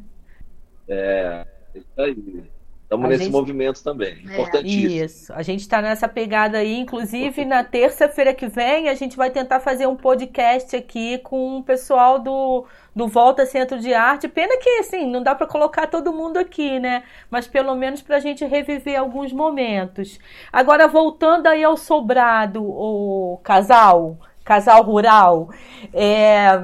É, 0.87 1.45
isso 1.73 2.01
aí. 2.01 2.43
Estamos 2.89 3.07
nesse 3.07 3.25
gente... 3.25 3.31
movimento 3.31 3.83
também, 3.83 4.17
é. 4.27 4.33
importantíssimo. 4.33 5.05
Isso, 5.05 5.31
a 5.33 5.43
gente 5.43 5.59
está 5.59 5.79
nessa 5.79 6.07
pegada 6.07 6.57
aí. 6.57 6.79
Inclusive, 6.79 7.45
na 7.45 7.63
terça-feira 7.63 8.33
que 8.33 8.47
vem, 8.47 8.89
a 8.89 8.95
gente 8.95 9.15
vai 9.15 9.29
tentar 9.29 9.59
fazer 9.59 9.85
um 9.85 9.95
podcast 9.95 10.75
aqui 10.75 11.19
com 11.19 11.59
o 11.59 11.63
pessoal 11.63 12.17
do, 12.17 12.65
do 12.95 13.07
Volta 13.07 13.45
Centro 13.45 13.77
de 13.79 13.93
Arte. 13.93 14.27
Pena 14.27 14.57
que, 14.57 14.79
assim, 14.79 15.05
não 15.05 15.21
dá 15.21 15.35
para 15.35 15.45
colocar 15.45 15.85
todo 15.85 16.11
mundo 16.11 16.37
aqui, 16.37 16.79
né? 16.79 17.03
Mas 17.29 17.45
pelo 17.45 17.75
menos 17.75 18.01
para 18.01 18.15
a 18.15 18.19
gente 18.19 18.43
reviver 18.43 18.99
alguns 18.99 19.31
momentos. 19.31 20.17
Agora, 20.51 20.87
voltando 20.87 21.45
aí 21.45 21.63
ao 21.63 21.77
sobrado, 21.77 22.63
o 22.63 23.39
casal, 23.43 24.17
casal 24.43 24.81
rural, 24.81 25.51
é 25.93 26.59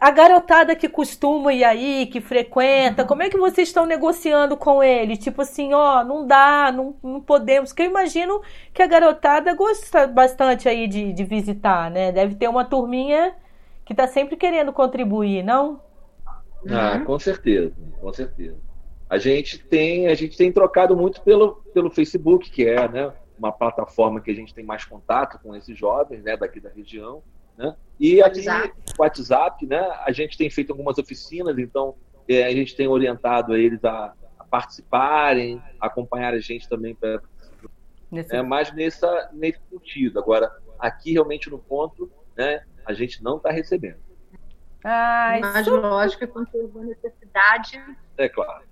a 0.00 0.10
garotada 0.10 0.74
que 0.76 0.88
costuma 0.88 1.52
ir 1.52 1.64
aí, 1.64 2.06
que 2.06 2.20
frequenta, 2.20 3.02
uhum. 3.02 3.08
como 3.08 3.22
é 3.22 3.30
que 3.30 3.36
vocês 3.36 3.68
estão 3.68 3.86
negociando 3.86 4.56
com 4.56 4.82
ele? 4.82 5.16
Tipo 5.16 5.42
assim, 5.42 5.72
ó, 5.72 6.04
não 6.04 6.26
dá, 6.26 6.72
não, 6.72 6.94
não 7.02 7.20
podemos. 7.20 7.70
Porque 7.70 7.82
eu 7.82 7.90
imagino 7.90 8.40
que 8.72 8.82
a 8.82 8.86
garotada 8.86 9.54
gosta 9.54 10.06
bastante 10.06 10.68
aí 10.68 10.86
de, 10.86 11.12
de 11.12 11.24
visitar, 11.24 11.90
né? 11.90 12.12
Deve 12.12 12.34
ter 12.34 12.48
uma 12.48 12.64
turminha 12.64 13.34
que 13.84 13.94
tá 13.94 14.06
sempre 14.06 14.36
querendo 14.36 14.72
contribuir, 14.72 15.42
não? 15.42 15.80
Ah, 16.68 16.96
uhum. 16.96 17.04
com 17.04 17.18
certeza, 17.18 17.72
com 18.00 18.12
certeza. 18.12 18.56
A 19.08 19.18
gente 19.18 19.58
tem, 19.58 20.06
a 20.08 20.14
gente 20.14 20.36
tem 20.36 20.50
trocado 20.50 20.96
muito 20.96 21.20
pelo, 21.20 21.62
pelo 21.74 21.90
Facebook, 21.90 22.50
que 22.50 22.66
é, 22.66 22.88
né, 22.88 23.12
uma 23.38 23.52
plataforma 23.52 24.20
que 24.20 24.30
a 24.30 24.34
gente 24.34 24.54
tem 24.54 24.64
mais 24.64 24.84
contato 24.84 25.38
com 25.42 25.54
esses 25.54 25.76
jovens, 25.76 26.22
né, 26.22 26.36
daqui 26.36 26.58
da 26.58 26.70
região. 26.70 27.22
Né? 27.56 27.74
E 27.98 28.22
aqui 28.22 28.44
o 28.98 29.02
WhatsApp, 29.02 29.66
né, 29.66 29.80
a 30.04 30.10
gente 30.12 30.36
tem 30.36 30.50
feito 30.50 30.70
algumas 30.70 30.98
oficinas, 30.98 31.58
então 31.58 31.94
é, 32.28 32.44
a 32.44 32.50
gente 32.50 32.74
tem 32.74 32.88
orientado 32.88 33.56
eles 33.56 33.84
a, 33.84 34.12
a 34.38 34.44
participarem, 34.44 35.62
a 35.80 35.86
acompanhar 35.86 36.34
a 36.34 36.40
gente 36.40 36.68
também 36.68 36.94
para 36.94 37.20
é 38.30 38.42
mais 38.42 38.72
nessa, 38.72 39.30
nesse 39.32 39.60
sentido. 39.68 40.20
Agora, 40.20 40.50
aqui 40.78 41.12
realmente 41.12 41.50
no 41.50 41.58
ponto, 41.58 42.10
né, 42.36 42.64
a 42.84 42.92
gente 42.92 43.22
não 43.22 43.38
está 43.38 43.50
recebendo. 43.50 43.98
Ai, 44.84 45.40
Mas 45.40 45.64
super... 45.64 45.80
lógico, 45.80 46.28
quando 46.28 46.48
uma 46.54 46.84
necessidade. 46.84 47.82
É 48.18 48.28
claro. 48.28 48.64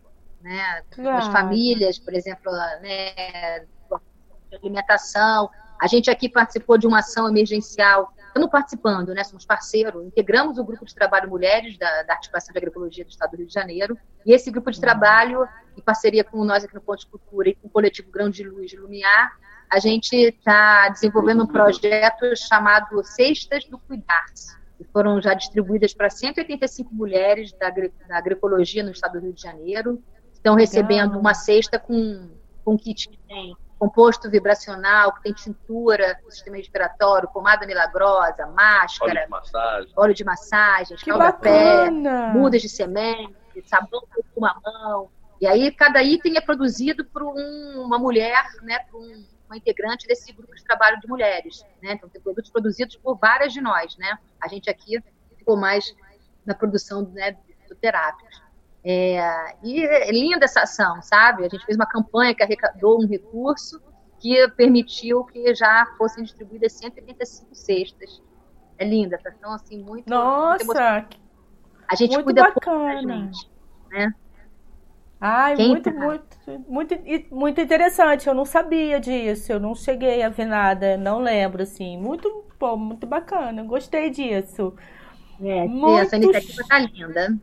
Né, 0.43 0.83
claro. 0.91 1.19
As 1.19 1.29
famílias, 1.29 1.99
por 1.99 2.15
exemplo, 2.15 2.53
né, 2.83 3.61
de 4.51 4.57
alimentação. 4.57 5.51
A 5.81 5.87
gente 5.87 6.11
aqui 6.11 6.29
participou 6.29 6.77
de 6.77 6.87
uma 6.87 6.99
ação 6.99 7.29
emergencial 7.29 8.13
estamos 8.33 8.51
participando, 8.51 9.13
né, 9.15 9.23
somos 9.25 9.45
parceiro, 9.45 10.03
integramos 10.03 10.59
o 10.59 10.65
grupo 10.65 10.87
de 10.87 10.95
trabalho 10.95 11.29
Mulheres 11.29 11.77
da, 11.77 12.03
da 12.03 12.15
Articulação 12.15 12.53
de 12.53 12.59
Agroecologia 12.59 13.05
do 13.05 13.11
Estado 13.11 13.33
do 13.33 13.37
Rio 13.37 13.47
de 13.47 13.53
Janeiro, 13.53 13.97
e 14.25 14.33
esse 14.33 14.51
grupo 14.51 14.71
de 14.71 14.81
trabalho, 14.81 15.47
em 15.77 15.83
parceria 15.83 16.25
com 16.25 16.43
nós 16.43 16.65
aqui 16.65 16.75
no 16.75 16.81
Ponte 16.81 17.07
Cultura 17.07 17.51
e 17.51 17.55
com 17.55 17.69
o 17.69 17.71
coletivo 17.71 18.11
Grão 18.11 18.31
de 18.31 18.43
Luz 18.43 18.71
de 18.71 18.79
Lumiar, 18.79 19.33
a 19.71 19.79
gente 19.79 20.17
está 20.17 20.89
desenvolvendo 20.89 21.45
um 21.45 21.47
projeto 21.47 22.35
chamado 22.37 23.05
Cestas 23.05 23.65
do 23.67 23.79
Cuidar-se, 23.79 24.57
que 24.79 24.85
foram 24.85 25.21
já 25.21 25.35
distribuídas 25.35 25.93
para 25.93 26.09
185 26.09 26.95
mulheres 26.95 27.53
da, 27.53 27.69
da 27.71 28.17
agroecologia 28.17 28.83
no 28.83 28.91
Estado 28.91 29.21
do 29.21 29.25
Rio 29.25 29.33
de 29.35 29.43
Janeiro, 29.43 30.03
estão 30.33 30.55
recebendo 30.55 31.19
uma 31.19 31.35
cesta 31.35 31.79
com, 31.79 32.31
com 32.65 32.79
kit 32.79 33.11
que 33.11 33.19
tem 33.29 33.55
composto 33.83 34.31
vibracional, 34.31 35.13
que 35.13 35.23
tem 35.25 35.33
tintura 35.33 36.17
do 36.23 36.31
sistema 36.31 36.57
respiratório, 36.57 37.29
pomada 37.33 37.67
milagrosa, 37.67 38.47
máscara, 38.47 39.11
óleo 39.11 39.25
de 39.25 39.31
massagem, 39.31 39.93
óleo 39.97 40.15
de 40.15 40.25
massagem 40.25 40.97
pé, 41.33 41.91
mudas 42.33 42.63
de 42.63 42.69
semente, 42.69 43.35
sabão 43.67 44.05
com 44.33 44.41
mamão. 44.41 45.11
E 45.41 45.49
aí 45.49 45.73
cada 45.73 46.01
item 46.01 46.37
é 46.37 46.41
produzido 46.41 47.05
por 47.07 47.25
um, 47.25 47.83
uma 47.85 47.99
mulher, 47.99 48.45
né, 48.63 48.79
por 48.89 49.01
um, 49.01 49.27
uma 49.47 49.57
integrante 49.57 50.07
desse 50.07 50.33
grupo 50.33 50.55
de 50.55 50.63
trabalho 50.63 51.01
de 51.01 51.09
mulheres. 51.09 51.65
Né? 51.83 51.95
Então 51.95 52.09
tem 52.09 52.23
produtos 52.23 52.53
produzidos 52.53 52.95
por 52.95 53.19
várias 53.19 53.53
de 53.53 53.61
nós. 53.61 53.97
Né? 53.97 54.17
A 54.41 54.47
gente 54.47 54.71
aqui 54.71 55.03
ficou 55.37 55.57
mais 55.57 55.93
na 56.47 56.55
produção 56.55 57.03
né, 57.13 57.33
de 57.33 57.75
terápicos. 57.81 58.42
É, 58.85 59.55
e 59.63 59.85
é 59.85 60.11
linda 60.11 60.45
essa 60.45 60.63
ação, 60.63 61.01
sabe? 61.03 61.45
A 61.45 61.49
gente 61.49 61.65
fez 61.65 61.77
uma 61.77 61.87
campanha 61.87 62.35
que 62.35 62.43
arrecadou 62.43 63.01
um 63.01 63.07
recurso 63.07 63.81
que 64.19 64.49
permitiu 64.57 65.25
que 65.25 65.55
já 65.55 65.87
fossem 65.97 66.25
distribuídas 66.25 66.73
185 66.73 67.55
cestas. 67.55 68.23
É 68.79 68.85
linda 68.85 69.17
essa 69.17 69.29
ação, 69.29 69.53
assim, 69.53 69.83
muito. 69.83 70.09
Nossa! 70.09 70.65
Muito 70.65 71.23
a 71.89 71.95
gente 71.95 72.13
muito 72.13 72.25
cuida 72.25 72.43
bacana. 72.43 72.95
da 72.95 73.13
gente, 73.13 73.51
né? 73.91 74.15
Ai, 75.21 75.55
Quem 75.55 75.69
muito, 75.69 75.93
tá? 75.93 76.01
muito, 76.01 76.27
muito, 76.67 76.95
muito 77.31 77.61
interessante. 77.61 78.27
Eu 78.27 78.35
não 78.35 78.45
sabia 78.45 78.99
disso, 78.99 79.53
eu 79.53 79.61
não 79.61 79.75
cheguei 79.75 80.23
a 80.23 80.29
ver 80.29 80.47
nada, 80.47 80.97
não 80.97 81.21
lembro, 81.21 81.63
assim. 81.63 81.97
Muito 81.97 82.45
bom, 82.59 82.77
muito 82.77 83.07
bacana, 83.07 83.63
gostei 83.63 84.11
disso. 84.11 84.75
É, 85.41 85.67
muito... 85.67 85.99
essa 85.99 86.17
iniciativa 86.17 86.63
tá 86.67 86.79
linda. 86.79 87.39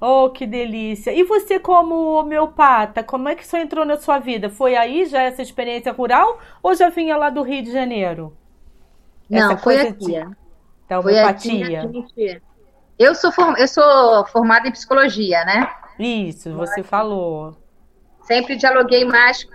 Oh, 0.00 0.30
que 0.30 0.46
delícia! 0.46 1.12
E 1.12 1.24
você, 1.24 1.58
como 1.58 2.12
homeopata, 2.12 3.02
como 3.02 3.28
é 3.28 3.34
que 3.34 3.42
isso 3.42 3.56
entrou 3.56 3.84
na 3.84 3.96
sua 3.96 4.18
vida? 4.18 4.48
Foi 4.48 4.76
aí 4.76 5.06
já 5.06 5.22
essa 5.22 5.42
experiência 5.42 5.92
rural 5.92 6.38
ou 6.62 6.74
já 6.74 6.88
vinha 6.88 7.16
lá 7.16 7.30
do 7.30 7.42
Rio 7.42 7.62
de 7.62 7.72
Janeiro? 7.72 8.36
Não, 9.28 9.52
essa 9.52 9.56
foi 9.56 9.80
aqui. 9.80 10.06
De... 10.06 10.36
Da 10.88 11.00
homeopatia. 11.00 11.90
Eu, 12.96 13.14
sou 13.14 13.32
form... 13.32 13.54
eu 13.56 13.66
sou 13.66 14.24
formada 14.28 14.68
em 14.68 14.72
psicologia, 14.72 15.44
né? 15.44 15.68
Isso, 15.98 16.54
você 16.54 16.82
falou. 16.82 17.56
Sempre 18.22 18.56
dialoguei 18.56 19.04
mais 19.04 19.46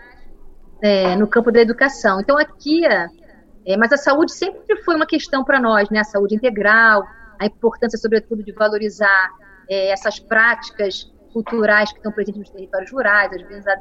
é, 0.81 1.15
no 1.15 1.25
campo 1.25 1.51
da 1.51 1.61
educação. 1.61 2.19
Então, 2.19 2.37
aqui, 2.37 2.85
é, 2.85 3.77
mas 3.77 3.93
a 3.93 3.97
saúde 3.97 4.33
sempre 4.33 4.75
foi 4.83 4.95
uma 4.95 5.05
questão 5.05 5.43
para 5.43 5.59
nós, 5.59 5.89
né? 5.89 5.99
A 5.99 6.03
saúde 6.03 6.35
integral, 6.35 7.07
a 7.39 7.45
importância, 7.45 7.97
sobretudo, 7.97 8.43
de 8.43 8.51
valorizar 8.51 9.31
é, 9.69 9.91
essas 9.91 10.19
práticas 10.19 11.11
culturais 11.31 11.91
que 11.91 11.97
estão 11.97 12.11
presentes 12.11 12.39
nos 12.39 12.49
territórios 12.51 12.91
rurais, 12.91 13.31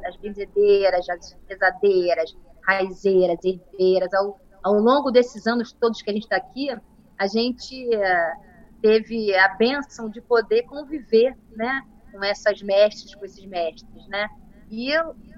as 0.07 0.17
benzedeiras, 0.17 1.09
as 1.09 1.37
rezadeiras, 1.49 2.35
raizeiras, 2.63 3.39
herveiras. 3.45 4.13
Ao, 4.15 4.41
ao 4.63 4.75
longo 4.75 5.11
desses 5.11 5.47
anos 5.47 5.73
todos 5.73 6.01
que 6.01 6.11
a 6.11 6.15
gente 6.15 6.25
está 6.25 6.37
aqui, 6.37 6.71
a 7.19 7.27
gente 7.27 7.95
é, 7.95 8.33
teve 8.81 9.37
a 9.37 9.49
benção 9.57 10.09
de 10.09 10.21
poder 10.21 10.63
conviver 10.63 11.37
né, 11.55 11.83
com 12.11 12.25
essas 12.25 12.63
mestres, 12.63 13.15
com 13.15 13.25
esses 13.25 13.45
mestres. 13.45 14.09
Né? 14.09 14.29
E 14.71 14.91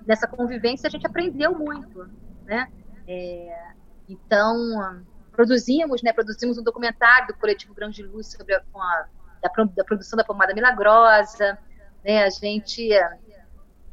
nessa 0.07 0.29
convivência 0.29 0.87
a 0.87 0.91
gente 0.91 1.07
aprendeu 1.07 1.59
muito. 1.59 2.09
Né? 2.45 2.69
É, 3.09 3.73
então, 4.09 5.05
produzimos, 5.33 6.03
né, 6.03 6.13
produzimos 6.13 6.59
um 6.59 6.63
documentário 6.63 7.29
do 7.29 7.35
coletivo 7.35 7.75
Grande 7.75 8.03
Luz 8.03 8.29
sobre 8.29 8.55
a, 8.55 8.63
a 8.75 9.07
da, 9.45 9.65
da, 9.65 9.85
produção 9.85 10.17
da 10.17 10.25
pomada 10.25 10.55
milagrosa, 10.55 11.59
né, 12.03 12.25
a 12.25 12.31
gente 12.31 12.91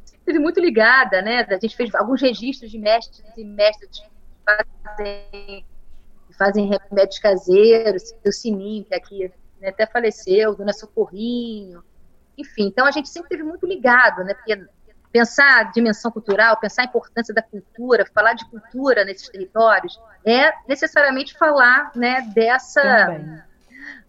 esteve 0.04 0.38
muito 0.38 0.60
ligada, 0.60 1.20
né, 1.20 1.46
a 1.48 1.58
gente 1.58 1.76
fez 1.76 1.94
alguns 1.94 2.20
registros 2.22 2.70
de 2.70 2.78
mestres 2.78 3.22
e 3.36 3.44
mestres 3.44 3.90
que 3.90 4.08
fazem, 4.44 5.66
fazem 6.38 6.70
remédios 6.70 7.18
caseiros, 7.18 8.14
o 8.24 8.32
Sininho, 8.32 8.84
que 8.84 8.94
aqui 8.94 9.32
né, 9.60 9.68
até 9.68 9.86
faleceu, 9.86 10.54
Dona 10.54 10.72
Socorrinho, 10.72 11.82
enfim, 12.38 12.66
então 12.66 12.86
a 12.86 12.90
gente 12.90 13.08
sempre 13.08 13.34
esteve 13.34 13.42
muito 13.42 13.66
ligado, 13.66 14.24
né, 14.24 14.34
porque 14.34 14.56
pensar 15.12 15.60
a 15.60 15.62
dimensão 15.64 16.10
cultural, 16.10 16.58
pensar 16.58 16.82
a 16.82 16.84
importância 16.86 17.34
da 17.34 17.42
cultura, 17.42 18.06
falar 18.14 18.32
de 18.32 18.48
cultura 18.48 19.04
nesses 19.04 19.28
territórios, 19.28 20.00
é 20.24 20.52
necessariamente 20.66 21.36
falar 21.36 21.92
né, 21.94 22.22
dessa. 22.34 22.80
Também. 22.80 23.51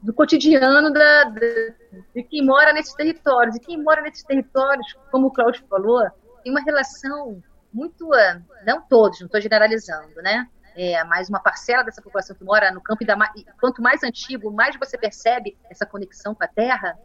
Do 0.01 0.13
cotidiano 0.13 0.91
da, 0.91 1.23
de, 1.25 1.73
de 2.15 2.23
quem 2.23 2.45
mora 2.45 2.73
nesses 2.73 2.93
territórios. 2.93 3.55
E 3.55 3.59
quem 3.59 3.81
mora 3.81 4.01
nesses 4.01 4.23
territórios, 4.23 4.97
como 5.11 5.27
o 5.27 5.31
Cláudio 5.31 5.65
falou, 5.69 6.03
tem 6.43 6.51
uma 6.51 6.61
relação 6.61 7.41
muito. 7.71 8.13
Ah, 8.13 8.41
não 8.65 8.81
todos, 8.81 9.19
não 9.19 9.27
estou 9.27 9.41
generalizando, 9.41 10.15
né? 10.21 10.47
É, 10.75 11.03
mas 11.03 11.29
uma 11.29 11.39
parcela 11.39 11.83
dessa 11.83 12.01
população 12.01 12.35
que 12.35 12.43
mora 12.43 12.71
no 12.71 12.81
campo, 12.81 13.03
e 13.03 13.45
quanto 13.59 13.81
mais 13.81 14.03
antigo, 14.03 14.51
mais 14.51 14.75
você 14.75 14.97
percebe 14.97 15.55
essa 15.69 15.85
conexão 15.85 16.33
com 16.33 16.43
a 16.43 16.47
terra, 16.47 16.97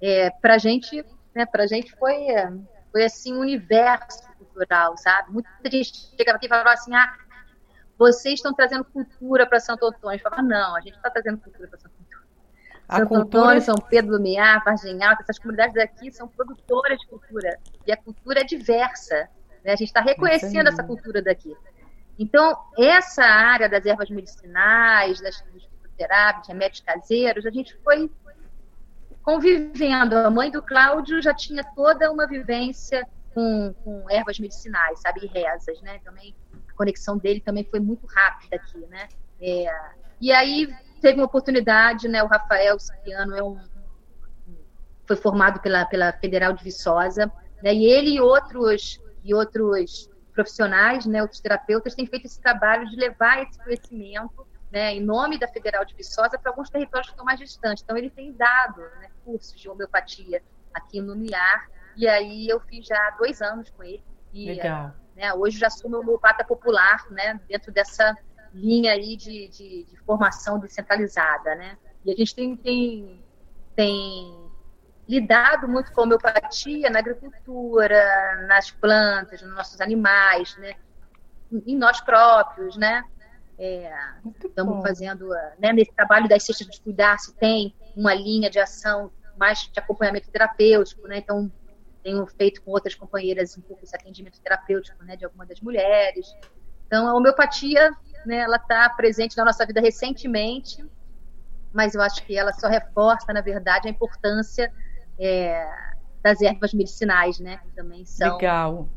é, 0.00 0.30
para 0.30 0.58
gente, 0.58 1.02
né, 1.34 1.46
gente 1.66 1.96
foi, 1.96 2.26
foi 2.92 3.04
assim 3.04 3.34
um 3.34 3.40
universo 3.40 4.22
cultural, 4.36 4.94
sabe? 4.98 5.32
Muita 5.32 5.70
gente 5.70 5.90
chegava 6.16 6.36
aqui 6.36 6.46
e 6.46 6.48
falava 6.50 6.72
assim, 6.72 6.94
ah, 6.94 7.16
vocês 7.98 8.34
estão 8.34 8.52
trazendo 8.52 8.84
cultura 8.84 9.46
para 9.46 9.60
Santo 9.60 9.86
Antônio. 9.86 10.18
Eu 10.18 10.22
falava, 10.22 10.42
não, 10.42 10.76
a 10.76 10.80
gente 10.80 10.96
está 10.96 11.10
trazendo 11.10 11.38
cultura 11.38 11.68
para 11.68 11.78
Santo 11.78 11.92
Antônio. 11.92 12.03
A 12.88 12.98
Santo 12.98 13.08
cultura... 13.08 13.42
Antônio, 13.42 13.62
São 13.62 13.76
Pedro 13.76 14.12
do 14.12 14.22
Mear, 14.22 14.62
Vargem 14.64 15.02
Alta, 15.02 15.22
essas 15.22 15.38
comunidades 15.38 15.74
daqui 15.74 16.10
são 16.12 16.28
produtoras 16.28 16.98
de 16.98 17.06
cultura. 17.06 17.58
E 17.86 17.92
a 17.92 17.96
cultura 17.96 18.40
é 18.40 18.44
diversa. 18.44 19.28
Né? 19.64 19.72
A 19.72 19.76
gente 19.76 19.88
está 19.88 20.00
reconhecendo 20.00 20.68
essa 20.68 20.82
cultura 20.82 21.22
daqui. 21.22 21.56
Então, 22.18 22.56
essa 22.78 23.24
área 23.24 23.68
das 23.68 23.84
ervas 23.86 24.10
medicinais, 24.10 25.20
das 25.20 25.40
fitoterápicas, 25.40 26.48
remédios 26.48 26.80
caseiros, 26.80 27.46
a 27.46 27.50
gente 27.50 27.76
foi 27.82 28.10
convivendo. 29.22 30.16
A 30.16 30.30
mãe 30.30 30.50
do 30.50 30.62
Cláudio 30.62 31.20
já 31.20 31.34
tinha 31.34 31.64
toda 31.74 32.12
uma 32.12 32.26
vivência 32.26 33.06
com, 33.32 33.74
com 33.82 34.08
ervas 34.08 34.38
medicinais, 34.38 35.00
sabe, 35.00 35.24
e 35.24 35.26
rezas, 35.26 35.80
né? 35.82 35.98
Também 36.04 36.34
a 36.68 36.72
conexão 36.74 37.18
dele 37.18 37.40
também 37.40 37.64
foi 37.64 37.80
muito 37.80 38.06
rápida 38.06 38.56
aqui, 38.56 38.78
né? 38.86 39.08
É, 39.40 39.66
e 40.20 40.30
aí 40.30 40.72
teve 41.04 41.20
uma 41.20 41.26
oportunidade, 41.26 42.08
né? 42.08 42.22
O 42.22 42.26
Rafael 42.26 42.78
Cipriano 42.80 43.36
é 43.36 43.42
um, 43.42 43.60
foi 45.06 45.16
formado 45.16 45.60
pela, 45.60 45.84
pela 45.84 46.14
Federal 46.14 46.54
de 46.54 46.64
Viçosa, 46.64 47.30
né? 47.62 47.74
E 47.74 47.84
ele 47.84 48.14
e 48.14 48.20
outros 48.22 48.98
e 49.22 49.34
outros 49.34 50.08
profissionais, 50.32 51.06
né, 51.06 51.22
outros 51.22 51.40
terapeutas 51.40 51.94
têm 51.94 52.06
feito 52.06 52.26
esse 52.26 52.40
trabalho 52.40 52.88
de 52.88 52.96
levar 52.96 53.42
esse 53.42 53.56
conhecimento 53.62 54.46
né, 54.70 54.94
em 54.94 55.00
nome 55.00 55.38
da 55.38 55.46
Federal 55.46 55.84
de 55.84 55.94
Viçosa 55.94 56.36
para 56.36 56.50
alguns 56.50 56.68
territórios 56.68 57.06
que 57.06 57.12
estão 57.12 57.24
mais 57.24 57.38
distantes. 57.38 57.84
Então, 57.84 57.96
ele 57.96 58.10
tem 58.10 58.32
dado 58.32 58.80
né, 59.00 59.08
cursos 59.24 59.58
de 59.58 59.68
homeopatia 59.68 60.42
aqui 60.74 61.00
no 61.00 61.14
NIAR, 61.14 61.70
e 61.96 62.08
aí 62.08 62.48
eu 62.48 62.58
fiz 62.60 62.84
já 62.84 63.10
dois 63.10 63.40
anos 63.40 63.70
com 63.70 63.84
ele. 63.84 64.02
E, 64.32 64.46
Legal. 64.46 64.92
Né, 65.14 65.32
hoje 65.32 65.56
já 65.56 65.70
sou 65.70 65.94
homeopata 65.94 66.44
popular, 66.44 67.06
né, 67.10 67.40
dentro 67.48 67.72
dessa 67.72 68.16
linha 68.54 68.92
aí 68.92 69.16
de, 69.16 69.48
de, 69.48 69.84
de, 69.84 69.96
formação 70.06 70.58
descentralizada, 70.58 71.54
né? 71.56 71.76
E 72.04 72.12
a 72.12 72.14
gente 72.14 72.34
tem, 72.34 72.56
tem, 72.56 73.24
tem 73.74 74.50
lidado 75.08 75.68
muito 75.68 75.92
com 75.92 76.00
a 76.00 76.04
homeopatia 76.04 76.88
na 76.88 77.00
agricultura, 77.00 78.46
nas 78.46 78.70
plantas, 78.70 79.42
nos 79.42 79.54
nossos 79.54 79.80
animais, 79.80 80.56
né? 80.58 80.74
Em 81.66 81.76
nós 81.76 82.00
próprios, 82.00 82.76
né? 82.76 83.04
É, 83.58 83.92
estamos 84.44 84.82
fazendo, 84.82 85.28
né, 85.60 85.72
nesse 85.72 85.92
trabalho 85.92 86.28
das 86.28 86.42
cestas 86.42 86.66
de 86.66 86.80
cuidar, 86.80 87.18
se 87.18 87.32
tem 87.36 87.72
uma 87.96 88.12
linha 88.12 88.50
de 88.50 88.58
ação 88.58 89.12
mais 89.36 89.70
de 89.72 89.78
acompanhamento 89.78 90.30
terapêutico, 90.30 91.06
né? 91.06 91.18
Então, 91.18 91.50
tenho 92.02 92.26
feito 92.26 92.62
com 92.62 92.70
outras 92.70 92.94
companheiras 92.94 93.56
um 93.56 93.62
pouco 93.62 93.82
esse 93.82 93.96
atendimento 93.96 94.40
terapêutico, 94.40 95.02
né, 95.04 95.16
de 95.16 95.24
algumas 95.24 95.48
das 95.48 95.60
mulheres. 95.60 96.26
Então, 96.86 97.08
a 97.08 97.14
homeopatia, 97.14 97.92
né, 98.26 98.38
ela 98.38 98.56
está 98.56 98.88
presente 98.90 99.36
na 99.36 99.44
nossa 99.44 99.64
vida 99.66 99.80
recentemente, 99.80 100.84
mas 101.72 101.94
eu 101.94 102.02
acho 102.02 102.24
que 102.24 102.36
ela 102.36 102.52
só 102.52 102.68
reforça, 102.68 103.32
na 103.32 103.40
verdade, 103.40 103.88
a 103.88 103.90
importância 103.90 104.72
é, 105.18 105.68
das 106.22 106.40
ervas 106.40 106.72
medicinais, 106.72 107.38
né, 107.38 107.58
que 107.58 107.70
também 107.72 108.04
são 108.04 108.36
Legal. 108.36 108.88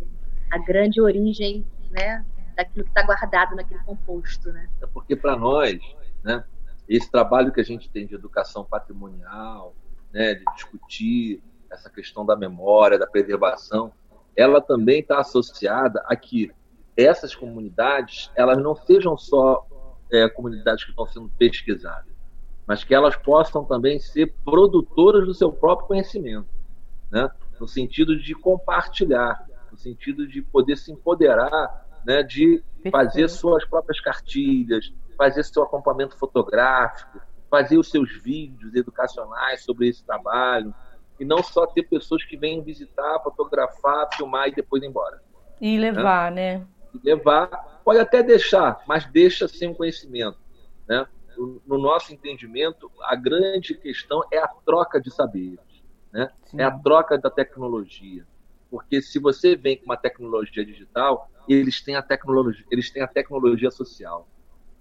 a 0.51 0.57
grande 0.59 1.01
origem, 1.01 1.65
né, 1.91 2.25
daquilo 2.55 2.85
que 2.85 2.91
está 2.91 3.03
guardado 3.03 3.55
naquele 3.55 3.83
composto, 3.83 4.51
né? 4.51 4.67
É 4.81 4.87
porque 4.87 5.15
para 5.15 5.35
nós, 5.35 5.79
né, 6.23 6.43
esse 6.87 7.09
trabalho 7.11 7.51
que 7.51 7.61
a 7.61 7.63
gente 7.63 7.89
tem 7.89 8.07
de 8.07 8.15
educação 8.15 8.63
patrimonial, 8.63 9.75
né, 10.11 10.33
de 10.35 10.43
discutir 10.55 11.41
essa 11.69 11.89
questão 11.89 12.25
da 12.25 12.35
memória, 12.35 12.97
da 12.97 13.05
preservação, 13.05 13.91
ela 14.35 14.61
também 14.61 14.99
está 15.01 15.19
associada 15.19 16.03
a 16.07 16.15
que 16.15 16.51
essas 16.97 17.35
comunidades 17.35 18.31
elas 18.35 18.57
não 18.57 18.75
sejam 18.75 19.15
só 19.17 19.65
é, 20.11 20.27
comunidades 20.27 20.83
que 20.83 20.89
estão 20.89 21.05
sendo 21.05 21.29
pesquisadas, 21.37 22.11
mas 22.65 22.83
que 22.83 22.95
elas 22.95 23.15
possam 23.15 23.63
também 23.63 23.99
ser 23.99 24.33
produtoras 24.43 25.25
do 25.25 25.33
seu 25.33 25.51
próprio 25.51 25.87
conhecimento, 25.87 26.47
né? 27.11 27.29
no 27.59 27.67
sentido 27.67 28.17
de 28.17 28.33
compartilhar, 28.33 29.45
no 29.71 29.77
sentido 29.77 30.27
de 30.27 30.41
poder 30.41 30.75
se 30.77 30.91
empoderar 30.91 31.85
né, 32.05 32.23
de 32.23 32.63
fazer 32.91 33.27
suas 33.27 33.65
próprias 33.65 33.99
cartilhas, 33.99 34.93
fazer 35.17 35.43
seu 35.43 35.63
acompanhamento 35.63 36.17
fotográfico, 36.17 37.19
fazer 37.49 37.77
os 37.77 37.89
seus 37.89 38.11
vídeos 38.21 38.73
educacionais 38.75 39.63
sobre 39.63 39.89
esse 39.89 40.05
trabalho, 40.05 40.73
e 41.19 41.25
não 41.25 41.41
só 41.41 41.65
ter 41.65 41.83
pessoas 41.83 42.23
que 42.23 42.37
venham 42.37 42.63
visitar, 42.63 43.19
fotografar, 43.23 44.07
filmar 44.15 44.47
e 44.47 44.55
depois 44.55 44.83
ir 44.83 44.87
embora. 44.87 45.21
E 45.59 45.77
levar, 45.77 46.31
né? 46.31 46.59
né? 46.59 46.67
E 46.93 46.99
levar, 47.03 47.81
pode 47.83 47.99
até 47.99 48.21
deixar, 48.23 48.83
mas 48.87 49.05
deixa 49.05 49.47
sem 49.47 49.73
conhecimento. 49.73 50.37
Né? 50.87 51.05
No 51.65 51.77
nosso 51.77 52.13
entendimento, 52.13 52.91
a 53.03 53.15
grande 53.15 53.75
questão 53.75 54.23
é 54.31 54.39
a 54.39 54.47
troca 54.47 54.99
de 54.99 55.11
saberes, 55.11 55.59
né? 56.11 56.31
é 56.57 56.63
a 56.63 56.71
troca 56.71 57.17
da 57.17 57.29
tecnologia. 57.29 58.25
Porque 58.69 59.01
se 59.01 59.19
você 59.19 59.55
vem 59.55 59.77
com 59.77 59.85
uma 59.85 59.97
tecnologia 59.97 60.65
digital, 60.65 61.29
eles 61.47 61.81
têm 61.81 61.95
a 61.95 62.01
tecnologia, 62.01 62.65
eles 62.69 62.89
têm 62.89 63.01
a 63.01 63.07
tecnologia 63.07 63.71
social. 63.71 64.27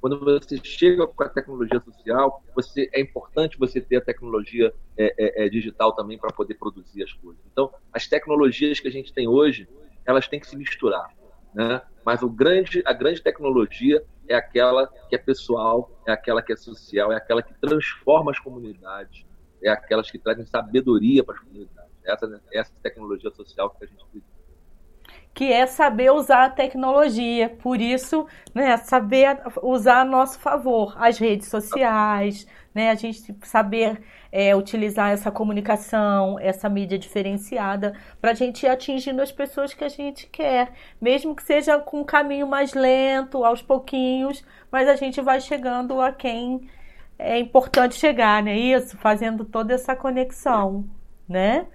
Quando 0.01 0.19
você 0.21 0.59
chega 0.63 1.07
com 1.07 1.23
a 1.23 1.29
tecnologia 1.29 1.81
social, 1.81 2.43
você 2.55 2.89
é 2.93 3.01
importante 3.01 3.59
você 3.59 3.81
ter 3.81 3.97
a 3.97 4.01
tecnologia 4.01 4.73
é, 4.97 5.15
é, 5.19 5.47
é 5.47 5.49
digital 5.49 5.93
também 5.93 6.19
para 6.19 6.33
poder 6.33 6.55
produzir 6.55 7.03
as 7.03 7.13
coisas. 7.13 7.43
Então, 7.51 7.73
as 7.93 8.07
tecnologias 8.07 8.79
que 8.79 8.89
a 8.89 8.91
gente 8.91 9.13
tem 9.13 9.27
hoje, 9.27 9.69
elas 10.05 10.29
têm 10.29 10.39
que 10.39 10.47
se 10.47 10.57
misturar, 10.57 11.09
né? 11.57 11.81
Mas 12.05 12.23
o 12.23 12.29
grande, 12.29 12.83
a 12.85 12.93
grande 12.93 13.23
tecnologia 13.23 14.05
é 14.29 14.35
aquela 14.35 14.87
que 15.09 15.17
é 15.17 15.19
pessoal, 15.19 15.91
é 16.07 16.13
aquela 16.13 16.43
que 16.43 16.53
é 16.53 16.57
social, 16.57 17.11
é 17.11 17.17
aquela 17.17 17.43
que 17.43 17.55
transforma 17.55 18.31
as 18.31 18.39
comunidades, 18.39 19.25
é 19.63 19.71
aquelas 19.71 20.11
que 20.11 20.19
trazem 20.19 20.45
sabedoria 20.45 21.25
para 21.25 21.35
as 21.35 21.41
comunidades. 21.41 21.91
Essa, 22.05 22.43
essa 22.53 22.73
tecnologia 22.83 23.31
social 23.31 23.71
que 23.71 23.85
a 23.85 23.87
gente 23.89 24.05
precisa 24.05 24.37
que 25.35 25.53
é 25.53 25.67
saber 25.67 26.11
usar 26.11 26.47
a 26.47 26.51
tecnologia. 26.51 27.51
Por 27.51 27.79
isso, 27.79 28.27
né, 28.55 28.75
saber 28.79 29.39
usar 29.63 30.01
a 30.01 30.05
nosso 30.05 30.39
favor 30.39 30.95
as 30.97 31.19
redes 31.19 31.49
sociais, 31.49 32.47
né, 32.75 32.91
a 32.91 32.95
gente 32.95 33.37
saber 33.43 34.03
é, 34.39 34.55
utilizar 34.55 35.13
essa 35.13 35.31
comunicação, 35.31 36.39
essa 36.39 36.69
mídia 36.69 36.99
diferenciada, 36.99 37.95
para 38.21 38.33
a 38.33 38.35
gente 38.35 38.67
ir 38.67 38.69
atingindo 38.69 39.23
as 39.23 39.33
pessoas 39.33 39.73
que 39.73 39.83
a 39.83 39.89
gente 39.89 40.27
quer, 40.27 40.73
mesmo 41.01 41.35
que 41.35 41.43
seja 41.43 41.79
com 41.79 42.01
um 42.01 42.05
caminho 42.05 42.47
mais 42.47 42.75
lento, 42.75 43.47
aos 43.47 43.63
pouquinhos, 43.63 44.45
mas 44.71 44.91
a 44.91 44.95
gente 44.95 45.23
vai 45.23 45.41
chegando 45.41 46.03
a 46.03 46.13
quem 46.13 46.69
é 47.19 47.39
importante 47.39 47.95
chegar, 47.95 48.43
né? 48.43 48.55
Isso, 48.55 48.99
fazendo 48.99 49.43
toda 49.43 49.73
essa 49.73 49.97
conexão, 49.97 50.85
né? 51.27 51.67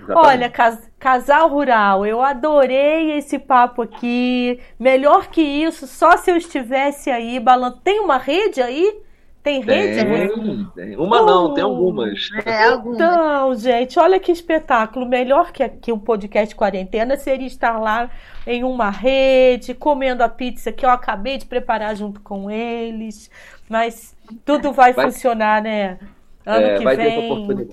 Exatamente. 0.00 0.26
Olha, 0.26 0.50
cas 0.50 0.90
casal 0.98 1.48
rural, 1.48 2.04
eu 2.04 2.20
adorei 2.20 3.18
esse 3.18 3.38
papo 3.38 3.82
aqui. 3.82 4.58
Melhor 4.80 5.28
que 5.28 5.42
isso, 5.42 5.86
só 5.86 6.16
se 6.16 6.28
eu 6.28 6.36
estivesse 6.36 7.08
aí 7.08 7.38
balançando. 7.38 7.82
Tem 7.82 8.00
uma 8.00 8.18
rede 8.18 8.60
aí 8.60 9.00
Tem 9.42 9.62
rede? 9.62 10.04
Tem, 10.04 10.64
tem. 10.74 10.96
Uma 10.96 11.22
não, 11.22 11.54
tem 11.54 11.64
algumas. 11.64 12.28
É, 12.44 12.64
algumas. 12.64 12.96
Então, 12.96 13.54
gente, 13.54 13.98
olha 13.98 14.20
que 14.20 14.30
espetáculo. 14.30 15.06
Melhor 15.06 15.50
que, 15.50 15.66
que 15.68 15.90
o 15.90 15.98
podcast 15.98 16.54
quarentena 16.54 17.16
seria 17.16 17.46
estar 17.46 17.78
lá 17.78 18.10
em 18.46 18.64
uma 18.64 18.90
rede, 18.90 19.72
comendo 19.72 20.22
a 20.22 20.28
pizza 20.28 20.70
que 20.70 20.84
eu 20.84 20.90
acabei 20.90 21.38
de 21.38 21.46
preparar 21.46 21.96
junto 21.96 22.20
com 22.20 22.50
eles. 22.50 23.30
Mas 23.66 24.14
tudo 24.44 24.72
vai, 24.72 24.92
vai 24.92 25.06
funcionar, 25.06 25.62
né? 25.62 25.98
Ano 26.44 26.66
é, 26.66 26.78
que 26.78 26.96
vem. 26.96 27.68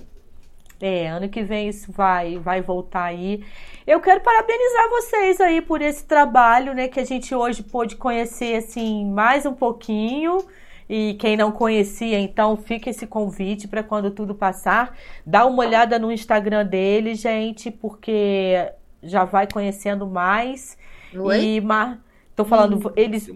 É, 0.80 1.08
ano 1.08 1.28
que 1.28 1.42
vem 1.42 1.68
isso 1.68 1.92
vai, 1.92 2.38
vai 2.38 2.62
voltar 2.62 3.04
aí. 3.04 3.44
Eu 3.86 4.00
quero 4.00 4.20
parabenizar 4.20 4.88
vocês 4.90 5.40
aí 5.40 5.60
por 5.60 5.82
esse 5.82 6.04
trabalho, 6.06 6.72
né, 6.72 6.88
que 6.88 7.00
a 7.00 7.04
gente 7.04 7.34
hoje 7.34 7.62
pôde 7.62 7.96
conhecer 7.96 8.56
assim 8.56 9.04
mais 9.10 9.44
um 9.44 9.54
pouquinho. 9.54 10.38
E 10.88 11.14
quem 11.14 11.36
não 11.36 11.52
conhecia, 11.52 12.18
então 12.18 12.56
fica 12.56 12.88
esse 12.88 13.06
convite 13.06 13.68
para 13.68 13.82
quando 13.82 14.10
tudo 14.10 14.34
passar, 14.34 14.96
dá 15.24 15.44
uma 15.44 15.62
olhada 15.62 15.98
no 15.98 16.10
Instagram 16.10 16.64
dele, 16.64 17.14
gente, 17.14 17.70
porque 17.70 18.72
já 19.02 19.24
vai 19.24 19.46
conhecendo 19.46 20.06
mais. 20.06 20.78
Oi? 21.14 21.44
E 21.44 21.60
mar... 21.60 22.00
tô 22.34 22.44
falando, 22.44 22.76
hum. 22.76 22.92
eles 22.96 23.28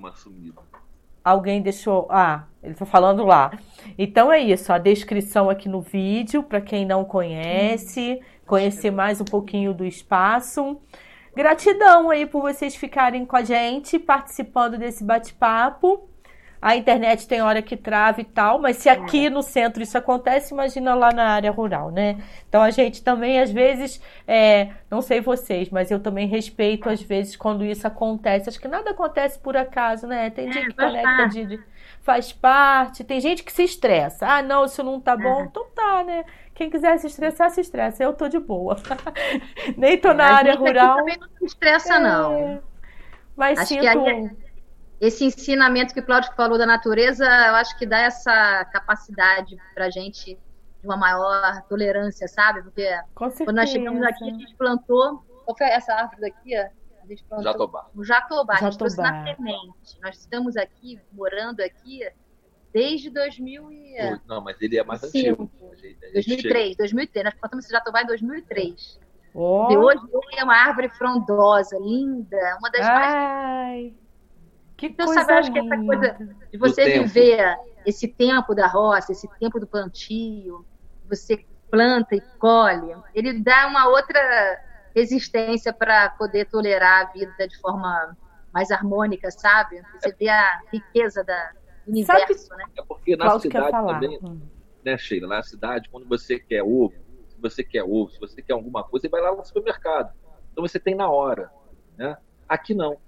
Alguém 1.24 1.62
deixou, 1.62 2.08
ah, 2.10 2.46
ele 2.62 2.74
tá 2.74 2.84
falando 2.84 3.24
lá. 3.24 3.56
Então 3.96 4.32
é 4.32 4.40
isso, 4.40 4.72
a 4.72 4.78
descrição 4.78 5.48
aqui 5.48 5.68
no 5.68 5.80
vídeo 5.80 6.42
para 6.42 6.60
quem 6.60 6.84
não 6.84 7.04
conhece, 7.04 8.20
conhecer 8.44 8.90
mais 8.90 9.20
um 9.20 9.24
pouquinho 9.24 9.72
do 9.72 9.84
espaço. 9.84 10.80
Gratidão 11.36 12.10
aí 12.10 12.26
por 12.26 12.42
vocês 12.42 12.74
ficarem 12.74 13.24
com 13.24 13.36
a 13.36 13.44
gente, 13.44 13.98
participando 13.98 14.76
desse 14.78 15.04
bate-papo 15.04 16.08
a 16.62 16.76
internet 16.76 17.26
tem 17.26 17.42
hora 17.42 17.60
que 17.60 17.76
trava 17.76 18.20
e 18.20 18.24
tal, 18.24 18.60
mas 18.60 18.76
se 18.76 18.88
aqui 18.88 19.26
é. 19.26 19.30
no 19.30 19.42
centro 19.42 19.82
isso 19.82 19.98
acontece, 19.98 20.54
imagina 20.54 20.94
lá 20.94 21.10
na 21.10 21.30
área 21.30 21.50
rural, 21.50 21.90
né? 21.90 22.22
Então 22.48 22.62
a 22.62 22.70
gente 22.70 23.02
também, 23.02 23.40
às 23.40 23.50
vezes, 23.50 24.00
é, 24.28 24.68
não 24.88 25.02
sei 25.02 25.20
vocês, 25.20 25.70
mas 25.70 25.90
eu 25.90 25.98
também 25.98 26.28
respeito, 26.28 26.88
às 26.88 27.02
vezes, 27.02 27.34
quando 27.34 27.64
isso 27.64 27.84
acontece. 27.84 28.48
Acho 28.48 28.60
que 28.60 28.68
nada 28.68 28.92
acontece 28.92 29.40
por 29.40 29.56
acaso, 29.56 30.06
né? 30.06 30.30
Tem 30.30 30.46
é, 30.46 30.50
dia 30.50 30.66
que 30.66 30.74
conecta 30.74 31.28
de, 31.30 31.46
de, 31.46 31.60
faz 32.00 32.32
parte, 32.32 33.02
tem 33.02 33.20
gente 33.20 33.42
que 33.42 33.52
se 33.52 33.64
estressa. 33.64 34.24
Ah, 34.24 34.40
não, 34.40 34.64
isso 34.64 34.84
não 34.84 35.00
tá 35.00 35.16
bom, 35.16 35.40
é. 35.40 35.44
então 35.46 35.66
tá, 35.74 36.04
né? 36.04 36.24
Quem 36.54 36.70
quiser 36.70 36.96
se 36.98 37.08
estressar, 37.08 37.50
se 37.50 37.60
estressa. 37.60 38.04
Eu 38.04 38.12
tô 38.12 38.28
de 38.28 38.38
boa. 38.38 38.76
Nem 39.76 39.98
tô 39.98 40.14
na 40.14 40.26
área 40.26 40.54
rural. 40.54 40.98
também 40.98 41.18
não 41.18 41.28
se 41.38 41.44
estressa, 41.44 41.98
não. 41.98 42.34
É. 42.34 42.60
Mas 43.36 43.58
Acho 43.58 43.68
sinto... 43.68 43.80
que 43.80 43.88
aí 43.88 44.30
esse 45.02 45.24
ensinamento 45.24 45.92
que 45.92 45.98
o 45.98 46.06
Cláudio 46.06 46.32
falou 46.36 46.56
da 46.56 46.64
natureza, 46.64 47.24
eu 47.24 47.56
acho 47.56 47.76
que 47.76 47.84
dá 47.84 47.98
essa 47.98 48.64
capacidade 48.66 49.56
para 49.74 49.86
a 49.86 49.90
gente 49.90 50.38
de 50.80 50.86
uma 50.86 50.96
maior 50.96 51.60
tolerância, 51.68 52.28
sabe? 52.28 52.62
Porque 52.62 52.88
quando 53.12 53.56
nós 53.56 53.68
chegamos 53.68 54.00
aqui, 54.04 54.30
a 54.30 54.32
gente 54.32 54.54
plantou. 54.54 55.24
Qual 55.44 55.58
foi 55.58 55.66
essa 55.66 55.92
árvore 55.92 56.20
daqui? 56.20 56.54
A 56.54 56.70
gente 57.08 57.24
plantou 57.24 57.52
jatobá. 57.52 57.90
O 57.96 58.04
jatobá, 58.04 58.54
jatobá. 58.54 58.54
a 58.54 58.70
gente 58.70 58.78
trouxe 58.78 58.96
na 58.98 59.24
semente. 59.24 60.00
Nós 60.00 60.18
estamos 60.18 60.56
aqui, 60.56 61.00
morando 61.10 61.62
aqui, 61.62 62.08
desde 62.72 63.10
2000 63.10 63.72
e... 63.72 64.20
Não, 64.24 64.40
mas 64.40 64.56
ele 64.62 64.78
é 64.78 64.84
mais 64.84 65.02
antigo. 65.02 65.50
2003, 66.12 66.76
2003. 66.76 67.24
Nós 67.24 67.34
plantamos 67.34 67.64
esse 67.64 67.74
jatobá 67.74 68.02
em 68.02 68.06
2003. 68.06 69.00
Oh. 69.34 69.66
E 69.68 69.76
hoje 69.76 70.00
é 70.36 70.44
uma 70.44 70.54
árvore 70.54 70.88
frondosa, 70.90 71.76
linda, 71.80 72.56
uma 72.60 72.70
das 72.70 72.86
Ai. 72.86 73.00
mais 73.00 74.01
que 74.82 74.94
então, 74.94 75.06
coisa 75.06 75.20
sabe, 75.20 75.32
eu 75.32 75.38
acho 75.38 75.52
que 75.52 75.58
essa 75.60 75.76
coisa 75.84 76.36
de 76.50 76.58
você 76.58 76.98
viver 76.98 77.56
esse 77.86 78.08
tempo 78.08 78.52
da 78.52 78.66
roça, 78.66 79.12
esse 79.12 79.28
tempo 79.38 79.60
do 79.60 79.66
plantio, 79.66 80.66
você 81.08 81.44
planta 81.70 82.16
e 82.16 82.20
colhe, 82.38 82.96
ele 83.14 83.40
dá 83.40 83.68
uma 83.68 83.88
outra 83.88 84.60
resistência 84.94 85.72
para 85.72 86.10
poder 86.10 86.46
tolerar 86.46 87.06
a 87.06 87.12
vida 87.12 87.46
de 87.46 87.56
forma 87.60 88.16
mais 88.52 88.72
harmônica, 88.72 89.30
sabe? 89.30 89.80
Você 89.94 90.12
vê 90.18 90.28
a 90.28 90.60
riqueza 90.72 91.22
da, 91.22 91.52
do 91.86 91.92
universo, 91.92 92.48
sabe? 92.48 92.62
né? 92.62 92.70
É 92.76 92.82
porque 92.82 93.16
na 93.16 93.24
Cláudio 93.26 93.50
cidade 93.50 93.70
também, 93.70 94.18
hum. 94.20 94.40
né, 94.84 94.98
Sheila? 94.98 95.28
Na 95.28 95.42
cidade, 95.44 95.88
quando 95.90 96.08
você 96.08 96.40
quer 96.40 96.62
ovo, 96.62 96.92
se 97.28 97.40
você 97.40 97.62
quer 97.62 97.84
ovo, 97.84 98.10
se 98.10 98.18
você 98.18 98.42
quer 98.42 98.52
alguma 98.52 98.82
coisa, 98.82 99.02
você 99.02 99.08
vai 99.08 99.20
lá 99.20 99.34
no 99.34 99.44
supermercado. 99.44 100.12
Então 100.50 100.66
você 100.66 100.80
tem 100.80 100.96
na 100.96 101.08
hora, 101.08 101.50
né? 101.96 102.16
Aqui 102.48 102.74
não. 102.74 102.98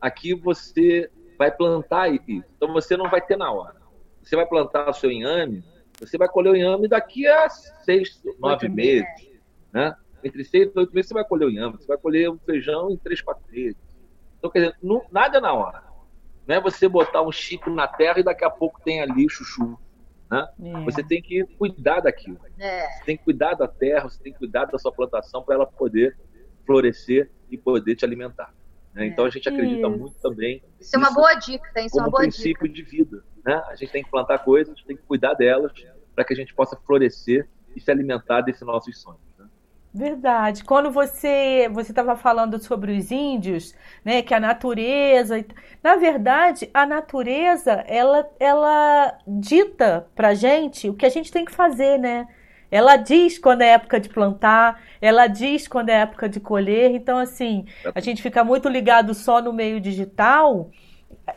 Aqui 0.00 0.34
você 0.34 1.10
vai 1.38 1.50
plantar 1.50 2.08
isso. 2.08 2.44
Então 2.56 2.72
você 2.72 2.96
não 2.96 3.08
vai 3.08 3.20
ter 3.20 3.36
na 3.36 3.50
hora. 3.50 3.76
Você 4.22 4.36
vai 4.36 4.46
plantar 4.46 4.90
o 4.90 4.94
seu 4.94 5.10
inhame, 5.10 5.64
você 5.98 6.18
vai 6.18 6.28
colher 6.28 6.52
o 6.52 6.56
inhame 6.56 6.88
daqui 6.88 7.26
a 7.26 7.48
seis, 7.48 8.22
nove 8.38 8.68
meses. 8.68 9.08
Né? 9.72 9.94
Entre 10.22 10.44
seis 10.44 10.70
e 10.74 10.78
oito 10.78 10.94
meses 10.94 11.08
você 11.08 11.14
vai 11.14 11.24
colher 11.24 11.46
o 11.46 11.50
inhame, 11.50 11.76
você 11.76 11.86
vai 11.86 11.96
colher 11.96 12.28
o 12.28 12.38
feijão 12.44 12.90
em 12.90 12.96
três, 12.96 13.20
quatro 13.20 13.44
meses. 13.50 13.76
Então, 14.38 14.50
quer 14.50 14.58
dizer, 14.60 14.76
não, 14.82 15.04
nada 15.10 15.38
é 15.38 15.40
na 15.40 15.52
hora. 15.52 15.82
Não 16.46 16.54
é 16.54 16.60
você 16.60 16.88
botar 16.88 17.22
um 17.22 17.32
chico 17.32 17.70
na 17.70 17.86
terra 17.86 18.20
e 18.20 18.22
daqui 18.22 18.44
a 18.44 18.50
pouco 18.50 18.80
tem 18.82 19.00
ali 19.00 19.28
chuchu. 19.28 19.78
Né? 20.30 20.46
É. 20.62 20.84
Você 20.84 21.02
tem 21.02 21.20
que 21.20 21.44
cuidar 21.58 22.00
daquilo. 22.00 22.38
É. 22.58 22.86
Você 22.86 23.04
tem 23.04 23.16
que 23.16 23.24
cuidar 23.24 23.54
da 23.54 23.66
terra, 23.66 24.08
você 24.08 24.22
tem 24.22 24.32
que 24.32 24.38
cuidar 24.38 24.66
da 24.66 24.78
sua 24.78 24.92
plantação 24.92 25.42
para 25.42 25.56
ela 25.56 25.66
poder 25.66 26.16
florescer 26.64 27.30
e 27.50 27.58
poder 27.58 27.96
te 27.96 28.04
alimentar. 28.04 28.54
Né? 28.98 29.06
Então 29.06 29.24
a 29.24 29.30
gente 29.30 29.48
acredita 29.48 29.86
isso. 29.86 29.90
muito 29.90 30.16
também. 30.20 30.60
Isso 30.80 30.96
é 30.96 30.98
uma 30.98 31.12
boa 31.12 31.34
dica, 31.34 31.70
tem 31.72 31.86
isso 31.86 31.96
é 31.96 32.02
uma 32.02 32.10
boa 32.10 32.22
princípio 32.22 32.68
de 32.68 32.82
vida. 32.82 33.22
Né? 33.46 33.54
A 33.68 33.76
gente 33.76 33.92
tem 33.92 34.02
que 34.02 34.10
plantar 34.10 34.38
coisas, 34.40 34.74
tem 34.82 34.96
que 34.96 35.02
cuidar 35.04 35.34
delas 35.34 35.72
para 36.16 36.24
que 36.24 36.32
a 36.32 36.36
gente 36.36 36.52
possa 36.52 36.76
florescer 36.76 37.48
e 37.76 37.80
se 37.80 37.88
alimentar 37.92 38.40
desses 38.40 38.62
nossos 38.62 39.00
sonhos. 39.00 39.20
Né? 39.38 39.46
Verdade. 39.94 40.64
Quando 40.64 40.90
você 40.90 41.68
você 41.72 41.92
estava 41.92 42.16
falando 42.16 42.60
sobre 42.60 42.90
os 42.90 43.12
índios, 43.12 43.72
né, 44.04 44.20
que 44.20 44.34
a 44.34 44.40
natureza, 44.40 45.44
na 45.80 45.94
verdade, 45.94 46.68
a 46.74 46.84
natureza 46.84 47.84
ela 47.86 48.28
ela 48.40 49.16
dita 49.24 50.08
para 50.16 50.34
gente 50.34 50.90
o 50.90 50.94
que 50.94 51.06
a 51.06 51.10
gente 51.10 51.30
tem 51.30 51.44
que 51.44 51.52
fazer, 51.52 51.98
né? 51.98 52.26
Ela 52.70 52.96
diz 52.96 53.38
quando 53.38 53.62
é 53.62 53.68
época 53.68 53.98
de 53.98 54.08
plantar, 54.08 54.82
ela 55.00 55.26
diz 55.26 55.66
quando 55.66 55.88
é 55.88 56.00
época 56.00 56.28
de 56.28 56.40
colher. 56.40 56.90
Então, 56.90 57.18
assim, 57.18 57.64
a 57.94 58.00
gente 58.00 58.22
fica 58.22 58.44
muito 58.44 58.68
ligado 58.68 59.14
só 59.14 59.40
no 59.40 59.52
meio 59.52 59.80
digital 59.80 60.70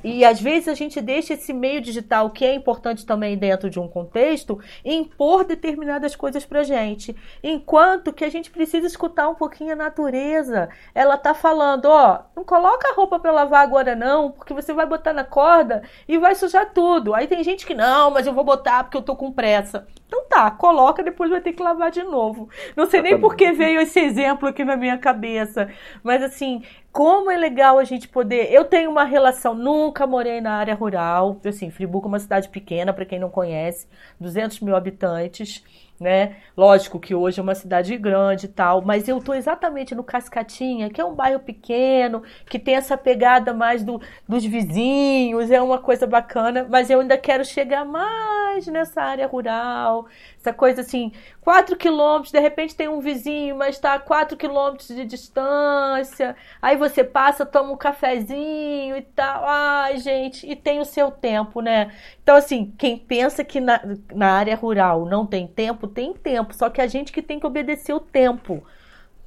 e 0.03 0.23
às 0.23 0.39
vezes 0.39 0.67
a 0.67 0.73
gente 0.73 1.01
deixa 1.01 1.33
esse 1.33 1.53
meio 1.53 1.81
digital, 1.81 2.29
que 2.29 2.45
é 2.45 2.53
importante 2.53 3.05
também 3.05 3.37
dentro 3.37 3.69
de 3.69 3.79
um 3.79 3.87
contexto, 3.87 4.59
impor 4.83 5.43
determinadas 5.43 6.15
coisas 6.15 6.45
pra 6.45 6.63
gente. 6.63 7.15
Enquanto 7.43 8.13
que 8.13 8.23
a 8.23 8.29
gente 8.29 8.49
precisa 8.51 8.87
escutar 8.87 9.29
um 9.29 9.35
pouquinho 9.35 9.73
a 9.73 9.75
natureza. 9.75 10.69
Ela 10.93 11.17
tá 11.17 11.33
falando, 11.33 11.85
ó, 11.85 12.21
não 12.35 12.43
coloca 12.43 12.89
a 12.89 12.93
roupa 12.93 13.19
para 13.19 13.31
lavar 13.31 13.63
agora 13.63 13.95
não, 13.95 14.31
porque 14.31 14.53
você 14.53 14.73
vai 14.73 14.85
botar 14.85 15.13
na 15.13 15.23
corda 15.23 15.83
e 16.07 16.17
vai 16.17 16.35
sujar 16.35 16.71
tudo. 16.73 17.13
Aí 17.13 17.27
tem 17.27 17.43
gente 17.43 17.65
que 17.65 17.73
não, 17.73 18.11
mas 18.11 18.27
eu 18.27 18.33
vou 18.33 18.43
botar 18.43 18.83
porque 18.83 18.97
eu 18.97 19.01
tô 19.01 19.15
com 19.15 19.31
pressa. 19.31 19.87
Então 20.07 20.25
tá, 20.27 20.51
coloca, 20.51 21.03
depois 21.03 21.29
vai 21.29 21.39
ter 21.39 21.53
que 21.53 21.63
lavar 21.63 21.89
de 21.89 22.03
novo. 22.03 22.49
Não 22.75 22.85
sei 22.85 23.01
nem 23.01 23.19
por 23.19 23.35
que 23.35 23.51
veio 23.53 23.79
esse 23.79 23.99
exemplo 23.99 24.47
aqui 24.47 24.63
na 24.65 24.75
minha 24.75 24.97
cabeça, 24.97 25.69
mas 26.03 26.21
assim, 26.21 26.63
como 26.91 27.31
é 27.31 27.37
legal 27.37 27.79
a 27.79 27.83
gente 27.83 28.07
poder. 28.07 28.51
Eu 28.51 28.65
tenho 28.65 28.91
uma 28.91 29.03
relação, 29.03 29.55
nunca 29.55 30.05
morei 30.05 30.41
na 30.41 30.53
área 30.55 30.75
rural. 30.75 31.39
Assim, 31.45 31.69
Friburgo 31.71 32.07
é 32.07 32.09
uma 32.09 32.19
cidade 32.19 32.49
pequena, 32.49 32.91
para 32.93 33.05
quem 33.05 33.19
não 33.19 33.29
conhece, 33.29 33.87
200 34.19 34.59
mil 34.59 34.75
habitantes 34.75 35.63
né? 36.01 36.37
Lógico 36.57 36.99
que 36.99 37.13
hoje 37.13 37.39
é 37.39 37.43
uma 37.43 37.53
cidade 37.53 37.95
grande 37.95 38.47
e 38.47 38.49
tal, 38.49 38.81
mas 38.81 39.07
eu 39.07 39.21
tô 39.21 39.35
exatamente 39.35 39.93
no 39.93 40.03
Cascatinha, 40.03 40.89
que 40.89 40.99
é 40.99 41.05
um 41.05 41.13
bairro 41.13 41.39
pequeno, 41.39 42.23
que 42.49 42.57
tem 42.57 42.75
essa 42.75 42.97
pegada 42.97 43.53
mais 43.53 43.83
do, 43.83 44.01
dos 44.27 44.43
vizinhos, 44.43 45.51
é 45.51 45.61
uma 45.61 45.77
coisa 45.77 46.07
bacana, 46.07 46.65
mas 46.67 46.89
eu 46.89 47.01
ainda 47.01 47.19
quero 47.19 47.45
chegar 47.45 47.85
mais 47.85 48.65
nessa 48.65 48.99
área 49.03 49.27
rural, 49.27 50.07
essa 50.39 50.51
coisa 50.51 50.81
assim, 50.81 51.11
quatro 51.39 51.77
quilômetros, 51.77 52.31
de 52.31 52.39
repente 52.39 52.75
tem 52.75 52.87
um 52.87 52.99
vizinho, 52.99 53.55
mas 53.55 53.75
está 53.75 53.93
a 53.93 53.99
quatro 53.99 54.35
quilômetros 54.35 54.87
de 54.87 55.05
distância, 55.05 56.35
aí 56.59 56.75
você 56.77 57.03
passa, 57.03 57.45
toma 57.45 57.71
um 57.71 57.77
cafezinho 57.77 58.97
e 58.97 59.01
tal, 59.03 59.43
ai 59.45 59.97
gente, 59.99 60.49
e 60.49 60.55
tem 60.55 60.79
o 60.79 60.85
seu 60.85 61.11
tempo, 61.11 61.61
né? 61.61 61.91
Então 62.23 62.35
assim, 62.35 62.73
quem 62.77 62.97
pensa 62.97 63.43
que 63.43 63.59
na, 63.59 63.81
na 64.13 64.31
área 64.33 64.55
rural 64.55 65.05
não 65.05 65.25
tem 65.25 65.47
tempo, 65.47 65.87
tem 65.87 66.13
tempo, 66.13 66.53
só 66.53 66.69
que 66.69 66.81
a 66.81 66.87
gente 66.87 67.11
que 67.11 67.21
tem 67.21 67.39
que 67.39 67.45
obedecer 67.45 67.93
o 67.93 67.99
tempo, 67.99 68.63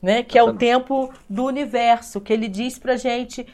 né? 0.00 0.22
Que 0.22 0.38
é 0.38 0.42
o 0.42 0.54
tempo 0.54 1.12
do 1.28 1.44
universo, 1.44 2.20
que 2.20 2.32
ele 2.32 2.48
diz 2.48 2.78
pra 2.78 2.96
gente. 2.96 3.46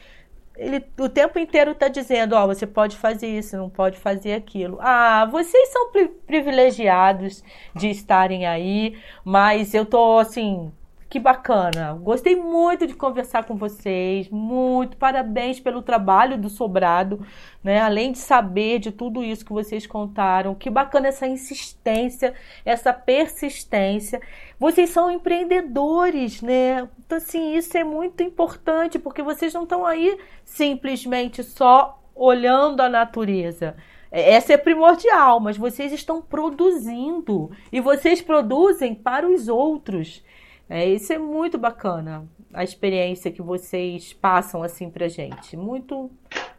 Ele 0.55 0.85
o 0.99 1.09
tempo 1.09 1.39
inteiro 1.39 1.71
está 1.71 1.87
dizendo, 1.87 2.35
ó, 2.35 2.43
oh, 2.43 2.47
você 2.47 2.67
pode 2.67 2.97
fazer 2.97 3.27
isso, 3.27 3.57
não 3.57 3.69
pode 3.69 3.97
fazer 3.97 4.33
aquilo. 4.33 4.77
Ah, 4.81 5.25
vocês 5.31 5.69
são 5.69 5.91
pri 5.91 6.07
privilegiados 6.27 7.43
de 7.75 7.89
estarem 7.89 8.45
aí, 8.45 8.97
mas 9.23 9.73
eu 9.73 9.85
tô 9.85 10.19
assim, 10.19 10.71
Que 11.11 11.19
bacana. 11.19 11.91
Gostei 12.01 12.37
muito 12.37 12.87
de 12.87 12.93
conversar 12.93 13.43
com 13.43 13.57
vocês. 13.57 14.29
Muito 14.29 14.95
parabéns 14.95 15.59
pelo 15.59 15.81
trabalho 15.81 16.37
do 16.37 16.49
Sobrado, 16.49 17.19
né? 17.61 17.81
Além 17.81 18.13
de 18.13 18.17
saber 18.17 18.79
de 18.79 18.93
tudo 18.93 19.21
isso 19.21 19.43
que 19.43 19.51
vocês 19.51 19.85
contaram. 19.85 20.55
Que 20.55 20.69
bacana 20.69 21.09
essa 21.09 21.27
insistência, 21.27 22.33
essa 22.63 22.93
persistência. 22.93 24.21
Vocês 24.57 24.89
são 24.89 25.11
empreendedores, 25.11 26.41
né? 26.41 26.87
Então 27.05 27.17
assim, 27.17 27.57
isso 27.57 27.77
é 27.77 27.83
muito 27.83 28.23
importante 28.23 28.97
porque 28.97 29.21
vocês 29.21 29.53
não 29.53 29.63
estão 29.63 29.85
aí 29.85 30.17
simplesmente 30.45 31.43
só 31.43 32.01
olhando 32.15 32.79
a 32.79 32.87
natureza. 32.87 33.75
Essa 34.09 34.53
é 34.53 34.57
primordial, 34.57 35.41
mas 35.41 35.57
vocês 35.57 35.91
estão 35.91 36.21
produzindo 36.21 37.51
e 37.69 37.81
vocês 37.81 38.21
produzem 38.21 38.95
para 38.95 39.27
os 39.27 39.49
outros. 39.49 40.23
É, 40.69 40.87
isso 40.87 41.11
é 41.11 41.17
muito 41.17 41.57
bacana, 41.57 42.25
a 42.53 42.63
experiência 42.63 43.31
que 43.31 43.41
vocês 43.41 44.13
passam 44.13 44.63
assim 44.63 44.89
pra 44.89 45.07
gente. 45.07 45.57
Muito, 45.57 46.09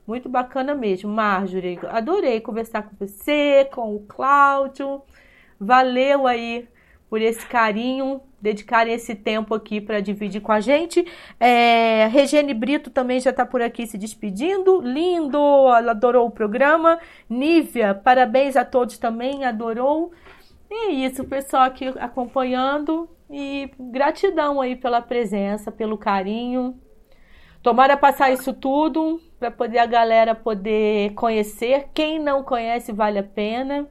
muito 0.06 0.28
bacana 0.28 0.74
mesmo. 0.74 1.10
Marjorie, 1.10 1.78
adorei 1.88 2.40
conversar 2.40 2.82
com 2.82 2.96
você, 2.98 3.68
com 3.72 3.94
o 3.94 4.00
Cláudio. 4.00 5.02
Valeu 5.58 6.26
aí 6.26 6.68
por 7.12 7.20
esse 7.20 7.44
carinho, 7.46 8.22
dedicarem 8.40 8.94
esse 8.94 9.14
tempo 9.14 9.54
aqui 9.54 9.82
para 9.82 10.00
dividir 10.00 10.40
com 10.40 10.50
a 10.50 10.60
gente. 10.60 11.06
É, 11.38 12.06
Regine 12.06 12.54
Brito 12.54 12.88
também 12.88 13.20
já 13.20 13.28
está 13.28 13.44
por 13.44 13.60
aqui 13.60 13.86
se 13.86 13.98
despedindo. 13.98 14.80
Lindo, 14.80 15.38
ela 15.38 15.90
adorou 15.90 16.26
o 16.26 16.30
programa. 16.30 16.98
Nívia, 17.28 17.94
parabéns 17.94 18.56
a 18.56 18.64
todos 18.64 18.96
também, 18.96 19.44
adorou. 19.44 20.10
E 20.70 20.74
é 20.74 20.90
isso, 20.90 21.22
pessoal 21.24 21.64
aqui 21.64 21.86
acompanhando. 22.00 23.10
E 23.32 23.70
gratidão 23.78 24.60
aí 24.60 24.76
pela 24.76 25.00
presença, 25.00 25.72
pelo 25.72 25.96
carinho. 25.96 26.78
Tomara 27.62 27.96
passar 27.96 28.30
isso 28.30 28.52
tudo 28.52 29.20
para 29.38 29.50
poder 29.50 29.78
a 29.78 29.86
galera 29.86 30.34
poder 30.34 31.14
conhecer. 31.14 31.88
Quem 31.94 32.18
não 32.18 32.42
conhece, 32.42 32.92
vale 32.92 33.18
a 33.18 33.22
pena. 33.22 33.88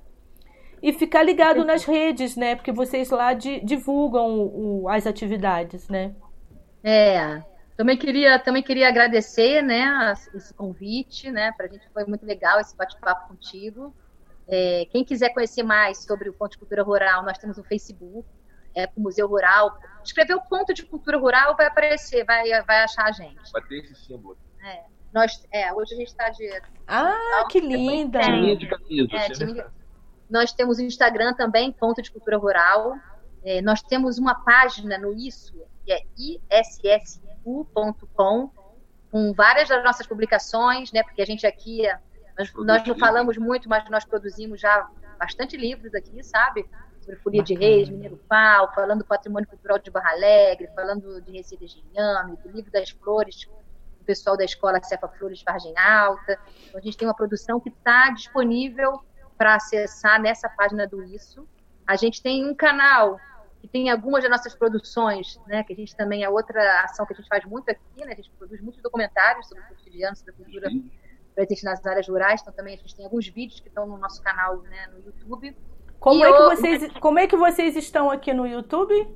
E 0.83 0.93
ficar 0.93 1.23
ligado 1.23 1.65
nas 1.65 1.83
redes, 1.83 2.35
né? 2.35 2.55
Porque 2.55 2.71
vocês 2.71 3.09
lá 3.09 3.33
di 3.33 3.59
divulgam 3.61 4.39
o, 4.39 4.87
as 4.87 5.07
atividades, 5.07 5.89
né? 5.89 6.13
É. 6.83 7.41
Também 7.77 7.97
queria, 7.97 8.37
também 8.37 8.61
queria 8.61 8.87
agradecer, 8.87 9.63
né, 9.63 10.13
esse 10.35 10.53
convite, 10.53 11.31
né? 11.31 11.51
Para 11.53 11.65
a 11.65 11.69
gente 11.69 11.87
foi 11.91 12.05
muito 12.05 12.23
legal 12.25 12.59
esse 12.59 12.75
bate-papo 12.75 13.29
contigo. 13.29 13.91
É, 14.47 14.85
quem 14.91 15.03
quiser 15.03 15.29
conhecer 15.29 15.63
mais 15.63 16.03
sobre 16.03 16.29
o 16.29 16.33
Ponto 16.33 16.51
de 16.51 16.57
Cultura 16.59 16.83
Rural, 16.83 17.23
nós 17.23 17.37
temos 17.39 17.57
o 17.57 17.63
Facebook, 17.63 18.27
é, 18.75 18.87
para 18.87 18.99
o 18.99 19.03
Museu 19.03 19.27
Rural. 19.27 19.77
Escrever 20.03 20.35
o 20.35 20.41
ponto 20.41 20.73
de 20.73 20.83
cultura 20.83 21.17
rural 21.17 21.55
vai 21.55 21.67
aparecer, 21.67 22.25
vai, 22.25 22.43
vai 22.63 22.83
achar 22.83 23.05
a 23.05 23.11
gente. 23.11 23.51
Vai 23.51 23.61
ter 23.63 23.79
esse 23.79 23.95
símbolo. 23.95 24.37
É. 24.63 24.83
Nós, 25.13 25.45
é, 25.51 25.73
hoje 25.73 25.93
a 25.93 25.97
gente 25.97 26.07
está 26.07 26.29
de. 26.29 26.49
Ah, 26.87 27.45
que 27.49 27.59
linda! 27.59 28.19
Timinha 28.21 28.55
de 28.55 28.67
camisa. 28.67 29.61
É. 29.61 29.67
Nós 30.29 30.53
temos 30.53 30.77
o 30.77 30.81
Instagram 30.81 31.33
também, 31.33 31.71
Ponto 31.71 32.01
de 32.01 32.09
Cultura 32.09 32.37
Rural. 32.37 32.95
É, 33.43 33.61
nós 33.61 33.81
temos 33.81 34.17
uma 34.17 34.35
página 34.35 34.97
no 34.97 35.13
Isso, 35.13 35.53
que 35.83 35.91
é 35.91 36.01
issu.com, 36.95 38.51
com 39.11 39.33
várias 39.33 39.67
das 39.67 39.83
nossas 39.83 40.07
publicações, 40.07 40.91
né? 40.93 41.03
Porque 41.03 41.21
a 41.21 41.25
gente 41.25 41.45
aqui, 41.45 41.83
nós, 42.37 42.53
nós 42.53 42.87
não 42.87 42.97
falamos 42.97 43.37
muito, 43.37 43.67
mas 43.67 43.89
nós 43.89 44.05
produzimos 44.05 44.61
já 44.61 44.89
bastante 45.19 45.57
livros 45.57 45.93
aqui, 45.93 46.23
sabe? 46.23 46.65
Sobre 47.01 47.15
Folia 47.17 47.43
de 47.43 47.53
Reis, 47.55 47.89
Mineiro 47.89 48.17
Pau, 48.29 48.73
falando 48.73 48.99
do 48.99 49.05
patrimônio 49.05 49.47
cultural 49.49 49.79
de 49.79 49.89
Barra 49.89 50.11
Alegre, 50.11 50.69
falando 50.75 51.19
de 51.21 51.31
receitas 51.31 51.71
de 51.71 51.83
inhame, 51.91 52.37
do 52.37 52.49
livro 52.49 52.71
das 52.71 52.91
flores, 52.91 53.47
do 53.99 54.05
pessoal 54.05 54.37
da 54.37 54.45
escola 54.45 54.81
Cefa 54.81 55.07
Flores 55.07 55.43
Vargem 55.43 55.73
Alta. 55.77 56.39
Então, 56.67 56.79
a 56.79 56.83
gente 56.83 56.97
tem 56.97 57.07
uma 57.07 57.15
produção 57.15 57.59
que 57.59 57.69
está 57.69 58.11
disponível 58.11 59.01
para 59.37 59.55
acessar 59.55 60.21
nessa 60.21 60.47
página 60.47 60.87
do 60.87 61.03
Isso. 61.03 61.47
A 61.85 61.95
gente 61.95 62.21
tem 62.21 62.47
um 62.47 62.53
canal 62.53 63.19
que 63.59 63.67
tem 63.67 63.89
algumas 63.89 64.23
das 64.23 64.31
nossas 64.31 64.55
produções, 64.55 65.39
né, 65.47 65.63
que 65.63 65.73
a 65.73 65.75
gente 65.75 65.95
também 65.95 66.23
é 66.23 66.29
outra 66.29 66.83
ação 66.83 67.05
que 67.05 67.13
a 67.13 67.15
gente 67.15 67.27
faz 67.27 67.45
muito 67.45 67.69
aqui, 67.69 68.05
né, 68.05 68.13
a 68.13 68.15
gente 68.15 68.31
produz 68.31 68.59
muitos 68.59 68.81
documentários 68.81 69.47
sobre 69.47 69.63
o 69.63 69.67
cotidiano, 69.67 70.15
sobre 70.15 70.31
a 70.31 70.35
cultura 70.35 70.67
presente 71.35 71.63
nas 71.63 71.85
áreas 71.85 72.07
rurais, 72.07 72.41
então 72.41 72.53
também 72.53 72.73
a 72.73 72.77
gente 72.77 72.95
tem 72.95 73.05
alguns 73.05 73.27
vídeos 73.27 73.59
que 73.59 73.67
estão 73.67 73.85
no 73.85 73.97
nosso 73.97 74.21
canal, 74.21 74.61
né, 74.63 74.87
no 74.87 74.99
YouTube. 74.99 75.55
Como, 76.01 76.25
é 76.25 76.33
que 76.33 76.55
vocês, 76.55 76.93
como 76.99 77.19
é 77.19 77.27
que 77.27 77.37
vocês 77.37 77.75
estão 77.75 78.09
aqui 78.09 78.33
no 78.33 78.47
YouTube? 78.47 79.07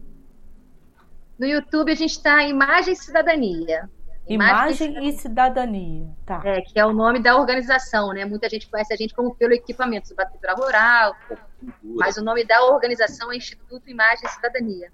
No 1.39 1.47
YouTube 1.47 1.91
a 1.91 1.95
gente 1.95 2.11
está 2.11 2.43
Imagem 2.43 2.93
e 2.93 2.95
Cidadania. 2.95 3.89
Imagem, 4.27 4.91
Imagem 4.91 5.09
e 5.09 5.13
Cidadania, 5.13 6.07
tá. 6.27 6.41
É, 6.45 6.61
que 6.61 6.79
é 6.79 6.85
o 6.85 6.93
nome 6.93 7.19
da 7.19 7.35
organização, 7.37 8.09
né? 8.09 8.23
Muita 8.23 8.47
gente 8.47 8.69
conhece 8.69 8.93
a 8.93 8.95
gente 8.95 9.15
como 9.15 9.33
pelo 9.35 9.53
equipamento, 9.53 10.07
sobre 10.07 10.25
a 10.25 10.27
cultura 10.27 10.53
rural, 10.53 11.15
mas 11.83 12.17
o 12.17 12.23
nome 12.23 12.45
da 12.45 12.63
organização 12.63 13.31
é 13.31 13.37
Instituto 13.37 13.89
Imagem 13.89 14.23
e 14.23 14.29
Cidadania. 14.29 14.91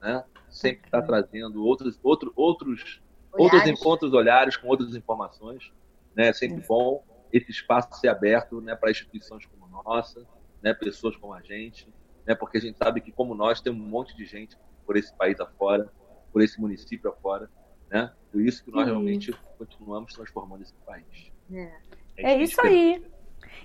né? 0.01 0.23
Sempre 0.49 0.85
está 0.85 1.01
trazendo 1.01 1.65
outros, 1.65 1.99
outro, 2.01 2.31
outros, 2.33 3.01
olhares. 3.33 3.53
outros 3.53 3.67
encontros, 3.67 4.13
olhares 4.13 4.55
com 4.55 4.67
outras 4.67 4.95
informações. 4.95 5.69
Né? 6.15 6.27
É 6.27 6.33
sempre 6.33 6.63
bom 6.65 7.03
esse 7.33 7.51
espaço 7.51 7.99
ser 7.99 8.07
aberto 8.07 8.61
né, 8.61 8.75
para 8.75 8.91
instituições 8.91 9.45
como 9.47 9.67
nossa, 9.67 10.25
né, 10.61 10.73
pessoas 10.73 11.17
como 11.17 11.33
a 11.33 11.41
gente, 11.41 11.91
né, 12.25 12.35
porque 12.35 12.59
a 12.59 12.61
gente 12.61 12.77
sabe 12.77 13.01
que, 13.01 13.11
como 13.11 13.33
nós, 13.33 13.59
tem 13.59 13.73
um 13.73 13.75
monte 13.75 14.15
de 14.15 14.23
gente 14.23 14.55
por 14.85 14.95
esse 14.95 15.13
país 15.17 15.39
afora, 15.39 15.91
por 16.31 16.41
esse 16.41 16.61
município 16.61 17.09
afora, 17.09 17.49
né? 17.89 18.11
Por 18.31 18.41
isso 18.41 18.63
que 18.63 18.71
nós 18.71 18.85
realmente 18.85 19.31
continuamos 19.57 20.13
transformando 20.13 20.63
esse 20.63 20.73
país. 20.85 21.31
É, 21.51 21.71
é 22.17 22.41
isso 22.41 22.59
aí. 22.61 23.05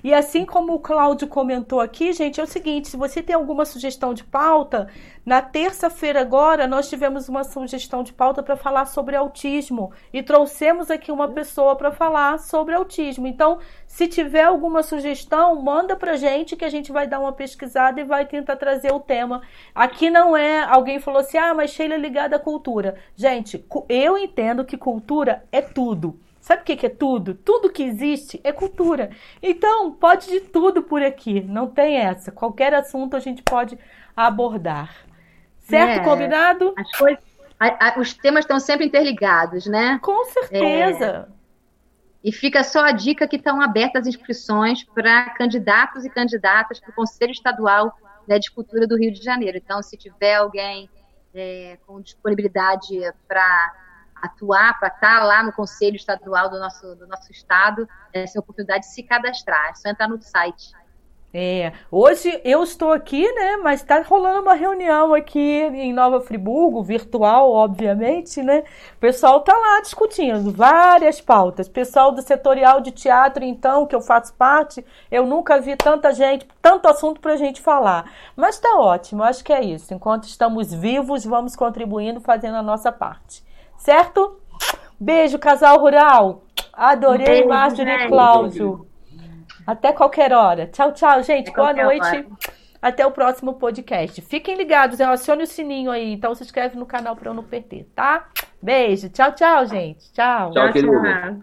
E 0.03 0.15
assim 0.15 0.45
como 0.45 0.75
o 0.75 0.79
Cláudio 0.79 1.27
comentou 1.29 1.81
aqui, 1.81 2.13
gente, 2.13 2.41
é 2.41 2.43
o 2.43 2.47
seguinte: 2.47 2.89
se 2.89 2.97
você 2.97 3.23
tem 3.23 3.35
alguma 3.35 3.65
sugestão 3.65 4.15
de 4.15 4.25
pauta, 4.25 4.89
na 5.25 5.43
terça-feira 5.43 6.21
agora 6.21 6.67
nós 6.67 6.89
tivemos 6.89 7.29
uma 7.29 7.45
sugestão 7.45 8.03
de 8.03 8.13
pauta 8.13 8.43
para 8.43 8.57
falar 8.57 8.87
sobre 8.87 9.17
autismo 9.17 9.93
e 10.13 10.23
trouxemos 10.23 10.91
aqui 10.91 11.13
uma 11.13 11.29
pessoa 11.29 11.77
para 11.77 11.93
falar 11.93 12.39
sobre 12.39 12.75
autismo. 12.75 13.27
Então, 13.27 13.59
se 13.87 14.07
tiver 14.07 14.45
alguma 14.45 14.83
sugestão, 14.83 15.61
manda 15.61 15.97
para 15.97 16.17
gente 16.17 16.57
que 16.57 16.65
a 16.65 16.71
gente 16.71 16.93
vai 16.93 17.07
dar 17.07 17.21
uma 17.21 17.33
pesquisada 17.33 18.01
e 18.01 18.05
vai 18.05 18.25
tentar 18.27 18.57
trazer 18.57 18.93
o 18.93 19.01
tema. 19.01 19.43
Aqui 19.75 20.11
não 20.11 20.37
é 20.37 20.61
alguém 20.61 21.01
falou 21.01 21.21
assim: 21.21 21.39
"Ah, 21.39 21.55
mas 21.55 21.71
Sheila 21.71 21.95
é 21.95 21.99
ligada 21.99 22.37
à 22.37 22.39
cultura". 22.39 22.97
Gente, 23.15 23.65
eu 23.89 24.17
entendo 24.17 24.65
que 24.65 24.77
cultura 24.77 25.45
é 25.53 25.61
tudo. 25.61 26.19
Sabe 26.49 26.63
o 26.63 26.65
que, 26.65 26.87
é 26.87 26.89
tudo? 26.89 27.35
Tudo 27.35 27.69
que 27.69 27.83
existe 27.83 28.41
é 28.43 28.51
cultura. 28.53 29.11
Então, 29.43 29.93
pode 29.93 30.29
de 30.29 30.41
tudo 30.41 30.83
por 30.83 31.03
aqui. 31.03 31.43
Não 31.43 31.67
tem 31.67 31.99
essa. 31.99 32.33
Qualquer 32.33 32.73
assunto 32.73 33.15
a 33.15 33.21
gente 33.21 33.43
pode 33.43 33.79
abordar. 34.17 34.97
Certo? 35.59 36.01
É, 36.01 36.03
Combinado? 36.03 36.73
As 36.75 36.91
coisas, 36.93 37.23
a, 37.61 37.89
a, 37.89 38.01
os 38.01 38.15
temas 38.15 38.45
estão 38.47 38.59
sempre 38.59 38.87
interligados, 38.87 39.67
né? 39.67 39.99
Com 40.01 40.25
certeza. 40.25 41.29
É, 41.31 42.29
e 42.29 42.33
fica 42.33 42.65
só 42.65 42.83
a 42.83 42.93
dica 42.93 43.29
que 43.29 43.37
estão 43.37 43.61
abertas 43.61 44.05
as 44.05 44.15
inscrições 44.15 44.83
para 44.83 45.29
candidatos 45.35 46.07
e 46.07 46.09
candidatas 46.09 46.81
para 46.81 46.89
o 46.89 46.95
Conselho 46.95 47.33
Estadual 47.33 47.95
né, 48.27 48.39
de 48.39 48.51
Cultura 48.51 48.87
do 48.87 48.97
Rio 48.97 49.13
de 49.13 49.23
Janeiro. 49.23 49.59
Então, 49.59 49.83
se 49.83 49.99
tiver 49.99 50.37
alguém 50.37 50.89
é, 51.35 51.77
com 51.87 52.01
disponibilidade 52.01 53.01
para 53.29 53.88
atuar, 54.23 54.79
para 54.79 54.89
estar 54.89 55.19
tá 55.21 55.25
lá 55.25 55.43
no 55.43 55.53
Conselho 55.53 55.97
Estadual 55.97 56.51
do 56.51 56.59
nosso, 56.59 56.95
do 56.97 57.07
nosso 57.07 57.31
estado, 57.33 57.89
essa 58.13 58.39
oportunidade 58.39 58.81
de 58.81 58.93
se 58.93 59.03
cadastrar. 59.03 59.71
É 59.71 59.75
só 59.75 59.89
entrar 59.89 60.09
no 60.09 60.21
site. 60.21 60.73
É, 61.33 61.75
hoje 61.91 62.41
eu 62.43 62.63
estou 62.63 62.91
aqui, 62.91 63.31
né? 63.35 63.59
Mas 63.59 63.83
está 63.83 64.01
rolando 64.01 64.41
uma 64.41 64.55
reunião 64.55 65.13
aqui 65.13 65.39
em 65.39 65.93
Nova 65.93 66.23
Friburgo, 66.23 66.83
virtual, 66.83 67.53
obviamente, 67.53 68.43
né? 68.43 68.65
O 68.97 68.99
pessoal 68.99 69.43
tá 69.43 69.53
lá 69.55 69.83
discutindo 69.83 70.51
várias 70.51 71.21
pautas. 71.21 71.69
Pessoal 71.69 72.13
do 72.13 72.23
setorial 72.23 72.81
de 72.81 72.93
teatro, 72.93 73.45
então, 73.45 73.87
que 73.87 73.95
eu 73.95 74.01
faço 74.01 74.33
parte, 74.35 74.85
eu 75.11 75.27
nunca 75.27 75.61
vi 75.61 75.77
tanta 75.77 76.15
gente, 76.15 76.49
tanto 76.63 76.89
assunto 76.89 77.21
para 77.21 77.35
a 77.35 77.37
gente 77.37 77.61
falar. 77.61 78.11
Mas 78.35 78.55
está 78.55 78.79
ótimo, 78.79 79.23
acho 79.23 79.45
que 79.45 79.53
é 79.53 79.63
isso. 79.63 79.93
Enquanto 79.93 80.25
estamos 80.25 80.73
vivos, 80.73 81.27
vamos 81.27 81.55
contribuindo, 81.55 82.21
fazendo 82.21 82.57
a 82.57 82.63
nossa 82.63 82.91
parte. 82.91 83.47
Certo? 83.79 84.41
Beijo, 85.01 85.39
casal 85.39 85.79
rural. 85.79 86.45
Adorei, 86.73 87.47
Márcio 87.47 87.89
e 87.89 88.09
Cláudio. 88.09 88.87
Até 89.67 89.93
qualquer 89.93 90.33
hora. 90.33 90.67
Tchau, 90.67 90.93
tchau, 90.93 91.23
gente. 91.23 91.53
Boa 91.53 91.73
noite. 91.73 92.07
Hora. 92.07 92.27
Até 92.81 93.05
o 93.07 93.11
próximo 93.11 93.55
podcast. 93.55 94.21
Fiquem 94.23 94.57
ligados, 94.57 95.01
acione 95.01 95.43
o 95.43 95.47
sininho 95.47 95.91
aí. 95.91 96.13
Então 96.13 96.35
se 96.35 96.45
inscreve 96.45 96.77
no 96.77 96.87
canal 96.87 97.17
para 97.17 97.31
eu 97.31 97.35
não 97.35 97.43
perder, 97.43 97.91
tá? 97.95 98.29
Beijo. 98.63 99.09
Tchau, 99.09 99.33
tchau, 99.33 99.67
gente. 99.67 100.13
Tchau. 100.13 100.53
Tchau, 100.53 100.73
tchau. 100.73 101.41